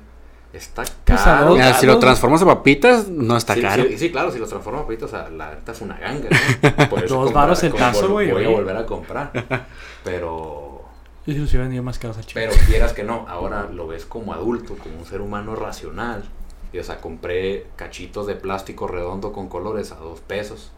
Está 0.54 0.84
Pues, 1.04 1.22
a 1.22 1.24
caro. 1.26 1.46
dos- 1.50 1.56
Mira, 1.58 1.74
si 1.74 1.86
lo 1.86 2.00
transformas 2.00 2.42
a 2.42 2.46
papitas, 2.46 3.10
no 3.10 3.36
está 3.36 3.54
sí, 3.54 3.62
caro. 3.62 3.84
Sí, 3.84 3.98
sí, 3.98 4.12
claro, 4.12 4.32
si 4.32 4.40
los 4.40 4.48
transforma 4.48 4.80
ahorita, 4.80 5.06
o 5.06 5.10
sea, 5.10 5.30
la 5.30 5.54
neta 5.54 5.74
es 5.74 5.82
una 5.82 5.98
ganga, 6.00 6.30
¿no? 6.30 6.90
Por 6.90 7.02
Dos 7.02 7.12
comprar- 7.12 7.34
varos 7.34 7.64
el 7.64 7.74
tazo, 7.74 8.10
güey, 8.10 8.32
Voy 8.32 8.46
a 8.46 8.50
volver 8.50 8.78
a 8.78 8.86
comprar. 8.86 9.68
Pero, 10.06 10.67
Yo 11.28 11.34
sí 11.34 11.40
los 11.40 11.50
hubiera 11.50 11.64
vendido 11.66 11.84
más 11.84 12.00
caros 12.00 12.18
chico. 12.22 12.32
pero 12.34 12.52
quieras 12.68 12.94
que 12.94 13.04
no, 13.04 13.26
ahora 13.28 13.70
lo 13.72 13.86
ves 13.88 14.06
como 14.06 14.34
adulto, 14.34 14.76
como 14.78 14.98
un 14.98 15.06
ser 15.06 15.22
humano 15.22 15.56
racional. 15.56 16.24
Y, 16.74 16.80
o 16.80 16.84
sea, 16.84 16.98
compré 17.00 17.68
cachitos 17.76 18.26
de 18.28 18.36
plástico 18.36 18.88
redondo 18.88 19.32
con 19.34 19.48
colores 19.48 19.92
a 19.92 19.96
dos 19.96 20.20
pesos. 20.22 20.72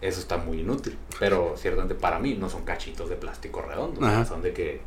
Eso 0.00 0.20
está 0.20 0.36
muy 0.36 0.60
inútil. 0.60 0.96
Pero 1.18 1.54
ciertamente 1.56 1.94
para 1.94 2.18
mí 2.18 2.34
no 2.34 2.48
son 2.48 2.64
cachitos 2.64 3.08
de 3.10 3.16
plástico 3.16 3.62
redondo. 3.62 4.04
Ajá. 4.06 4.24
son 4.24 4.42
de 4.42 4.52
que. 4.52 4.80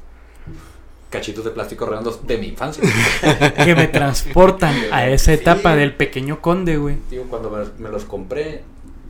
Cachitos 1.09 1.43
de 1.43 1.51
plástico 1.51 1.85
redondos 1.87 2.27
de 2.27 2.37
mi 2.37 2.47
infancia. 2.49 2.83
Que 3.65 3.75
me 3.75 3.87
transportan 3.87 4.75
a 4.91 5.07
esa 5.07 5.33
Sí. 5.33 5.41
etapa 5.41 5.75
del 5.75 5.95
pequeño 5.95 6.41
conde, 6.41 6.77
güey. 6.77 6.97
Digo, 7.09 7.23
cuando 7.29 7.49
me, 7.49 7.65
me 7.83 7.89
los 7.89 8.05
compré, 8.05 8.61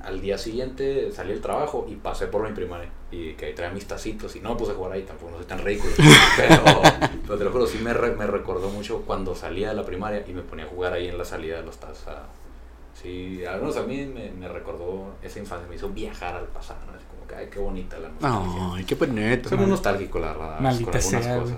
al 0.03 0.21
día 0.21 0.37
siguiente 0.37 1.11
salí 1.11 1.31
del 1.31 1.41
trabajo 1.41 1.85
y 1.89 1.95
pasé 1.95 2.27
por 2.27 2.47
mi 2.47 2.53
primaria. 2.53 2.89
Y 3.11 3.33
que 3.33 3.47
ahí 3.47 3.53
traía 3.55 3.73
mis 3.73 3.85
tacitos 3.87 4.35
y 4.35 4.39
no 4.39 4.49
me 4.51 4.55
puse 4.55 4.71
a 4.71 4.75
jugar 4.75 4.91
ahí, 4.93 5.01
tampoco 5.03 5.31
no 5.31 5.37
soy 5.37 5.45
tan 5.45 5.59
ridículo. 5.59 5.93
Pero, 6.37 6.63
pero 7.25 7.37
te 7.37 7.43
lo 7.43 7.51
juro, 7.51 7.67
sí 7.67 7.79
me, 7.79 7.93
re- 7.93 8.15
me 8.15 8.25
recordó 8.27 8.69
mucho 8.69 9.01
cuando 9.05 9.35
salía 9.35 9.69
de 9.69 9.75
la 9.75 9.83
primaria 9.83 10.23
y 10.27 10.33
me 10.33 10.41
ponía 10.41 10.65
a 10.65 10.67
jugar 10.67 10.93
ahí 10.93 11.07
en 11.07 11.17
la 11.17 11.25
salida 11.25 11.57
de 11.57 11.63
los 11.63 11.77
tazos. 11.77 12.05
Sí, 13.01 13.45
al 13.45 13.59
menos 13.61 13.77
a 13.77 13.83
mí 13.83 14.05
me, 14.05 14.31
me 14.31 14.47
recordó 14.49 15.13
esa 15.23 15.39
infancia, 15.39 15.67
me 15.69 15.75
hizo 15.75 15.89
viajar 15.89 16.35
al 16.35 16.45
pasado. 16.47 16.79
¿no? 16.91 16.97
Es 16.97 17.03
como 17.05 17.25
que, 17.27 17.35
ay, 17.35 17.47
qué 17.51 17.59
bonita 17.59 17.97
la 17.97 18.09
nostalgia. 18.09 18.73
Ay, 18.75 18.83
qué 18.83 18.95
bonito. 18.95 19.49
Soy 19.49 19.57
muy 19.57 19.67
nostálgico, 19.67 20.19
la 20.19 20.27
verdad, 20.33 20.59
Maldita 20.59 20.91
con 20.99 21.15
algunas 21.15 21.37
cosas. 21.43 21.57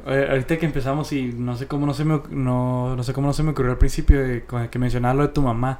Oye, 0.06 0.28
ahorita 0.30 0.58
que 0.58 0.66
empezamos 0.66 1.12
y 1.12 1.32
no 1.32 1.56
sé 1.56 1.66
cómo 1.66 1.86
no 1.86 1.94
se 1.94 2.04
me 2.04 2.20
no, 2.30 2.94
no 2.94 3.02
sé 3.02 3.12
cómo 3.14 3.28
no 3.28 3.32
se 3.32 3.42
me 3.42 3.52
ocurrió 3.52 3.70
al 3.72 3.78
principio 3.78 4.20
de, 4.22 4.44
con 4.44 4.62
el 4.62 4.68
que 4.68 4.78
mencionaba 4.78 5.14
lo 5.14 5.22
de 5.22 5.28
tu 5.28 5.40
mamá. 5.42 5.78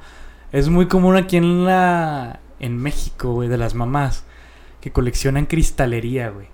Es 0.51 0.69
muy 0.69 0.87
común 0.87 1.15
aquí 1.15 1.37
en 1.37 1.65
la 1.65 2.39
en 2.59 2.77
México, 2.77 3.33
güey, 3.33 3.49
de 3.49 3.57
las 3.57 3.73
mamás 3.73 4.23
que 4.81 4.91
coleccionan 4.91 5.45
cristalería, 5.45 6.29
güey. 6.29 6.47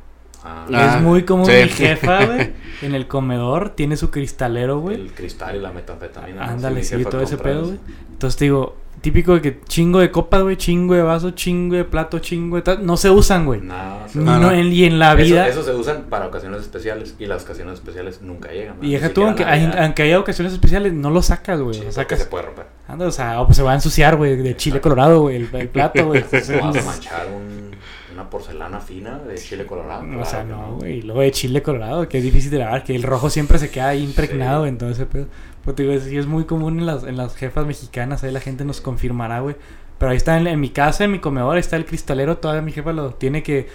Ah, 0.43 0.65
Ah, 0.73 0.95
es 0.95 1.01
muy 1.01 1.23
común 1.23 1.45
sí. 1.45 1.51
mi 1.63 1.69
jefa, 1.69 2.25
güey, 2.25 2.53
en 2.81 2.95
el 2.95 3.07
comedor 3.07 3.71
tiene 3.71 3.97
su 3.97 4.11
cristalero, 4.11 4.79
güey. 4.79 4.95
el 4.95 5.11
cristal 5.13 5.55
y 5.55 5.59
la 5.59 5.71
metanfetamina. 5.71 6.45
Ándale, 6.45 6.83
sí, 6.83 7.03
todo 7.03 7.21
ese 7.21 7.37
pedo, 7.37 7.65
güey. 7.65 7.79
Entonces 8.11 8.37
te 8.37 8.45
digo, 8.45 8.75
típico 9.01 9.33
de 9.35 9.41
que 9.41 9.59
chingo 9.67 9.99
de 9.99 10.11
copas, 10.11 10.41
güey, 10.41 10.57
chingo 10.57 10.93
de 10.95 11.01
vaso, 11.01 11.31
chingo 11.31 11.75
de 11.75 11.83
plato, 11.85 12.19
chingo 12.19 12.55
de 12.57 12.61
tal, 12.63 12.85
no 12.85 12.97
se 12.97 13.09
usan, 13.09 13.45
güey. 13.45 13.61
Se 14.07 14.19
No, 14.19 14.39
no. 14.39 14.51
en- 14.51 14.71
y 14.73 14.83
en 14.85 14.99
la 14.99 15.13
vida 15.15 15.47
Eso, 15.47 15.63
se 15.63 15.71
usan 15.73 16.03
para 16.09 16.27
ocasiones 16.27 16.61
especiales 16.61 17.15
y 17.19 17.25
las 17.25 17.43
ocasiones 17.43 17.75
especiales 17.75 18.21
nunca 18.21 18.49
llegan. 18.51 18.77
y 18.81 18.91
deja 18.93 19.09
tú, 19.09 19.23
aunque, 19.23 19.45
hay- 19.45 19.71
aunque 19.79 20.03
haya 20.03 20.19
ocasiones 20.19 20.53
especiales, 20.53 20.93
no 20.93 21.09
lo 21.09 21.21
sacas, 21.21 21.59
güey. 21.61 21.75
Sí, 21.79 21.83
lo 21.85 21.91
sacas. 21.91 22.19
se 22.19 22.25
puede 22.25 22.45
romper. 22.45 22.65
Anda, 22.87 23.07
o 23.07 23.11
sea, 23.11 23.41
o 23.41 23.45
pues 23.45 23.57
se 23.57 23.63
va 23.63 23.71
a 23.71 23.75
ensuciar, 23.75 24.15
güey, 24.15 24.35
de 24.35 24.55
chile 24.57 24.81
colorado, 24.81 25.21
güey, 25.21 25.35
el, 25.37 25.49
el 25.53 25.69
plato, 25.69 26.05
güey. 26.07 26.23
Vas 26.31 26.49
a 26.49 26.81
manchar 26.83 27.27
un- 27.35 27.67
una 28.13 28.29
porcelana 28.31 28.79
fina 28.79 29.19
de 29.19 29.35
chile 29.35 29.65
colorado. 29.67 30.03
o 30.19 30.25
sea, 30.25 30.43
no, 30.43 30.77
güey. 30.77 30.97
Y 30.97 31.01
luego 31.03 31.21
de 31.21 31.31
chile 31.31 31.61
colorado, 31.61 32.09
que 32.09 32.17
es 32.17 32.23
difícil 32.23 32.49
de 32.49 32.57
lavar, 32.57 32.83
que 32.83 32.95
el 32.95 33.03
rojo 33.03 33.29
siempre 33.29 33.59
se 33.59 33.69
queda 33.69 33.89
ahí 33.89 34.03
impregnado 34.03 34.63
Sí. 34.63 34.69
en 34.69 34.77
todo 34.79 34.89
ese 34.89 35.05
pedo. 35.05 35.27
Pues 35.67 35.75
te 35.75 35.83
digo, 35.83 35.99
sí 35.99 36.17
es 36.17 36.27
muy 36.27 36.45
común 36.45 36.79
en 36.79 36.85
las, 36.85 37.03
en 37.03 37.17
las 37.17 37.35
jefas 37.35 37.65
mexicanas, 37.65 38.23
ahí 38.23 38.31
la 38.31 38.39
gente 38.39 38.63
nos 38.63 38.79
confirmará, 38.79 39.41
güey. 39.41 39.57
Pero 39.97 40.11
ahí 40.11 40.15
está 40.17 40.37
en, 40.37 40.47
en 40.47 40.61
mi 40.61 40.69
casa, 40.69 41.03
en 41.03 41.11
mi 41.11 41.19
comedor, 41.19 41.55
ahí 41.55 41.59
está 41.59 41.75
el 41.75 41.85
cristalero, 41.85 42.37
todavía 42.37 42.61
mi 42.61 42.71
jefa 42.71 42.93
lo 42.93 43.13
tiene 43.15 43.43
que... 43.43 43.67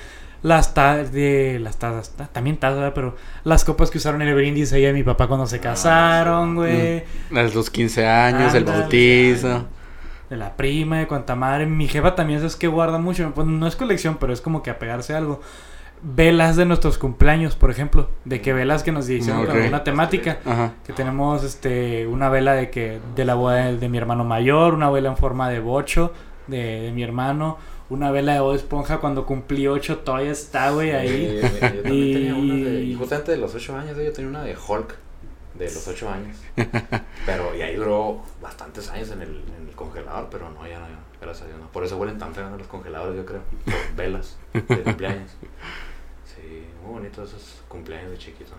Las 0.42 0.72
tazas, 0.72 1.12
de 1.12 1.58
las 1.60 1.76
tazas, 1.78 2.16
ta- 2.16 2.28
también 2.28 2.56
tazas, 2.56 2.92
pero 2.94 3.14
las 3.44 3.62
copas 3.64 3.90
que 3.90 3.98
usaron 3.98 4.22
en 4.22 4.28
el 4.28 4.34
brindis 4.34 4.72
ella 4.72 4.88
y 4.88 4.94
mi 4.94 5.02
papá 5.02 5.28
cuando 5.28 5.46
se 5.46 5.56
Ah, 5.56 5.60
casaron, 5.60 6.54
güey. 6.54 7.04
Las 7.30 7.54
los 7.54 7.68
15 7.68 8.06
años, 8.06 8.54
el 8.54 8.64
bautizo. 8.64 9.66
De 10.30 10.36
la 10.38 10.56
prima, 10.56 10.98
de 10.98 11.06
cuanta 11.06 11.36
madre. 11.36 11.66
Mi 11.66 11.86
jefa 11.88 12.14
también 12.14 12.42
es 12.42 12.56
que 12.56 12.66
guarda 12.68 12.96
mucho. 12.98 13.30
Pues 13.34 13.46
no 13.46 13.66
es 13.66 13.76
colección, 13.76 14.16
pero 14.18 14.32
es 14.32 14.40
como 14.40 14.62
que 14.62 14.70
apegarse 14.70 15.14
a 15.14 15.18
algo. 15.18 15.42
Velas 16.04 16.56
de 16.56 16.64
nuestros 16.64 16.98
cumpleaños, 16.98 17.54
por 17.54 17.70
ejemplo. 17.70 18.08
De 18.24 18.40
que 18.40 18.52
velas 18.52 18.82
que 18.82 18.90
nos 18.92 19.08
hicieron 19.08 19.42
Ok. 19.42 19.48
con 19.48 19.56
alguna 19.58 19.84
temática. 19.84 20.40
Ajá. 20.44 20.72
Que 20.84 20.92
tenemos 20.92 21.44
este 21.44 22.06
una 22.08 22.28
vela 22.28 22.54
de 22.54 22.70
que 22.70 22.98
de 23.14 23.24
la 23.24 23.34
boda 23.34 23.66
de, 23.66 23.76
de 23.78 23.88
mi 23.88 23.98
hermano 23.98 24.24
mayor, 24.24 24.74
una 24.74 24.90
vela 24.90 25.10
en 25.10 25.16
forma 25.16 25.48
de 25.48 25.60
bocho 25.60 26.12
de, 26.48 26.80
de 26.82 26.92
mi 26.92 27.04
hermano, 27.04 27.56
una 27.88 28.10
vela 28.10 28.34
de 28.34 28.40
Bob 28.40 28.54
Esponja 28.56 28.98
cuando 28.98 29.26
cumplí 29.26 29.68
ocho 29.68 29.98
todavía 29.98 30.32
está, 30.32 30.70
güey, 30.70 30.90
Sí, 30.90 30.96
ahí. 30.96 31.40
yo 31.42 31.58
también 31.60 31.94
Y- 31.94 32.12
tenía 32.14 32.34
una 32.34 32.54
de. 32.70 32.82
Y 32.84 32.94
justamente 32.96 33.30
de 33.32 33.38
los 33.38 33.54
8 33.54 33.76
años, 33.76 33.96
yo 33.96 34.12
tenía 34.12 34.28
una 34.30 34.42
de 34.42 34.56
Hulk. 34.56 34.96
De 35.54 35.66
los 35.66 35.86
8 35.86 36.08
años. 36.10 36.36
Pero, 37.26 37.54
y 37.54 37.60
ahí 37.62 37.76
duró 37.76 38.22
bastantes 38.40 38.88
años 38.90 39.10
en 39.12 39.22
el, 39.22 39.28
en 39.60 39.68
el 39.68 39.74
congelador, 39.76 40.28
pero 40.30 40.50
no, 40.50 40.66
ya 40.66 40.78
no, 40.80 40.86
gracias 41.20 41.44
a 41.44 41.46
Dios. 41.48 41.60
no. 41.60 41.68
Por 41.68 41.84
eso 41.84 41.96
huelen 41.98 42.18
tan 42.18 42.34
feos 42.34 42.50
los 42.58 42.66
congeladores, 42.66 43.16
yo 43.16 43.24
creo. 43.26 43.42
Por 43.66 43.96
velas 43.96 44.38
de 44.54 44.62
cumpleaños. 44.82 45.30
Muy 46.84 46.92
bonitos 46.94 47.28
esos 47.30 47.62
cumpleaños 47.68 48.10
de 48.10 48.18
chiquito. 48.18 48.52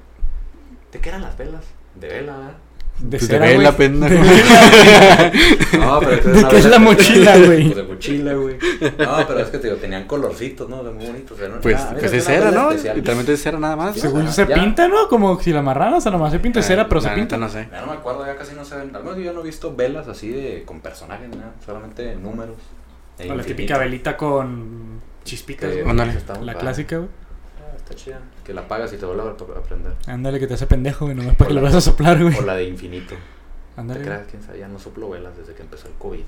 ¿De 0.92 1.00
qué 1.00 1.10
eran 1.10 1.22
las 1.22 1.38
velas? 1.38 1.64
De 1.96 2.08
vela, 2.08 2.38
¿verdad? 2.38 2.54
De 3.00 3.18
Pues 3.18 3.22
de 3.28 3.28
cera, 3.28 3.46
vela, 3.48 3.76
pendejo. 3.76 4.14
De 4.14 4.22
vela. 4.22 5.32
No, 5.80 6.00
pero 6.00 6.12
es 6.12 6.26
¿De 6.26 6.48
qué 6.48 6.58
es 6.58 6.66
la 6.66 6.78
mochila, 6.80 7.38
güey? 7.46 7.64
Pues 7.66 7.76
de 7.76 7.84
mochila, 7.84 8.34
güey. 8.34 8.58
No, 9.00 9.28
pero 9.28 9.40
es 9.40 9.50
que 9.50 9.58
te 9.58 9.68
digo, 9.68 9.80
tenían 9.80 10.06
colorcitos, 10.06 10.70
¿no? 10.70 10.84
De 10.84 10.92
muy 10.92 11.08
bonitos. 11.08 11.38
Pues, 11.62 11.82
era- 11.82 11.94
pues 12.00 12.14
es 12.14 12.24
cera, 12.24 12.52
¿no? 12.52 12.70
especial. 12.70 12.96
Literalmente 12.98 13.34
es 13.34 13.42
cera 13.42 13.60
nada 13.60 13.76
más. 13.76 13.96
Sí, 13.96 14.02
Según 14.02 14.22
o 14.22 14.26
yo 14.26 14.32
sea, 14.32 14.46
se 14.46 14.52
ya- 14.56 14.62
pinta, 14.62 14.88
¿no? 14.88 15.08
Como 15.10 15.40
si 15.42 15.52
la 15.52 15.60
amarraran, 15.60 15.96
o 15.96 16.02
sea, 16.02 16.12
nomás 16.12 16.32
se 16.32 16.40
pinta 16.40 16.60
de 16.60 16.64
cera, 16.64 16.88
pero 16.88 17.02
se 17.02 17.10
pinta. 17.10 17.36
no 17.38 17.50
sé. 17.50 17.68
Ya 17.72 17.82
no 17.82 17.88
me 17.88 17.94
acuerdo, 17.94 18.26
ya 18.28 18.36
casi 18.36 18.54
no 18.56 18.64
se 18.64 18.76
ven. 18.76 18.96
Al 18.96 19.04
menos 19.04 19.18
yo 19.18 19.34
no 19.34 19.42
he 19.42 19.44
visto 19.44 19.76
velas 19.76 20.08
así 20.08 20.30
de 20.30 20.64
con 20.64 20.80
personajes, 20.82 21.30
nada. 21.30 21.54
Solamente 21.66 22.16
números. 22.16 22.58
O 23.28 23.34
la 23.36 23.44
típica 23.44 23.78
velita 23.80 24.16
con 24.18 25.02
chispitas, 25.24 25.72
güey. 25.72 25.96
La 26.44 26.54
clásica, 26.56 26.98
güey. 26.98 27.10
Está 27.94 28.04
chida. 28.12 28.20
Que 28.44 28.54
la 28.54 28.62
apagas 28.62 28.92
y 28.94 28.98
te 28.98 29.06
vuelve 29.06 29.24
a 29.30 29.38
to- 29.38 29.54
a 29.58 29.62
prender. 29.64 29.94
Ándale, 30.08 30.40
que 30.40 30.48
te 30.48 30.54
hace 30.56 30.68
pendejo, 30.68 31.06
güey. 31.06 31.16
Nomás 31.18 31.36
para 31.36 31.48
que 31.50 31.54
O 31.54 31.56
lo 31.56 31.62
la- 31.62 31.68
vas 31.70 31.76
a 31.76 31.82
soplar, 31.82 32.22
güey. 32.22 32.36
O 32.38 32.42
la 32.42 32.56
de 32.56 32.66
infinito. 32.66 33.16
¿Te 33.76 33.82
Ándale. 33.82 34.02
creas? 34.02 34.28
¿Quién 34.30 34.44
sabe? 34.44 34.60
Ya 34.60 34.68
no 34.68 34.78
soplo 34.80 35.10
velas 35.10 35.36
desde 35.38 35.54
que 35.54 35.62
empezó 35.64 35.88
el 35.88 35.94
COVID. 35.96 36.24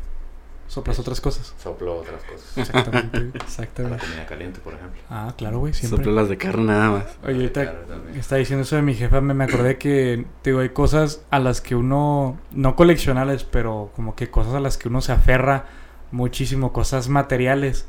Soplas 0.67 0.97
otras 0.97 1.21
cosas. 1.21 1.53
Soplo 1.61 1.97
otras 1.97 2.23
cosas. 2.23 2.57
Exactamente, 2.57 3.19
güey. 3.19 3.29
A 3.29 3.37
la 3.37 3.43
Exactamente. 3.43 3.97
comida 4.03 4.25
caliente, 4.25 4.59
por 4.63 4.73
ejemplo. 4.73 4.99
Ah, 5.11 5.31
claro, 5.37 5.59
güey, 5.59 5.73
siempre. 5.75 5.97
Soplo 5.97 6.11
las 6.13 6.27
de 6.27 6.37
carne 6.39 6.63
nada 6.65 6.89
más. 6.89 7.05
Oye, 7.23 7.35
ahorita 7.35 7.75
está 8.15 8.37
diciendo 8.37 8.63
eso 8.63 8.75
de 8.75 8.81
mi 8.81 8.95
jefa, 8.95 9.21
me, 9.21 9.35
me 9.35 9.43
acordé 9.43 9.77
que, 9.77 10.25
te 10.41 10.49
digo, 10.49 10.61
hay 10.61 10.69
cosas 10.69 11.21
a 11.29 11.37
las 11.37 11.61
que 11.61 11.75
uno, 11.75 12.39
no 12.51 12.75
coleccionales, 12.75 13.43
pero 13.43 13.91
como 13.95 14.15
que 14.15 14.31
cosas 14.31 14.55
a 14.55 14.59
las 14.59 14.77
que 14.79 14.87
uno 14.87 15.01
se 15.01 15.11
aferra 15.11 15.65
muchísimo, 16.11 16.73
cosas 16.73 17.09
materiales. 17.09 17.85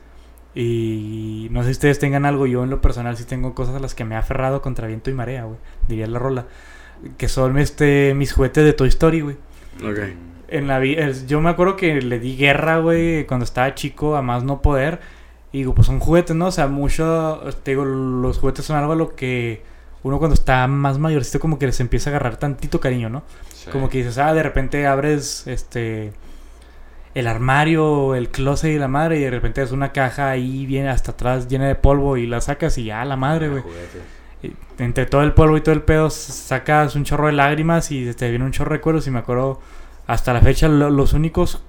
Y 0.56 1.48
no 1.50 1.60
sé 1.60 1.66
si 1.66 1.72
ustedes 1.72 1.98
tengan 1.98 2.24
algo, 2.24 2.46
yo 2.46 2.64
en 2.64 2.70
lo 2.70 2.80
personal 2.80 3.14
sí 3.18 3.24
tengo 3.24 3.54
cosas 3.54 3.76
a 3.76 3.78
las 3.78 3.94
que 3.94 4.06
me 4.06 4.14
he 4.14 4.18
aferrado 4.18 4.62
contra 4.62 4.86
viento 4.86 5.10
y 5.10 5.12
marea, 5.12 5.44
güey, 5.44 5.58
diría 5.86 6.06
la 6.06 6.18
rola. 6.18 6.46
Que 7.18 7.28
son 7.28 7.58
este 7.58 8.14
mis 8.14 8.32
juguetes 8.32 8.64
de 8.64 8.72
Toy 8.72 8.88
Story, 8.88 9.20
güey. 9.20 9.36
Ok. 9.84 9.98
En 10.48 10.66
la 10.66 10.82
yo 10.82 11.42
me 11.42 11.50
acuerdo 11.50 11.76
que 11.76 12.00
le 12.00 12.18
di 12.18 12.38
guerra, 12.38 12.78
güey, 12.78 13.26
cuando 13.26 13.44
estaba 13.44 13.74
chico, 13.74 14.16
a 14.16 14.22
más 14.22 14.44
no 14.44 14.62
poder. 14.62 15.00
Y 15.52 15.58
digo, 15.58 15.74
pues 15.74 15.88
son 15.88 16.00
juguetes, 16.00 16.34
¿no? 16.34 16.46
O 16.46 16.52
sea, 16.52 16.68
mucho, 16.68 17.42
te 17.62 17.72
digo, 17.72 17.84
los 17.84 18.38
juguetes 18.38 18.64
son 18.64 18.76
algo 18.76 18.92
a 18.92 18.96
lo 18.96 19.14
que 19.14 19.62
uno 20.04 20.18
cuando 20.18 20.34
está 20.34 20.66
más 20.68 20.98
mayorcito 20.98 21.38
como 21.38 21.58
que 21.58 21.66
les 21.66 21.80
empieza 21.80 22.08
a 22.08 22.12
agarrar 22.12 22.38
tantito 22.38 22.80
cariño, 22.80 23.10
¿no? 23.10 23.24
Sí. 23.52 23.68
Como 23.70 23.90
que 23.90 23.98
dices, 23.98 24.16
ah, 24.16 24.32
de 24.32 24.42
repente 24.42 24.86
abres, 24.86 25.46
este, 25.46 26.12
el 27.16 27.26
armario, 27.26 28.14
el 28.14 28.28
closet 28.28 28.72
y 28.74 28.78
la 28.78 28.88
madre, 28.88 29.18
y 29.18 29.22
de 29.22 29.30
repente 29.30 29.62
es 29.62 29.72
una 29.72 29.90
caja 29.92 30.30
ahí 30.30 30.66
viene 30.66 30.88
hasta 30.90 31.12
atrás 31.12 31.48
llena 31.48 31.66
de 31.66 31.74
polvo 31.74 32.16
y 32.16 32.26
la 32.26 32.40
sacas 32.40 32.76
y 32.78 32.84
ya, 32.84 33.04
la 33.04 33.16
madre, 33.16 33.48
güey. 33.48 33.62
Juguetes. 33.62 34.02
Y 34.42 34.52
entre 34.82 35.06
todo 35.06 35.22
el 35.22 35.32
polvo 35.32 35.56
y 35.56 35.62
todo 35.62 35.74
el 35.74 35.82
pedo 35.82 36.10
sacas 36.10 36.94
un 36.94 37.04
chorro 37.04 37.26
de 37.28 37.32
lágrimas 37.32 37.90
y 37.90 38.12
te 38.14 38.28
viene 38.28 38.44
un 38.44 38.52
chorro 38.52 38.70
de 38.72 38.76
recuerdos 38.76 39.06
y 39.06 39.10
me 39.10 39.18
acuerdo 39.20 39.60
hasta 40.06 40.32
la 40.34 40.40
fecha 40.42 40.68
lo- 40.68 40.90
los 40.90 41.14
únicos 41.14 41.62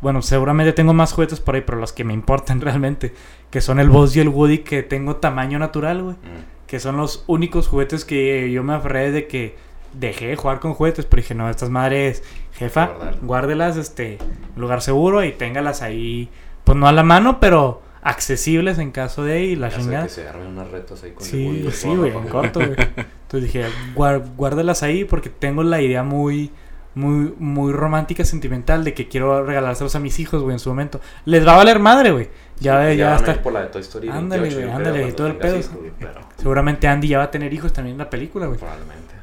bueno 0.00 0.22
seguramente 0.22 0.72
tengo 0.72 0.94
más 0.94 1.12
juguetes 1.12 1.40
por 1.40 1.54
ahí 1.54 1.62
pero 1.66 1.78
los 1.78 1.92
que 1.92 2.04
me 2.04 2.14
importan 2.14 2.60
realmente 2.62 3.12
que 3.50 3.60
son 3.60 3.78
el 3.78 3.90
Buzz 3.90 4.16
y 4.16 4.20
el 4.20 4.28
Woody 4.30 4.58
que 4.60 4.82
tengo 4.82 5.16
tamaño 5.16 5.58
natural 5.58 6.02
güey 6.02 6.16
Mm. 6.16 6.66
que 6.66 6.80
son 6.80 6.96
los 6.96 7.24
únicos 7.26 7.68
juguetes 7.68 8.04
que 8.06 8.50
yo 8.50 8.62
me 8.64 8.72
aferré 8.74 9.10
de 9.12 9.26
que 9.26 9.56
dejé 9.92 10.26
de 10.28 10.36
jugar 10.36 10.60
con 10.60 10.74
juguetes 10.74 11.04
pero 11.06 11.22
dije 11.22 11.34
no 11.34 11.48
estas 11.50 11.70
madres 11.70 12.22
jefa 12.54 12.86
Guardar. 12.86 13.16
guárdelas 13.22 13.76
este 13.76 14.14
en 14.14 14.60
lugar 14.60 14.82
seguro 14.82 15.24
y 15.24 15.32
téngalas 15.32 15.82
ahí 15.82 16.28
pues 16.64 16.76
no 16.76 16.86
a 16.88 16.92
la 16.92 17.02
mano 17.02 17.40
pero 17.40 17.82
accesibles 18.02 18.78
en 18.78 18.90
caso 18.92 19.24
de 19.24 19.42
y 19.44 19.56
la 19.56 19.68
Ya 19.70 19.76
chingada 19.78 20.04
que 20.04 20.08
se 20.10 20.28
armen 20.28 20.48
unos 20.48 20.70
retos 20.70 21.02
ahí 21.02 21.10
con 21.12 21.22
el 21.24 21.28
Sí, 21.30 21.44
Woody 21.46 21.70
sí, 21.72 21.88
Woodpecker, 21.88 22.12
güey, 22.12 22.24
en 22.24 22.30
corto, 22.30 22.60
güey. 22.60 22.70
Entonces 23.28 23.52
dije, 23.52 23.66
"Guar- 23.94 24.22
guárdalas 24.36 24.82
ahí 24.82 25.04
porque 25.04 25.28
tengo 25.28 25.62
la 25.62 25.80
idea 25.82 26.02
muy, 26.04 26.50
muy, 26.94 27.34
muy 27.38 27.72
romántica, 27.72 28.24
sentimental 28.24 28.84
de 28.84 28.94
que 28.94 29.08
quiero 29.08 29.44
regalárselos 29.44 29.94
a 29.96 30.00
mis 30.00 30.18
hijos, 30.20 30.42
güey, 30.42 30.54
en 30.54 30.58
su 30.58 30.68
momento. 30.70 31.00
Les 31.26 31.46
va 31.46 31.54
a 31.54 31.56
valer 31.58 31.80
madre, 31.80 32.12
güey. 32.12 32.28
Ya, 32.60 32.88
Sí, 32.90 32.96
ya, 32.96 33.04
van 33.06 33.12
a 33.14 33.16
está. 33.18 33.32
ir 33.32 33.38
por 33.40 33.52
la 33.52 33.60
de 33.62 33.66
Toy 33.66 33.82
Story 33.82 34.08
Ándale, 34.08 34.42
28, 34.42 34.66
güey, 34.66 34.76
ándale, 34.76 34.98
cuando 35.00 35.16
todo 35.16 35.26
el 35.26 35.36
pedo. 35.36 35.60
Seguramente 36.36 36.88
Andy 36.88 37.08
ya 37.08 37.18
va 37.18 37.24
a 37.24 37.30
tener 37.30 37.52
hijos 37.52 37.72
también 37.72 37.94
en 37.94 37.98
la 37.98 38.08
película, 38.10 38.46
güey. 38.46 38.58
probablemente. 38.58 39.14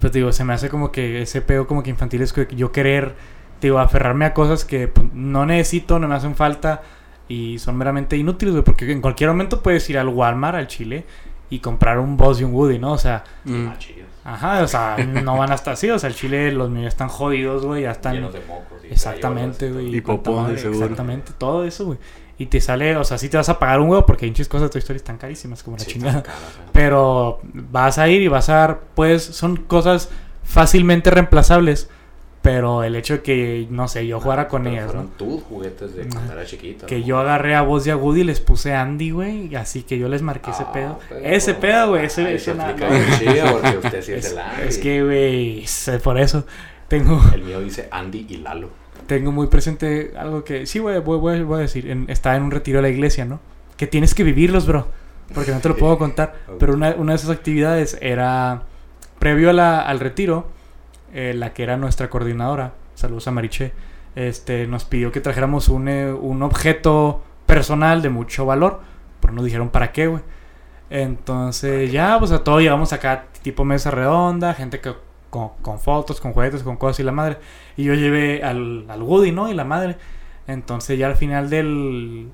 Pues 0.00 0.12
digo, 0.12 0.32
se 0.32 0.44
me 0.44 0.52
hace 0.52 0.68
como 0.68 0.92
que 0.92 1.22
ese 1.22 1.40
pedo 1.40 1.66
como 1.66 1.82
que 1.82 1.90
infantil 1.90 2.22
es 2.22 2.32
que 2.32 2.46
yo 2.54 2.72
querer, 2.72 3.14
digo, 3.60 3.78
aferrarme 3.78 4.24
a 4.24 4.34
cosas 4.34 4.64
que 4.64 4.88
pues, 4.88 5.06
no 5.14 5.46
necesito, 5.46 5.98
no 5.98 6.08
me 6.08 6.14
hacen 6.14 6.34
falta 6.34 6.82
y 7.28 7.58
son 7.58 7.76
meramente 7.76 8.16
inútiles, 8.16 8.52
güey, 8.52 8.64
porque 8.64 8.90
en 8.90 9.00
cualquier 9.00 9.30
momento 9.30 9.62
puedes 9.62 9.88
ir 9.88 9.98
al 9.98 10.08
Walmart, 10.08 10.56
al 10.56 10.66
Chile 10.66 11.04
y 11.50 11.60
comprar 11.60 11.98
un 11.98 12.16
Buzz 12.16 12.40
y 12.40 12.44
un 12.44 12.52
Woody, 12.52 12.78
¿no? 12.78 12.92
O 12.92 12.98
sea, 12.98 13.24
Mm. 13.44 13.68
Ah, 13.68 13.76
ajá, 14.34 14.62
o 14.62 14.68
sea, 14.68 14.96
no 15.22 15.36
van 15.36 15.52
hasta 15.52 15.72
así, 15.72 15.90
o 15.90 15.98
sea, 15.98 16.08
el 16.08 16.16
Chile 16.16 16.50
los 16.52 16.70
niños 16.70 16.88
están 16.88 17.08
jodidos, 17.08 17.64
güey, 17.64 17.82
ya 17.82 17.90
están 17.92 18.14
Llenos 18.14 18.32
de 18.32 18.40
mocos. 18.40 18.82
y 18.82 18.92
Exactamente, 18.92 19.70
güey. 19.70 19.94
Y 19.94 20.00
cuánta 20.00 20.30
popó, 20.30 20.48
de 20.48 20.58
seguro. 20.58 20.82
Exactamente, 20.82 21.32
todo 21.36 21.64
eso, 21.64 21.86
güey. 21.86 21.98
Y 22.36 22.46
te 22.46 22.60
sale, 22.60 22.96
o 22.96 23.04
sea, 23.04 23.16
sí 23.18 23.28
te 23.28 23.36
vas 23.36 23.48
a 23.48 23.58
pagar 23.58 23.80
un 23.80 23.88
huevo 23.90 24.04
porque 24.06 24.24
hay 24.24 24.30
muchas 24.32 24.48
cosas 24.48 24.68
de 24.68 24.72
Toy 24.72 24.78
Story 24.80 24.96
están 24.96 25.18
carísimas, 25.18 25.62
como 25.62 25.76
la 25.76 25.84
Sí, 25.84 25.92
chingada. 25.92 26.22
caras, 26.22 26.40
¿eh? 26.40 26.68
Pero 26.72 27.40
vas 27.52 27.98
a 27.98 28.08
ir 28.08 28.22
y 28.22 28.28
vas 28.28 28.48
a 28.48 28.54
dar, 28.56 28.80
pues, 28.94 29.22
son 29.22 29.56
cosas 29.56 30.08
fácilmente 30.42 31.10
reemplazables. 31.10 31.88
Pero 32.42 32.82
el 32.84 32.94
hecho 32.94 33.14
de 33.14 33.22
que, 33.22 33.66
no 33.70 33.88
sé, 33.88 34.06
yo 34.06 34.20
jugara 34.20 34.48
con 34.48 34.64
Pero 34.64 34.74
ellas, 34.74 34.84
fueron 34.86 35.04
¿no? 35.06 35.10
tus 35.16 35.42
juguetes 35.44 35.94
de 35.94 36.06
cuando 36.08 36.34
era 36.34 36.44
chiquita. 36.44 36.84
Que 36.84 36.98
¿no? 36.98 37.06
yo 37.06 37.18
agarré 37.18 37.54
a 37.54 37.62
Buzz 37.62 37.86
y 37.86 37.90
a 37.90 37.96
Woody 37.96 38.20
y 38.20 38.24
les 38.24 38.40
puse 38.40 38.74
Andy, 38.74 39.12
güey. 39.12 39.54
Así 39.56 39.82
que 39.82 39.96
yo 39.98 40.08
les 40.10 40.20
marqué 40.20 40.50
ese 40.50 40.64
Ah, 40.64 40.72
pedo. 40.72 40.98
pero- 41.08 41.24
Ese 41.24 41.54
pedo, 41.54 41.88
güey. 41.90 42.04
Ese, 42.04 42.34
ese 42.34 42.44
se 42.52 42.54
nada, 42.54 42.74
chida 43.18 43.50
porque 43.50 43.78
usted 43.78 44.02
sí 44.02 44.12
es, 44.12 44.24
Es, 44.26 44.32
el 44.32 44.38
Andy. 44.40 44.62
es 44.68 44.76
que, 44.78 45.02
güey, 45.02 45.62
es 45.64 45.90
por 46.02 46.18
eso 46.20 46.44
tengo, 46.88 47.18
El 47.32 47.44
mío 47.44 47.60
dice 47.60 47.88
Andy 47.90 48.26
y 48.28 48.36
Lalo. 48.36 48.68
Tengo 49.06 49.32
muy 49.32 49.46
presente 49.46 50.12
algo 50.18 50.44
que... 50.44 50.66
Sí, 50.66 50.78
voy, 50.78 50.98
voy- 50.98 51.42
voy 51.42 51.58
a 51.58 51.62
decir. 51.62 51.90
En, 51.90 52.06
estaba 52.08 52.36
en 52.36 52.42
un 52.42 52.50
retiro 52.50 52.78
de 52.78 52.82
la 52.82 52.88
iglesia, 52.88 53.24
¿no? 53.24 53.40
Que 53.76 53.86
tienes 53.86 54.14
que 54.14 54.24
vivirlos, 54.24 54.66
bro. 54.66 54.88
Porque 55.34 55.52
no 55.52 55.60
te 55.60 55.68
lo 55.68 55.76
puedo 55.76 55.96
contar. 55.98 56.34
Pero 56.58 56.74
una, 56.74 56.90
una 56.96 57.12
de 57.12 57.16
esas 57.16 57.30
actividades 57.30 57.98
era... 58.00 58.62
Previo 59.18 59.50
a 59.50 59.52
la- 59.52 59.80
al 59.82 60.00
retiro, 60.00 60.48
eh, 61.12 61.32
la 61.34 61.52
que 61.54 61.62
era 61.62 61.76
nuestra 61.76 62.10
coordinadora, 62.10 62.74
saludos 62.94 63.26
a 63.28 63.30
Mariche, 63.30 63.72
este, 64.16 64.66
nos 64.66 64.84
pidió 64.84 65.10
que 65.12 65.20
trajéramos 65.20 65.68
un, 65.68 65.88
eh, 65.88 66.12
un 66.12 66.42
objeto 66.42 67.22
personal 67.46 68.02
de 68.02 68.10
mucho 68.10 68.44
valor. 68.44 68.80
Pero 69.20 69.32
nos 69.32 69.44
dijeron 69.44 69.70
para 69.70 69.92
qué, 69.92 70.08
güey. 70.08 70.22
Entonces 70.90 71.90
ya, 71.90 72.18
pues 72.18 72.30
a 72.32 72.44
todo 72.44 72.60
llevamos 72.60 72.92
acá 72.92 73.24
tipo 73.42 73.64
mesa 73.64 73.90
redonda, 73.90 74.54
gente 74.54 74.80
que, 74.80 74.92
con, 75.34 75.48
con 75.62 75.80
fotos, 75.80 76.20
con 76.20 76.32
juguetes, 76.32 76.62
con 76.62 76.76
cosas 76.76 77.00
y 77.00 77.02
la 77.02 77.10
madre. 77.10 77.38
Y 77.76 77.82
yo 77.82 77.94
llevé 77.94 78.44
al, 78.44 78.86
al 78.88 79.02
Woody, 79.02 79.32
¿no? 79.32 79.50
Y 79.50 79.54
la 79.54 79.64
madre. 79.64 79.96
Entonces 80.46 80.96
ya 80.96 81.08
al 81.08 81.16
final 81.16 81.50
del... 81.50 82.30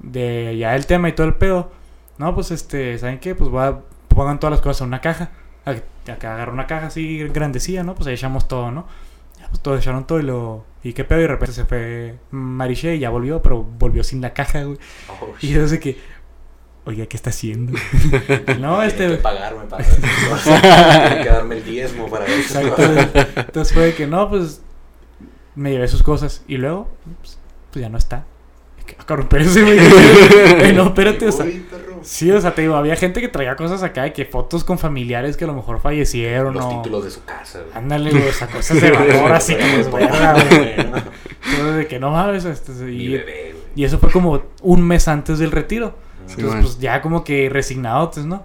De 0.00 0.56
ya 0.58 0.74
el 0.74 0.86
tema 0.86 1.08
y 1.08 1.12
todo 1.12 1.28
el 1.28 1.34
pedo. 1.34 1.70
No, 2.18 2.34
pues 2.34 2.50
este, 2.50 2.98
¿saben 2.98 3.20
qué? 3.20 3.36
Pues 3.36 3.50
voy 3.50 3.62
a, 3.62 3.78
pongan 4.08 4.40
todas 4.40 4.50
las 4.50 4.60
cosas 4.60 4.80
en 4.80 4.88
una 4.88 5.00
caja. 5.00 5.30
Acá 5.64 6.34
agarro 6.34 6.52
una 6.52 6.66
caja 6.66 6.88
así 6.88 7.22
grandecilla, 7.28 7.84
¿no? 7.84 7.94
Pues 7.94 8.08
ahí 8.08 8.14
echamos 8.14 8.48
todo, 8.48 8.72
¿no? 8.72 8.86
Ya 9.38 9.46
pues 9.48 9.60
todos 9.60 9.78
echaron 9.80 10.04
todo 10.04 10.18
y 10.18 10.24
lo... 10.24 10.64
¿Y 10.82 10.92
qué 10.92 11.04
pedo? 11.04 11.20
Y 11.20 11.22
de 11.22 11.28
repente 11.28 11.54
se 11.54 11.64
fue 11.64 12.18
Mariché 12.32 12.96
y 12.96 12.98
ya 12.98 13.10
volvió, 13.10 13.42
pero 13.42 13.62
volvió 13.62 14.02
sin 14.02 14.20
la 14.20 14.34
caja, 14.34 14.64
güey. 14.64 14.78
Oh, 15.08 15.28
Y 15.40 15.50
yo 15.50 15.68
sé 15.68 15.78
que... 15.78 15.96
Oiga, 16.86 17.06
¿qué 17.06 17.16
está 17.16 17.30
haciendo? 17.30 17.72
no, 18.60 18.76
Tiene 18.76 18.86
este... 18.86 19.08
que 19.08 19.16
pagarme 19.16 19.64
para. 19.64 19.84
Tiene 20.44 21.22
que 21.22 21.28
darme 21.30 21.56
el 21.56 21.64
diezmo 21.64 22.10
para 22.10 22.26
eso. 22.26 22.60
Exacto. 22.60 22.82
Entonces 23.36 23.72
fue 23.72 23.86
de 23.86 23.94
que 23.94 24.06
no, 24.06 24.28
pues 24.28 24.60
me 25.54 25.70
llevé 25.72 25.88
sus 25.88 26.02
cosas. 26.02 26.42
Y 26.46 26.58
luego, 26.58 26.88
pues, 27.20 27.38
pues 27.72 27.82
ya 27.82 27.88
no 27.88 27.96
está. 27.96 28.26
Ah, 28.98 29.04
cabrón, 29.06 29.28
espérate, 29.30 29.62
güey. 29.62 29.78
Eh, 30.64 30.72
no, 30.74 30.84
espérate, 30.84 31.26
o 31.26 31.32
sea. 31.32 31.46
Sí, 32.02 32.30
o 32.30 32.38
sea, 32.38 32.54
te 32.54 32.62
digo, 32.62 32.74
había 32.74 32.96
gente 32.96 33.22
que 33.22 33.28
traía 33.28 33.56
cosas 33.56 33.82
acá 33.82 34.02
de 34.02 34.12
que 34.12 34.26
fotos 34.26 34.62
con 34.62 34.78
familiares 34.78 35.38
que 35.38 35.44
a 35.44 35.46
lo 35.46 35.54
mejor 35.54 35.80
fallecieron 35.80 36.52
Los 36.52 36.66
o. 36.66 36.68
títulos 36.68 37.04
de 37.04 37.10
su 37.10 37.24
casa. 37.24 37.60
güey. 37.60 37.72
Ándale, 37.74 38.10
güey, 38.10 38.28
o 38.28 38.32
sea, 38.32 38.46
cosas 38.46 38.78
de 38.78 38.90
valor 38.90 39.32
así 39.32 39.54
que 39.54 39.76
les 39.78 39.90
güey. 39.90 40.04
Entonces, 40.04 41.76
de 41.76 41.86
que 41.88 41.98
no 41.98 42.10
mames, 42.10 42.44
este, 42.44 42.72
y, 42.92 43.22
y 43.74 43.84
eso 43.84 43.98
fue 43.98 44.10
como 44.10 44.42
un 44.60 44.82
mes 44.86 45.08
antes 45.08 45.38
del 45.38 45.50
retiro. 45.50 45.94
Sí, 46.26 46.34
Entonces, 46.36 46.54
man. 46.54 46.62
pues 46.62 46.78
ya 46.78 47.00
como 47.02 47.24
que 47.24 47.48
resignados, 47.50 48.16
¿no? 48.18 48.42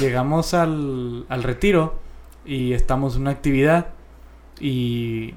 Llegamos 0.00 0.54
al, 0.54 1.26
al 1.28 1.42
retiro 1.42 1.98
y 2.44 2.72
estamos 2.72 3.16
en 3.16 3.22
una 3.22 3.30
actividad 3.32 3.86
y 4.60 5.34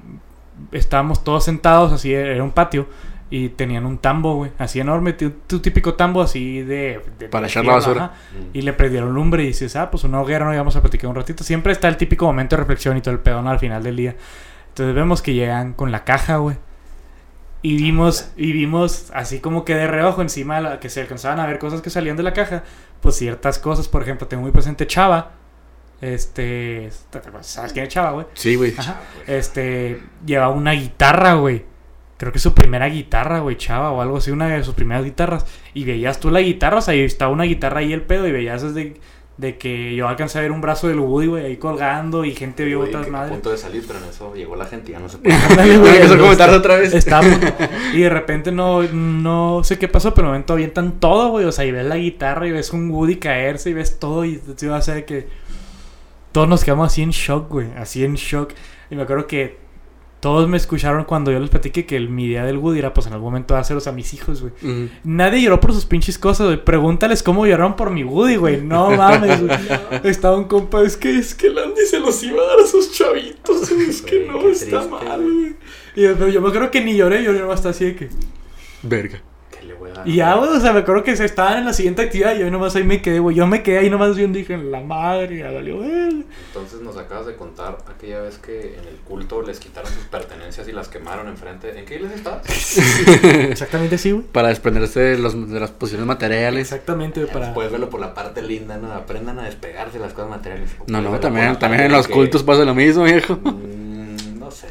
estábamos 0.72 1.24
todos 1.24 1.44
sentados, 1.44 1.92
así 1.92 2.12
era 2.12 2.42
un 2.42 2.50
patio 2.52 2.86
y 3.30 3.50
tenían 3.50 3.84
un 3.84 3.98
tambo, 3.98 4.36
güey, 4.36 4.52
así 4.58 4.80
enorme, 4.80 5.12
tu, 5.12 5.30
típico 5.60 5.94
tambo 5.94 6.22
así 6.22 6.62
de... 6.62 7.02
de- 7.18 7.28
Para 7.28 7.42
de 7.46 7.48
echar 7.50 7.64
la 7.64 7.72
basura. 7.74 8.04
ajá. 8.06 8.14
Y 8.54 8.62
le 8.62 8.72
prendieron 8.72 9.12
lumbre 9.12 9.44
y 9.44 9.48
dices, 9.48 9.76
ah, 9.76 9.90
pues 9.90 10.04
una 10.04 10.20
hoguera, 10.20 10.46
no 10.46 10.54
íbamos 10.54 10.76
a 10.76 10.80
platicar 10.80 11.10
un 11.10 11.16
ratito. 11.16 11.44
Siempre 11.44 11.72
está 11.72 11.88
el 11.88 11.98
típico 11.98 12.24
momento 12.24 12.56
de 12.56 12.60
reflexión 12.62 12.96
y 12.96 13.02
todo 13.02 13.12
el 13.12 13.20
pedo, 13.20 13.42
¿no? 13.42 13.50
Al 13.50 13.58
final 13.58 13.82
del 13.82 13.96
día. 13.96 14.16
Entonces 14.68 14.94
vemos 14.94 15.20
que 15.20 15.34
llegan 15.34 15.74
con 15.74 15.92
la 15.92 16.04
caja, 16.04 16.36
güey. 16.38 16.56
Y 17.60 17.76
vimos, 17.76 18.30
y 18.36 18.52
vimos 18.52 19.10
así 19.12 19.40
como 19.40 19.64
que 19.64 19.74
de 19.74 19.86
reojo 19.86 20.22
encima 20.22 20.56
de 20.56 20.62
la, 20.62 20.80
que 20.80 20.88
se 20.88 21.00
alcanzaban 21.00 21.40
a 21.40 21.46
ver 21.46 21.58
cosas 21.58 21.80
que 21.80 21.90
salían 21.90 22.16
de 22.16 22.22
la 22.22 22.32
caja. 22.32 22.62
Pues 23.00 23.16
ciertas 23.16 23.58
cosas, 23.58 23.88
por 23.88 24.02
ejemplo, 24.02 24.28
tengo 24.28 24.42
muy 24.42 24.52
presente 24.52 24.86
Chava. 24.86 25.32
Este. 26.00 26.90
¿Sabes 27.40 27.72
quién 27.72 27.86
es 27.86 27.92
Chava, 27.92 28.12
güey? 28.12 28.26
Sí, 28.34 28.54
güey. 28.54 28.74
Este. 29.26 30.00
Lleva 30.24 30.48
una 30.50 30.72
guitarra, 30.72 31.34
güey. 31.34 31.64
Creo 32.16 32.32
que 32.32 32.40
su 32.40 32.52
primera 32.52 32.88
guitarra, 32.88 33.38
güey, 33.40 33.56
Chava, 33.56 33.92
o 33.92 34.00
algo 34.02 34.16
así, 34.16 34.32
una 34.32 34.48
de 34.48 34.64
sus 34.64 34.74
primeras 34.74 35.04
guitarras. 35.04 35.46
Y 35.72 35.84
veías 35.84 36.18
tú 36.18 36.30
la 36.30 36.40
guitarra, 36.40 36.78
o 36.78 36.80
sea, 36.80 36.94
y 36.94 37.00
estaba 37.00 37.30
una 37.30 37.44
guitarra 37.44 37.78
ahí 37.80 37.92
el 37.92 38.02
pedo, 38.02 38.26
y 38.26 38.32
veías 38.32 38.62
desde 38.62 39.00
de 39.38 39.56
que 39.56 39.94
yo 39.94 40.08
alcancé 40.08 40.38
a 40.38 40.42
ver 40.42 40.50
un 40.50 40.60
brazo 40.60 40.88
del 40.88 40.98
Woody, 40.98 41.26
güey, 41.28 41.46
ahí 41.46 41.56
colgando, 41.58 42.24
y 42.24 42.34
gente 42.34 42.64
vio 42.64 42.80
otras 42.80 43.04
que 43.04 43.08
A 43.08 43.12
madres. 43.12 43.30
punto 43.32 43.50
de 43.50 43.56
salir, 43.56 43.84
pero 43.86 44.00
en 44.00 44.06
eso 44.06 44.34
llegó 44.34 44.56
la 44.56 44.66
gente 44.66 44.90
y 44.90 44.94
ya 44.94 44.98
no 44.98 45.08
se 45.08 45.18
puede. 45.18 45.36
Empezó 45.74 46.56
otra 46.56 46.76
vez. 46.76 46.92
está- 46.92 47.20
y 47.94 48.00
de 48.00 48.08
repente 48.10 48.50
no, 48.50 48.82
no 48.82 49.62
sé 49.62 49.78
qué 49.78 49.86
pasó, 49.86 50.12
pero 50.12 50.26
de 50.26 50.32
momento 50.32 50.52
avientan 50.54 50.98
todo, 50.98 51.28
güey. 51.30 51.44
O 51.46 51.52
sea, 51.52 51.64
y 51.64 51.70
ves 51.70 51.86
la 51.86 51.96
guitarra 51.96 52.48
y 52.48 52.50
ves 52.50 52.72
un 52.72 52.90
Woody 52.90 53.16
caerse 53.16 53.70
y 53.70 53.74
ves 53.74 53.98
todo. 54.00 54.24
Y 54.24 54.38
te 54.38 54.66
va 54.68 54.76
a 54.78 54.82
ser 54.82 55.04
que 55.04 55.28
todos 56.32 56.48
nos 56.48 56.64
quedamos 56.64 56.88
así 56.92 57.02
en 57.02 57.10
shock, 57.10 57.48
güey. 57.48 57.68
Así 57.76 58.04
en 58.04 58.14
shock. 58.16 58.50
Y 58.90 58.96
me 58.96 59.02
acuerdo 59.02 59.26
que 59.28 59.56
todos 60.20 60.48
me 60.48 60.56
escucharon 60.56 61.04
cuando 61.04 61.30
yo 61.30 61.38
les 61.38 61.50
platiqué 61.50 61.86
que 61.86 61.96
el, 61.96 62.08
mi 62.08 62.24
idea 62.24 62.44
del 62.44 62.58
Woody 62.58 62.80
era, 62.80 62.92
pues 62.92 63.06
en 63.06 63.12
algún 63.12 63.28
momento 63.28 63.54
dárselos 63.54 63.86
a 63.86 63.92
mis 63.92 64.14
hijos, 64.14 64.42
güey. 64.42 64.52
Nadie 65.04 65.42
lloró 65.42 65.60
por 65.60 65.72
sus 65.72 65.86
pinches 65.86 66.18
cosas, 66.18 66.46
güey. 66.46 66.64
Pregúntales 66.64 67.22
cómo 67.22 67.46
lloraron 67.46 67.76
por 67.76 67.90
mi 67.90 68.02
Woody, 68.02 68.36
güey. 68.36 68.60
No 68.60 68.90
mames, 68.96 69.40
güey. 69.40 69.58
Estaba 70.04 70.36
un 70.36 70.44
compa, 70.44 70.82
es 70.82 70.96
que 70.96 71.16
es 71.16 71.34
que 71.34 71.48
el 71.48 71.58
Andy 71.58 71.86
se 71.86 72.00
los 72.00 72.22
iba 72.22 72.42
a 72.42 72.46
dar 72.46 72.60
a 72.60 72.66
sus 72.66 72.92
chavitos, 72.92 73.72
güey. 73.72 73.90
Es 73.90 74.02
que 74.02 74.26
no, 74.26 74.40
está 74.48 74.80
triste, 74.80 74.88
mal, 74.88 75.22
güey. 75.22 75.56
Y 75.94 76.02
yo, 76.02 76.14
pero 76.14 76.28
yo 76.28 76.40
me 76.40 76.48
acuerdo 76.48 76.70
que 76.70 76.80
ni 76.80 76.96
lloré, 76.96 77.22
yo 77.22 77.32
nomás 77.32 77.56
estaba 77.60 77.70
así 77.70 77.84
de 77.84 77.96
que. 77.96 78.08
Verga. 78.82 79.22
Y 80.04 80.16
ya, 80.16 80.34
güey, 80.36 80.50
o 80.50 80.60
sea, 80.60 80.72
me 80.72 80.80
acuerdo 80.80 81.02
que 81.02 81.16
se 81.16 81.24
estaban 81.24 81.58
en 81.58 81.64
la 81.64 81.72
siguiente 81.72 82.02
actividad 82.02 82.34
y 82.36 82.40
yo 82.40 82.50
nomás 82.50 82.74
ahí 82.76 82.84
me 82.84 83.02
quedé, 83.02 83.18
güey. 83.18 83.36
Yo 83.36 83.46
me 83.46 83.62
quedé 83.62 83.78
ahí 83.78 83.90
nomás 83.90 84.16
viendo 84.16 84.38
y 84.38 84.42
dije, 84.42 84.56
la 84.56 84.80
madre, 84.80 85.38
ya 85.38 85.50
valió, 85.50 85.76
güey. 85.78 86.24
Entonces 86.48 86.80
nos 86.82 86.96
acabas 86.96 87.26
de 87.26 87.36
contar 87.36 87.78
aquella 87.94 88.20
vez 88.20 88.38
que 88.38 88.76
en 88.78 88.86
el 88.88 88.96
culto 89.06 89.42
les 89.42 89.58
quitaron 89.60 89.90
sus 89.92 90.04
pertenencias 90.04 90.66
y 90.68 90.72
las 90.72 90.88
quemaron 90.88 91.28
enfrente. 91.28 91.78
¿En 91.78 91.84
qué 91.84 91.96
iglesia 91.96 92.16
estabas? 92.16 92.42
Exactamente 93.24 93.96
así, 93.96 94.12
güey. 94.12 94.24
Para 94.24 94.48
desprenderse 94.48 95.00
de, 95.00 95.18
los, 95.18 95.50
de 95.50 95.60
las 95.60 95.70
posiciones 95.70 96.06
materiales. 96.06 96.60
Exactamente, 96.62 97.26
para. 97.26 97.54
Puedes 97.54 97.70
verlo 97.72 97.90
por 97.90 98.00
la 98.00 98.14
parte 98.14 98.42
linda, 98.42 98.76
¿no? 98.76 98.92
Aprendan 98.92 99.38
a 99.38 99.44
despegarse 99.44 99.98
de 99.98 100.04
las 100.04 100.12
cosas 100.12 100.30
materiales. 100.30 100.70
No, 100.86 101.00
no, 101.00 101.18
también, 101.20 101.58
también 101.58 101.84
en 101.84 101.92
los 101.92 102.06
que- 102.06 102.12
cultos 102.14 102.42
pasa 102.42 102.64
lo 102.64 102.74
mismo, 102.74 103.04
viejo. 103.04 103.36
Mm, 103.36 104.38
no 104.38 104.50
sé. 104.50 104.66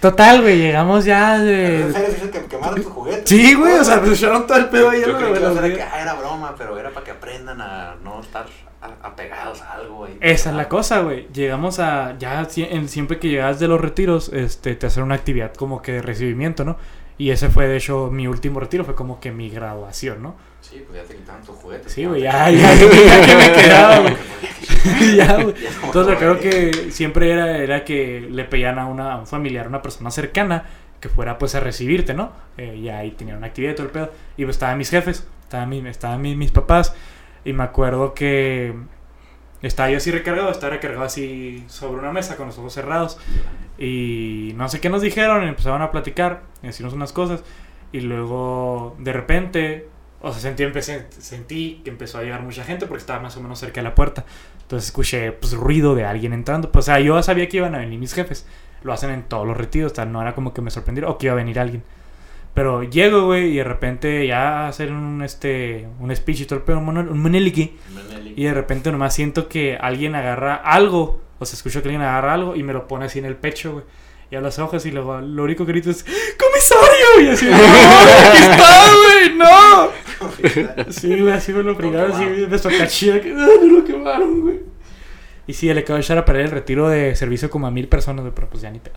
Total, 0.00 0.40
güey, 0.40 0.58
llegamos 0.58 1.04
ya 1.04 1.38
de. 1.38 1.92
serio 1.92 2.30
que 2.30 2.40
quemaron 2.46 2.76
tus 2.82 2.86
juguetes? 2.92 3.28
Sí, 3.28 3.54
güey, 3.54 3.74
o 3.78 3.84
sea, 3.84 4.00
pues 4.00 4.12
echaron 4.18 4.46
todo 4.46 4.56
el 4.58 4.68
pedo 4.70 4.90
ahí, 4.90 5.02
Yo 5.02 5.08
¿no? 5.12 5.18
creí 5.18 5.32
que 5.72 5.76
que 5.76 5.82
ah, 5.82 6.00
era 6.02 6.14
broma, 6.14 6.54
pero 6.56 6.78
era 6.78 6.90
para 6.90 7.04
que 7.04 7.10
aprendan 7.12 7.60
a 7.60 7.96
no 8.02 8.20
estar 8.20 8.46
apegados 9.02 9.60
a 9.60 9.74
algo, 9.74 9.96
güey. 9.96 10.12
Esa 10.20 10.50
es 10.50 10.56
la 10.56 10.68
cosa, 10.68 11.00
güey. 11.00 11.28
Llegamos 11.34 11.78
a. 11.80 12.16
Ya 12.18 12.42
sie- 12.48 12.68
en- 12.70 12.88
siempre 12.88 13.18
que 13.18 13.28
llegas 13.28 13.60
de 13.60 13.68
los 13.68 13.78
retiros, 13.80 14.30
este, 14.32 14.74
te 14.74 14.86
hacen 14.86 15.02
una 15.02 15.16
actividad 15.16 15.52
como 15.54 15.82
que 15.82 15.92
de 15.92 16.02
recibimiento, 16.02 16.64
¿no? 16.64 16.76
Y 17.18 17.30
ese 17.30 17.50
fue, 17.50 17.68
de 17.68 17.76
hecho, 17.76 18.08
mi 18.10 18.26
último 18.26 18.58
retiro, 18.60 18.84
fue 18.86 18.94
como 18.94 19.20
que 19.20 19.30
mi 19.32 19.50
graduación, 19.50 20.22
¿no? 20.22 20.36
Sí, 20.70 20.84
pues 20.86 21.02
ya 21.02 21.04
te 21.08 21.16
quitaron 21.16 21.42
tus 21.44 21.56
juguetes. 21.56 21.92
Sí, 21.92 22.04
güey, 22.04 22.22
ya, 22.22 22.48
ya, 22.50 22.74
ya 22.74 23.26
que 23.26 23.34
me 23.36 23.52
quedaba, 23.52 23.98
güey. 24.02 25.16
ya, 25.16 25.34
güey. 25.42 25.54
Entonces, 25.84 26.16
creo 26.18 26.38
que 26.38 26.90
siempre 26.92 27.32
era, 27.32 27.58
era 27.58 27.84
que 27.84 28.20
le 28.30 28.44
pedían 28.44 28.78
a, 28.78 28.86
una, 28.86 29.14
a 29.14 29.16
un 29.18 29.26
familiar, 29.26 29.66
a 29.66 29.68
una 29.68 29.82
persona 29.82 30.10
cercana, 30.12 30.64
que 31.00 31.08
fuera 31.08 31.38
pues 31.38 31.54
a 31.56 31.60
recibirte, 31.60 32.14
¿no? 32.14 32.30
Eh, 32.56 32.76
y 32.76 32.88
ahí 32.88 33.10
tenían 33.12 33.38
una 33.38 33.48
actividad 33.48 33.72
y 33.72 33.74
todo 33.74 33.86
el 33.86 33.92
pedo. 33.92 34.12
Y 34.36 34.44
pues 34.44 34.56
estaban 34.56 34.78
mis 34.78 34.90
jefes, 34.90 35.26
estaban, 35.42 35.68
mi- 35.68 35.86
estaban 35.88 36.20
mi- 36.22 36.36
mis 36.36 36.52
papás. 36.52 36.94
Y 37.44 37.52
me 37.52 37.64
acuerdo 37.64 38.14
que 38.14 38.74
Estaba 39.62 39.90
yo 39.90 39.98
así 39.98 40.10
recargado, 40.10 40.50
estaba 40.50 40.72
recargado 40.72 41.04
así 41.04 41.64
sobre 41.68 42.00
una 42.00 42.12
mesa 42.12 42.36
con 42.36 42.46
los 42.46 42.56
ojos 42.58 42.72
cerrados. 42.72 43.18
Y 43.78 44.52
no 44.56 44.68
sé 44.70 44.80
qué 44.80 44.88
nos 44.88 45.02
dijeron, 45.02 45.44
y 45.44 45.48
empezaron 45.48 45.82
a 45.82 45.90
platicar, 45.90 46.42
y 46.62 46.68
decirnos 46.68 46.94
unas 46.94 47.12
cosas. 47.12 47.42
Y 47.92 48.00
luego, 48.00 48.96
de 48.98 49.12
repente, 49.12 49.88
o 50.22 50.32
sea, 50.32 50.40
sentí, 50.40 50.62
empecé, 50.64 51.06
sentí 51.18 51.80
que 51.82 51.90
empezó 51.90 52.18
a 52.18 52.22
llegar 52.22 52.42
mucha 52.42 52.62
gente 52.64 52.86
porque 52.86 53.00
estaba 53.00 53.20
más 53.20 53.36
o 53.36 53.40
menos 53.40 53.58
cerca 53.58 53.80
de 53.80 53.84
la 53.84 53.94
puerta. 53.94 54.24
Entonces 54.62 54.88
escuché 54.88 55.32
pues, 55.32 55.52
ruido 55.52 55.94
de 55.94 56.04
alguien 56.04 56.32
entrando. 56.32 56.70
Pues, 56.70 56.84
o 56.84 56.86
sea, 56.86 57.00
yo 57.00 57.22
sabía 57.22 57.48
que 57.48 57.56
iban 57.56 57.74
a 57.74 57.78
venir 57.78 57.98
mis 57.98 58.12
jefes. 58.12 58.46
Lo 58.82 58.92
hacen 58.92 59.10
en 59.10 59.24
todos 59.24 59.46
los 59.46 59.56
retiros, 59.56 59.92
o 59.92 59.94
sea, 59.94 60.04
no 60.04 60.22
era 60.22 60.34
como 60.34 60.54
que 60.54 60.62
me 60.62 60.70
sorprendiera 60.70 61.08
o 61.08 61.18
que 61.18 61.26
iba 61.26 61.32
a 61.32 61.36
venir 61.36 61.58
alguien. 61.58 61.82
Pero 62.54 62.82
llego, 62.82 63.26
güey, 63.26 63.52
y 63.52 63.56
de 63.56 63.64
repente 63.64 64.26
ya 64.26 64.68
hacer 64.68 64.90
un, 64.90 65.22
este, 65.22 65.86
un 66.00 66.14
speech 66.14 66.40
y 66.40 66.44
todo 66.46 66.58
el 66.58 66.64
pedo, 66.64 66.78
un, 66.78 66.84
monólico, 67.18 67.72
Y 68.36 68.44
de 68.44 68.54
repente 68.54 68.90
nomás 68.90 69.14
siento 69.14 69.48
que 69.48 69.76
alguien 69.76 70.14
agarra 70.14 70.56
algo. 70.56 71.20
O 71.38 71.46
sea, 71.46 71.56
escucho 71.56 71.80
que 71.80 71.88
alguien 71.88 72.02
agarra 72.02 72.34
algo 72.34 72.56
y 72.56 72.62
me 72.62 72.72
lo 72.72 72.88
pone 72.88 73.06
así 73.06 73.18
en 73.18 73.24
el 73.24 73.36
pecho, 73.36 73.72
güey. 73.72 73.84
Y 74.30 74.36
a 74.36 74.40
los 74.40 74.58
ojos 74.60 74.86
y 74.86 74.92
luego 74.92 75.20
lo 75.20 75.42
único 75.42 75.66
que 75.66 75.72
grito 75.72 75.90
es 75.90 76.04
¡Comisario! 76.04 77.20
Y 77.22 77.28
así, 77.30 77.46
¡No! 77.46 77.56
¡Aquí 77.56 78.38
está, 78.38 78.94
güey! 78.94 79.36
¡No! 79.36 80.09
Sí, 80.90 81.20
güey, 81.20 81.32
así 81.32 81.52
me 81.52 81.62
lo 81.62 81.74
brigaron, 81.74 82.12
así 82.12 82.24
me 82.24 82.58
sacachía 82.58 83.20
que 83.20 83.32
¡Ah, 83.32 83.48
no 83.62 83.78
lo 83.78 83.84
quemaron, 83.84 84.40
güey! 84.42 84.60
Y 85.46 85.52
sí, 85.54 85.72
le 85.72 85.80
acabo 85.80 85.96
de 85.96 86.02
echar 86.02 86.18
a 86.18 86.24
perder 86.24 86.46
el 86.46 86.50
retiro 86.52 86.88
de 86.88 87.14
servicio 87.16 87.50
como 87.50 87.66
a 87.66 87.70
mil 87.70 87.88
personas, 87.88 88.22
güey, 88.22 88.34
pero 88.34 88.48
pues 88.48 88.62
ya 88.62 88.70
ni 88.70 88.78
pedo. 88.78 88.94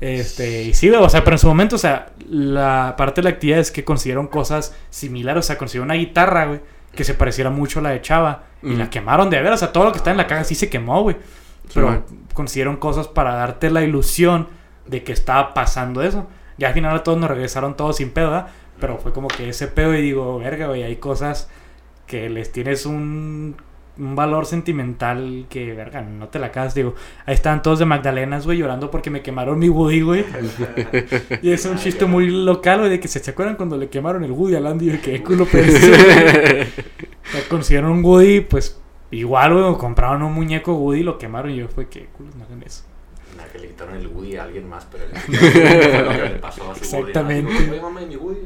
Este, 0.00 0.62
y 0.62 0.74
sí, 0.74 0.88
güey, 0.88 1.00
o 1.02 1.08
sea, 1.08 1.24
pero 1.24 1.34
en 1.34 1.38
su 1.38 1.46
momento, 1.48 1.76
o 1.76 1.78
sea, 1.78 2.12
la 2.28 2.94
parte 2.96 3.20
de 3.20 3.24
la 3.24 3.30
actividad 3.30 3.58
es 3.58 3.70
que 3.70 3.84
consiguieron 3.84 4.28
cosas 4.28 4.74
similares, 4.90 5.44
o 5.44 5.46
sea, 5.46 5.58
consiguieron 5.58 5.86
una 5.88 5.94
guitarra, 5.94 6.46
güey, 6.46 6.60
que 6.94 7.04
se 7.04 7.14
pareciera 7.14 7.50
mucho 7.50 7.80
a 7.80 7.82
la 7.82 7.90
de 7.90 8.00
Chava, 8.00 8.44
y 8.62 8.68
Mm. 8.70 8.78
la 8.78 8.90
quemaron 8.90 9.30
de 9.30 9.40
ver, 9.42 9.52
o 9.52 9.56
sea, 9.56 9.72
todo 9.72 9.84
lo 9.84 9.92
que 9.92 9.98
está 9.98 10.10
en 10.10 10.16
la 10.16 10.26
caja 10.26 10.44
sí 10.44 10.54
se 10.54 10.68
quemó, 10.70 11.02
güey. 11.02 11.16
Pero 11.72 12.04
consiguieron 12.34 12.76
cosas 12.78 13.06
para 13.06 13.34
darte 13.34 13.70
la 13.70 13.82
ilusión 13.82 14.48
de 14.86 15.04
que 15.04 15.12
estaba 15.12 15.54
pasando 15.54 16.02
eso. 16.02 16.26
Ya 16.58 16.68
al 16.68 16.74
final 16.74 16.96
a 16.96 17.02
todos 17.04 17.16
nos 17.18 17.30
regresaron 17.30 17.76
todos 17.76 17.96
sin 17.98 18.10
pedo, 18.10 18.30
¿verdad? 18.30 18.48
Pero 18.80 18.98
fue 18.98 19.12
como 19.12 19.28
que 19.28 19.48
ese 19.48 19.68
pedo 19.68 19.94
y 19.94 20.02
digo, 20.02 20.38
verga, 20.38 20.66
güey, 20.68 20.82
hay 20.82 20.96
cosas 20.96 21.48
que 22.06 22.28
les 22.28 22.50
tienes 22.50 22.86
un, 22.86 23.56
un 23.98 24.16
valor 24.16 24.46
sentimental 24.46 25.46
que, 25.48 25.74
verga, 25.74 26.02
no 26.02 26.28
te 26.28 26.38
la 26.38 26.48
acabas. 26.48 26.74
Digo, 26.74 26.94
ahí 27.26 27.34
estaban 27.34 27.62
todos 27.62 27.78
de 27.78 27.84
Magdalenas, 27.84 28.46
güey, 28.46 28.58
llorando 28.58 28.90
porque 28.90 29.10
me 29.10 29.22
quemaron 29.22 29.58
mi 29.58 29.68
Woody, 29.68 30.00
güey. 30.00 30.24
y 31.42 31.50
es 31.50 31.64
un 31.66 31.76
chiste 31.76 32.06
muy 32.06 32.30
local, 32.30 32.80
güey, 32.80 32.90
de 32.90 33.00
que 33.00 33.08
se, 33.08 33.20
¿se 33.20 33.30
acuerdan 33.30 33.56
cuando 33.56 33.76
le 33.76 33.88
quemaron 33.88 34.24
el 34.24 34.32
Woody 34.32 34.56
a 34.56 34.60
Landy? 34.60 34.98
Que 34.98 35.22
culo 35.22 35.44
perdido. 35.52 35.96
Consiguieron 37.48 37.92
un 37.92 38.04
Woody, 38.04 38.40
pues 38.40 38.80
igual, 39.10 39.54
güey, 39.54 39.74
compraron 39.76 40.22
un 40.22 40.32
muñeco 40.32 40.74
Woody 40.74 41.00
y 41.00 41.04
lo 41.04 41.18
quemaron. 41.18 41.52
Y 41.52 41.56
yo 41.56 41.68
fue 41.68 41.88
que 41.88 42.06
culo, 42.06 42.30
no 42.36 42.44
hagan 42.44 42.62
eso. 42.62 42.84
Le 43.60 43.68
quitaron 43.68 43.96
el 43.96 44.06
Woody 44.08 44.36
a 44.36 44.44
alguien 44.44 44.68
más, 44.68 44.86
pero 44.90 45.04
fue 45.26 46.02
lo 46.04 46.10
que 46.10 46.28
le 46.30 46.38
pasó 46.40 46.70
a 46.70 46.74
su 46.74 46.80
Exactamente. 46.84 47.52
Woody. 47.52 47.66
¿no? 47.66 47.72
Oye, 47.72 47.80
mamá, 47.82 48.02
¿y 48.02 48.06
mi 48.06 48.16
Woody? 48.16 48.38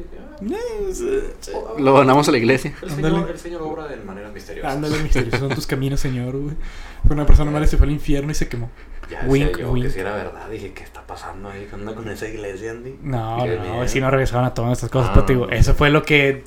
Ah, 0.43 1.75
Lo 1.79 1.93
donamos 1.93 2.29
a 2.29 2.33
la 2.33 2.39
iglesia. 2.39 2.75
El 2.83 2.91
señor, 2.91 3.31
el 3.31 3.39
señor 3.39 3.63
obra 3.63 3.87
de 3.87 3.97
maneras 3.99 4.33
misteriosas. 4.33 4.75
Ándale, 4.75 4.99
misteriosos 5.03 5.41
son 5.41 5.49
tus 5.51 5.67
caminos, 5.67 6.01
señor, 6.01 6.37
güey. 6.37 6.55
Fue 7.07 7.15
una 7.15 7.27
persona 7.27 7.51
mala 7.51 7.65
y 7.67 7.69
se 7.69 7.77
fue 7.77 7.87
al 7.87 7.93
infierno 7.93 8.31
y 8.31 8.35
se 8.35 8.49
quemó. 8.49 8.71
Ya 9.11 9.19
decía 9.23 9.31
Wink, 9.31 9.59
yo 9.59 9.71
wink. 9.73 9.85
que 9.87 9.91
si 9.93 10.01
era 10.01 10.15
verdad. 10.15 10.49
Dije, 10.51 10.73
¿qué 10.73 10.83
está 10.83 11.03
pasando 11.07 11.51
ahí? 11.51 11.67
¿Qué 11.69 11.75
onda 11.75 11.95
con 11.95 12.09
esa 12.09 12.27
iglesia, 12.29 12.71
Andy? 12.71 12.99
No, 13.03 13.39
no, 13.39 13.45
bien. 13.45 13.89
si 13.89 14.01
no 14.01 14.11
regresaban 14.11 14.47
a 14.47 14.55
todas 14.55 14.73
estas 14.73 14.91
cosas. 14.91 15.11
Ah. 15.11 15.15
pero 15.15 15.27
te 15.27 15.33
digo, 15.35 15.49
eso 15.51 15.75
fue 15.75 15.91
lo 15.91 16.03
que 16.03 16.45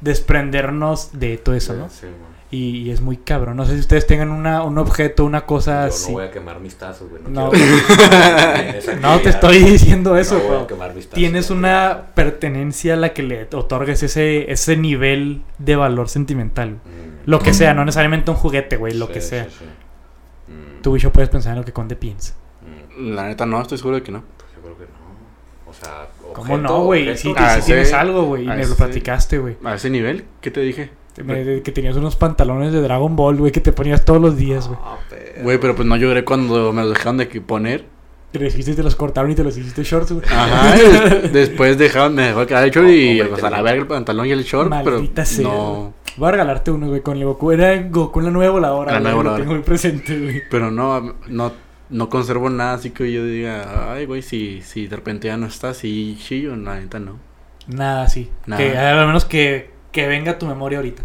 desprendernos 0.00 1.18
de 1.18 1.38
todo 1.38 1.54
eso, 1.54 1.74
¿no? 1.74 1.88
Sí, 1.88 2.06
man. 2.06 2.33
Y, 2.54 2.82
y 2.82 2.90
es 2.90 3.00
muy 3.00 3.16
cabrón. 3.16 3.56
No 3.56 3.64
sé 3.66 3.72
si 3.74 3.80
ustedes 3.80 4.06
tengan 4.06 4.30
una, 4.30 4.62
un 4.62 4.78
objeto, 4.78 5.24
una 5.24 5.44
cosa 5.46 5.88
Yo 5.88 5.94
así. 5.94 6.08
no 6.12 6.18
voy 6.18 6.26
a 6.26 6.30
quemar 6.30 6.60
mis 6.60 6.76
tazos, 6.76 7.08
güey. 7.10 7.22
No. 7.28 7.50
quiero- 7.50 7.66
en 8.60 8.74
esa 8.76 8.94
No 9.00 9.18
te 9.20 9.30
estoy 9.30 9.58
diciendo 9.58 10.16
eso, 10.16 10.34
No 10.34 10.40
voy 10.40 10.48
a 10.48 10.54
pero 10.54 10.66
quemar 10.68 10.94
mis 10.94 11.06
tazos, 11.06 11.14
tienes 11.16 11.50
una 11.50 12.10
pertenencia 12.14 12.94
a 12.94 12.96
la 12.96 13.12
que 13.12 13.22
le 13.22 13.48
otorgues 13.52 14.02
ese, 14.02 14.52
ese 14.52 14.76
nivel 14.76 15.42
de 15.58 15.74
valor 15.76 16.08
sentimental. 16.08 16.70
Mm. 16.74 17.28
Lo 17.30 17.40
que 17.40 17.54
sea, 17.54 17.74
no 17.74 17.84
necesariamente 17.84 18.30
un 18.30 18.36
juguete, 18.36 18.76
güey, 18.76 18.94
lo 18.94 19.06
Sí, 19.08 19.12
que 19.14 19.20
sí, 19.20 19.28
sea. 19.30 19.44
sí. 19.46 19.64
Mm. 20.48 20.82
Tú, 20.82 20.92
bicho, 20.92 21.10
puedes 21.12 21.30
pensar 21.30 21.52
en 21.54 21.58
lo 21.58 21.64
que 21.64 21.72
Conde 21.72 21.96
piensa. 21.96 22.34
Mm. 22.98 23.14
La 23.14 23.26
neta 23.28 23.46
no, 23.46 23.60
estoy 23.60 23.78
seguro 23.78 23.96
de 23.96 24.02
que 24.02 24.12
no. 24.12 24.18
Yo 24.54 24.62
creo 24.62 24.78
que 24.78 24.84
no. 24.84 25.70
O 25.70 25.72
sea, 25.74 26.06
¿Cómo 26.34 26.54
objeto, 26.54 26.58
no, 26.58 26.84
güey? 26.84 27.16
Sí, 27.16 27.32
Ah, 27.36 27.56
sí 27.60 27.66
tienes 27.66 27.92
algo, 27.92 28.24
güey. 28.24 28.44
Y 28.44 28.48
ah, 28.48 28.54
me 28.54 28.66
lo 28.66 28.74
platicaste, 28.76 29.38
güey. 29.38 29.56
A 29.64 29.74
ese 29.74 29.90
nivel, 29.90 30.24
¿qué 30.40 30.50
te 30.50 30.60
dije? 30.60 30.90
Me- 31.22 31.62
Que 31.62 31.70
tenías 31.72 31.96
unos 31.96 32.16
pantalones 32.16 32.72
de 32.72 32.80
Dragon 32.80 33.14
Ball, 33.14 33.36
güey, 33.36 33.52
que 33.52 33.60
te 33.60 33.72
ponías 33.72 34.04
todos 34.04 34.20
los 34.20 34.36
días, 34.36 34.66
güey. 34.66 34.78
Ah, 34.82 34.98
pero- 35.08 35.42
Güey, 35.42 35.58
pero 35.58 35.74
pues 35.76 35.86
no 35.86 35.96
lloré 35.96 36.24
cuando 36.24 36.72
me 36.72 36.82
los 36.82 36.92
dejaron 36.94 37.18
de 37.18 37.26
poner. 37.26 37.84
Te 38.32 38.40
los 38.40 38.52
hiciste 38.52 38.72
y 38.72 38.74
te 38.74 38.82
los 38.82 38.96
cortaron 38.96 39.30
y 39.30 39.36
te 39.36 39.44
los 39.44 39.56
hiciste 39.56 39.84
shorts, 39.84 40.10
güey. 40.12 40.24
Ajá, 40.28 40.74
después 41.32 41.78
dejaron, 41.78 42.16
me 42.16 42.22
dejó 42.22 42.44
quedar 42.46 42.64
el 42.64 42.70
short 42.72 42.88
y 42.88 43.20
Oh, 43.20 43.28
pues 43.28 43.44
a 43.44 43.50
la 43.50 43.62
verga 43.62 43.82
el 43.82 43.86
pantalón 43.86 44.26
y 44.26 44.32
el 44.32 44.42
short, 44.42 44.70
Maldita 44.70 45.22
pero 45.22 45.24
sea, 45.26 45.44
no, 45.44 45.94
Voy 46.16 46.28
a 46.28 46.30
regalarte 46.32 46.70
uno, 46.72 46.88
güey, 46.88 47.00
con 47.00 47.16
el 47.16 47.24
Goku. 47.24 47.52
Era 47.52 47.80
Goku 47.88 48.18
en 48.20 48.24
la 48.26 48.30
nueva 48.32 48.50
voladora. 48.52 48.92
La 48.92 48.98
nueva 49.00 49.12
Lo 49.12 49.16
voladora. 49.18 49.42
tengo 49.42 49.54
muy 49.54 49.62
presente, 49.62 50.18
güey. 50.20 50.42
pero 50.50 50.70
no, 50.72 51.14
no, 51.28 51.52
no 51.90 52.08
conservo 52.08 52.50
nada 52.50 52.74
así 52.74 52.90
que 52.90 53.12
yo 53.12 53.24
diga, 53.24 53.92
ay, 53.92 54.06
güey, 54.06 54.22
si, 54.22 54.62
si 54.62 54.88
de 54.88 54.96
repente 54.96 55.28
ya 55.28 55.36
no 55.36 55.46
está, 55.46 55.72
sí, 55.74 56.16
chillo, 56.20 56.56
la 56.56 56.80
neta 56.80 56.98
no. 56.98 57.18
Nada, 57.68 58.08
sí. 58.08 58.30
Nada. 58.46 58.60
Que 58.62 58.76
al 58.76 59.06
menos 59.06 59.24
que, 59.24 59.70
que 59.94 60.06
venga 60.06 60.32
a 60.32 60.38
tu 60.38 60.44
memoria 60.46 60.78
ahorita. 60.78 61.02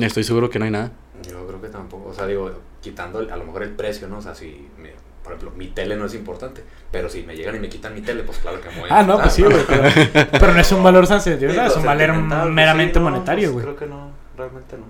Estoy 0.00 0.24
seguro 0.24 0.48
que 0.48 0.58
no 0.58 0.64
hay 0.64 0.70
nada. 0.70 0.92
Yo 1.28 1.46
creo 1.46 1.60
que 1.60 1.68
tampoco, 1.68 2.08
o 2.10 2.14
sea, 2.14 2.26
digo, 2.26 2.50
quitando 2.80 3.18
a 3.18 3.36
lo 3.36 3.44
mejor 3.44 3.64
el 3.64 3.70
precio, 3.70 4.08
¿no? 4.08 4.18
O 4.18 4.22
sea, 4.22 4.34
si, 4.34 4.68
me- 4.78 4.92
por 5.22 5.32
ejemplo, 5.32 5.52
mi 5.56 5.68
tele 5.68 5.96
no 5.96 6.04
es 6.06 6.14
importante, 6.14 6.62
pero 6.90 7.08
si 7.08 7.22
me 7.22 7.34
llegan 7.34 7.56
y 7.56 7.58
me 7.58 7.68
quitan 7.68 7.94
mi 7.94 8.00
tele, 8.02 8.22
pues 8.22 8.38
claro 8.38 8.60
que 8.60 8.68
me 8.70 8.80
voy 8.80 8.90
a 8.90 8.98
Ah, 8.98 9.02
no, 9.02 9.20
pues 9.20 9.32
sí, 9.34 9.42
güey. 9.42 9.56
Pero, 9.66 10.28
pero 10.32 10.52
no 10.54 10.60
es 10.60 10.70
un 10.72 10.82
valor 10.82 11.06
sentimental, 11.06 11.66
Sí, 11.70 11.72
es 11.72 11.76
un 11.76 11.84
valor 11.84 12.10
pues 12.28 12.50
meramente 12.50 12.94
sí, 12.94 12.98
no, 13.04 13.10
monetario, 13.10 13.52
pues 13.52 13.64
güey. 13.64 13.64
Creo 13.64 13.76
que 13.76 13.86
no, 13.94 14.10
realmente 14.36 14.76
no. 14.78 14.84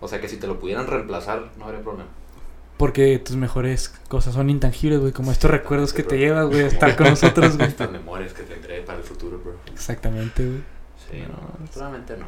O 0.00 0.08
sea, 0.08 0.20
que 0.20 0.28
si 0.28 0.36
te 0.36 0.46
lo 0.46 0.58
pudieran 0.60 0.86
reemplazar, 0.86 1.50
no 1.58 1.64
habría 1.66 1.82
problema. 1.82 2.08
Porque 2.76 3.18
tus 3.20 3.36
mejores 3.36 3.88
cosas 4.08 4.34
son 4.34 4.50
intangibles, 4.50 5.00
güey. 5.00 5.12
Como 5.12 5.30
estos 5.32 5.50
recuerdos 5.50 5.92
que 5.92 6.02
te 6.02 6.18
llevas, 6.18 6.46
güey, 6.46 6.62
a 6.62 6.66
estar 6.66 6.96
con 6.96 7.06
nosotros, 7.10 7.56
güey. 7.56 7.68
Estas 7.68 7.90
memorias 7.90 8.32
que 8.32 8.42
tendré 8.42 8.80
para 8.82 8.98
el 8.98 9.04
futuro, 9.04 9.38
bro. 9.38 9.54
Exactamente, 9.72 10.44
güey. 10.44 10.73
Sí, 11.10 11.22
no, 11.28 11.80
realmente 11.80 12.16
no. 12.16 12.26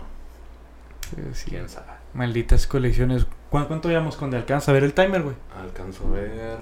Sí, 1.10 1.16
sí. 1.34 1.50
Quién 1.50 1.68
sabe. 1.68 1.86
Malditas 2.14 2.66
colecciones. 2.66 3.26
¿Cuánto, 3.50 3.68
cuánto 3.68 3.88
llevamos 3.88 4.16
con 4.16 4.30
de 4.30 4.38
alcanza 4.38 4.70
a 4.70 4.74
ver 4.74 4.84
el 4.84 4.92
timer, 4.94 5.22
güey? 5.22 5.36
Alcanzo 5.60 6.06
a 6.08 6.10
ver. 6.10 6.58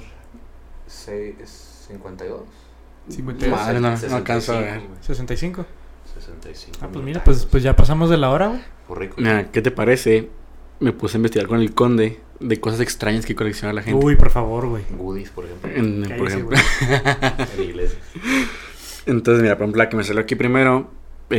6, 0.87 1.85
52. 1.89 2.43
52. 3.09 3.59
Madre, 3.59 3.81
no, 3.81 3.91
no 3.97 4.17
alcanzo 4.17 4.53
a 4.57 4.61
ver. 4.61 4.83
65. 5.01 5.65
65. 6.21 6.79
Ah, 6.83 6.89
pues 6.93 7.05
mira, 7.05 7.25
pues, 7.25 7.47
pues 7.47 7.63
ya 7.63 7.75
pasamos 7.75 8.11
de 8.11 8.19
la 8.19 8.31
hora, 8.31 8.49
güey. 8.49 8.61
Rico. 9.01 9.17
Mira, 9.19 9.51
¿qué 9.51 9.63
te 9.63 9.71
parece? 9.71 10.29
Me 10.81 10.93
puse 10.93 11.17
a 11.17 11.19
investigar 11.19 11.49
con 11.49 11.61
el 11.61 11.75
conde 11.75 12.21
de 12.41 12.61
cosas 12.61 12.81
extrañas 12.81 13.25
que 13.25 13.35
colecciona 13.35 13.73
la 13.73 13.83
gente. 13.83 14.05
Uy, 14.05 14.17
por 14.17 14.31
favor, 14.31 14.69
güey. 14.69 14.85
Goodies, 14.91 15.31
por 15.31 15.47
ejemplo. 15.47 15.71
En- 15.71 16.19
por 16.19 16.29
ejemplo. 16.29 16.57
En 17.57 17.63
iglesias. 17.63 17.99
Entonces, 19.07 19.43
mira, 19.43 19.57
por 19.57 19.65
ejemplo, 19.65 19.83
la 19.83 19.89
que 19.89 19.97
me 19.97 20.05
salió 20.05 20.21
aquí 20.23 20.35
primero 20.35 20.91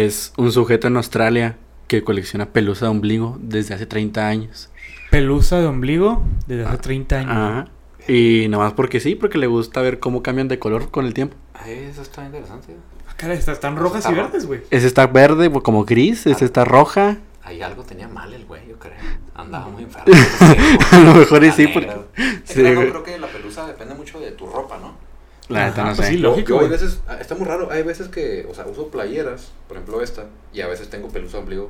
es 0.03 0.33
un 0.37 0.51
sujeto 0.51 0.87
en 0.87 0.97
Australia 0.97 1.57
que 1.87 2.03
colecciona 2.03 2.47
pelusa 2.47 2.85
de 2.85 2.91
ombligo 2.91 3.37
desde 3.41 3.73
hace 3.75 3.85
30 3.85 4.27
años. 4.27 4.69
Pelusa 5.11 5.59
de 5.59 5.67
ombligo 5.67 6.23
desde 6.47 6.65
hace 6.65 6.77
30 6.77 7.19
años. 7.19 7.31
Ajá. 7.31 7.67
Y 8.07 8.47
nomás 8.49 8.73
porque 8.73 8.99
sí, 8.99 9.15
porque 9.15 9.37
le 9.37 9.47
gusta 9.47 9.81
ver 9.81 9.99
cómo 9.99 10.21
cambian 10.21 10.47
de 10.47 10.59
color 10.59 10.91
con 10.91 11.05
el 11.05 11.13
tiempo. 11.13 11.35
Ah, 11.53 11.69
Eso 11.69 12.01
está 12.01 12.25
interesante. 12.25 12.75
Ah, 13.07 13.33
está- 13.33 13.53
están 13.53 13.77
rojas 13.77 14.05
y 14.09 14.13
verdes, 14.13 14.45
güey. 14.45 14.61
Ese 14.69 14.85
está 14.87 15.07
verde, 15.07 15.49
como 15.61 15.85
gris, 15.85 16.27
ese 16.27 16.43
está 16.45 16.65
roja. 16.65 17.17
Ahí 17.43 17.61
algo 17.61 17.83
tenía 17.83 18.07
mal 18.07 18.33
el 18.33 18.43
güey, 18.45 18.67
yo 18.67 18.77
creo. 18.79 18.93
Andaba 19.35 19.69
muy 19.69 19.83
enfermo. 19.83 20.05
A 20.91 20.99
lo 20.99 21.13
mejor 21.13 21.43
y 21.43 21.47
La 21.47 21.53
sí, 21.53 21.67
porque- 21.67 21.87
Es 22.17 22.41
sí, 22.53 22.61
no, 22.61 22.81
creo 22.81 23.03
que 23.03 23.17
la 23.19 23.27
pelusa 23.27 23.65
depende 23.67 23.93
mucho 23.95 24.19
de 24.19 24.31
tu 24.31 24.47
ropa, 24.47 24.77
¿no? 24.79 24.93
La 25.49 25.67
neta 25.67 25.83
no 25.83 25.95
pues 25.95 26.07
sé. 26.07 26.13
sí, 26.13 26.17
lógico, 26.17 26.49
Yo, 26.49 26.55
yo 26.55 26.61
hay 26.65 26.69
veces, 26.69 27.01
ah, 27.07 27.17
está 27.19 27.35
muy 27.35 27.45
raro, 27.45 27.69
hay 27.71 27.83
veces 27.83 28.07
que, 28.09 28.47
o 28.49 28.53
sea, 28.55 28.65
uso 28.65 28.89
playeras, 28.89 29.51
por 29.67 29.77
ejemplo 29.77 30.01
esta, 30.01 30.25
y 30.53 30.61
a 30.61 30.67
veces 30.67 30.89
tengo 30.89 31.09
pelusa 31.09 31.37
de 31.37 31.43
ombligo 31.43 31.69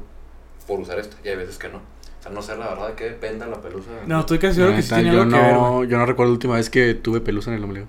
por 0.67 0.79
usar 0.79 0.97
esta, 0.99 1.17
y 1.23 1.29
hay 1.29 1.35
veces 1.35 1.57
que 1.57 1.69
no. 1.69 1.77
O 1.79 2.23
sea, 2.23 2.31
no 2.31 2.41
sé 2.41 2.55
la 2.57 2.69
verdad 2.69 2.87
de 2.89 2.95
qué 2.95 3.03
dependa 3.05 3.47
la 3.47 3.61
pelusa. 3.61 3.91
No, 4.05 4.21
estoy 4.21 4.39
casi 4.39 4.59
La 4.59 4.65
seguro 4.65 4.75
que 4.77 4.81
sí 4.83 4.93
tiene 4.93 5.11
yo, 5.11 5.21
algo 5.21 5.27
que 5.27 5.35
ver, 5.37 5.53
no, 5.53 5.71
güey. 5.77 5.89
yo 5.89 5.97
no 5.97 6.05
recuerdo 6.05 6.31
la 6.31 6.33
última 6.35 6.55
vez 6.55 6.69
que 6.69 6.93
tuve 6.95 7.21
pelusa 7.21 7.51
en 7.51 7.57
el 7.57 7.63
ombligo. 7.65 7.87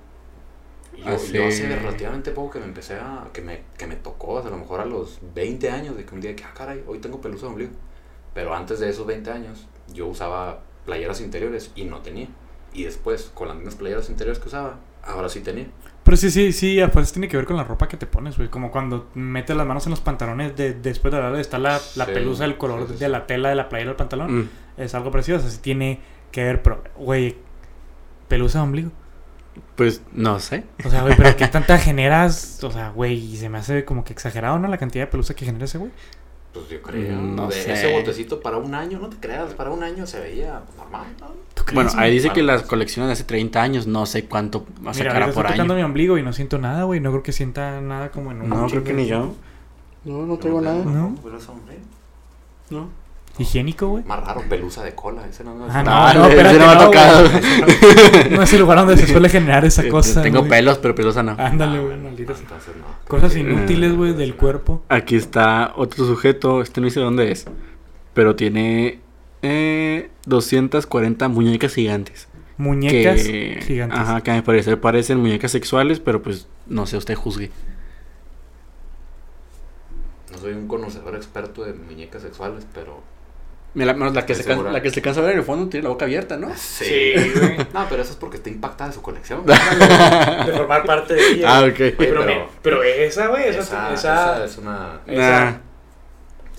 yo, 0.96 1.04
yo 1.32 1.46
hace 1.46 1.46
hace- 1.46 1.76
relativamente 1.76 2.30
poco 2.32 2.52
que 2.52 2.58
me 2.60 2.64
empecé 2.66 2.94
a, 2.94 3.28
que 3.32 3.40
me, 3.42 3.62
que 3.78 3.86
me 3.86 3.96
tocó, 3.96 4.32
o 4.34 4.40
sea, 4.40 4.48
a 4.48 4.52
lo 4.52 4.58
mejor 4.58 4.80
a 4.80 4.86
los 4.86 5.18
20 5.34 5.70
años, 5.70 5.96
de 5.96 6.04
que 6.04 6.14
un 6.14 6.20
día 6.20 6.34
que, 6.34 6.44
ah, 6.44 6.52
caray, 6.54 6.82
hoy 6.86 6.98
tengo 6.98 7.20
pelusa 7.20 7.42
de 7.46 7.48
ombligo. 7.52 7.72
Pero 8.34 8.54
antes 8.54 8.80
de 8.80 8.88
esos 8.90 9.06
20 9.06 9.30
años, 9.30 9.66
yo 9.92 10.06
usaba 10.06 10.60
playeras 10.84 11.20
interiores 11.20 11.70
y 11.74 11.84
no 11.84 12.00
tenía. 12.00 12.28
Y 12.74 12.84
después, 12.84 13.30
con 13.34 13.48
las 13.48 13.56
mismas 13.56 13.76
playeras 13.76 14.10
interiores 14.10 14.38
que 14.40 14.48
usaba, 14.48 14.78
ahora 15.06 15.28
sí 15.28 15.40
tenía. 15.40 15.66
Pero 16.02 16.16
sí, 16.16 16.30
sí, 16.30 16.52
sí, 16.52 16.80
aparte 16.80 17.10
tiene 17.12 17.26
que 17.28 17.36
ver 17.36 17.46
con 17.46 17.56
la 17.56 17.64
ropa 17.64 17.88
que 17.88 17.96
te 17.96 18.06
pones, 18.06 18.36
güey. 18.36 18.48
Como 18.48 18.70
cuando 18.70 19.08
metes 19.14 19.56
las 19.56 19.66
manos 19.66 19.86
en 19.86 19.90
los 19.90 20.00
pantalones, 20.00 20.54
de, 20.54 20.74
después 20.74 21.12
de 21.12 21.20
la 21.20 21.40
está 21.40 21.58
la, 21.58 21.80
la 21.96 22.04
Sí, 22.04 22.12
pelusa, 22.12 22.44
el 22.44 22.56
color 22.56 22.86
sí, 22.86 22.94
sí, 22.94 23.00
de 23.00 23.08
la 23.08 23.26
tela 23.26 23.48
de 23.48 23.56
la 23.56 23.68
playera 23.68 23.90
del 23.90 23.96
pantalón. 23.96 24.42
Mm. 24.42 24.48
Es 24.76 24.94
algo 24.94 25.10
parecido, 25.10 25.38
o 25.38 25.40
sea, 25.40 25.50
sí 25.50 25.58
tiene 25.60 26.00
que 26.30 26.44
ver, 26.44 26.62
pero, 26.62 26.84
güey, 26.96 27.36
pelusa 28.28 28.60
de 28.60 28.64
ombligo. 28.64 28.92
Pues 29.74 30.02
no 30.12 30.38
sé. 30.38 30.64
O 30.84 30.90
sea, 30.90 31.02
güey, 31.02 31.16
pero 31.16 31.34
¿qué 31.36 31.48
tanta 31.52 31.76
generas? 31.78 32.62
O 32.62 32.70
sea, 32.70 32.90
güey, 32.90 33.14
y 33.14 33.36
se 33.36 33.48
me 33.48 33.58
hace 33.58 33.84
como 33.84 34.04
que 34.04 34.12
exagerado, 34.12 34.58
¿no? 34.58 34.68
La 34.68 34.78
cantidad 34.78 35.06
de 35.06 35.10
pelusa 35.10 35.34
que 35.34 35.44
genera 35.44 35.64
ese 35.64 35.78
güey. 35.78 35.90
Pues 36.56 36.70
yo 36.70 36.82
creo. 36.82 37.20
Mm, 37.20 37.36
no 37.36 37.46
de 37.48 37.54
sé. 37.54 37.72
ese 37.72 37.92
botecito 37.92 38.40
para 38.40 38.56
un 38.56 38.74
año, 38.74 38.98
no 38.98 39.08
te 39.08 39.16
creas, 39.18 39.52
para 39.54 39.70
un 39.70 39.82
año 39.82 40.06
se 40.06 40.20
veía 40.20 40.62
normal, 40.76 41.06
¿no? 41.20 41.26
¿Tú 41.54 41.64
crees, 41.64 41.74
Bueno, 41.74 41.90
ahí 41.96 42.12
dice 42.12 42.30
que 42.30 42.42
las 42.42 42.62
colecciones 42.62 43.08
de 43.08 43.12
hace 43.12 43.24
30 43.24 43.62
años, 43.62 43.86
no 43.86 44.06
sé 44.06 44.24
cuánto 44.24 44.64
Mira, 44.80 44.94
sacará 44.94 45.14
ahorita 45.26 45.34
por 45.34 45.44
estoy 45.44 45.56
tocando 45.56 45.74
año. 45.74 45.82
mi 45.82 45.84
ombligo 45.84 46.18
y 46.18 46.22
no 46.22 46.32
siento 46.32 46.58
nada, 46.58 46.84
güey. 46.84 47.00
No 47.00 47.10
creo 47.10 47.22
que 47.22 47.32
sienta 47.32 47.80
nada 47.80 48.10
como 48.10 48.30
en 48.32 48.42
un... 48.42 48.48
No, 48.48 48.66
creo 48.68 48.84
que 48.84 48.92
ni 48.92 49.06
yo. 49.06 49.34
No, 50.04 50.24
no 50.24 50.36
traigo 50.38 50.60
nada. 50.60 50.84
No. 50.84 51.14
No. 52.70 52.88
Higiénico, 53.38 53.88
güey. 53.88 54.04
Más 54.04 54.24
raro, 54.24 54.42
pelusa 54.48 54.82
de 54.82 54.94
cola. 54.94 55.26
Ese 55.28 55.44
no, 55.44 55.54
no, 55.54 55.66
Ah, 55.68 55.82
no. 55.82 55.90
no, 55.90 55.96
Ah, 55.96 56.14
no, 56.14 56.20
ese 56.26 56.30
espérate, 56.36 56.58
no 56.58 56.66
me 56.66 56.72
ha 56.72 56.78
tocado. 56.78 57.28
No 58.30 58.42
es 58.42 58.52
el 58.54 58.60
lugar 58.60 58.78
donde 58.78 58.96
se 58.96 59.06
suele 59.06 59.28
generar 59.28 59.64
esa 59.64 59.86
cosa. 59.88 60.22
Tengo 60.22 60.46
pelos, 60.48 60.78
pero 60.78 60.94
pelosa 60.94 61.22
no. 61.22 61.32
Ándale, 61.38 61.76
Ah, 61.76 61.80
güey, 61.80 61.86
bueno, 61.96 62.02
maldita. 62.04 62.34
Cosas 63.06 63.34
Eh, 63.36 63.40
inútiles, 63.40 63.94
güey, 63.94 64.14
del 64.14 64.36
cuerpo. 64.36 64.82
Aquí 64.88 65.16
está 65.16 65.72
otro 65.76 66.06
sujeto, 66.06 66.62
este 66.62 66.80
no 66.80 66.86
dice 66.86 67.00
dónde 67.00 67.30
es, 67.30 67.46
pero 68.14 68.34
tiene 68.36 69.00
eh, 69.42 70.10
240 70.24 71.28
muñecas 71.28 71.74
gigantes. 71.74 72.28
Muñecas 72.58 73.22
que, 73.22 73.60
gigantes. 73.66 73.98
Ajá, 73.98 74.22
que 74.22 74.30
a 74.30 74.34
mi 74.34 74.40
parecer 74.40 74.80
parecen 74.80 75.18
muñecas 75.18 75.50
sexuales, 75.52 76.00
pero 76.00 76.22
pues 76.22 76.48
no 76.66 76.86
sé, 76.86 76.96
usted 76.96 77.14
juzgue. 77.14 77.50
No 80.32 80.38
soy 80.38 80.52
un 80.54 80.66
conocedor 80.66 81.14
experto 81.16 81.64
de 81.64 81.74
muñecas 81.74 82.22
sexuales, 82.22 82.66
pero. 82.74 83.02
La, 83.74 83.92
la 83.92 84.24
que 84.24 84.34
se 84.34 84.42
segura. 84.42 84.72
la 84.72 84.80
que 84.80 84.90
se 84.90 85.02
cansa 85.02 85.20
de 85.20 85.26
ver 85.26 85.34
en 85.34 85.40
el 85.40 85.44
fondo 85.44 85.68
tiene 85.68 85.84
la 85.84 85.90
boca 85.90 86.06
abierta, 86.06 86.38
¿no? 86.38 86.50
Sí. 86.56 87.12
güey. 87.34 87.56
No, 87.74 87.86
pero 87.90 88.00
eso 88.02 88.12
es 88.12 88.16
porque 88.16 88.38
está 88.38 88.48
impactada 88.48 88.90
su 88.92 89.02
colección. 89.02 89.44
De 89.46 90.52
formar 90.56 90.84
parte 90.84 91.12
de 91.14 91.30
ella. 91.32 91.58
Ah, 91.58 91.60
ok. 91.64 91.78
Oye, 91.80 91.94
pero, 91.98 92.24
pero- 92.24 92.48
pero 92.62 92.82
esa, 92.82 93.26
güey, 93.26 93.48
esa, 93.48 93.60
esa, 93.60 93.92
esa, 93.92 94.34
esa 94.36 94.44
es 94.46 94.56
una. 94.58 95.00
esa- 95.06 95.60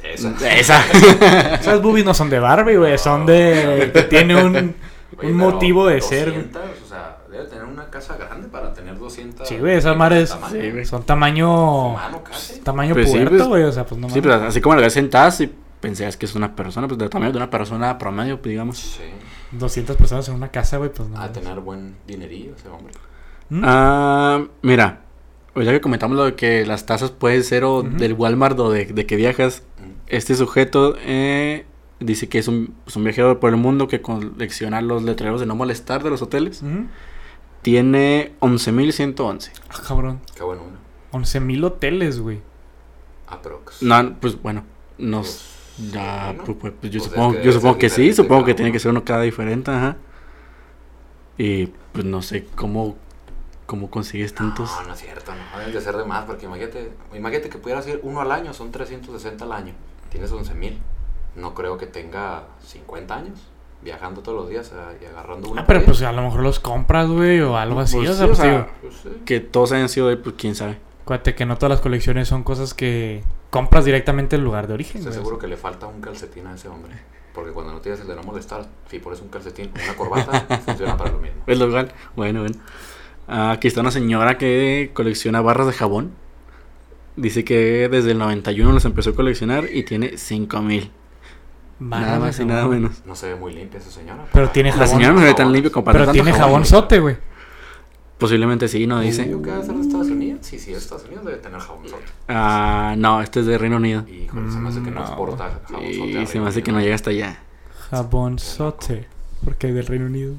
Esa. 0.03 0.33
Esa. 0.59 0.83
esas 1.59 1.81
boobies 1.81 2.05
no 2.05 2.13
son 2.13 2.29
de 2.29 2.39
Barbie, 2.39 2.75
güey, 2.77 2.97
son 2.99 3.25
de 3.25 3.89
que 3.93 4.03
tiene 4.03 4.35
un, 4.41 4.75
Oye, 5.17 5.27
un 5.31 5.37
motivo 5.37 5.87
de 5.87 6.01
ser, 6.01 6.29
güey. 6.31 6.43
200, 6.43 6.61
O 6.85 6.87
sea, 6.87 7.17
debe 7.31 7.45
tener 7.45 7.63
una 7.65 7.89
casa 7.89 8.15
grande 8.15 8.47
para 8.47 8.73
tener 8.75 8.95
200. 8.97 9.47
Sí, 9.47 9.57
güey, 9.57 9.75
esas 9.77 9.93
tamaño. 9.93 10.27
Sí, 10.51 10.85
son 10.85 11.03
tamaño 11.03 11.87
Humano 11.93 12.23
casi. 12.23 12.59
tamaño 12.59 12.93
Pues 12.93 13.07
sí, 13.09 13.13
puerto, 13.17 13.31
pues- 13.37 13.47
güey, 13.47 13.63
o 13.63 13.71
sea, 13.71 13.85
pues 13.87 13.99
no 13.99 14.07
Sí, 14.09 14.21
pero 14.21 14.35
así 14.35 14.61
como 14.61 14.75
la 14.75 14.81
ves 14.81 14.93
sentada, 14.93 15.31
si 15.95 16.01
pensás 16.03 16.17
que 16.17 16.25
es 16.25 16.35
una 16.35 16.55
persona, 16.55 16.87
pues 16.87 16.97
del 16.97 17.09
tamaño 17.09 17.31
de 17.31 17.37
una 17.37 17.49
persona 17.49 17.97
promedio, 17.97 18.41
pues, 18.41 18.51
digamos. 18.51 18.77
Sí. 18.77 19.03
200 19.51 19.95
personas 19.95 20.27
en 20.29 20.35
una 20.35 20.49
casa, 20.51 20.77
güey, 20.77 20.91
pues 20.91 21.07
no. 21.09 21.19
A 21.19 21.31
tener 21.31 21.59
buen 21.59 21.95
dinerillo 22.05 22.55
ese 22.55 22.67
hombre. 22.69 22.93
¿Mm? 23.49 23.61
Ah, 23.63 24.45
mira, 24.61 25.01
pues 25.53 25.65
ya 25.65 25.71
que 25.71 25.79
comentamos 25.81 26.17
lo 26.17 26.25
de 26.25 26.35
que 26.35 26.65
las 26.65 26.85
tasas 26.85 27.11
pueden 27.11 27.43
ser 27.43 27.63
o 27.63 27.81
del 27.83 28.13
Walmart 28.13 28.59
o 28.59 28.69
de, 28.71 28.85
de 28.85 29.05
que 29.05 29.15
viajas, 29.15 29.63
Mm. 29.77 29.91
este 30.07 30.35
sujeto 30.35 30.95
eh, 30.99 31.65
dice 31.99 32.27
que 32.29 32.39
es 32.39 32.47
un, 32.47 32.73
es 32.87 32.95
un 32.95 33.03
viajero 33.03 33.39
por 33.39 33.51
el 33.51 33.57
mundo 33.57 33.87
que 33.87 34.01
colecciona 34.01 34.81
los 34.81 35.03
letreros 35.03 35.39
de 35.39 35.45
no 35.45 35.55
molestar 35.55 36.03
de 36.03 36.09
los 36.09 36.21
hoteles. 36.21 36.63
¿Mm? 36.63 36.85
Tiene 37.61 38.33
11.111. 38.39 39.51
Ah, 39.69 39.81
cabrón. 39.87 40.19
Qué 40.35 40.43
bueno, 40.43 40.63
¿no? 40.63 40.77
11 41.11 41.39
mil 41.41 41.63
hoteles, 41.63 42.19
güey. 42.19 42.41
Aprox. 43.27 43.81
No, 43.83 44.15
pues 44.19 44.41
bueno, 44.41 44.63
nos... 44.97 45.27
Pues, 45.27 45.56
Ya, 45.77 46.33
bueno, 46.35 46.43
pues, 46.43 46.57
pues, 46.57 46.73
pues, 46.81 46.91
yo 46.91 46.99
pues 46.99 47.07
es 47.07 47.13
supongo, 47.13 47.33
que 47.33 47.43
yo 47.43 47.51
supongo 47.51 47.77
que 47.77 47.89
sí, 47.89 48.13
supongo 48.13 48.45
que 48.45 48.53
tiene 48.53 48.71
que 48.71 48.79
ser 48.79 48.91
uno 48.91 49.03
cada 49.03 49.21
diferente, 49.21 49.71
ajá. 49.71 49.97
Y 51.37 51.67
pues 51.91 52.03
no 52.03 52.21
sé 52.21 52.47
cómo, 52.55 52.95
cómo 53.67 53.89
consigues 53.89 54.33
tantos. 54.33 54.71
No, 54.81 54.87
no 54.87 54.93
es 54.93 54.99
cierto, 54.99 55.31
no 55.33 55.59
deben 55.59 55.73
de 55.73 55.81
ser 55.81 55.95
de 55.95 56.05
más, 56.05 56.25
porque 56.25 56.45
imagínate, 56.45 56.91
imagínate 57.13 57.49
que 57.49 57.59
pudieras 57.59 57.87
ir 57.87 57.99
uno 58.03 58.21
al 58.21 58.31
año, 58.31 58.53
son 58.53 58.71
360 58.71 59.45
al 59.45 59.51
año, 59.51 59.73
tienes 60.09 60.31
11 60.31 60.53
mil. 60.55 60.79
No 61.35 61.53
creo 61.53 61.77
que 61.77 61.85
tenga 61.85 62.45
50 62.65 63.15
años 63.15 63.39
viajando 63.83 64.21
todos 64.21 64.35
los 64.35 64.49
días 64.49 64.73
y 64.99 65.05
agarrando 65.05 65.49
una. 65.49 65.61
Ah, 65.61 65.65
pero 65.67 65.85
pues 65.85 66.01
a 66.01 66.11
lo 66.11 66.23
mejor 66.23 66.41
los 66.41 66.59
compras, 66.59 67.07
güey, 67.07 67.39
o 67.41 67.55
algo 67.55 67.79
así. 67.79 67.97
Pues 67.97 68.09
o 68.09 68.13
sí, 68.13 68.17
sea, 68.17 68.27
o 68.27 68.35
sea, 68.35 68.69
Pues 68.81 68.95
sí. 68.95 69.09
Que 69.25 69.39
todos 69.39 69.71
hayan 69.73 69.89
sido 69.89 70.07
de 70.07 70.17
pues 70.17 70.35
quién 70.37 70.55
sabe. 70.55 70.79
Acuérdate 71.07 71.35
que 71.35 71.45
no 71.45 71.55
todas 71.55 71.69
las 71.69 71.79
colecciones 71.79 72.27
son 72.27 72.43
cosas 72.43 72.73
que 72.73 73.23
compras 73.49 73.85
directamente 73.85 74.35
en 74.35 74.41
el 74.41 74.45
lugar 74.45 74.67
de 74.67 74.73
origen, 74.73 74.97
Estoy 74.99 75.13
seguro 75.13 75.39
que 75.39 75.47
le 75.47 75.55
falta 75.55 75.87
un 75.87 76.01
calcetín 76.01 76.45
a 76.47 76.55
ese 76.55 76.67
hombre. 76.67 76.95
Porque 77.33 77.51
cuando 77.51 77.71
no 77.71 77.79
tienes 77.79 78.01
el 78.01 78.07
de 78.07 78.15
no 78.15 78.23
molestar, 78.23 78.67
si 78.89 78.99
pones 78.99 79.21
un 79.21 79.29
calcetín 79.29 79.71
o 79.73 79.83
una 79.83 79.95
corbata, 79.95 80.59
funciona 80.65 80.97
para 80.97 81.11
lo 81.11 81.19
mismo. 81.19 81.43
Es 81.47 81.57
lo 81.57 81.67
igual. 81.67 81.93
Bueno, 82.17 82.41
bueno. 82.41 82.55
Ah, 83.25 83.51
aquí 83.51 83.69
está 83.69 83.79
una 83.79 83.91
señora 83.91 84.37
que 84.37 84.91
colecciona 84.93 85.39
barras 85.39 85.67
de 85.67 85.73
jabón. 85.73 86.11
Dice 87.15 87.45
que 87.45 87.87
desde 87.87 88.11
el 88.11 88.17
91 88.17 88.73
las 88.73 88.83
empezó 88.83 89.11
a 89.11 89.15
coleccionar 89.15 89.63
y 89.71 89.83
tiene 89.83 90.17
5000. 90.17 90.91
Barras 91.79 92.07
Nada 92.07 92.19
más 92.19 92.39
y 92.39 92.45
nada 92.45 92.67
menos. 92.67 93.05
No 93.05 93.15
se 93.15 93.27
ve 93.27 93.35
muy 93.35 93.53
limpia 93.53 93.79
esa 93.79 93.91
señora. 93.91 94.25
Pero 94.33 94.49
tiene 94.49 94.71
La 94.71 94.75
jabón. 94.75 94.89
señora 94.89 95.13
no 95.13 95.19
se 95.21 95.25
ve 95.27 95.33
tan 95.35 95.53
limpio 95.53 95.71
como 95.71 95.85
para 95.85 95.99
Pero 95.99 96.05
tanto 96.07 96.21
tiene 96.21 96.37
jabón 96.37 96.65
sote, 96.65 96.99
güey. 96.99 97.15
Posiblemente 98.17 98.67
sí, 98.67 98.87
no 98.87 98.99
dice. 98.99 99.25
Debe 99.25 99.63
ser 99.63 99.75
de 99.75 99.81
Estados 99.81 100.07
Unidos. 100.07 100.39
Sí, 100.45 100.57
sí, 100.59 100.71
de 100.71 100.77
Estados 100.77 101.05
Unidos 101.05 101.25
debe 101.25 101.37
tener 101.37 101.59
jabón 101.59 101.83
Ah, 102.27 102.95
no, 102.97 103.21
este 103.21 103.41
es 103.41 103.45
de 103.45 103.57
Reino 103.57 103.77
Unido. 103.77 104.05
Y 104.07 104.23
híjole, 104.23 104.51
se 104.51 104.57
me 104.57 104.69
hace 104.69 104.81
que 104.81 104.89
no 104.91 105.01
No. 105.01 105.05
exporta 105.05 105.61
jabón 105.67 105.85
Y 105.85 106.25
se 106.25 106.39
me 106.39 106.47
hace 106.47 106.63
que 106.63 106.71
no 106.71 106.79
llega 106.81 106.95
hasta 106.95 107.11
allá. 107.11 107.39
Jabón 107.91 108.39
sote. 108.39 109.07
Porque 109.43 109.69
es 109.69 109.75
del 109.75 109.85
Reino 109.85 110.05
Unido. 110.07 110.33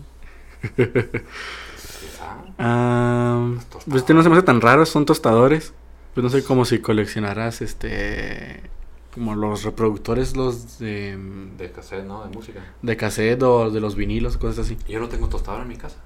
Ah, 2.58 3.52
pues 3.86 4.02
este 4.02 4.14
no 4.14 4.22
se 4.22 4.28
me 4.28 4.36
hace 4.36 4.44
tan 4.44 4.60
raro, 4.60 4.84
son 4.86 5.06
tostadores. 5.06 5.72
Pues 6.14 6.24
no 6.24 6.30
sé, 6.30 6.42
como 6.44 6.64
si 6.64 6.80
coleccionaras 6.80 7.62
este. 7.62 8.60
Como 9.14 9.34
los 9.34 9.62
reproductores, 9.64 10.36
los 10.36 10.78
de. 10.78 11.16
De 11.56 11.70
cassette, 11.70 12.04
¿no? 12.04 12.24
De 12.24 12.30
música. 12.34 12.60
de 12.82 12.96
cassette 12.96 13.42
o 13.42 13.70
de 13.70 13.80
los 13.80 13.94
vinilos, 13.94 14.36
cosas 14.36 14.66
así. 14.66 14.76
Yo 14.88 14.98
no 15.00 15.08
tengo 15.08 15.28
tostadora 15.28 15.62
en 15.62 15.68
mi 15.68 15.76
casa. 15.76 15.98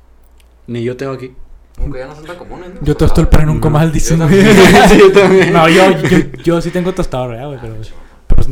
Ni 0.67 0.83
yo 0.85 0.97
tengo 0.97 1.13
aquí. 1.13 1.35
Aunque 1.79 1.99
ya 1.99 2.07
no 2.07 2.15
son 2.15 2.25
tan 2.25 2.37
comunes, 2.37 2.75
¿no? 2.75 2.81
Yo 2.83 2.97
tosto 2.97 3.21
el 3.21 3.29
pan 3.29 3.43
en 3.43 3.49
un 3.51 3.57
No. 3.57 3.61
comal, 3.63 3.91
dicen, 3.93 4.19
Yo 4.19 4.25
también. 4.27 4.47
Sí, 4.89 4.99
yo 4.99 5.13
también. 5.13 5.53
No, 5.53 5.69
yo, 5.69 5.91
yo, 6.03 6.19
yo 6.45 6.61
sí 6.61 6.71
tengo 6.71 6.93
tostador, 6.95 7.31
¿verdad, 7.31 7.47
güey? 7.49 7.59
Pero, 7.61 7.77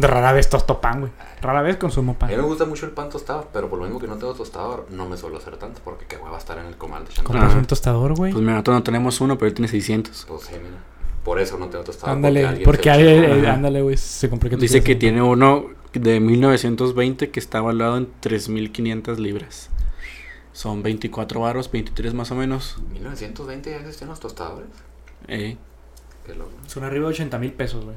pero 0.01 0.09
rara 0.15 0.33
vez 0.33 0.49
tosto 0.49 0.81
pan, 0.81 1.01
güey. 1.01 1.13
Rara 1.43 1.63
vez 1.63 1.77
consumo 1.77 2.17
A 2.21 2.27
mí 2.27 2.33
me 2.33 2.39
pan. 2.39 2.47
gusta 2.47 2.65
mucho 2.67 2.87
el 2.87 2.93
pan 2.93 3.09
tostado, 3.09 3.49
pero 3.53 3.69
por 3.69 3.79
lo 3.79 3.85
mismo 3.85 3.99
que 4.01 4.07
no 4.07 4.17
tengo 4.17 4.35
tostador, 4.35 4.87
no 4.91 5.09
me 5.09 5.17
suelo 5.17 5.39
hacer 5.39 5.57
tanto 5.57 5.81
porque 5.85 6.05
qué 6.07 6.17
hueva 6.17 6.37
estar 6.39 6.59
en 6.59 6.67
el 6.67 6.77
comal 6.77 7.05
de 7.05 7.11
Chantal. 7.13 7.25
Compras 7.25 7.55
un 7.55 7.65
tostador, 7.67 8.15
güey. 8.15 8.33
Pues 8.33 8.43
mira, 8.43 8.55
nosotros 8.55 8.77
no 8.77 8.83
tenemos 8.83 9.21
uno, 9.21 9.39
pero 9.39 9.49
él 9.49 9.55
tiene 9.55 9.69
600. 9.69 10.27
Pues 10.29 10.43
sí, 10.43 10.53
mira. 10.55 10.83
Por 11.25 11.39
eso 11.39 11.59
no 11.59 11.67
tengo 11.69 11.85
tostador. 11.85 12.17
Ándale, 12.17 12.61
porque 12.65 12.91
chingó. 12.91 12.99
eh, 12.99 13.47
ándale, 13.49 13.83
güey, 13.83 13.97
se 13.97 14.29
compró 14.31 14.49
que 14.51 14.57
tú 14.57 14.63
Dice 14.63 14.83
que 14.83 14.97
tiene 14.97 15.23
uno 15.23 15.67
de 15.93 16.21
1920 16.21 17.31
que 17.31 17.41
está 17.41 17.61
valuado 17.61 17.97
en 17.99 18.09
3.500 18.23 19.17
libras. 19.19 19.69
Son 20.53 20.83
24 20.83 21.41
varos, 21.41 21.71
23 21.71 22.15
más 22.15 22.31
o 22.31 22.35
menos. 22.35 22.77
1920 22.93 23.71
ya 23.71 23.77
existían 23.79 24.11
los 24.11 24.21
tostadores. 24.21 24.69
Eh, 25.29 25.57
Qué 26.27 26.35
loco. 26.35 26.51
Son 26.67 26.85
arriba 26.85 27.07
de 27.07 27.15
80 27.15 27.39
mil 27.39 27.53
pesos, 27.53 27.85
güey. 27.85 27.97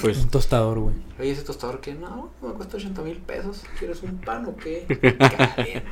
pues 0.00 0.18
Un 0.18 0.28
tostador, 0.28 0.78
güey. 0.78 0.94
Oye, 1.18 1.30
ese 1.32 1.42
tostador 1.42 1.80
que 1.80 1.94
no, 1.94 2.30
me 2.42 2.50
cuesta 2.50 2.76
80 2.76 3.02
mil 3.02 3.16
pesos. 3.18 3.62
¿Quieres 3.78 4.02
un 4.02 4.18
pan 4.18 4.46
o 4.46 4.56
qué? 4.56 4.86
Caliente. 5.56 5.84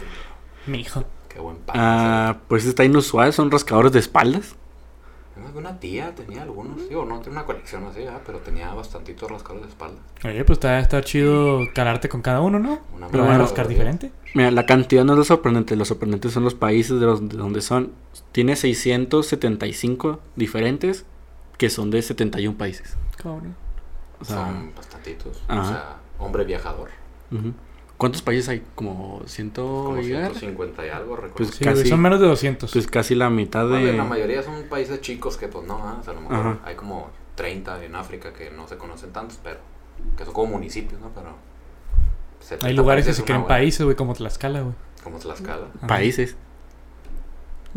Mi 0.67 0.81
hijo. 0.81 1.05
Qué 1.29 1.41
buen 1.41 1.57
pan. 1.57 1.77
Ah, 1.79 2.39
pues 2.49 2.65
está 2.65 2.85
inusual, 2.85 3.33
son 3.33 3.51
rascadores 3.51 3.93
de 3.93 3.99
espaldas. 3.99 4.55
Una 5.55 5.81
tía 5.81 6.15
tenía 6.15 6.43
algunos. 6.43 6.89
Digo, 6.89 7.05
no 7.05 7.19
tiene 7.21 7.39
una 7.39 7.45
colección 7.47 7.85
así, 7.85 8.01
¿verdad? 8.01 8.21
pero 8.25 8.39
tenía 8.39 8.73
bastantitos 8.73 9.31
rascadores 9.31 9.65
de 9.65 9.69
espalda. 9.71 10.01
Oye, 10.25 10.45
pues 10.45 10.59
está, 10.59 10.79
está 10.79 11.03
chido 11.03 11.61
calarte 11.75 12.09
con 12.09 12.23
cada 12.23 12.41
uno, 12.41 12.59
¿no? 12.59 12.79
Una 12.95 13.09
Pero 13.09 13.25
van 13.25 13.33
a 13.35 13.39
rascar 13.39 13.67
diferente. 13.67 14.13
Mira, 14.35 14.51
la 14.51 14.65
cantidad 14.67 15.05
no 15.05 15.13
es 15.15 15.19
lo 15.19 15.25
sorprendente, 15.25 15.75
lo 15.77 15.85
sorprendente 15.85 16.29
son 16.31 16.45
los 16.45 16.55
países 16.55 17.01
de, 17.01 17.07
los, 17.07 17.29
de 17.29 17.37
donde 17.37 17.63
son. 17.63 17.93
Tiene 18.33 18.55
675 18.57 20.21
diferentes 20.37 21.05
que 21.59 21.71
son 21.71 21.91
de 21.91 22.03
71 22.03 22.57
países. 22.57 22.97
Cabrón. 23.17 23.57
O 24.21 24.25
sea, 24.25 24.37
Son 24.47 24.73
bastantitos. 24.75 25.43
Ajá. 25.49 25.61
O 25.61 25.65
sea, 25.67 25.97
hombre 26.19 26.45
viajador. 26.45 26.91
ujú. 27.31 27.53
¿Cuántos 27.99 28.23
países 28.23 28.49
hay? 28.49 28.63
Como 28.75 29.23
100 29.27 29.51
Como 29.51 29.99
y 30.01 30.13
algo? 30.13 30.35
150 30.35 30.87
y 30.87 30.89
algo, 30.91 31.17
recuerdo. 31.17 31.37
Pues 31.37 31.51
Sí, 31.51 31.65
Casi- 31.65 31.89
son 31.89 32.01
menos 32.01 32.21
de 32.21 32.27
200. 32.27 32.73
Pues 32.73 32.87
casi 32.87 33.15
la 33.15 33.31
mitad 33.31 33.69
Bueno, 33.69 33.87
de... 33.87 33.93
La 33.97 34.05
mayoría 34.05 34.43
son 34.43 34.65
países 34.65 35.01
chicos 35.01 35.37
que 35.37 35.49
pues 35.49 35.67
no, 35.67 35.75
¿ah? 35.77 35.99
o 36.01 36.05
sea, 36.05 36.13
a 36.13 36.17
lo 36.17 36.23
mejor 36.23 36.37
Ajá. 36.39 36.59
hay 36.65 36.75
como 36.77 37.11
30 37.35 37.85
en 37.85 37.95
África 37.97 38.33
que 38.33 38.51
no 38.51 38.67
se 38.69 38.77
conocen 38.77 39.11
tantos, 39.13 39.39
pero 39.43 39.59
que 40.17 40.25
son 40.25 40.35
como 40.35 40.53
municipios, 40.53 41.01
¿no? 41.01 41.11
Pero 41.15 41.35
70 42.41 42.67
Hay 42.67 42.75
lugares 42.75 43.07
que 43.07 43.13
se 43.15 43.23
creen 43.25 43.41
buena- 43.43 43.55
países, 43.57 43.83
güey, 43.85 43.97
como 43.97 44.15
Tlaxcala, 44.15 44.61
güey. 44.61 44.75
Como 45.03 45.19
Tlaxcala. 45.19 45.67
Ajá. 45.79 45.87
países. 45.87 46.37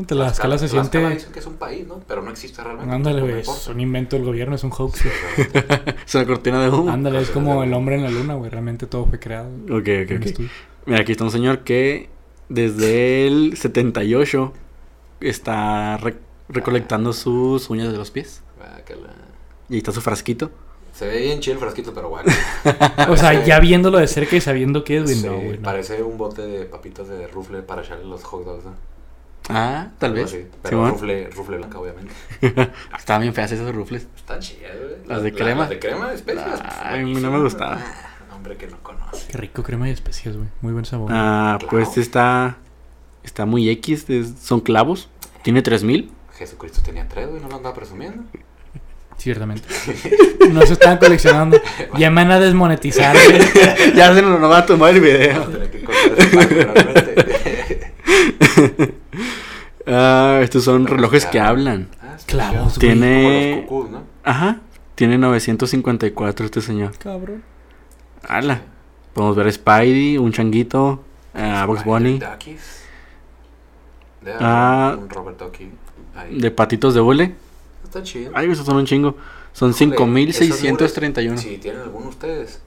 Tlaxcala 0.05 0.57
se 0.59 0.67
Tlaxcala 0.67 0.83
siente... 1.07 1.15
dicen 1.15 1.31
que 1.33 1.39
es 1.39 1.45
un 1.47 1.55
país, 1.55 1.87
¿no? 1.87 1.99
Pero 2.07 2.21
no 2.21 2.29
existe 2.29 2.63
realmente. 2.63 2.93
Ándale, 2.93 3.21
güey, 3.21 3.39
es 3.39 3.67
un 3.67 3.79
invento 3.79 4.15
del 4.15 4.25
gobierno, 4.25 4.55
es 4.55 4.63
un 4.63 4.71
hoax. 4.71 5.01
Es 6.07 6.15
una 6.15 6.25
cortina 6.25 6.61
de 6.61 6.69
humo. 6.69 6.91
Ándale, 6.91 7.19
es 7.21 7.29
como 7.31 7.63
el 7.63 7.73
hombre 7.73 7.95
en 7.95 8.03
la 8.03 8.09
luna, 8.11 8.35
güey. 8.35 8.49
Realmente 8.51 8.85
todo 8.85 9.05
fue 9.05 9.19
creado. 9.19 9.49
Ok, 9.71 9.87
ok, 10.05 10.11
ok. 10.21 10.39
Mira, 10.85 11.01
aquí 11.01 11.11
está 11.13 11.23
un 11.23 11.31
señor 11.31 11.59
que 11.63 12.09
desde 12.49 13.27
el 13.27 13.57
78 13.57 14.53
está 15.19 15.97
re- 15.97 16.15
recolectando 16.49 17.11
sus 17.13 17.69
uñas 17.69 17.91
de 17.91 17.97
los 17.97 18.11
pies. 18.11 18.41
Y 19.69 19.73
ahí 19.73 19.77
está 19.79 19.91
su 19.91 20.01
frasquito. 20.01 20.49
Se 20.93 21.05
ve 21.07 21.19
bien 21.21 21.39
chido 21.41 21.55
el 21.55 21.59
frasquito, 21.59 21.93
pero 21.93 22.09
guaca. 22.09 22.31
O 23.09 23.17
sea, 23.17 23.43
ya 23.45 23.59
viéndolo 23.59 23.97
de 23.99 24.07
cerca 24.07 24.35
y 24.35 24.41
sabiendo 24.41 24.83
qué 24.83 24.97
es, 24.97 25.03
güey. 25.03 25.15
sí, 25.15 25.25
no, 25.27 25.35
güey. 25.35 25.57
no. 25.57 25.63
Parece 25.63 26.01
un 26.01 26.17
bote 26.17 26.41
de 26.41 26.65
papitas 26.65 27.07
de 27.07 27.27
rufle 27.27 27.61
para 27.61 27.83
echarle 27.83 28.05
los 28.05 28.23
hot 28.23 28.45
dogs. 28.45 28.65
¿no? 28.65 28.71
Ah, 29.49 29.87
tal 29.97 30.13
vez. 30.13 30.35
pero 30.61 30.89
rufle, 30.89 31.29
rufle 31.29 31.57
blanca, 31.57 31.79
obviamente. 31.79 32.11
Estaban 32.97 33.21
bien 33.21 33.33
feas 33.33 33.51
esas 33.51 33.73
rufles. 33.73 34.07
Están 34.15 34.39
chidas, 34.39 34.71
güey. 34.77 35.07
¿Las 35.07 35.23
de 35.23 35.33
crema? 35.33 35.61
Las 35.61 35.69
de 35.69 35.79
crema, 35.79 36.11
especias. 36.13 36.45
pues, 36.49 36.61
Ay, 36.83 36.99
a 37.01 37.03
mí 37.03 37.13
no 37.15 37.31
me 37.31 37.39
gustaba. 37.41 37.79
Ah, 37.79 38.35
Hombre 38.35 38.57
que 38.57 38.67
no 38.67 38.77
conoce. 38.83 39.27
Qué 39.31 39.37
rico 39.37 39.63
crema 39.63 39.87
y 39.87 39.91
especias, 39.93 40.35
güey. 40.35 40.49
Muy 40.61 40.73
buen 40.73 40.83
sabor. 40.85 41.09
Ah, 41.13 41.55
Clavo. 41.59 41.71
pues 41.71 41.97
está. 41.97 42.57
Está 43.23 43.45
muy 43.45 43.69
X. 43.69 44.09
es- 44.09 44.33
son 44.41 44.59
clavos. 44.59 45.07
Tiene 45.43 45.61
3000. 45.61 46.11
Jesucristo 46.37 46.81
tenía 46.83 47.07
tres, 47.07 47.29
güey, 47.29 47.41
no 47.41 47.47
lo 47.49 47.55
andaba 47.55 47.73
presumiendo. 47.75 48.23
Ciertamente. 49.17 49.67
No 50.51 50.61
se 50.65 50.73
están 50.73 50.97
coleccionando. 50.97 51.59
Ya 51.97 52.09
me 52.09 52.23
van 52.23 52.31
a 52.31 52.39
desmonetizar, 52.39 53.15
güey. 53.27 53.41
ya 53.95 54.13
se 54.13 54.21
nos 54.21 54.41
va 54.41 54.59
a 54.59 54.65
tomar 54.65 54.95
el 54.95 55.01
Vamos 55.01 55.13
a 55.13 55.17
video. 55.17 55.43
tener 55.47 55.71
que 55.71 55.83
cortar. 55.83 56.13
Ah, 59.87 60.39
estos 60.41 60.63
son 60.63 60.83
Pero 60.83 60.97
relojes 60.97 61.23
claro. 61.25 61.31
que 61.31 61.39
hablan. 61.39 61.89
Ah, 62.01 62.17
Clavos. 62.25 62.77
Tiene- 62.79 63.63
Como 63.67 63.79
los 63.79 63.85
cucús, 63.85 63.89
¿no? 63.91 64.03
Ajá. 64.23 64.61
Tiene 64.95 65.17
954 65.17 66.45
este 66.45 66.61
señor. 66.61 66.97
Cabrón. 66.97 67.43
Ala. 68.27 68.61
Podemos 69.13 69.35
ver 69.35 69.47
a 69.47 69.51
Spidey, 69.51 70.17
un 70.17 70.31
changuito, 70.31 71.03
a 71.33 71.65
Box 71.65 71.83
Bunny. 71.85 72.19
De 74.21 74.33
Ah. 74.39 74.95
un 74.99 75.09
Robert 75.09 75.39
Ducky. 75.39 75.71
De 76.31 76.51
patitos 76.51 76.93
de 76.93 77.01
hule. 77.01 77.35
Está 77.83 78.01
chido. 78.03 78.31
Ay, 78.33 78.49
esos 78.51 78.65
son 78.65 78.77
un 78.77 78.85
chingo. 78.85 79.15
Son 79.53 79.69
Híjole, 79.71 80.29
esos 80.29 80.57
5631. 80.59 81.31
muros, 81.35 81.41
Si 81.43 81.57
tienen 81.57 81.81
alguno 81.81 82.09
ustedes 82.09 82.61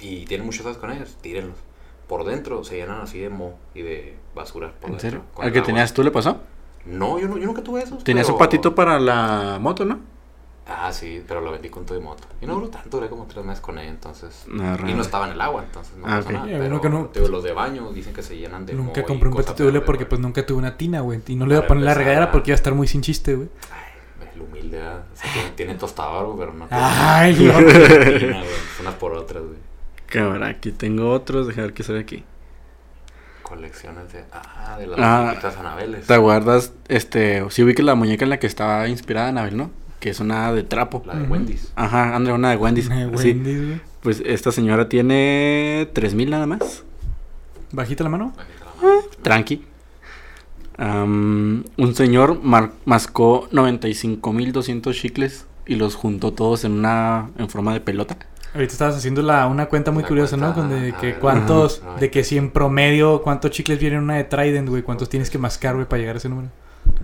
y 0.00 0.24
tienen 0.26 0.44
muchas 0.46 0.62
cosas 0.62 0.78
con 0.78 0.92
ellos, 0.92 1.16
tírenlos. 1.20 1.56
Por 2.08 2.24
dentro 2.24 2.62
se 2.64 2.76
llenan 2.76 3.00
así 3.00 3.18
de 3.18 3.28
mo 3.30 3.58
y 3.74 3.82
de 3.82 4.16
basura. 4.34 4.72
Por 4.80 4.90
¿En 4.90 5.00
serio? 5.00 5.22
¿Al 5.38 5.52
que 5.52 5.58
agua. 5.58 5.66
tenías 5.66 5.92
tú 5.94 6.02
le 6.02 6.10
pasó? 6.10 6.38
No, 6.84 7.18
yo, 7.18 7.28
no, 7.28 7.38
yo 7.38 7.46
nunca 7.46 7.62
tuve 7.62 7.82
esos. 7.82 8.04
Tenías 8.04 8.26
pero- 8.26 8.34
un 8.34 8.38
patito 8.38 8.74
para 8.74 8.98
la 9.00 9.58
moto, 9.60 9.84
¿no? 9.84 9.98
Ah, 10.66 10.90
sí, 10.94 11.22
pero 11.28 11.42
lo 11.42 11.52
vendí 11.52 11.68
con 11.68 11.84
tu 11.84 11.92
de 11.92 12.00
moto. 12.00 12.24
Y 12.40 12.46
no 12.46 12.54
duró 12.54 12.68
tanto, 12.68 12.96
duré 12.96 13.10
como 13.10 13.26
tres 13.26 13.44
meses 13.44 13.60
con 13.60 13.78
ella, 13.78 13.90
entonces. 13.90 14.46
Ah, 14.60 14.78
Y 14.86 14.94
no 14.94 15.02
estaba 15.02 15.26
en 15.26 15.32
el 15.34 15.40
agua, 15.42 15.62
entonces 15.62 15.94
no 15.98 16.06
Ah, 16.06 16.16
pasó 16.16 16.32
nada. 16.32 16.46
Pero 16.46 16.80
que 16.80 16.88
no- 16.88 17.10
digo, 17.12 17.28
los 17.28 17.42
de 17.44 17.52
baño 17.52 17.92
dicen 17.92 18.14
que 18.14 18.22
se 18.22 18.36
llenan 18.38 18.64
de 18.64 18.72
Nunca 18.72 19.02
compré 19.02 19.28
un 19.28 19.34
patito 19.36 19.70
de 19.70 19.80
porque 19.82 20.06
pues 20.06 20.20
nunca 20.22 20.44
tuve 20.46 20.58
una 20.58 20.76
tina, 20.78 21.00
güey. 21.00 21.20
Y 21.26 21.36
no 21.36 21.44
le 21.46 21.54
iba 21.54 21.58
a 21.58 21.62
Para 21.62 21.68
poner 21.68 21.84
la 21.84 21.94
regadera 21.94 22.24
ah. 22.26 22.32
porque 22.32 22.50
iba 22.50 22.54
a 22.54 22.56
estar 22.56 22.74
muy 22.74 22.86
sin 22.86 23.02
chiste, 23.02 23.34
güey. 23.34 23.48
Ay, 23.70 24.30
el 24.34 24.40
humilde, 24.40 24.78
¿verdad? 24.78 25.04
O 25.12 25.16
sea, 25.16 25.32
tiene, 25.34 25.50
tiene 25.50 25.74
tostado 25.74 26.18
algo, 26.18 26.36
pero 26.38 26.54
no. 26.54 26.66
Ay, 26.70 27.34
tiene- 27.34 27.52
no. 27.52 28.18
tina, 28.18 28.38
güey, 28.38 28.50
Unas 28.80 28.94
por 28.94 29.12
otras, 29.12 29.42
güey. 29.42 29.58
Cámara, 30.06 30.48
aquí 30.48 30.70
tengo 30.72 31.10
otros. 31.10 31.46
Deja 31.46 31.62
ver 31.62 31.72
qué 31.72 31.82
sale 31.82 32.00
aquí. 32.00 32.24
Colecciones 33.42 34.12
de. 34.12 34.24
Ah, 34.32 34.76
de 34.78 34.86
las 34.86 34.98
Ah, 35.00 35.20
muñequitas 35.26 35.56
Anabeles. 35.58 36.06
¿Te 36.06 36.14
acuerdas? 36.14 36.72
Este, 36.88 37.44
sí 37.50 37.62
vi 37.64 37.74
que 37.74 37.82
la 37.82 37.94
muñeca 37.94 38.24
en 38.24 38.30
la 38.30 38.38
que 38.38 38.46
estaba 38.46 38.88
inspirada 38.88 39.28
Anabel, 39.28 39.56
¿no? 39.56 39.70
Que 40.00 40.10
es 40.10 40.20
una 40.20 40.52
de 40.52 40.62
trapo. 40.62 41.02
La 41.06 41.14
de. 41.14 41.26
Wendy's. 41.28 41.72
Ajá, 41.76 42.14
Andrea, 42.14 42.34
una 42.34 42.50
de 42.50 42.56
Wendy's. 42.56 42.88
Eh, 42.90 43.10
Sí. 43.16 43.28
Wendy's, 43.28 43.66
güey. 43.66 43.80
Pues 44.02 44.22
esta 44.24 44.52
señora 44.52 44.88
tiene 44.88 45.88
3000 45.92 46.30
nada 46.30 46.46
más. 46.46 46.84
Bajita 47.72 48.04
la 48.04 48.10
mano. 48.10 48.32
Bajita 48.36 48.64
la 48.64 48.82
mano. 48.88 49.00
Tranqui. 49.22 49.64
Am, 50.76 51.64
un 51.76 51.94
señor 51.94 52.40
mar- 52.42 52.72
mascó 52.84 53.48
95.200 53.52 54.92
chicles 54.94 55.46
y 55.66 55.76
los 55.76 55.94
juntó 55.94 56.32
todos 56.32 56.64
en 56.64 56.72
una 56.72 57.30
en 57.38 57.48
forma 57.48 57.72
de 57.72 57.80
pelota. 57.80 58.16
Ahorita 58.54 58.72
estabas 58.72 58.96
haciendo 58.96 59.20
la, 59.20 59.46
una 59.48 59.66
cuenta 59.66 59.90
muy 59.90 60.04
curiosa, 60.04 60.36
¿no? 60.36 60.52
de 60.68 60.94
que 60.94 61.06
ver, 61.06 61.18
cuántos, 61.18 61.82
de 61.98 62.10
que 62.10 62.22
si 62.22 62.38
en 62.38 62.50
promedio, 62.50 63.20
cuántos 63.22 63.50
chicles 63.50 63.78
vienen 63.80 63.98
en 63.98 64.04
una 64.04 64.14
de 64.16 64.24
Trident, 64.24 64.68
güey, 64.68 64.82
cuántos 64.82 65.08
tienes 65.08 65.28
que 65.28 65.38
mascar, 65.38 65.74
güey, 65.74 65.86
para 65.88 65.98
llegar 66.00 66.14
a 66.16 66.18
ese 66.18 66.28
número. 66.28 66.48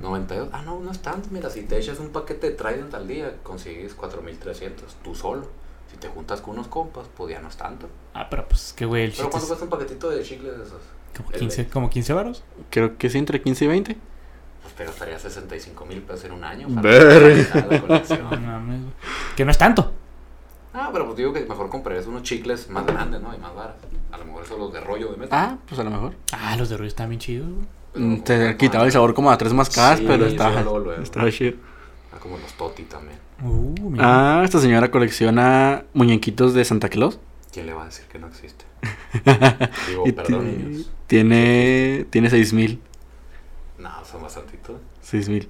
92. 0.00 0.48
Ah, 0.52 0.62
no, 0.62 0.78
no 0.78 0.92
es 0.92 1.00
tanto. 1.00 1.28
Mira, 1.32 1.50
si 1.50 1.62
te 1.62 1.76
echas 1.76 1.98
un 1.98 2.10
paquete 2.10 2.50
de 2.50 2.56
Trident 2.56 2.94
al 2.94 3.08
día, 3.08 3.34
consigues 3.42 3.94
4300. 3.94 4.96
Tú 5.02 5.14
solo. 5.14 5.48
Si 5.90 5.96
te 5.96 6.08
juntas 6.08 6.40
con 6.40 6.54
unos 6.54 6.68
compas, 6.68 7.06
pues 7.16 7.32
ya 7.32 7.40
no 7.40 7.48
es 7.48 7.56
tanto. 7.56 7.88
Ah, 8.14 8.28
pero 8.30 8.46
pues 8.46 8.72
que 8.72 8.86
güey, 8.86 9.04
el 9.04 9.10
Pero 9.10 9.24
¿cuánto 9.30 9.38
es 9.38 9.48
cuesta 9.48 9.64
un 9.64 9.70
paquetito 9.70 10.08
de 10.08 10.22
chicles 10.22 10.56
de 10.56 10.64
esos? 10.64 10.80
como 11.16 11.30
el 11.32 11.38
15, 11.40 11.64
de- 11.64 11.68
como 11.70 11.90
15 11.90 12.12
varos. 12.12 12.44
Creo 12.70 12.96
que 12.96 13.10
sí, 13.10 13.18
entre 13.18 13.42
15 13.42 13.64
y 13.64 13.68
20. 13.68 13.96
Pues 14.62 14.74
te 14.74 14.84
gastaría 14.84 15.18
65 15.18 15.84
mil 15.86 16.00
pesos 16.02 16.26
en 16.26 16.32
un 16.32 16.44
año. 16.44 16.68
La 16.74 18.28
No 18.30 18.36
mames. 18.40 18.80
Que 19.36 19.44
no 19.44 19.50
es 19.50 19.58
tanto. 19.58 19.92
Ah, 20.72 20.90
pero 20.92 21.04
pues 21.06 21.16
digo 21.16 21.32
que 21.32 21.40
mejor 21.40 21.68
comprarías 21.68 22.06
unos 22.06 22.22
chicles 22.22 22.68
más 22.70 22.86
grandes, 22.86 23.20
¿no? 23.20 23.34
Y 23.34 23.38
más 23.38 23.54
baratos. 23.54 23.88
A 24.12 24.18
lo 24.18 24.24
mejor 24.24 24.44
esos 24.44 24.58
los 24.58 24.72
de 24.72 24.80
rollo 24.80 25.10
de 25.10 25.16
mesa. 25.16 25.30
Ah, 25.32 25.58
pues 25.68 25.80
a 25.80 25.84
lo 25.84 25.90
mejor. 25.90 26.14
Ah, 26.32 26.54
los 26.56 26.68
de 26.68 26.76
Ruiz 26.76 26.88
están 26.88 27.08
bien 27.08 27.20
chidos. 27.20 27.48
Pero 27.92 28.06
Mm, 28.06 28.20
Te 28.22 28.56
quitaba 28.56 28.84
el 28.84 28.92
sabor 28.92 29.14
como 29.14 29.32
a 29.32 29.36
tres 29.38 29.52
mascadas, 29.52 29.98
Sí, 29.98 30.04
pero 30.06 30.26
sí, 30.26 30.32
estaba, 30.32 30.60
estaba 31.02 31.30
chido. 31.32 31.54
Ah, 32.12 32.18
como 32.20 32.38
los 32.38 32.52
Toti 32.52 32.84
también. 32.84 33.18
Uh, 33.42 33.90
mira. 33.90 34.40
Ah, 34.40 34.44
esta 34.44 34.60
señora 34.60 34.90
colecciona 34.92 35.84
muñequitos 35.92 36.54
de 36.54 36.64
Santa 36.64 36.88
Claus. 36.88 37.18
¿Quién 37.52 37.66
le 37.66 37.72
va 37.72 37.82
a 37.82 37.86
decir 37.86 38.04
que 38.06 38.20
no 38.20 38.28
existe? 38.28 38.64
Digo, 39.88 40.04
Y 40.06 40.12
perdón, 40.12 40.44
niños. 40.68 40.90
tiene, 41.08 42.06
tiene 42.10 42.30
6000. 42.30 42.80
No, 43.78 43.90
son 44.04 44.22
bastantitos. 44.22 44.76
6000. 45.02 45.48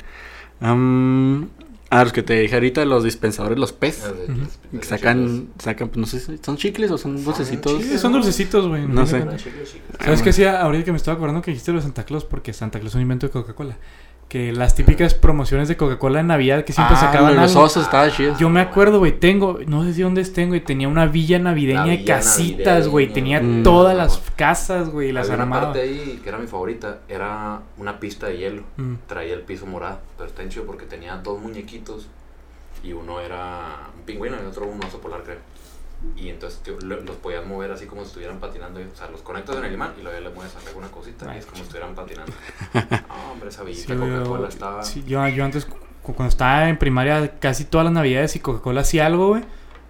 Am, 0.63 1.49
ah, 1.91 2.05
los 2.05 2.13
que 2.13 2.23
te 2.23 2.41
dije 2.41 2.55
ahorita, 2.55 2.85
los 2.85 3.05
dispensadores, 3.05 3.59
los 3.59 3.73
PES. 3.73 4.05
Ujú. 4.29 4.79
que 4.81 4.87
sacan, 4.87 5.49
sacan, 5.59 5.89
pues 5.89 5.99
no 5.99 6.07
sé, 6.07 6.39
¿son 6.43 6.57
chicles 6.57 6.91
o 6.91 6.99
son 6.99 7.17
Son 7.17 7.25
dulcecitos? 7.25 7.73
chicles. 7.73 7.93
Sí, 7.93 7.99
son 7.99 8.13
dulcecitos, 8.13 8.69
güey. 8.69 8.87
No 8.87 9.07
sé. 9.07 9.21
Fíjate. 9.21 10.05
¿Sabes 10.05 10.23
qué 10.23 10.31
hacía 10.31 10.61
ahorita 10.63 10.85
que 10.87 10.93
me 10.93 10.97
estaba 10.97 11.17
acordando 11.17 11.43
que 11.43 11.51
dijiste 11.51 11.73
lo 11.73 11.79
de 11.79 11.83
Santa 11.83 12.05
Claus? 12.05 12.25
Porque 12.25 12.53
Santa 12.53 12.79
Claus 12.79 12.93
es 12.93 12.97
un 12.97 13.03
invento 13.03 13.27
de 13.27 13.33
Coca-Cola. 13.33 13.77
Que 14.31 14.53
las 14.53 14.77
típicas 14.77 15.13
promociones 15.15 15.67
de 15.67 15.77
Coca-Cola 15.77 16.21
en 16.21 16.29
Navidad 16.29 16.65
que 16.65 16.73
siempre 16.73 16.95
Ah, 16.97 17.01
sacaban 17.01 17.35
los 17.35 17.51
algo. 17.51 17.65
osos, 17.65 17.83
estaba 17.83 18.09
chido. 18.13 18.39
Yo 18.39 18.49
me 18.49 18.61
acuerdo, 18.61 19.01
güey, 19.01 19.19
tengo, 19.19 19.59
no 19.67 19.83
sé 19.83 19.93
si 19.93 20.03
dónde 20.03 20.21
estén, 20.21 20.49
güey, 20.51 20.61
tenía 20.61 20.87
una 20.87 21.07
villa 21.07 21.41
navideña 21.41 21.85
de 21.87 22.05
casitas, 22.05 22.87
güey, 22.87 23.13
tenía 23.13 23.41
Mm. 23.43 23.65
todas 23.65 23.97
las 23.97 24.19
casas, 24.37 24.89
güey, 24.89 25.09
y 25.09 25.13
las 25.13 25.29
Había 25.29 25.45
una 25.45 25.61
parte 25.61 25.81
ahí 25.83 26.21
que 26.23 26.29
era 26.29 26.39
mi 26.39 26.47
favorita, 26.47 27.01
era 27.09 27.59
una 27.77 27.99
pista 27.99 28.29
de 28.29 28.39
hielo. 28.39 28.63
Mm. 28.77 28.95
Traía 29.09 29.35
el 29.35 29.41
piso 29.43 29.67
morado, 29.67 29.99
pero 30.17 30.29
está 30.31 30.49
chido 30.49 30.65
porque 30.65 30.85
tenía 30.87 31.17
dos 31.17 31.41
muñequitos 31.41 32.07
y 32.85 32.93
uno 32.93 33.19
era 33.21 33.89
un 33.99 34.03
pingüino 34.05 34.37
y 34.41 34.47
otro 34.47 34.65
un 34.65 34.79
oso 34.85 35.01
polar, 35.01 35.25
creo. 35.25 35.39
Y 36.17 36.29
entonces 36.31 36.61
tío, 36.63 36.79
lo- 36.83 37.01
los 37.01 37.17
podías 37.17 37.45
mover 37.47 37.71
así 37.73 37.87
como 37.87 38.03
si 38.03 38.09
estuvieran 38.09 38.39
patinando. 38.39 38.81
O 38.81 38.97
sea, 38.97 39.09
los 39.11 39.21
conectas 39.23 39.57
en 39.57 39.65
el 39.67 39.73
imán 39.75 39.93
y 39.99 40.03
luego 40.03 40.19
ya 40.19 40.29
le 40.29 40.35
mueves 40.35 40.55
a 40.57 40.67
alguna 40.69 40.89
cosita 40.89 41.27
y 41.27 41.29
Ay, 41.31 41.39
es 41.39 41.45
como 41.47 41.57
si 41.57 41.63
estuvieran 41.63 41.95
patinando. 41.95 42.33
No, 43.09 43.33
hombre, 43.33 43.49
esa 43.51 43.61
Sí, 43.63 43.67
villita 43.69 43.95
güey, 43.95 44.11
Coca-Cola 44.11 44.41
yo- 44.43 44.49
estaba... 44.49 44.83
sí, 44.83 45.05
yo, 45.07 45.27
yo 45.29 45.45
antes, 45.45 45.67
cu- 45.67 45.77
cuando 46.15 46.29
estaba 46.31 46.69
en 46.69 46.79
primaria, 46.79 47.39
casi 47.39 47.65
todas 47.65 47.85
las 47.85 47.93
navidades 47.93 48.35
y 48.37 48.41
Coca-Cola 48.41 48.81
hacía 48.83 49.07
algo, 49.07 49.29
güey. 49.29 49.43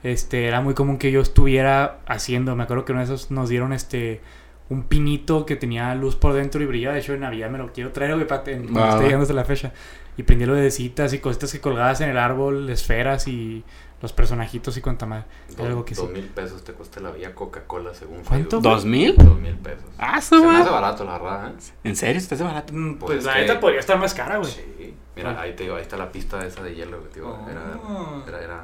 Este, 0.02 0.46
era 0.48 0.60
muy 0.62 0.74
común 0.74 0.98
que 0.98 1.12
yo 1.12 1.20
estuviera 1.20 1.98
haciendo. 2.06 2.56
Me 2.56 2.62
acuerdo 2.64 2.84
que 2.84 2.92
una 2.92 3.04
de 3.04 3.14
esas 3.14 3.30
nos 3.30 3.48
dieron 3.48 3.72
este 3.72 4.20
un 4.70 4.84
pinito 4.84 5.46
que 5.46 5.56
tenía 5.56 5.92
luz 5.96 6.14
por 6.16 6.32
dentro 6.32 6.62
y 6.62 6.66
brillaba. 6.66 6.94
De 6.94 7.00
hecho, 7.00 7.12
en 7.12 7.20
Navidad 7.20 7.50
me 7.50 7.58
lo 7.58 7.72
quiero 7.72 7.90
traer, 7.92 8.14
güey, 8.14 8.26
para 8.26 8.44
que 8.44 8.52
esté 8.54 8.68
llegando 9.02 9.22
hasta 9.22 9.34
la 9.34 9.44
fecha. 9.44 9.72
Y 10.16 10.22
prendí 10.22 10.46
lo 10.46 10.54
de 10.54 10.70
citas 10.70 11.12
y 11.12 11.18
cositas 11.18 11.52
que 11.52 11.60
colgabas 11.60 12.00
en 12.00 12.08
el 12.10 12.18
árbol, 12.18 12.68
esferas 12.70 13.26
y 13.28 13.64
los 14.02 14.12
personajitos 14.12 14.76
y 14.76 14.80
cuanta 14.80 15.06
madre. 15.06 15.24
Dos, 15.56 15.66
algo 15.66 15.84
que 15.84 15.94
sí. 15.94 16.00
dos 16.00 16.10
mil 16.10 16.26
pesos 16.26 16.64
te 16.64 16.72
cuesta 16.72 17.00
la 17.00 17.10
villa 17.10 17.34
Coca-Cola 17.34 17.92
según 17.94 18.22
¿Cuánto? 18.24 18.56
Facebook. 18.58 18.62
¿Dos 18.62 18.84
mil? 18.84 19.16
Dos 19.16 19.38
mil 19.38 19.56
pesos. 19.56 19.84
Ah, 19.98 20.20
Se 20.20 20.36
me 20.36 20.56
hace 20.56 20.70
barato, 20.70 21.04
la 21.04 21.12
verdad, 21.18 21.50
¿eh? 21.50 21.72
¿En 21.84 21.96
serio? 21.96 22.16
¿Estás 22.18 22.38
de 22.38 22.44
barato? 22.44 22.72
Mm, 22.72 22.94
Pues 22.96 23.06
Pues, 23.06 23.18
es 23.18 23.24
la 23.26 23.34
que- 23.34 23.40
neta 23.42 23.60
podría 23.60 23.80
estar 23.80 23.98
más 23.98 24.14
cara, 24.14 24.38
güey. 24.38 24.50
Sí. 24.50 24.94
Mira, 25.16 25.38
ahí 25.40 25.54
te 25.54 25.64
digo, 25.64 25.74
ahí 25.76 25.82
está 25.82 25.96
la 25.98 26.10
pista 26.10 26.44
esa 26.46 26.62
de 26.62 26.74
hielo, 26.74 26.98
güey, 27.00 27.10
tío. 27.12 27.36
Era, 27.48 27.78
Oh. 27.86 28.22
era, 28.26 28.42
era 28.42 28.62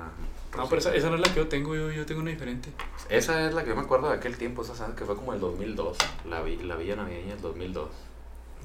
No, 0.56 0.66
pero 0.70 0.78
esa, 0.78 0.94
esa 0.94 1.10
no 1.10 1.16
es 1.16 1.20
la 1.20 1.28
que 1.28 1.40
yo 1.40 1.48
tengo, 1.48 1.74
yo, 1.74 1.90
yo 1.90 2.06
tengo 2.06 2.22
una 2.22 2.30
diferente. 2.30 2.70
Esa 3.10 3.46
es 3.46 3.52
la 3.52 3.62
que 3.62 3.68
yo 3.70 3.76
me 3.76 3.82
acuerdo 3.82 4.08
de 4.08 4.14
aquel 4.14 4.38
tiempo, 4.38 4.62
esa 4.62 4.74
sabes 4.74 4.94
que 4.94 5.04
fue 5.04 5.14
como 5.16 5.34
el 5.34 5.40
2002, 5.40 5.98
la, 6.30 6.40
vi- 6.40 6.56
la 6.62 6.76
Villa 6.76 6.96
Navideña 6.96 7.34
del 7.34 7.42
2002. 7.42 7.90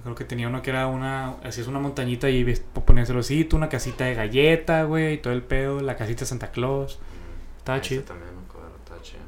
Creo 0.04 0.16
que 0.16 0.26
tenía 0.26 0.48
uno 0.48 0.62
que 0.62 0.70
era 0.72 0.88
una. 0.88 1.36
Así 1.44 1.62
es 1.62 1.68
una 1.68 1.80
montañita 1.80 2.30
y 2.30 2.44
ves- 2.44 2.64
ponías 2.86 3.10
el 3.10 3.18
osito, 3.18 3.56
una 3.56 3.70
casita 3.70 4.06
de 4.06 4.16
galleta, 4.16 4.84
güey, 4.84 5.14
y 5.14 5.18
todo 5.20 5.34
el 5.34 5.44
pedo, 5.44 5.80
la 5.82 5.96
casita 5.96 6.22
de 6.22 6.26
Santa 6.26 6.52
Claus. 6.52 7.00
Estaba 7.58 7.78
ese 7.78 7.88
chido. 7.88 8.04
también 8.04 8.30
me 8.36 8.42
acuerdo, 8.50 8.70
estaba 8.84 9.02
chido. 9.02 9.22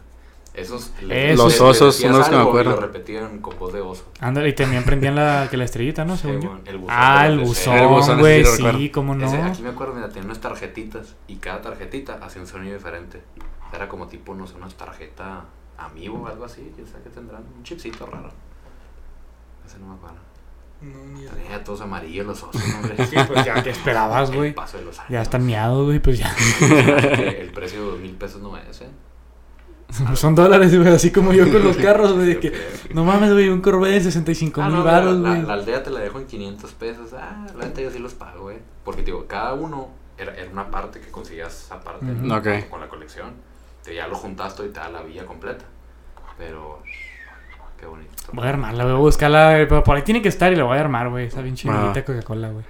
Esos. 0.56 0.92
Los 1.02 1.60
osos 1.62 1.96
decías 1.96 2.12
son 2.12 2.20
los 2.20 2.28
que 2.30 2.36
me 2.36 2.38
algo 2.42 2.50
y 2.50 2.52
acuerdo. 2.52 2.72
lo 2.72 2.82
repetían 2.82 3.40
con 3.40 3.58
voz 3.60 3.74
de 3.74 3.82
oso. 3.82 4.06
Ándale, 4.20 4.50
y 4.50 4.54
también 4.54 4.84
prendían 4.84 5.16
la, 5.16 5.48
que 5.50 5.58
la 5.58 5.64
estrellita, 5.66 6.06
¿no? 6.06 6.16
Según 6.18 6.42
yo. 6.42 6.50
Según 6.50 6.62
el 6.68 6.78
buzón 6.78 6.96
Ah, 6.98 7.24
de 7.24 7.30
el 7.30 7.36
los 7.38 7.48
buzón, 7.50 7.74
deseos. 7.74 7.82
El 7.82 7.88
buzón, 7.96 8.20
güey, 8.20 8.38
sí 8.38 8.44
lo 8.44 8.56
sí, 8.56 8.64
recuerdo. 8.64 8.92
cómo 8.94 9.16
no. 9.16 9.26
Ese, 9.28 9.42
aquí 9.42 9.62
me 9.64 9.70
acuerdo, 9.70 9.94
mira, 9.96 10.10
tenía 10.10 10.26
unas 10.26 10.40
tarjetitas 10.42 11.16
y 11.28 11.36
cada 11.38 11.62
tarjetita 11.62 12.20
hacía 12.22 12.42
un 12.42 12.48
sonido 12.48 12.76
diferente. 12.76 13.22
Era 13.74 13.88
como 13.90 14.08
tipo, 14.08 14.36
no 14.36 14.46
sé, 14.48 14.56
unas 14.56 14.76
tarjetas 14.76 15.44
Amiibo 15.78 16.22
o 16.22 16.28
algo 16.28 16.46
así, 16.46 16.72
quién 16.76 16.86
sabe 16.88 17.04
qué 17.04 17.10
tendrán. 17.10 17.44
Un 17.58 17.64
chipcito 17.64 18.06
raro. 18.06 18.30
Ese 19.66 19.80
no 19.80 19.88
me 19.88 19.96
acuerdo. 19.96 20.18
No, 20.84 21.20
ni 21.20 21.26
Tenía 21.26 21.64
todos 21.64 21.82
amarillos 21.82 22.26
los 22.28 22.44
osos, 22.44 22.62
hombre. 22.76 22.96
Sí, 23.08 23.16
pues 23.28 23.46
ya, 23.46 23.62
¿qué 23.64 23.70
esperabas, 23.72 24.32
güey? 24.32 24.54
paso 24.54 24.78
de 24.78 24.86
los 24.86 25.00
años. 25.00 25.10
Ya 25.12 25.22
están 25.22 25.46
miados, 25.46 25.86
güey, 25.86 26.00
pues 26.00 26.20
ya. 26.20 26.36
El 26.62 27.52
precio 27.52 27.80
de 27.84 27.92
dos 27.92 28.00
mil 28.00 28.12
pesos 28.16 28.42
no 28.42 28.58
es, 28.58 28.82
¿eh? 28.82 28.90
Son 30.16 30.34
dólares, 30.34 30.76
güey, 30.76 30.92
así 30.94 31.12
como 31.12 31.34
yo 31.34 31.52
con 31.52 31.64
los 31.64 31.78
carros, 31.78 32.14
güey, 32.14 32.40
que... 32.40 32.52
No 32.94 33.04
mames, 33.06 33.32
güey, 33.32 33.50
un 33.50 33.62
Corvette 33.62 33.94
de 33.96 34.02
65 34.02 34.62
Ah, 34.62 34.68
mil 34.68 34.78
no, 34.80 34.84
baros, 34.84 35.18
la, 35.20 35.30
güey. 35.30 35.42
la, 35.42 35.48
la 35.50 35.54
aldea 35.54 35.84
te 35.84 35.92
la 35.92 36.00
dejo 36.00 36.20
en 36.20 36.26
500 36.26 36.72
pesos. 36.74 37.14
Ah, 37.14 37.46
la 37.56 37.66
neta 37.66 37.82
yo 37.82 37.92
sí 37.92 38.00
los 38.00 38.14
pago, 38.16 38.44
güey. 38.44 38.58
Porque, 38.84 39.04
digo, 39.04 39.26
cada 39.28 39.54
uno 39.54 39.90
era, 40.18 40.34
era 40.36 40.50
una 40.52 40.72
parte 40.72 41.00
que 41.00 41.10
conseguías 41.12 41.72
aparte 41.72 42.06
Ujú. 42.06 42.26
¿no? 42.26 42.36
Ok. 42.38 42.46
Junto 42.48 42.70
con 42.70 42.82
la 42.82 42.90
colección. 42.90 43.34
Te 43.84 43.94
ya 43.94 44.08
lo 44.08 44.16
juntaste 44.16 44.66
y 44.66 44.70
te 44.70 44.80
da 44.80 44.90
la 44.90 45.04
villa 45.04 45.26
completa. 45.26 45.66
Pero, 46.40 46.82
qué 47.84 47.90
bonito. 47.90 48.10
Voy 48.32 48.46
a 48.46 48.50
armarla, 48.50 48.84
voy 48.86 48.94
a 48.94 48.98
buscarla, 48.98 49.52
güey, 49.54 49.68
pero 49.68 49.84
por 49.84 49.96
ahí 49.96 50.02
tiene 50.04 50.22
que 50.22 50.30
estar 50.30 50.52
y 50.52 50.56
la 50.56 50.64
voy 50.64 50.78
a 50.78 50.82
armar, 50.82 51.10
güey. 51.10 51.26
Está 51.28 51.42
bien 51.42 51.56
chidita 51.56 51.94
Ah. 51.96 52.04
Coca-Cola, 52.06 52.50
güey. 52.50 52.66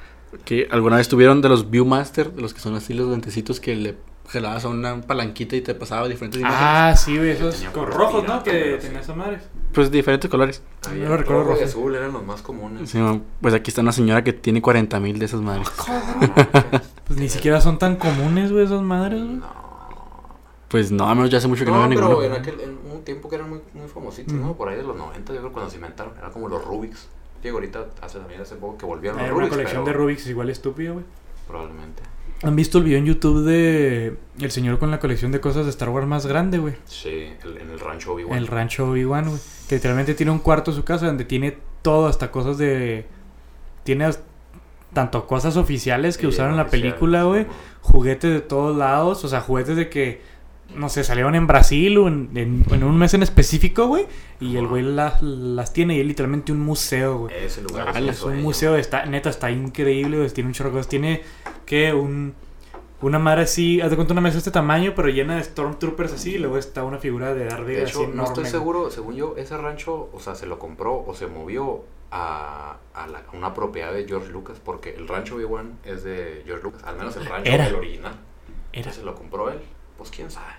Que 0.46 0.68
alguna 0.72 0.98
vez 0.98 1.08
tuvieron 1.08 1.42
de 1.42 1.50
los 1.50 1.70
Viewmaster, 1.70 2.32
de 2.32 2.42
los 2.42 2.54
que 2.54 2.60
son 2.60 2.76
así 2.76 2.94
los 2.94 3.08
lentecitos 3.08 3.60
que 3.60 3.76
le 3.76 3.96
jalabas 4.30 4.66
a 4.66 4.70
una 4.70 5.00
palanquita 5.02 5.56
y 5.56 5.62
te 5.62 5.76
pasaba 5.76 6.08
diferentes 6.08 6.40
imágenes. 6.42 6.64
Ah, 6.66 6.96
sí, 6.98 7.16
güey, 7.18 7.30
esos 7.32 7.62
con 7.74 7.86
rojos, 7.92 8.22
pirata, 8.22 8.38
¿no? 8.38 8.44
Que 8.44 8.52
pero 8.52 8.82
sí. 8.82 8.88
tenía 8.88 9.02
esas 9.02 9.16
madres. 9.16 9.44
Pues 9.74 9.92
diferentes 9.92 10.30
colores. 10.32 10.64
Había 10.90 11.08
no 11.08 11.18
recuerdo 11.18 11.44
rojo 11.44 11.60
y 11.62 11.64
azul 11.64 11.94
eran 11.96 12.14
los 12.14 12.24
más 12.26 12.42
comunes. 12.42 12.90
Sí, 12.90 13.00
pues 13.42 13.54
aquí 13.54 13.70
está 13.70 13.82
una 13.82 13.92
señora 13.92 14.24
que 14.24 14.34
tiene 14.34 14.62
40 14.62 15.00
mil 15.00 15.20
de 15.20 15.26
esas 15.26 15.42
madres. 15.42 15.68
Pues 17.06 17.20
ni 17.20 17.28
siquiera 17.30 17.60
son 17.60 17.78
tan 17.78 17.98
comunes, 17.98 18.52
güey, 18.52 18.64
esas 18.66 18.82
madres, 18.82 19.22
güey. 19.22 19.36
No. 19.36 19.64
Pues 20.70 20.90
no, 20.92 21.08
a 21.08 21.14
menos 21.14 21.30
ya 21.30 21.38
hace 21.38 21.48
mucho 21.50 21.66
que 21.66 21.70
no, 21.72 21.78
No, 21.86 21.90
veo 21.90 21.98
pero 22.00 22.08
ninguno. 22.10 22.26
en, 22.26 22.42
aquel, 22.42 22.60
en 22.62 22.78
un 23.04 23.06
tiempo 23.06 23.28
que 23.30 23.36
eran 23.36 23.50
muy, 23.50 23.60
muy 23.74 23.88
famositos, 23.88 24.34
¿no? 24.34 24.54
Por 24.56 24.70
ahí 24.70 24.78
de 24.78 24.84
los 24.84 24.96
90, 24.96 25.34
yo 25.34 25.40
creo 25.42 25.52
cuando 25.52 25.70
se 25.70 25.76
inventaron. 25.76 26.14
Era 26.18 26.30
como 26.30 26.48
los 26.48 26.64
Rubik's. 26.64 27.10
Digo, 27.44 27.58
ahorita 27.58 27.88
hace 28.02 28.20
también 28.20 28.40
hace 28.42 28.56
poco 28.56 28.78
que 28.78 28.86
volvieron 28.86 29.22
los 29.22 29.32
una 29.38 29.50
colección 29.50 29.84
de 29.84 29.92
Rubik's 29.94 30.28
igual 30.28 30.50
estúpida, 30.50 30.92
güey. 30.92 31.04
Probablemente. 31.48 32.02
¿Han 32.44 32.56
visto 32.56 32.78
el 32.78 32.86
video 32.86 33.00
en 33.00 33.06
YouTube 33.06 33.44
de 33.46 34.18
el 34.40 34.52
señor 34.52 34.80
con 34.80 34.92
la 34.92 35.00
colección 35.00 35.32
de 35.34 35.42
cosas 35.42 35.66
de 35.66 35.70
Star 35.72 35.90
Wars 35.90 36.08
más 36.08 36.26
grande, 36.26 36.58
güey? 36.58 36.76
Sí, 36.86 37.34
el- 37.44 37.58
en 37.58 37.70
el 37.70 37.80
rancho 37.80 38.14
Obi-Wan. 38.14 38.38
El 38.38 38.48
rancho 38.48 38.90
Obi-Wan, 38.90 39.28
güey. 39.28 39.40
Que 39.68 39.76
literalmente 39.76 40.14
tiene 40.14 40.32
un 40.32 40.40
cuarto 40.40 40.72
en 40.72 40.78
su 40.78 40.84
casa 40.86 41.06
donde 41.06 41.26
tiene 41.26 41.58
todo, 41.82 42.08
hasta 42.08 42.32
cosas 42.32 42.58
de... 42.58 43.06
Tiene 43.84 44.10
tanto 44.94 45.26
cosas 45.28 45.58
oficiales 45.58 46.18
que 46.18 46.22
Sí, 46.24 46.28
usaron 46.28 46.52
en 46.52 46.58
la 46.58 46.64
oficial, 46.64 46.82
película, 46.92 47.24
güey. 47.24 47.44
sí, 47.44 47.50
Juguetes 47.82 48.32
de 48.32 48.42
todos 48.42 48.78
lados, 48.78 49.24
o 49.26 49.28
sea, 49.28 49.42
juguetes 49.42 49.76
de 49.76 49.90
que, 49.90 50.22
no 50.76 50.90
sé, 50.90 51.04
salieron 51.04 51.36
en 51.36 51.48
Brasil 51.48 51.98
o 51.98 52.08
en, 52.08 52.30
en- 52.36 52.66
en 52.72 52.84
un 52.84 52.98
mes 52.98 53.14
en 53.14 53.24
específico, 53.24 53.88
güey. 53.88 54.06
Y 54.40 54.58
el 54.58 54.68
güey 54.68 54.84
las, 54.84 55.22
las 55.22 55.72
tiene 55.74 55.96
y 55.98 56.02
es 56.02 56.06
literalmente 56.06 56.52
un 56.52 56.60
museo, 56.60 57.18
güey. 57.20 57.36
Ese 57.36 57.62
lugar 57.62 57.92
Ah, 57.94 58.00
es 58.00 58.22
un 58.24 58.42
museo, 58.42 58.76
está, 58.76 59.06
neta, 59.06 59.30
está 59.30 59.50
increíble, 59.52 60.18
güey, 60.18 60.30
Tiene 60.30 60.48
un 60.50 60.54
chorro 60.54 60.70
de 60.70 60.76
cosas. 60.78 60.90
Tiene, 60.90 61.22
que 61.66 61.94
Un... 61.94 62.34
Una 63.02 63.20
madre 63.20 63.42
así, 63.42 63.82
haz 63.82 63.90
de 63.90 63.98
cuenta 63.98 64.14
una 64.14 64.22
mesa 64.22 64.36
de 64.36 64.38
este 64.38 64.52
tamaño, 64.52 64.94
pero 64.96 65.10
llena 65.10 65.36
de 65.36 65.44
Stormtroopers 65.44 66.14
así, 66.14 66.36
y 66.36 66.38
luego 66.38 66.58
está 66.58 66.86
una 66.86 67.00
figura 67.00 67.34
de 67.34 67.44
Darth 67.44 67.64
Vader 67.64 67.76
De 67.76 67.84
así 67.84 67.92
hecho, 67.92 68.00
no 68.04 68.14
enorme, 68.14 68.24
estoy 68.30 68.44
güey. 68.44 68.52
seguro, 68.52 68.92
según 68.92 69.16
yo, 69.16 69.36
ese 69.36 69.58
rancho, 69.58 70.10
o 70.14 70.20
sea, 70.22 70.36
se 70.36 70.46
lo 70.46 70.58
compró 70.58 71.04
o 71.06 71.14
se 71.14 71.28
movió 71.28 71.84
a, 72.12 72.78
a, 72.94 73.08
la- 73.08 73.24
a 73.30 73.36
una 73.36 73.54
propiedad 73.54 73.92
de 73.92 74.06
George 74.08 74.30
Lucas, 74.32 74.58
porque 74.64 74.96
el 74.96 75.10
rancho 75.10 75.36
Obi-Wan 75.36 75.80
es 75.84 76.06
de 76.06 76.44
George 76.46 76.64
Lucas, 76.64 76.82
al 76.86 76.96
menos 76.96 77.18
el 77.18 77.26
rancho 77.26 77.52
Era. 77.52 77.68
el 77.68 77.76
original. 77.76 78.14
Era. 78.72 78.94
Se 78.94 79.04
lo 79.04 79.16
compró 79.16 79.50
él, 79.50 79.60
pues 79.98 80.10
quién 80.10 80.32
sabe. 80.32 80.54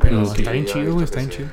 Pero 0.00 0.22
está 0.22 0.52
bien 0.52 0.64
chido, 0.66 0.92
güey, 0.94 1.04
está 1.04 1.18
bien 1.18 1.30
chido. 1.30 1.48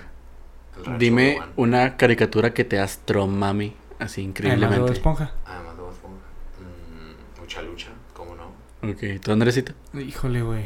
Dime 0.98 1.40
una 1.56 1.98
caricatura 1.98 2.54
que 2.54 2.64
te 2.64 2.80
astromami 2.80 3.76
así 4.00 4.22
Además 4.22 4.22
de 4.22 4.22
Bob 4.22 4.28
increíblemente. 4.30 4.94
Esponja. 4.94 5.32
Además 5.46 5.78
de 5.78 5.84
Esponja. 5.90 6.26
Mm, 6.60 7.42
mucha 7.42 7.62
lucha, 7.62 7.88
¿cómo 8.14 8.36
no? 8.36 8.90
Ok, 8.90 9.22
¿tú 9.22 9.32
Andresito? 9.32 9.74
Híjole, 9.94 10.42
güey. 10.42 10.66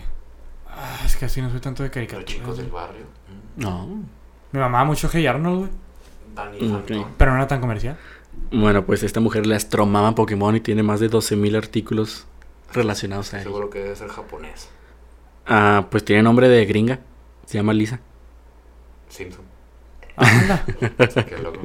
Ah, 0.67 1.01
es 1.05 1.15
que 1.15 1.25
así 1.25 1.41
no 1.41 1.49
soy 1.49 1.59
tanto 1.59 1.83
de 1.83 1.89
Los 1.89 1.93
caricaturas. 1.93 2.25
chicos 2.25 2.57
del 2.57 2.67
barrio. 2.69 3.05
Mm. 3.57 3.61
No. 3.61 4.03
Me 4.51 4.59
mamaba 4.59 4.83
mucho 4.85 5.09
Hey 5.11 5.25
Arnold, 5.25 5.59
güey. 5.59 5.71
Danny 6.35 6.57
Ok. 6.57 6.87
Phantom. 6.87 7.05
Pero 7.17 7.31
no 7.31 7.37
era 7.37 7.47
tan 7.47 7.61
comercial. 7.61 7.97
Bueno, 8.51 8.85
pues 8.85 9.03
esta 9.03 9.19
mujer 9.19 9.45
le 9.47 9.55
astromama 9.55 10.13
Pokémon 10.15 10.55
y 10.55 10.59
tiene 10.59 10.81
más 10.83 10.99
de 10.99 11.09
12.000 11.09 11.55
artículos 11.57 12.25
relacionados 12.71 13.33
a 13.33 13.37
él. 13.37 13.43
Seguro 13.43 13.69
que 13.69 13.79
debe 13.79 13.95
ser 13.95 14.09
japonés. 14.09 14.69
Ah, 15.45 15.87
pues 15.91 16.03
tiene 16.05 16.23
nombre 16.23 16.49
de 16.49 16.65
gringa. 16.65 16.99
Se 17.45 17.57
llama 17.57 17.73
Lisa. 17.73 17.99
Simpson. 19.09 19.45
Anda. 20.15 20.65
Qué 21.27 21.37
loco. 21.41 21.61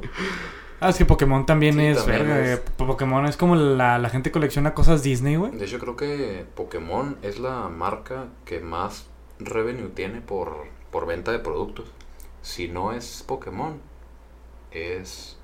Ah, 0.81 0.91
es 0.91 0.97
que 0.97 1.05
Pokémon 1.05 1.45
también 1.45 1.75
Sí, 1.75 1.87
es 1.87 1.99
también 1.99 2.27
verga. 2.29 2.53
es. 2.53 2.59
eh. 2.59 2.63
Pokémon 2.77 3.27
es 3.27 3.37
como 3.37 3.57
la, 3.57 3.99
la 3.99 4.11
gente 4.11 4.31
colecciona 4.31 4.75
cosas 4.75 5.03
Disney, 5.03 5.37
güey. 5.37 5.53
De 5.53 5.65
hecho, 5.65 5.79
creo 5.79 5.97
que 5.97 6.45
Pokémon 6.55 7.17
es 7.23 7.39
la 7.41 7.69
marca 7.69 8.27
que 8.45 8.61
más 8.61 9.07
revenue 9.41 9.89
tiene 9.89 10.21
por, 10.21 10.67
por 10.91 11.07
venta 11.07 11.33
de 11.33 11.41
productos. 11.41 11.87
Si 12.43 12.69
no 12.69 12.93
es 12.93 13.25
Pokémon, 13.27 13.81
es 14.71 15.37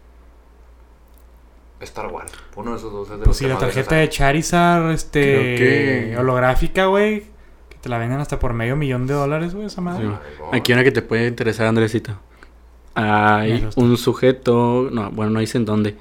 Star 1.80 2.06
Wars. 2.12 2.32
Uno 2.56 2.70
de 2.72 2.76
esos 2.78 2.92
dos 2.92 3.10
es 3.10 3.18
de 3.18 3.24
Pues 3.24 3.36
sí, 3.36 3.46
la 3.46 3.58
tarjeta 3.58 3.96
de 3.96 4.08
Charizard, 4.08 4.90
este. 4.92 5.20
Creo 5.22 5.58
que- 5.58 6.16
holográfica, 6.18 6.86
güey. 6.86 7.24
Te 7.84 7.90
la 7.90 7.98
venden 7.98 8.18
hasta 8.18 8.38
por 8.38 8.54
medio 8.54 8.76
millón 8.76 9.06
de 9.06 9.12
dólares, 9.12 9.54
güey, 9.54 9.66
esa 9.66 9.82
madre. 9.82 10.06
Sí. 10.08 10.42
Aquí 10.52 10.72
una 10.72 10.82
que 10.84 10.90
te 10.90 11.02
puede 11.02 11.26
interesar, 11.26 11.66
Andresito. 11.66 12.12
Me 12.96 13.02
Hay 13.02 13.68
un 13.76 13.98
sujeto, 13.98 14.88
no, 14.90 15.10
bueno, 15.10 15.32
no 15.32 15.40
dicen 15.40 15.66
dónde, 15.66 15.94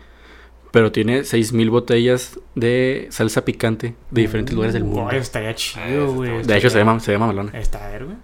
pero 0.71 0.93
tiene 0.93 1.23
6.000 1.23 1.69
botellas 1.69 2.39
de 2.55 3.07
salsa 3.11 3.43
picante 3.43 3.95
de 4.11 4.21
diferentes 4.21 4.55
lugares 4.55 4.73
del 4.73 4.85
mundo. 4.85 5.11
estaría 5.11 5.49
Ah, 5.49 5.55
chido, 5.55 6.13
güey. 6.13 6.41
De 6.43 6.55
hecho, 6.55 6.69
se 6.69 6.77
llama, 6.77 6.97
se 7.01 7.11
llama 7.11 7.27
malona. 7.27 7.51
Está 7.51 7.85
a 7.85 7.89
ver, 7.89 8.05
güey. 8.05 8.15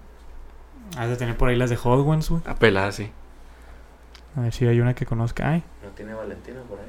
Has 0.98 1.10
de 1.10 1.18
tener 1.18 1.36
por 1.36 1.50
ahí 1.50 1.58
las 1.58 1.70
de 1.70 1.76
Hot 1.76 2.00
Ones, 2.08 2.30
güey. 2.30 2.42
Apelada, 2.46 2.94
sí. 2.94 3.12
A 4.38 4.42
ver 4.42 4.54
si 4.54 4.68
hay 4.68 4.80
una 4.80 4.94
que 4.94 5.06
conozca. 5.06 5.50
Ay. 5.50 5.64
¿No 5.84 5.90
tiene 5.90 6.14
Valentina 6.14 6.60
por 6.70 6.80
ahí? 6.80 6.86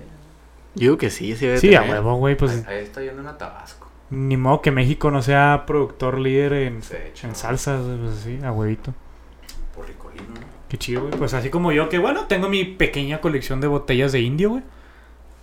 Yo 0.76 0.80
digo 0.82 0.98
que 0.98 1.10
sí, 1.10 1.34
sí. 1.34 1.46
debe 1.46 1.58
Sí, 1.58 1.74
a 1.74 1.80
tener. 1.80 1.96
huevo, 1.96 2.14
güey. 2.14 2.36
Pues 2.36 2.64
Ahí, 2.68 2.76
ahí 2.76 2.84
está 2.84 3.02
yendo 3.02 3.20
una 3.22 3.36
Tabasco. 3.36 3.79
Ni 4.10 4.36
modo 4.36 4.60
que 4.62 4.70
México 4.70 5.10
no 5.10 5.22
sea 5.22 5.64
productor 5.66 6.18
líder 6.18 6.52
en, 6.54 6.80
en 7.22 7.34
salsas, 7.34 7.80
pues 8.00 8.18
así, 8.20 8.38
a 8.44 8.52
huevito. 8.52 8.92
Por 9.74 9.86
ricolino, 9.86 10.24
¿no? 10.34 10.40
Qué 10.68 10.78
chido, 10.78 11.02
güey. 11.02 11.14
Pues 11.14 11.34
así 11.34 11.50
como 11.50 11.72
yo, 11.72 11.88
que 11.88 11.98
bueno, 11.98 12.26
tengo 12.26 12.48
mi 12.48 12.64
pequeña 12.64 13.20
colección 13.20 13.60
de 13.60 13.66
botellas 13.66 14.12
de 14.12 14.20
indio, 14.20 14.50
güey. 14.50 14.62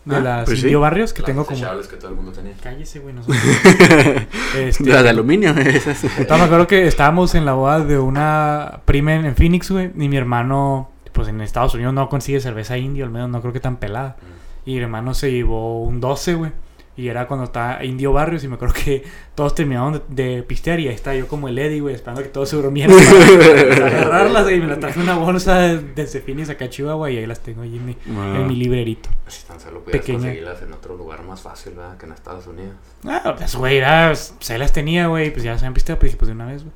De 0.06 0.16
Ah, 0.16 0.20
las 0.22 0.46
pues 0.46 0.60
sí. 0.60 0.66
indio 0.68 0.80
barrios 0.80 1.12
que 1.12 1.22
Las 1.22 1.26
tengo 1.26 1.46
como. 1.46 1.60
que 1.90 1.98
todo 1.98 2.10
el 2.12 2.16
mundo 2.16 2.32
tenía. 2.32 2.54
Cállese, 2.62 3.00
güey, 3.00 3.14
no 3.14 3.24
sé. 3.24 3.32
este, 4.58 4.86
Las 4.90 5.04
de 5.04 5.10
aluminio, 5.10 5.52
esas. 5.52 6.04
Entonces, 6.06 6.38
me 6.40 6.44
acuerdo 6.46 6.66
que 6.68 6.88
estábamos 6.88 7.36
en 7.36 7.46
la 7.46 7.54
boda 7.54 7.82
de 7.82 8.00
una 8.00 8.82
prima 8.86 9.16
en, 9.16 9.26
en 9.26 9.36
Phoenix, 9.36 9.70
güey. 9.70 9.92
Y 9.98 10.08
mi 10.08 10.16
hermano, 10.16 10.92
pues 11.12 11.28
en 11.28 11.42
Estados 11.42 11.74
Unidos 11.74 11.94
no 11.94 12.08
consigue 12.08 12.40
cerveza 12.40 12.78
indio, 12.78 13.04
al 13.04 13.12
menos 13.12 13.30
no 13.30 13.42
creo 13.42 13.52
que 13.52 13.60
tan 13.60 13.78
pelada. 13.78 14.16
Mm. 14.22 14.70
Y 14.70 14.74
mi 14.76 14.80
hermano 14.82 15.14
se 15.14 15.30
llevó 15.32 15.84
un 15.84 16.00
12, 16.00 16.36
güey. 16.36 16.52
Y 16.98 17.08
era 17.10 17.28
cuando 17.28 17.44
estaba 17.46 17.86
Indio 17.86 18.12
Barrios. 18.12 18.44
Y 18.44 18.48
me 18.48 18.56
acuerdo 18.56 18.74
que 18.74 19.04
todos 19.36 19.54
terminaron 19.56 20.02
de, 20.10 20.36
de 20.36 20.44
pistear. 20.44 20.80
Y 20.80 20.88
ahí 20.88 20.96
estaba 20.96 21.16
yo 21.16 21.28
como 21.28 21.48
el 21.48 21.58
Eddie, 21.60 21.80
güey, 21.80 21.94
esperando 21.96 22.24
que 22.24 22.30
todos 22.30 22.50
se 22.50 22.56
durmieran. 22.56 22.96
para 22.98 23.86
agarrarlas. 23.88 24.52
Y 24.52 24.60
me 24.60 24.68
las 24.68 24.80
traje 24.80 25.00
en 25.00 25.04
una 25.04 25.16
bolsa 25.18 25.60
desde 25.78 26.22
Phoenix 26.22 26.50
acá 26.50 26.66
a 26.66 26.70
Chihuahua. 26.70 27.12
Y 27.12 27.18
ahí 27.18 27.26
las 27.28 27.40
tengo 27.42 27.62
ahí 27.62 27.78
en 27.78 27.86
mi, 27.86 27.96
Ah. 28.18 28.38
en 28.40 28.48
mi 28.48 28.56
librerito. 28.56 29.10
Si 29.28 29.46
tan 29.46 29.60
solo 29.60 29.82
pudieras 29.82 30.02
Pequeña. 30.02 30.20
conseguirlas 30.20 30.62
en 30.64 30.74
otro 30.74 30.98
lugar 30.98 31.24
más 31.24 31.40
fácil, 31.42 31.74
¿verdad? 31.76 31.98
Que 31.98 32.08
en 32.08 32.12
Estados 32.14 32.48
Unidos. 32.48 32.74
Ah, 33.06 33.36
pues, 33.38 33.56
güey, 33.56 33.80
ya, 33.80 34.08
pues, 34.10 34.34
se 34.40 34.58
las 34.58 34.74
tenía, 34.74 35.06
güey. 35.08 35.32
Pues 35.32 35.44
ya 35.44 35.58
se 35.60 35.66
han 35.68 35.74
pisteado, 35.76 36.00
pues 36.00 36.12
dije, 36.12 36.18
pues 36.18 36.28
de 36.30 36.34
una 36.34 36.46
vez, 36.48 36.64
güey. 36.64 36.74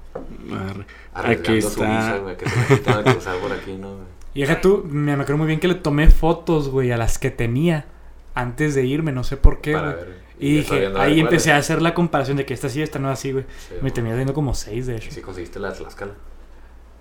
Aquí 1.14 1.58
está. 1.58 1.82
visa, 1.98 2.18
güey, 2.20 2.38
que 2.38 2.50
se 2.50 2.60
de 2.76 3.04
cruzar 3.14 3.38
por 3.40 3.52
aquí, 3.52 3.74
¿no? 3.74 3.88
güey? 3.96 4.04
Y 4.34 4.42
deja 4.42 4.62
tú, 4.62 4.86
me, 4.88 5.16
me 5.18 5.24
acuerdo 5.24 5.40
muy 5.40 5.48
bien 5.48 5.60
que 5.60 5.68
le 5.68 5.76
tomé 5.76 6.10
fotos, 6.10 6.70
güey, 6.70 6.92
a 6.92 6.98
las 6.98 7.18
que 7.18 7.32
tenía 7.32 7.86
antes 8.34 8.76
de 8.76 8.86
irme, 8.86 9.12
no 9.12 9.24
sé 9.24 9.38
por 9.38 9.62
qué, 9.62 9.74
Para 9.74 9.96
ver. 9.96 10.22
Y 10.40 10.56
dije, 10.56 10.92
ahí 10.98 11.20
empecé 11.20 11.52
a 11.52 11.58
hacer 11.58 11.84
la 11.84 11.94
comparación 11.94 12.36
de 12.36 12.46
que 12.48 12.56
esta 12.56 12.68
sí, 12.68 12.82
esta 12.82 12.98
no 12.98 13.10
así, 13.10 13.32
güey. 13.32 13.46
Sí, 13.68 13.76
Me 13.84 13.92
terminé 13.92 14.16
haciendo 14.16 14.34
como 14.34 14.56
seis, 14.56 14.88
de 14.88 14.96
hecho. 14.96 15.10
¿Y 15.10 15.12
si 15.12 15.22
conseguiste 15.22 15.60
la 15.60 15.70
de 15.70 15.78
Tlaxcala? 15.78 16.14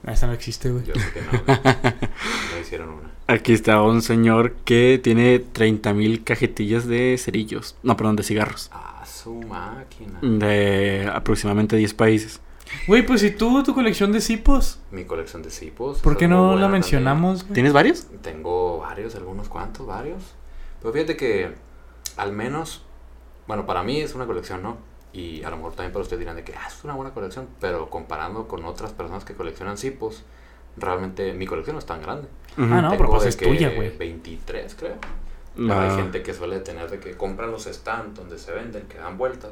Esta 0.06 0.26
no 0.26 0.34
existe, 0.34 0.70
güey. 0.70 0.84
Yo 0.84 0.92
creo 0.92 1.12
que 1.12 1.20
no. 1.22 1.54
No 2.54 2.60
hicieron 2.60 2.88
una. 2.90 3.10
Aquí 3.26 3.52
está 3.52 3.80
un 3.80 4.02
señor 4.02 4.52
que 4.64 5.00
tiene 5.02 5.42
30.000 5.42 6.24
cajetillas 6.24 6.86
de 6.86 7.16
cerillos. 7.18 7.76
No, 7.82 7.96
perdón, 7.96 8.16
de 8.16 8.24
cigarros. 8.24 8.68
Ah, 8.72 9.04
su 9.06 9.34
máquina. 9.34 10.18
De 10.20 11.08
aproximadamente 11.10 11.76
10 11.76 11.94
países. 11.94 12.40
Güey, 12.86 13.06
pues 13.06 13.20
si 13.20 13.30
tú, 13.30 13.62
tu 13.62 13.74
colección 13.74 14.12
de 14.12 14.20
cipos, 14.20 14.80
Mi 14.90 15.04
colección 15.04 15.42
de 15.42 15.50
cipos. 15.50 15.98
¿por 15.98 16.16
qué 16.16 16.24
es 16.24 16.30
no 16.30 16.56
la 16.56 16.68
mencionamos? 16.68 17.46
¿Tienes 17.46 17.72
varios? 17.72 18.06
Tengo 18.22 18.78
varios, 18.78 19.14
algunos 19.16 19.48
cuantos, 19.48 19.86
varios. 19.86 20.22
Pero 20.80 20.92
fíjate 20.92 21.16
que 21.16 21.54
al 22.16 22.32
menos, 22.32 22.82
bueno, 23.46 23.66
para 23.66 23.82
mí 23.82 24.00
es 24.00 24.14
una 24.14 24.26
colección, 24.26 24.62
¿no? 24.62 24.78
Y 25.12 25.42
a 25.42 25.50
lo 25.50 25.56
mejor 25.56 25.72
también 25.74 25.92
para 25.92 26.02
ustedes 26.02 26.20
dirán 26.20 26.36
de 26.36 26.44
que 26.44 26.54
ah, 26.54 26.66
es 26.68 26.84
una 26.84 26.94
buena 26.94 27.12
colección, 27.12 27.48
pero 27.60 27.90
comparando 27.90 28.46
con 28.46 28.64
otras 28.64 28.92
personas 28.92 29.24
que 29.24 29.34
coleccionan 29.34 29.76
cipos, 29.76 30.22
realmente 30.76 31.32
mi 31.32 31.46
colección 31.46 31.74
no 31.74 31.80
es 31.80 31.86
tan 31.86 32.00
grande. 32.00 32.28
Ah, 32.56 32.80
no, 32.82 32.90
pero 32.90 33.10
pues 33.10 33.24
de 33.24 33.28
es 33.30 33.36
que 33.36 33.46
tuya, 33.46 33.70
güey. 33.74 33.96
23, 33.96 34.74
creo. 34.76 34.96
Pero 35.56 35.74
Ah. 35.74 35.90
hay 35.90 35.96
gente 35.96 36.22
que 36.22 36.32
suele 36.32 36.60
tener 36.60 36.88
de 36.90 37.00
que 37.00 37.16
compran 37.16 37.50
los 37.50 37.64
stands 37.64 38.14
donde 38.14 38.38
se 38.38 38.52
venden, 38.52 38.86
que 38.86 38.98
dan 38.98 39.18
vueltas 39.18 39.50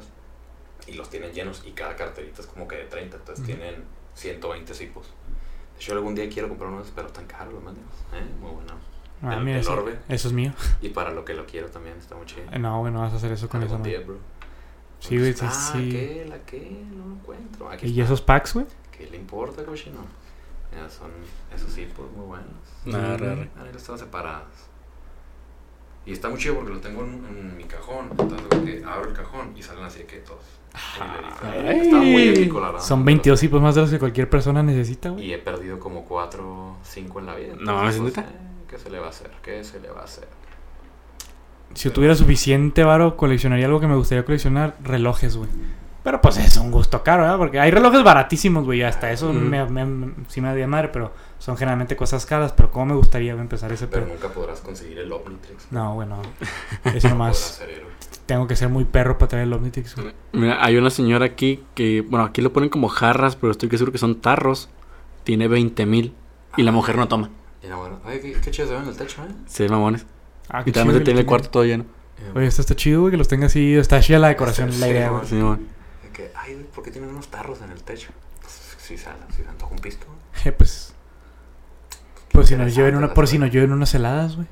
y 0.87 0.93
los 0.93 1.11
tienen 1.11 1.33
llenos 1.33 1.63
y 1.67 1.73
cada 1.73 1.97
carterita 1.97 2.41
es 2.41 2.47
como 2.47 2.69
que 2.69 2.77
de 2.77 2.85
30, 2.85 3.17
entonces 3.17 3.45
Ujú. 3.45 3.57
tienen 3.57 3.83
120 4.15 4.73
cipos. 4.75 5.09
De 5.75 5.81
hecho, 5.83 5.93
algún 5.93 6.15
día 6.15 6.29
quiero 6.29 6.49
comprar 6.49 6.71
unos, 6.71 6.91
pero 6.95 7.09
tan 7.09 7.27
caros 7.27 7.53
los 7.53 7.63
mendigos. 7.65 7.91
¿eh? 8.15 8.25
Muy 8.41 8.53
bueno. 8.53 8.73
Ah, 9.23 9.35
El- 9.35 9.45
mira, 9.45 9.59
el 9.59 9.65
sí, 9.65 9.71
orbe. 9.71 9.99
eso 10.09 10.29
es 10.29 10.35
mío. 10.35 10.53
Y 10.81 10.91
para 10.91 11.11
lo 11.13 11.25
que 11.25 11.35
lo 11.35 11.45
quiero 11.47 11.69
también, 11.69 11.97
está 11.99 12.15
muy 12.15 12.27
chido. 12.27 12.45
No, 12.59 12.81
güey, 12.81 12.93
no 12.93 13.01
vas 13.01 13.13
a 13.13 13.17
hacer 13.17 13.33
eso 13.33 13.49
con 13.49 13.61
madre. 13.61 13.91
día, 13.91 14.01
bro. 14.01 14.17
Sí, 15.01 15.19
güey, 15.19 15.33
sí, 15.33 15.45
ah, 15.47 15.51
sí. 15.51 15.89
¿qué? 15.91 16.27
¿La 16.29 16.39
qué? 16.41 16.83
No 16.97 17.07
lo 17.07 17.15
encuentro. 17.15 17.71
Aquí 17.71 17.87
¿Y 17.87 17.91
está. 17.91 18.05
esos 18.05 18.21
packs, 18.21 18.55
güey? 18.55 18.67
¿Qué 18.97 19.07
le 19.09 19.17
importa, 19.17 19.65
cochino? 19.65 19.99
Ya 20.73 20.89
son 20.89 21.11
esos 21.55 21.73
cipos 21.73 22.07
muy 22.17 22.27
buenos. 22.27 22.47
Arre, 22.95 23.31
arre. 23.33 23.51
Ah, 23.57 23.65
están 23.75 23.99
separadas. 23.99 24.45
Y 26.05 26.13
está 26.13 26.29
muy 26.29 26.39
chido 26.39 26.55
porque 26.57 26.73
lo 26.73 26.81
tengo 26.81 27.05
en, 27.05 27.25
en 27.27 27.57
mi 27.57 27.65
cajón. 27.65 28.09
Entonces, 28.11 28.41
como 28.49 28.65
que 28.65 28.83
abro 28.85 29.09
el 29.11 29.15
cajón 29.15 29.53
y 29.57 29.63
salen 29.63 29.85
así 29.85 30.01
de 30.01 30.07
que 30.07 30.17
todos. 30.19 30.41
Ay. 30.73 31.81
Está 31.81 31.97
muy 31.99 32.29
épico, 32.29 32.61
la 32.61 32.69
verdad. 32.73 32.83
Son 32.85 33.05
22 33.05 33.39
tipos 33.41 33.61
más 33.61 33.75
de 33.75 33.83
los 33.83 33.91
que 33.91 33.99
cualquier 33.99 34.29
persona 34.31 34.63
necesita, 34.63 35.11
güey. 35.11 35.27
Y 35.27 35.33
he 35.35 35.39
perdido 35.39 35.79
como 35.79 36.05
4, 36.05 36.77
5 36.83 37.19
en 37.21 37.27
la 37.27 37.35
vida. 37.35 37.55
No, 37.61 37.73
entonces, 37.89 37.95
¿es 37.97 38.01
pues, 38.01 38.17
neta? 38.17 38.29
¿Qué 38.69 38.79
se 38.79 38.91
le 38.91 38.99
va 38.99 39.07
a 39.07 39.11
hacer? 39.11 39.31
¿Qué 39.43 39.65
se 39.65 39.81
le 39.81 39.91
va 39.91 40.01
a 40.03 40.05
hacer? 40.05 40.29
Si 41.75 41.85
yo 41.89 41.93
tuviera 41.93 42.15
suficiente 42.15 42.83
varo, 42.85 43.17
coleccionaría 43.17 43.67
algo 43.67 43.81
que 43.81 43.87
me 43.87 43.95
gustaría 43.97 44.25
coleccionar, 44.25 44.77
relojes, 44.83 45.37
güey. 45.37 45.49
Pero 46.05 46.21
pues 46.23 46.39
es 46.39 46.57
un 46.57 46.71
gusto 46.71 47.03
caro, 47.03 47.23
¿verdad? 47.23 47.37
Porque 47.37 47.61
hay 47.61 47.71
relojes 47.71 48.03
baratísimos, 48.03 48.65
güey. 48.65 48.83
Hasta 48.83 49.11
eso 49.13 49.33
Mm. 49.33 49.37
me, 49.37 49.65
me- 49.67 49.85
me- 49.85 50.15
sí 50.29 50.41
me 50.41 50.57
da 50.59 50.67
madre, 50.67 50.89
pero 50.89 51.13
son 51.39 51.57
generalmente 51.57 51.97
cosas 51.97 52.25
caras. 52.25 52.53
Pero 52.53 52.71
cómo 52.71 52.87
me 52.87 52.95
gustaría 52.95 53.33
empezar 53.33 53.71
ese 53.73 53.87
Pero 53.89 54.05
pedo. 54.07 54.15
nunca 54.15 54.29
podrás 54.29 54.61
conseguir 54.61 54.99
el 54.99 55.13
Omnitrix. 55.13 55.67
No, 55.71 55.95
bueno. 55.95 56.23
Podrás 56.83 57.05
nomás. 57.05 57.63
Tengo 58.25 58.47
que 58.47 58.57
ser 58.57 58.69
muy 58.71 58.85
perro 58.85 59.19
para 59.19 59.29
traer 59.29 59.45
el 59.47 59.53
Omnitrix, 59.53 59.97
güey. 59.97 60.15
Mira, 60.33 60.65
hay 60.65 60.77
una 60.77 60.91
señora 60.91 61.27
aquí 61.27 61.65
que, 61.75 62.03
bueno, 62.03 62.25
aquí 62.25 62.41
lo 62.43 62.53
ponen 62.53 62.69
como 62.71 62.89
jarras, 62.89 63.37
pero 63.37 63.51
estoy 63.51 63.69
que 63.69 63.77
seguro 63.77 63.93
que 63.93 63.99
son 63.99 64.21
tarros. 64.21 64.71
Tiene 65.25 65.49
20 65.49 65.85
mil 65.85 66.15
y 66.57 66.63
la 66.63 66.73
mujer 66.73 66.97
no 66.97 67.09
toma. 67.09 67.29
Y 67.63 67.67
era 67.67 67.77
bueno. 67.77 68.01
Ay, 68.05 68.21
qué, 68.21 68.33
qué 68.41 68.51
chido 68.51 68.69
se 68.69 68.75
ve 68.75 68.81
en 68.81 68.89
el 68.89 68.97
techo, 68.97 69.23
¿eh? 69.25 69.29
Ve 69.59 69.69
mamones. 69.69 70.07
Ah, 70.49 70.63
qué 70.65 70.71
Y 70.71 70.73
también 70.73 71.03
tiene 71.05 71.21
el 71.21 71.27
cuarto 71.27 71.51
todo 71.51 71.65
lleno. 71.65 71.85
Eh, 72.19 72.33
Oye, 72.35 72.47
esto 72.47 72.63
está 72.63 72.75
chido, 72.75 73.01
güey, 73.03 73.11
que 73.13 73.17
los 73.17 73.29
tenga 73.29 73.47
así. 73.47 73.75
Está 73.75 74.01
chida 74.01 74.19
la 74.19 74.29
decoración, 74.29 74.73
Sí, 74.73 74.81
la 74.81 74.89
idea, 74.89 75.09
sí, 75.09 75.15
güey. 75.15 75.27
Sí, 75.27 75.35
man. 75.37 75.67
de 76.03 76.09
que, 76.11 76.31
ay, 76.35 76.55
güey, 76.55 76.67
¿por 76.67 76.83
qué 76.85 76.91
tienen 76.91 77.11
unos 77.11 77.29
tarros 77.29 77.61
en 77.63 77.71
el 77.71 77.83
techo? 77.83 78.11
Pues, 78.41 78.53
si 78.79 78.97
se, 78.97 79.05
si 79.37 79.43
se 79.43 79.49
antoja 79.49 79.73
un 79.73 79.79
pisto. 79.79 80.07
Eh, 80.45 80.53
pues. 80.53 80.95
Por 82.33 82.47
si 82.47 82.57
nos 82.57 82.75
lleven 82.75 82.95
una, 82.97 83.13
por 83.15 83.27
si 83.27 83.39
nos 83.39 83.51
lleven 83.51 83.73
unas 83.73 83.93
heladas, 83.95 84.37
güey. 84.37 84.47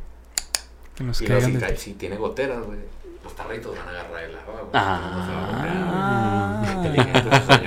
Que 0.97 1.05
nos 1.05 1.21
Y 1.23 1.27
caigan 1.27 1.51
si, 1.51 1.53
de... 1.53 1.61
cae- 1.61 1.77
si 1.77 1.93
tiene 1.95 2.17
goteras, 2.17 2.65
güey, 2.65 2.79
los 3.23 3.35
tarritos 3.37 3.77
van 3.77 3.87
a 3.89 3.91
agarrar 3.91 4.25
el 4.25 4.35
agua, 4.37 4.55
güey. 4.61 4.71
Ah. 4.75 6.63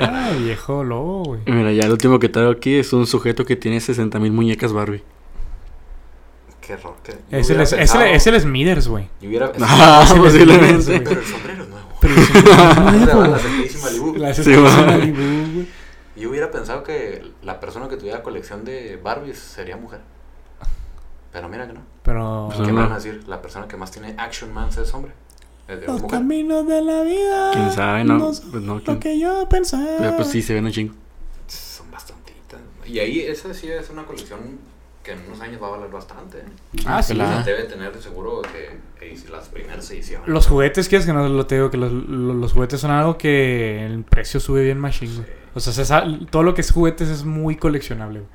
Ah, 0.02 0.32
viejo 0.38 0.84
lobo, 0.84 1.24
güey. 1.26 1.42
Mira, 1.46 1.72
ya 1.72 1.84
el 1.86 1.92
último 1.92 2.20
que 2.20 2.30
traigo 2.30 2.52
aquí 2.52 2.76
es 2.76 2.92
un 2.94 3.06
sujeto 3.08 3.46
que 3.46 3.56
tiene 3.56 3.80
60 3.80 4.20
mil 4.20 4.32
muñecas 4.32 4.74
Barbie. 4.74 5.04
Qué 6.70 6.74
error. 6.74 6.96
yo 7.32 7.38
Es 7.38 7.50
el, 7.50 7.56
hubiera 7.56 7.64
es, 7.64 7.72
el, 7.74 7.80
pensado- 7.80 8.04
es 8.06 8.28
el 8.28 8.42
Smithers, 8.42 8.88
güey. 8.88 9.10
Yo 9.22 9.30
hubiera 9.30 9.52
Ah, 9.62 10.02
Es 10.04 10.12
el 10.12 10.22
posiblemente. 10.22 10.82
Smithers, 10.84 11.10
Pero 11.10 11.20
el 11.22 11.26
sombrero 11.28 11.64
es 11.64 11.70
nuevo. 11.70 11.88
Pero 12.00 12.14
el 12.14 12.26
Smithers 12.26 13.10
es 13.10 13.84
nuevo. 13.84 14.14
la 14.18 14.86
Malibu. 14.86 15.54
Güey. 15.54 15.68
Yo 16.16 16.30
hubiera 16.30 16.52
pensado 16.52 16.84
que 16.84 17.24
la 17.44 17.60
persona 17.60 17.88
que 17.90 17.98
tuviera 17.98 18.22
colección 18.22 18.66
de 18.66 18.98
Barbies 19.02 19.40
sería 19.40 19.78
mujer. 19.78 20.02
Pero 21.32 21.48
mira 21.50 21.66
que 21.68 21.74
no. 21.74 21.82
Pero... 22.04 22.50
Pues 22.54 22.60
¿Qué 22.62 22.68
no. 22.68 22.74
me 22.74 22.82
van 22.84 22.92
a 22.92 22.96
decir? 22.96 23.24
La 23.28 23.42
persona 23.42 23.68
que 23.68 23.78
más 23.78 23.92
tiene 23.92 24.16
Action 24.18 24.52
Man 24.54 24.70
es 24.70 24.94
hombre. 24.94 25.12
Es 25.68 25.80
de 25.80 25.88
Los 25.88 26.02
mujer. 26.02 26.20
caminos 26.20 26.68
de 26.68 26.82
la 26.82 27.02
vida. 27.04 27.52
¿Quién 27.54 27.72
sabe? 27.72 28.04
No, 28.04 28.34
son 28.34 28.52
pues 28.52 28.64
no, 28.64 28.76
Lo 28.76 28.84
¿quién- 28.84 29.00
que 29.00 29.20
yo 29.20 29.48
pensaba. 29.50 29.86
Pero 30.00 30.16
pues 30.18 30.28
sí, 30.30 30.42
se 30.42 30.54
ven 30.56 30.66
un 30.66 30.72
chingo. 30.72 30.94
Son 31.48 31.90
bastantitas. 31.92 32.60
Y 32.86 33.00
ahí 33.00 33.22
esa 33.22 33.54
sí 33.54 33.68
es 33.70 33.90
una 33.92 34.04
colección 34.06 34.40
que 35.04 35.12
en 35.12 35.26
unos 35.28 35.40
años 35.42 35.62
va 35.62 35.68
a 35.68 35.72
valer 35.72 35.90
bastante. 35.90 36.40
¿eh? 36.40 36.84
Ah, 36.86 37.02
sí. 37.02 37.14
Pelada. 37.14 37.44
Debe 37.44 37.64
tener 37.64 37.94
de 37.94 38.02
seguro 38.02 38.42
que 38.42 38.78
las 39.30 39.48
primeras 39.48 39.90
ediciones. 39.92 40.28
Los 40.28 40.48
juguetes, 40.48 40.90
¿quieres 40.90 41.06
que 41.06 41.14
no 41.14 41.28
lo 41.28 41.46
te 41.46 41.56
digo? 41.56 41.72
Que 41.72 41.78
los, 41.78 41.92
los, 41.92 42.36
los 42.36 42.54
juguetes 42.54 42.82
son 42.82 42.92
algo 42.92 43.18
que 43.18 43.86
el 43.86 44.04
precio 44.04 44.40
sube 44.40 44.64
bien 44.64 44.80
machine. 44.80 45.12
Sí. 45.12 45.24
O 45.54 45.60
sea, 45.60 45.74
se 45.74 46.26
todo 46.30 46.44
lo 46.44 46.54
que 46.54 46.62
es 46.62 46.72
juguetes 46.72 47.10
es 47.10 47.24
muy 47.24 47.56
coleccionable, 47.56 48.20
güey. 48.20 48.32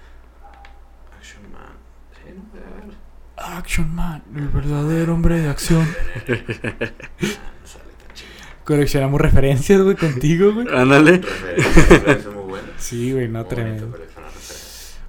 Action 1.16 1.53
Man. 1.53 1.73
Sí, 2.12 2.32
no, 2.35 2.43
a 2.61 3.51
ver. 3.51 3.59
Action 3.59 3.95
Man, 3.95 4.23
el 4.35 4.49
verdadero 4.49 5.15
hombre 5.15 5.41
de 5.41 5.49
acción. 5.49 5.86
Chido. 7.19 8.31
Coleccionamos 8.65 9.20
referencias, 9.20 9.81
güey, 9.81 9.97
contigo, 9.97 10.53
güey. 10.53 10.66
Ándale. 10.74 11.19
Referencias, 11.19 11.89
referencias 11.89 12.35
muy 12.35 12.45
buenas. 12.45 12.70
Sí, 12.78 13.12
güey, 13.12 13.28
no 13.28 13.41
Muy 13.41 13.49
tremendo. 13.49 13.97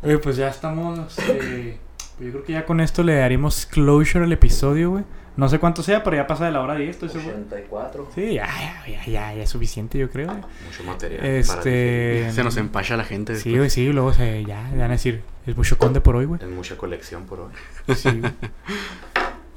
Oye, 0.05 0.17
pues 0.19 0.37
ya 0.37 0.47
estamos. 0.49 0.99
eh, 1.29 1.77
yo 2.19 2.31
creo 2.31 2.43
que 2.43 2.53
ya 2.53 2.65
con 2.65 2.79
esto 2.79 3.03
le 3.03 3.15
daremos 3.15 3.65
closure 3.65 4.25
al 4.25 4.31
episodio, 4.31 4.91
güey. 4.91 5.03
No 5.37 5.49
sé 5.49 5.59
cuánto 5.59 5.83
sea, 5.83 6.01
pero 6.01 6.15
ya 6.15 6.27
pasa 6.27 6.45
de 6.45 6.51
la 6.51 6.61
hora 6.61 6.75
10, 6.75 6.89
estoy 6.91 7.09
seguro. 7.09 7.35
84. 7.35 8.09
Sí, 8.15 8.35
ya, 8.35 8.45
ya, 8.47 8.83
ya, 8.87 9.05
ya, 9.05 9.33
ya 9.33 9.43
es 9.43 9.49
suficiente, 9.49 9.97
yo 9.97 10.09
creo. 10.09 10.27
güey. 10.27 10.37
Mucho 10.65 10.83
material. 10.85 11.25
Este. 11.25 12.31
Se 12.31 12.41
nos 12.43 12.55
empacha 12.55 12.95
la 12.95 13.03
gente. 13.03 13.35
Sí, 13.35 13.57
güey, 13.57 13.69
sí, 13.69 13.91
luego 13.91 14.13
se, 14.13 14.45
ya, 14.45 14.69
ya 14.71 14.77
van 14.77 14.91
a 14.91 14.93
decir, 14.93 15.23
es 15.45 15.57
mucho 15.57 15.77
conde 15.77 15.99
por 15.99 16.15
hoy, 16.15 16.23
güey. 16.25 16.39
Es 16.41 16.49
mucha 16.49 16.77
colección 16.77 17.25
por 17.25 17.39
hoy. 17.41 17.95
Sí, 17.95 18.09
güey. 18.17 18.31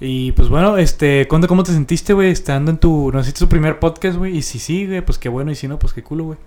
Y 0.00 0.30
pues 0.32 0.48
bueno, 0.48 0.76
este, 0.78 1.26
Conde, 1.26 1.48
¿cómo 1.48 1.64
te 1.64 1.72
sentiste, 1.72 2.12
güey? 2.12 2.30
Estando 2.30 2.70
en 2.70 2.78
tu, 2.78 3.10
no 3.12 3.22
sé, 3.24 3.32
tu 3.32 3.48
primer 3.48 3.80
podcast, 3.80 4.16
güey. 4.16 4.36
Y 4.36 4.42
si 4.42 4.58
sí, 4.60 4.86
güey, 4.86 5.00
pues 5.00 5.18
qué 5.18 5.28
bueno. 5.28 5.50
Y 5.50 5.56
si 5.56 5.66
no, 5.66 5.78
pues 5.78 5.92
qué 5.92 6.02
culo, 6.04 6.24
güey. 6.24 6.38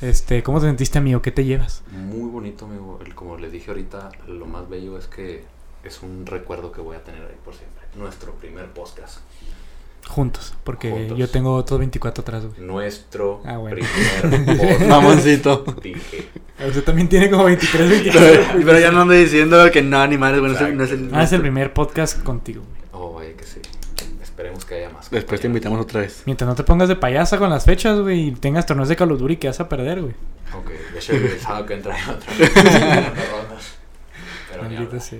Este, 0.00 0.42
¿cómo 0.42 0.60
te 0.60 0.66
sentiste, 0.66 0.98
amigo? 0.98 1.22
¿Qué 1.22 1.32
te 1.32 1.44
llevas? 1.44 1.82
Muy 1.90 2.30
bonito, 2.30 2.66
amigo. 2.66 3.00
El- 3.04 3.14
Como 3.14 3.36
les 3.36 3.50
dije 3.50 3.70
ahorita, 3.70 4.10
lo 4.28 4.46
más 4.46 4.68
bello 4.68 4.96
es 4.96 5.06
que 5.08 5.44
es 5.84 6.02
un 6.02 6.24
recuerdo 6.26 6.70
que 6.72 6.80
voy 6.80 6.96
a 6.96 7.02
tener 7.02 7.22
ahí 7.22 7.36
por 7.44 7.54
siempre. 7.54 7.82
Nuestro 7.96 8.32
primer 8.34 8.66
podcast. 8.72 9.18
Juntos, 10.06 10.54
porque 10.64 10.90
Juntos. 10.90 11.18
yo 11.18 11.28
tengo 11.28 11.54
otros 11.54 11.80
24 11.80 12.22
atrás, 12.22 12.44
güey. 12.46 12.60
Nuestro 12.60 13.42
Ah, 13.44 13.56
bueno. 13.58 13.76
primer 14.22 14.46
podcast. 14.56 14.88
Mamoncito. 14.88 15.64
Dije. 15.82 16.28
Usted 16.66 16.84
también 16.84 17.08
tiene 17.08 17.28
como 17.30 17.44
23, 17.44 17.90
24. 17.90 18.42
Pero 18.64 18.78
ya 18.78 18.90
no 18.92 19.02
ando 19.02 19.14
diciendo 19.14 19.58
que 19.72 19.82
no, 19.82 20.06
ni 20.06 20.16
madre, 20.16 20.38
bueno, 20.40 20.54
ese 20.54 20.72
no 20.72 20.84
es 20.84 20.92
el. 20.92 21.10
Ah, 21.12 21.24
es 21.24 21.32
el 21.32 21.40
primer 21.40 21.72
podcast 21.74 22.22
contigo, 22.22 22.62
güey. 22.62 22.78
Oh, 22.92 23.14
vaya 23.14 23.36
que 23.36 23.44
sí. 23.44 23.60
Esperemos 24.38 24.64
que 24.64 24.74
haya 24.76 24.90
más. 24.90 25.10
Después 25.10 25.40
te 25.40 25.48
invitamos 25.48 25.80
otra 25.80 26.02
vez. 26.02 26.22
Mientras 26.24 26.46
no 26.46 26.54
te 26.54 26.62
pongas 26.62 26.88
de 26.88 26.94
payasa 26.94 27.38
con 27.38 27.50
las 27.50 27.64
fechas, 27.64 27.98
güey, 27.98 28.28
y 28.28 28.30
tengas 28.30 28.66
torneos 28.66 28.88
de 28.88 28.94
Call 28.94 29.10
of 29.10 29.18
Duty 29.18 29.36
que 29.36 29.48
vas 29.48 29.58
a 29.58 29.68
perder, 29.68 30.00
güey. 30.00 30.14
Ok, 30.56 30.70
ya 30.94 31.00
se 31.00 31.16
había 31.16 31.30
pensado 31.30 31.66
que 31.66 31.74
otra 31.74 31.96
vez. 32.38 32.56
en 32.56 33.14
rondas. 33.32 33.78
Pero 34.48 35.00
sea. 35.00 35.18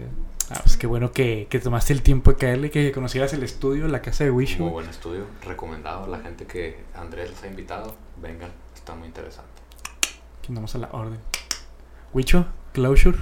Ah, 0.50 0.60
pues 0.62 0.76
qué 0.76 0.86
bueno 0.86 1.10
que, 1.10 1.48
que 1.50 1.58
tomaste 1.58 1.94
el 1.94 2.02
tiempo 2.02 2.30
de 2.30 2.36
caerle, 2.36 2.70
que 2.70 2.92
conocieras 2.92 3.32
el 3.32 3.42
estudio, 3.42 3.88
la 3.88 4.02
casa 4.02 4.22
de 4.22 4.30
Wish, 4.30 4.60
Muy 4.60 4.70
buen 4.70 4.88
estudio, 4.88 5.24
recomendado 5.44 6.04
a 6.04 6.08
la 6.08 6.20
gente 6.20 6.46
que 6.46 6.78
Andrés 6.94 7.30
les 7.30 7.42
ha 7.42 7.48
invitado. 7.48 7.96
Vengan, 8.22 8.52
está 8.72 8.94
muy 8.94 9.08
interesante. 9.08 9.50
Que 10.42 10.48
andamos 10.50 10.72
a 10.76 10.78
la 10.78 10.90
orden. 10.92 11.18
Wicho, 12.14 12.46
closure. 12.72 13.18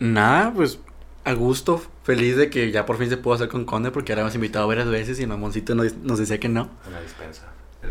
Nada, 0.00 0.52
pues 0.52 0.80
a 1.24 1.32
gusto, 1.34 1.82
feliz 2.02 2.36
de 2.36 2.48
que 2.50 2.70
ya 2.70 2.86
por 2.86 2.96
fin 2.98 3.08
se 3.10 3.16
pudo 3.16 3.34
hacer 3.34 3.48
con 3.48 3.64
Conde 3.64 3.90
porque 3.90 4.12
ahora 4.12 4.22
hemos 4.22 4.34
invitado 4.34 4.66
varias 4.66 4.88
veces 4.88 5.20
y 5.20 5.26
mamoncito 5.26 5.74
nos, 5.74 5.94
nos 5.98 6.18
decía 6.18 6.38
que 6.40 6.48
no. 6.48 6.70
Una 6.88 7.00
dispensa. 7.00 7.42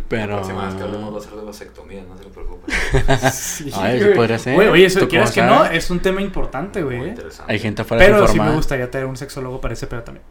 Pero- 0.08 0.28
La 0.34 0.36
próxima 0.38 0.66
vez 0.66 0.76
que 0.76 0.84
hablemos 0.84 1.14
va 1.14 1.18
a 1.18 1.22
ser 1.22 1.34
de 1.34 1.42
vasectomía, 1.44 2.04
no 2.08 2.16
se 2.18 2.24
lo 2.24 2.30
preocupen. 2.30 2.74
Sí, 3.32 3.72
Ay, 3.76 4.00
sí 4.02 4.08
podría 4.16 4.38
ser. 4.40 4.54
Güey, 4.56 4.68
oye, 4.68 4.86
eso 4.86 5.00
¿Tú 5.00 5.08
quieras 5.08 5.32
que 5.32 5.42
no, 5.42 5.66
es 5.66 5.90
un 5.90 6.00
tema 6.00 6.22
importante, 6.22 6.84
güey. 6.84 7.00
eh. 7.02 7.08
interesante. 7.10 7.52
Hay 7.52 7.60
gente 7.60 7.82
afuera 7.82 8.04
Pero 8.06 8.28
sí 8.28 8.40
me 8.40 8.52
gustaría 8.52 8.90
tener 8.92 9.08
un 9.08 9.18
sexólogo 9.18 9.60
para 9.62 9.74
ese 9.74 9.88
pedo 9.88 10.04
también. 10.04 10.24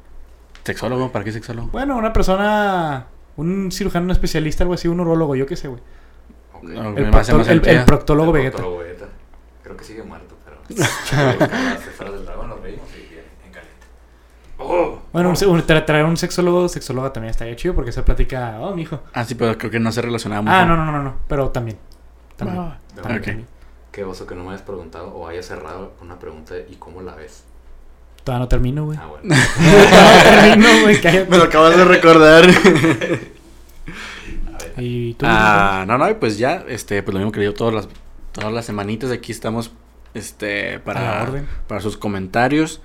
¿Sexólogo? 0.64 1.10
¿Para 1.10 1.24
qué 1.24 1.32
sexólogo? 1.32 1.68
Bueno, 1.68 1.96
una 1.96 2.12
persona, 2.12 3.06
un 3.36 3.72
cirujano, 3.72 4.04
un 4.04 4.10
especialista, 4.10 4.64
algo 4.64 4.74
así, 4.74 4.86
un 4.86 5.00
urólogo, 5.00 5.34
yo 5.34 5.46
qué 5.46 5.56
sé, 5.56 5.68
güey. 5.68 5.80
Ok. 6.52 6.62
No, 6.64 6.96
El, 6.96 7.10
proctólogo 7.10 7.50
El 7.50 7.60
Vegeta. 7.60 7.86
proctólogo 7.86 8.32
Vegeta. 8.32 8.62
Creo 9.62 9.76
que 9.76 9.84
sigue 9.84 10.02
muerto, 10.02 10.27
pero. 10.27 10.27
Del 10.68 12.24
dragón 12.24 12.48
los 12.50 12.60
reímos 12.60 12.88
y 12.96 13.08
bien, 13.08 13.24
en 13.46 13.52
caliente. 13.52 13.86
¡Oh! 14.58 14.98
Bueno, 15.12 15.30
un, 15.30 15.34
tra- 15.36 15.84
traer 15.84 16.04
un 16.04 16.16
sexólogo, 16.16 16.68
sexóloga 16.68 17.12
también 17.12 17.30
estaría 17.30 17.56
chido 17.56 17.74
porque 17.74 17.92
se 17.92 18.02
platica, 18.02 18.58
oh, 18.60 18.74
mijo. 18.74 19.00
Ah, 19.12 19.24
sí, 19.24 19.34
pero 19.34 19.56
creo 19.56 19.70
que 19.70 19.80
no 19.80 19.90
se 19.92 20.02
relacionaba 20.02 20.42
mucho. 20.42 20.54
Ah, 20.54 20.64
no, 20.64 20.76
no, 20.76 20.90
no, 20.92 21.02
no, 21.02 21.16
pero 21.26 21.48
también. 21.50 21.78
También. 22.36 22.58
Ah, 22.60 22.78
también, 22.94 23.18
ok. 23.18 23.24
también. 23.24 23.46
Qué 23.92 24.04
oso 24.04 24.26
que 24.26 24.34
no 24.34 24.44
me 24.44 24.50
hayas 24.50 24.62
preguntado 24.62 25.08
o 25.08 25.26
hayas 25.26 25.46
cerrado 25.46 25.92
una 26.02 26.18
pregunta 26.18 26.54
de 26.54 26.66
¿y 26.70 26.76
cómo 26.76 27.02
la 27.02 27.14
ves? 27.14 27.44
Todavía 28.22 28.44
no 28.44 28.48
termino, 28.48 28.84
güey. 28.84 28.98
Ah, 29.00 29.06
bueno. 29.06 29.34
Termino, 30.22 30.68
güey, 30.82 31.00
cállate. 31.02 31.30
Me 31.30 31.38
lo 31.38 31.44
acabas 31.44 31.76
de 31.76 31.84
recordar. 31.84 32.44
A 34.46 34.58
ver. 34.58 34.74
Y 34.76 35.14
tú, 35.14 35.24
ah, 35.26 35.84
no, 35.88 35.96
no, 35.98 36.08
y 36.10 36.14
pues 36.14 36.36
ya, 36.38 36.64
este, 36.68 37.02
pues 37.02 37.14
lo 37.14 37.20
mismo 37.20 37.32
que 37.32 37.40
le 37.40 37.46
digo 37.46 37.54
todas 37.56 37.74
las, 37.74 37.88
todas 38.32 38.52
las 38.52 38.66
semanitas. 38.66 39.10
Aquí 39.10 39.32
estamos 39.32 39.72
este, 40.18 40.78
para, 40.80 41.22
orden. 41.22 41.46
para 41.66 41.80
sus 41.80 41.96
comentarios. 41.96 42.80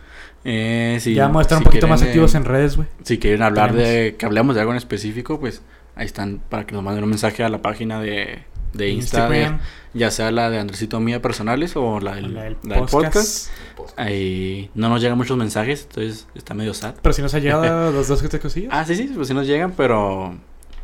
Eh, 0.46 0.98
si, 1.00 1.14
ya 1.14 1.24
vamos 1.28 1.40
a 1.40 1.42
estar 1.44 1.58
un 1.58 1.64
si 1.64 1.66
poquito 1.66 1.88
más 1.88 2.00
quieren, 2.02 2.12
activos 2.12 2.34
eh, 2.34 2.38
en 2.38 2.46
redes, 2.46 2.76
güey. 2.76 2.88
Si 3.04 3.18
quieren 3.18 3.42
hablar 3.42 3.72
Tenemos. 3.72 3.90
de 3.90 4.16
que 4.18 4.26
hablemos 4.26 4.56
de 4.56 4.62
algo 4.62 4.74
en 4.74 4.78
específico, 4.78 5.40
pues 5.40 5.62
ahí 5.96 6.06
están 6.06 6.42
para 6.50 6.66
que 6.66 6.74
nos 6.74 6.84
manden 6.84 7.04
un 7.04 7.10
mensaje 7.10 7.44
a 7.44 7.50
la 7.50 7.62
página 7.62 8.00
de, 8.02 8.44
de 8.74 8.90
Insta, 8.90 9.30
de- 9.30 9.54
ya 9.94 10.10
sea 10.12 10.32
la 10.32 10.50
de 10.50 10.58
Andresito 10.60 11.00
Mía 11.00 11.22
personales 11.22 11.76
o 11.76 12.00
la 12.00 12.16
del, 12.16 12.34
la 12.34 12.44
del 12.44 12.58
la 12.64 12.76
del 12.76 12.86
podcast. 12.86 13.50
podcast. 13.76 14.00
Ahí 14.00 14.70
no 14.74 14.90
nos 14.90 15.02
llegan 15.02 15.18
muchos 15.18 15.38
mensajes, 15.38 15.84
entonces 15.88 16.28
está 16.36 16.54
medio 16.54 16.74
sad. 16.74 16.96
Pero 17.02 17.14
si 17.14 17.22
nos 17.22 17.34
ha 17.36 17.40
llegado 17.40 17.92
los 17.94 18.08
dos 18.08 18.22
que 18.22 18.28
te 18.28 18.40
cosillas. 18.40 18.72
Ah, 18.74 18.84
sí, 18.86 18.96
sí, 18.96 19.12
pues 19.16 19.28
sí 19.28 19.34
nos 19.34 19.48
llegan, 19.48 19.72
pero 19.78 20.36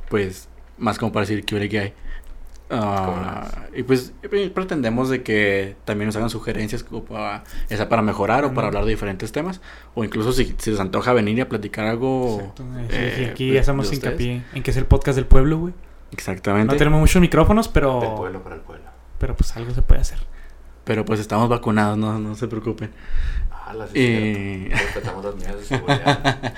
pues 0.09 0.47
más 0.77 0.97
como 0.97 1.11
para 1.11 1.25
decir 1.25 1.43
que 1.43 1.79
hay. 1.79 1.93
Ah, 2.71 3.47
y 3.75 3.83
pues 3.83 4.13
pretendemos 4.53 5.09
de 5.09 5.23
que 5.23 5.75
también 5.85 6.07
nos 6.07 6.15
hagan 6.15 6.29
sugerencias 6.29 6.83
como 6.83 7.03
para, 7.03 7.43
para 7.89 8.01
mejorar 8.01 8.45
o 8.45 8.53
para 8.53 8.67
hablar 8.67 8.85
de 8.85 8.91
diferentes 8.91 9.31
temas. 9.31 9.59
O 9.95 10.03
incluso 10.03 10.31
si, 10.33 10.55
si 10.59 10.71
les 10.71 10.79
antoja 10.79 11.13
venir 11.13 11.37
y 11.37 11.41
a 11.41 11.49
platicar 11.49 11.85
algo. 11.85 12.37
Exacto, 12.39 12.63
eh, 12.77 12.87
sí, 12.89 12.95
eh, 12.95 13.13
sí, 13.17 13.25
aquí 13.25 13.49
de- 13.51 13.59
hacemos 13.59 13.89
de 13.89 13.95
hincapié 13.95 14.43
en 14.53 14.63
que 14.63 14.71
es 14.71 14.77
el 14.77 14.85
podcast 14.85 15.15
del 15.15 15.25
pueblo, 15.25 15.57
güey. 15.57 15.73
Exactamente. 16.11 16.73
No 16.73 16.77
tenemos 16.77 16.99
muchos 16.99 17.21
micrófonos, 17.21 17.67
Del 17.67 17.73
pero, 17.73 18.15
pueblo 18.15 18.43
para 18.43 18.55
el 18.55 18.61
pueblo. 18.61 18.85
pero 19.17 19.35
pues 19.35 19.55
algo 19.57 19.73
se 19.73 19.81
puede 19.81 20.01
hacer. 20.01 20.19
Pero 20.83 21.05
pues 21.05 21.19
estamos 21.19 21.49
vacunados, 21.49 21.97
no, 21.97 22.17
no 22.19 22.33
se 22.35 22.47
preocupen. 22.47 22.91
Ah, 23.51 23.73
la 23.73 23.85
sí, 23.87 23.93
cierto. 24.69 24.75
Respetamos 24.85 25.25
las 25.25 25.35
medidas 25.35 25.55
de 25.59 25.65
seguridad. 25.65 26.53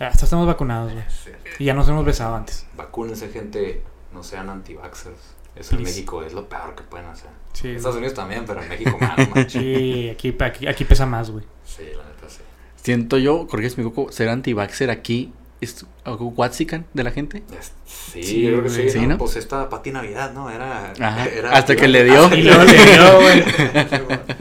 Ya, 0.00 0.06
hasta 0.08 0.24
estamos 0.24 0.46
vacunados, 0.46 0.92
güey. 0.92 1.04
Es. 1.04 1.60
Y 1.60 1.64
ya 1.64 1.74
nos 1.74 1.86
hemos 1.88 2.04
besado 2.04 2.36
antes. 2.36 2.66
Vacúnense, 2.76 3.28
gente. 3.28 3.82
No 4.14 4.22
sean 4.22 4.48
anti-vaxxers. 4.48 5.35
Eso 5.56 5.76
en. 5.76 5.82
México 5.82 6.22
es 6.22 6.32
lo 6.32 6.48
peor 6.48 6.74
que 6.74 6.82
pueden 6.82 7.06
hacer. 7.06 7.30
Sí, 7.52 7.68
En 7.68 7.76
Estados 7.76 7.96
Unidos 7.96 8.14
también, 8.14 8.44
pero 8.46 8.62
en 8.62 8.68
México 8.68 8.98
más. 9.00 9.16
man. 9.30 9.48
sí 9.48 10.10
aquí, 10.10 10.34
aquí, 10.38 10.66
aquí 10.66 10.84
pesa 10.84 11.06
más, 11.06 11.30
güey. 11.30 11.44
Sí, 11.64 11.82
la 11.96 12.04
neta 12.04 12.28
sí. 12.28 12.40
Siento 12.76 13.18
yo, 13.18 13.46
corrígeme 13.46 13.84
mi 13.84 13.90
coco, 13.90 14.12
ser 14.12 14.28
anti-vaxxer 14.28 14.90
aquí 14.90 15.32
es 15.60 15.86
algo 16.04 16.28
watsican 16.28 16.84
de 16.92 17.04
la 17.04 17.10
gente. 17.10 17.42
Sí, 17.86 18.22
Sí, 18.22 18.42
yo 18.42 18.50
creo 18.50 18.62
que 18.64 18.70
sí. 18.70 18.90
Sí, 18.90 19.00
¿no? 19.00 19.08
¿no? 19.08 19.18
Pues 19.18 19.36
esta 19.36 19.68
Pati 19.68 19.90
Navidad, 19.90 20.32
¿no? 20.32 20.50
Era. 20.50 20.92
Ajá, 21.00 21.26
era 21.26 21.50
hasta 21.52 21.76
que 21.76 21.88
le 21.88 22.04
dio. 22.04 22.32
Y 22.34 22.42
luego 22.42 22.64
le 22.64 22.72
dio, 22.72 23.20
güey. 23.20 23.44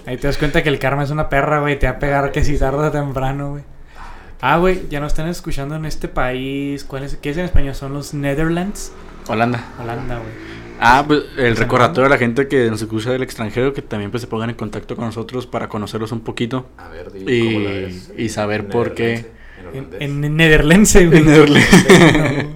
Ahí 0.06 0.18
te 0.18 0.28
das 0.28 0.38
cuenta 0.38 0.62
que 0.62 0.70
el 0.70 0.80
karma 0.80 1.04
es 1.04 1.12
una 1.12 1.30
perra, 1.30 1.60
güey. 1.62 1.80
Te 1.80 1.88
va 1.88 1.94
a 1.94 2.00
pegar 2.00 2.32
que 2.32 2.44
si 2.44 2.58
tarda 2.58 2.92
temprano, 2.92 3.52
güey. 3.52 3.64
Ah, 4.42 4.58
güey, 4.58 4.88
ya 4.90 5.00
nos 5.00 5.14
están 5.14 5.28
escuchando 5.28 5.76
en 5.76 5.86
este 5.86 6.08
país. 6.08 6.84
¿Cuál 6.84 7.04
es? 7.04 7.16
¿Qué 7.16 7.30
es 7.30 7.38
en 7.38 7.46
español? 7.46 7.74
Son 7.76 7.94
los 7.94 8.14
Netherlands. 8.14 8.92
Holanda. 9.28 9.64
Holanda, 9.82 10.18
güey. 10.18 10.55
Ah, 10.80 11.04
pues 11.08 11.24
el 11.38 11.56
recordatorio 11.56 12.08
a 12.08 12.10
la 12.10 12.18
gente 12.18 12.48
que 12.48 12.70
nos 12.70 12.82
escucha 12.82 13.12
del 13.12 13.24
extranjero 13.24 13.74
que 13.74 13.82
también 13.82 14.12
pues 14.12 14.22
se 14.22 14.28
pongan 14.28 14.50
en 14.50 14.56
contacto 14.56 14.96
con 14.96 15.06
nosotros 15.06 15.48
para 15.48 15.70
conocerlos 15.70 16.12
un 16.12 16.22
poquito. 16.22 16.68
A 16.78 16.90
ver, 16.90 17.12
di, 17.12 17.24
Y- 17.32 17.46
¿cómo 17.54 17.60
la 17.66 17.72
ves? 17.72 18.12
y 18.18 18.30
saber 18.30 18.62
En 18.62 18.68
por 18.68 18.94
qué. 18.94 19.14
En, 19.14 19.28
En 19.64 19.68
holandés. 19.68 20.02
en 20.02 20.38
nederlense. 20.38 21.06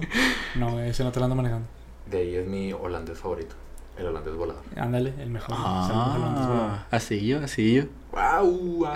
No, 0.56 0.70
no, 0.72 0.80
ese 0.80 1.04
no 1.04 1.12
te 1.12 1.18
lo 1.20 1.24
ando 1.24 1.36
manejando. 1.36 1.66
De 2.10 2.18
ahí 2.18 2.34
es 2.34 2.46
mi 2.46 2.72
holandés 2.72 3.18
favorito. 3.18 3.54
El 3.98 4.06
holandés 4.06 4.34
volador. 4.34 4.62
Ándale, 4.76 5.12
el 5.20 5.30
mejor. 5.30 5.54
Ah, 5.58 6.86
así 6.90 7.24
yo, 7.26 7.38
así 7.40 7.74
yo. 7.74 7.82
¡Wow! 8.12 8.50
¡Wow! 8.78 8.94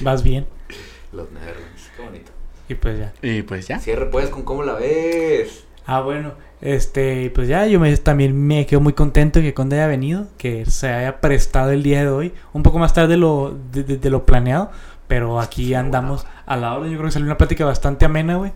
Vas 0.00 0.22
bien. 0.22 0.46
Los 1.12 1.30
Netherlands, 1.30 1.90
qué 1.96 2.02
bonito. 2.02 2.30
Y 2.68 2.74
pues 2.74 2.98
ya. 2.98 3.12
Y 3.22 3.42
pues 3.42 3.68
ya. 3.68 3.78
Cierre 3.78 4.06
pues 4.06 4.28
con 4.30 4.42
cómo 4.44 4.62
la 4.62 4.74
ves. 4.74 5.64
Ah, 5.86 6.00
bueno, 6.00 6.32
este, 6.62 7.30
pues 7.34 7.46
ya, 7.48 7.66
yo 7.66 7.78
me, 7.78 7.94
también 7.98 8.46
me 8.46 8.64
quedo 8.66 8.80
muy 8.80 8.94
contento 8.94 9.40
que 9.40 9.52
Conde 9.52 9.76
haya 9.76 9.86
venido, 9.86 10.26
que 10.38 10.64
se 10.66 10.88
haya 10.88 11.20
prestado 11.20 11.70
el 11.72 11.82
día 11.82 12.00
de 12.00 12.08
hoy, 12.08 12.32
un 12.52 12.62
poco 12.62 12.78
más 12.78 12.94
tarde 12.94 13.08
de 13.08 13.16
lo, 13.18 13.54
de, 13.72 13.82
de- 13.84 13.96
de 13.98 14.10
lo 14.10 14.24
planeado, 14.24 14.70
pero 15.08 15.40
aquí 15.40 15.74
andamos 15.74 16.26
a 16.46 16.56
la 16.56 16.74
hora, 16.74 16.86
yo 16.86 16.94
creo 16.94 17.04
que 17.06 17.12
salió 17.12 17.26
una 17.26 17.36
plática 17.36 17.64
bastante 17.66 18.06
amena, 18.06 18.36
güey, 18.36 18.52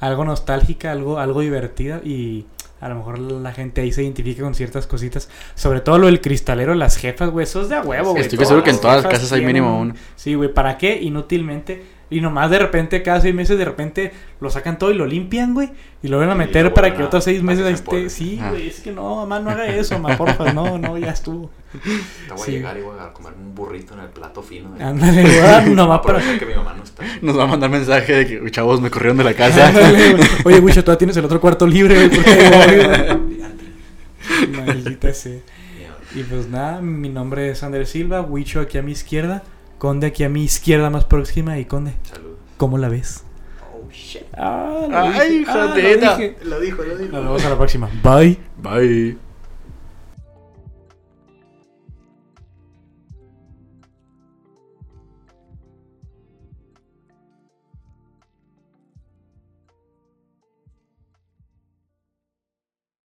algo 0.00 0.24
nostálgica, 0.24 0.90
algo, 0.90 1.18
algo 1.20 1.40
divertida 1.40 2.00
y 2.04 2.46
a 2.80 2.88
lo 2.88 2.96
mejor 2.96 3.20
la 3.20 3.52
gente 3.52 3.80
ahí 3.82 3.92
se 3.92 4.02
identifica 4.02 4.42
con 4.42 4.56
ciertas 4.56 4.88
cositas, 4.88 5.28
sobre 5.54 5.80
todo 5.80 5.98
lo 5.98 6.06
del 6.06 6.20
cristalero, 6.20 6.74
las 6.74 6.96
jefas, 6.96 7.30
güey, 7.30 7.44
eso 7.44 7.62
es 7.62 7.68
de 7.68 7.76
a 7.76 7.82
huevo, 7.82 8.10
güey. 8.10 8.22
Estoy 8.22 8.38
seguro 8.48 8.64
que 8.64 8.70
en 8.70 8.80
todas 8.80 8.96
las 8.96 9.04
casas 9.12 9.32
hay 9.32 9.40
mínimo 9.46 9.80
uno. 9.80 9.94
Sí, 10.16 10.34
güey, 10.34 10.52
¿para 10.52 10.76
qué? 10.78 11.00
Inútilmente. 11.00 11.84
Y 12.12 12.20
nomás 12.20 12.50
de 12.50 12.58
repente, 12.58 13.02
cada 13.02 13.20
seis 13.20 13.34
meses, 13.34 13.58
de 13.58 13.64
repente 13.64 14.12
lo 14.40 14.50
sacan 14.50 14.78
todo 14.78 14.90
y 14.90 14.94
lo 14.94 15.06
limpian, 15.06 15.54
güey. 15.54 15.70
Y 16.02 16.08
lo 16.08 16.16
vuelven 16.18 16.32
a 16.34 16.36
meter 16.36 16.72
para 16.74 16.94
que 16.94 17.02
otros 17.02 17.24
seis 17.24 17.42
meses 17.42 17.64
ahí 17.64 17.74
esté. 17.74 18.10
Sí, 18.10 18.38
Ah. 18.42 18.50
güey, 18.50 18.68
es 18.68 18.80
que 18.80 18.90
no, 18.92 19.16
mamá, 19.16 19.40
no 19.40 19.50
haga 19.50 19.66
eso, 19.68 19.98
mamá, 19.98 20.16
porfa. 20.16 20.52
No, 20.52 20.76
no, 20.78 20.98
ya 20.98 21.10
estuvo. 21.10 21.50
Te 21.72 22.34
voy 22.34 22.44
Sí. 22.44 22.50
a 22.50 22.54
llegar 22.54 22.76
y 22.78 22.82
voy 22.82 22.96
a 23.00 23.12
comer 23.12 23.32
un 23.40 23.54
burrito 23.54 23.94
en 23.94 24.00
el 24.00 24.08
plato 24.08 24.42
fino. 24.42 24.70
de- 24.74 24.84
Ándale, 24.84 25.22
güey, 25.22 25.70
nomás 25.74 26.00
para. 26.00 26.20
Que 26.38 26.44
mi 26.46 26.54
mamá 26.54 26.74
no 26.76 26.82
está. 26.84 27.04
Nos 27.22 27.38
va 27.38 27.44
a 27.44 27.46
mandar 27.46 27.70
mensaje 27.70 28.12
de 28.12 28.26
que, 28.26 28.50
chavos, 28.50 28.80
me 28.80 28.90
corrieron 28.90 29.16
de 29.16 29.24
la 29.24 29.34
casa. 29.34 29.68
Ándale, 29.68 30.12
güey. 30.14 30.28
Oye, 30.44 30.60
Wicho, 30.60 30.82
todavía 30.84 30.98
tienes 30.98 31.16
el 31.16 31.24
otro 31.24 31.40
cuarto 31.40 31.66
libre, 31.66 31.94
güey. 31.94 32.10
¿por 32.10 32.24
qué, 32.24 33.18
güey? 34.38 34.66
Maldita 34.66 35.12
sea. 35.14 35.38
Y 36.14 36.22
pues 36.24 36.48
nada, 36.48 36.80
mi 36.82 37.08
nombre 37.08 37.48
es 37.50 37.62
Ander 37.62 37.86
Silva, 37.86 38.20
Wicho 38.20 38.60
aquí 38.60 38.76
a 38.76 38.82
mi 38.82 38.92
izquierda, 38.92 39.42
Conde 39.82 40.06
aquí 40.06 40.22
a 40.22 40.28
mi 40.28 40.44
izquierda 40.44 40.90
más 40.90 41.04
próxima. 41.06 41.58
Y 41.58 41.64
Conde, 41.64 41.94
Saludos. 42.04 42.38
¿cómo 42.56 42.78
la 42.78 42.88
ves? 42.88 43.24
Oh 43.74 43.90
shit. 43.90 44.22
Ah, 44.32 44.86
lo 44.88 44.96
Ay, 44.96 45.28
dije. 45.28 45.40
hija 45.42 45.52
Ah, 45.52 45.66
lo 45.66 45.74
dije. 45.74 46.36
Lo 46.44 46.60
dijo, 46.60 46.82
lo 46.84 46.96
dijo. 46.96 47.10
Nos 47.10 47.24
vemos 47.24 47.44
a 47.44 47.48
la 47.50 47.56
próxima. 47.56 47.90
Bye. 48.00 48.38
Bye. 48.58 49.18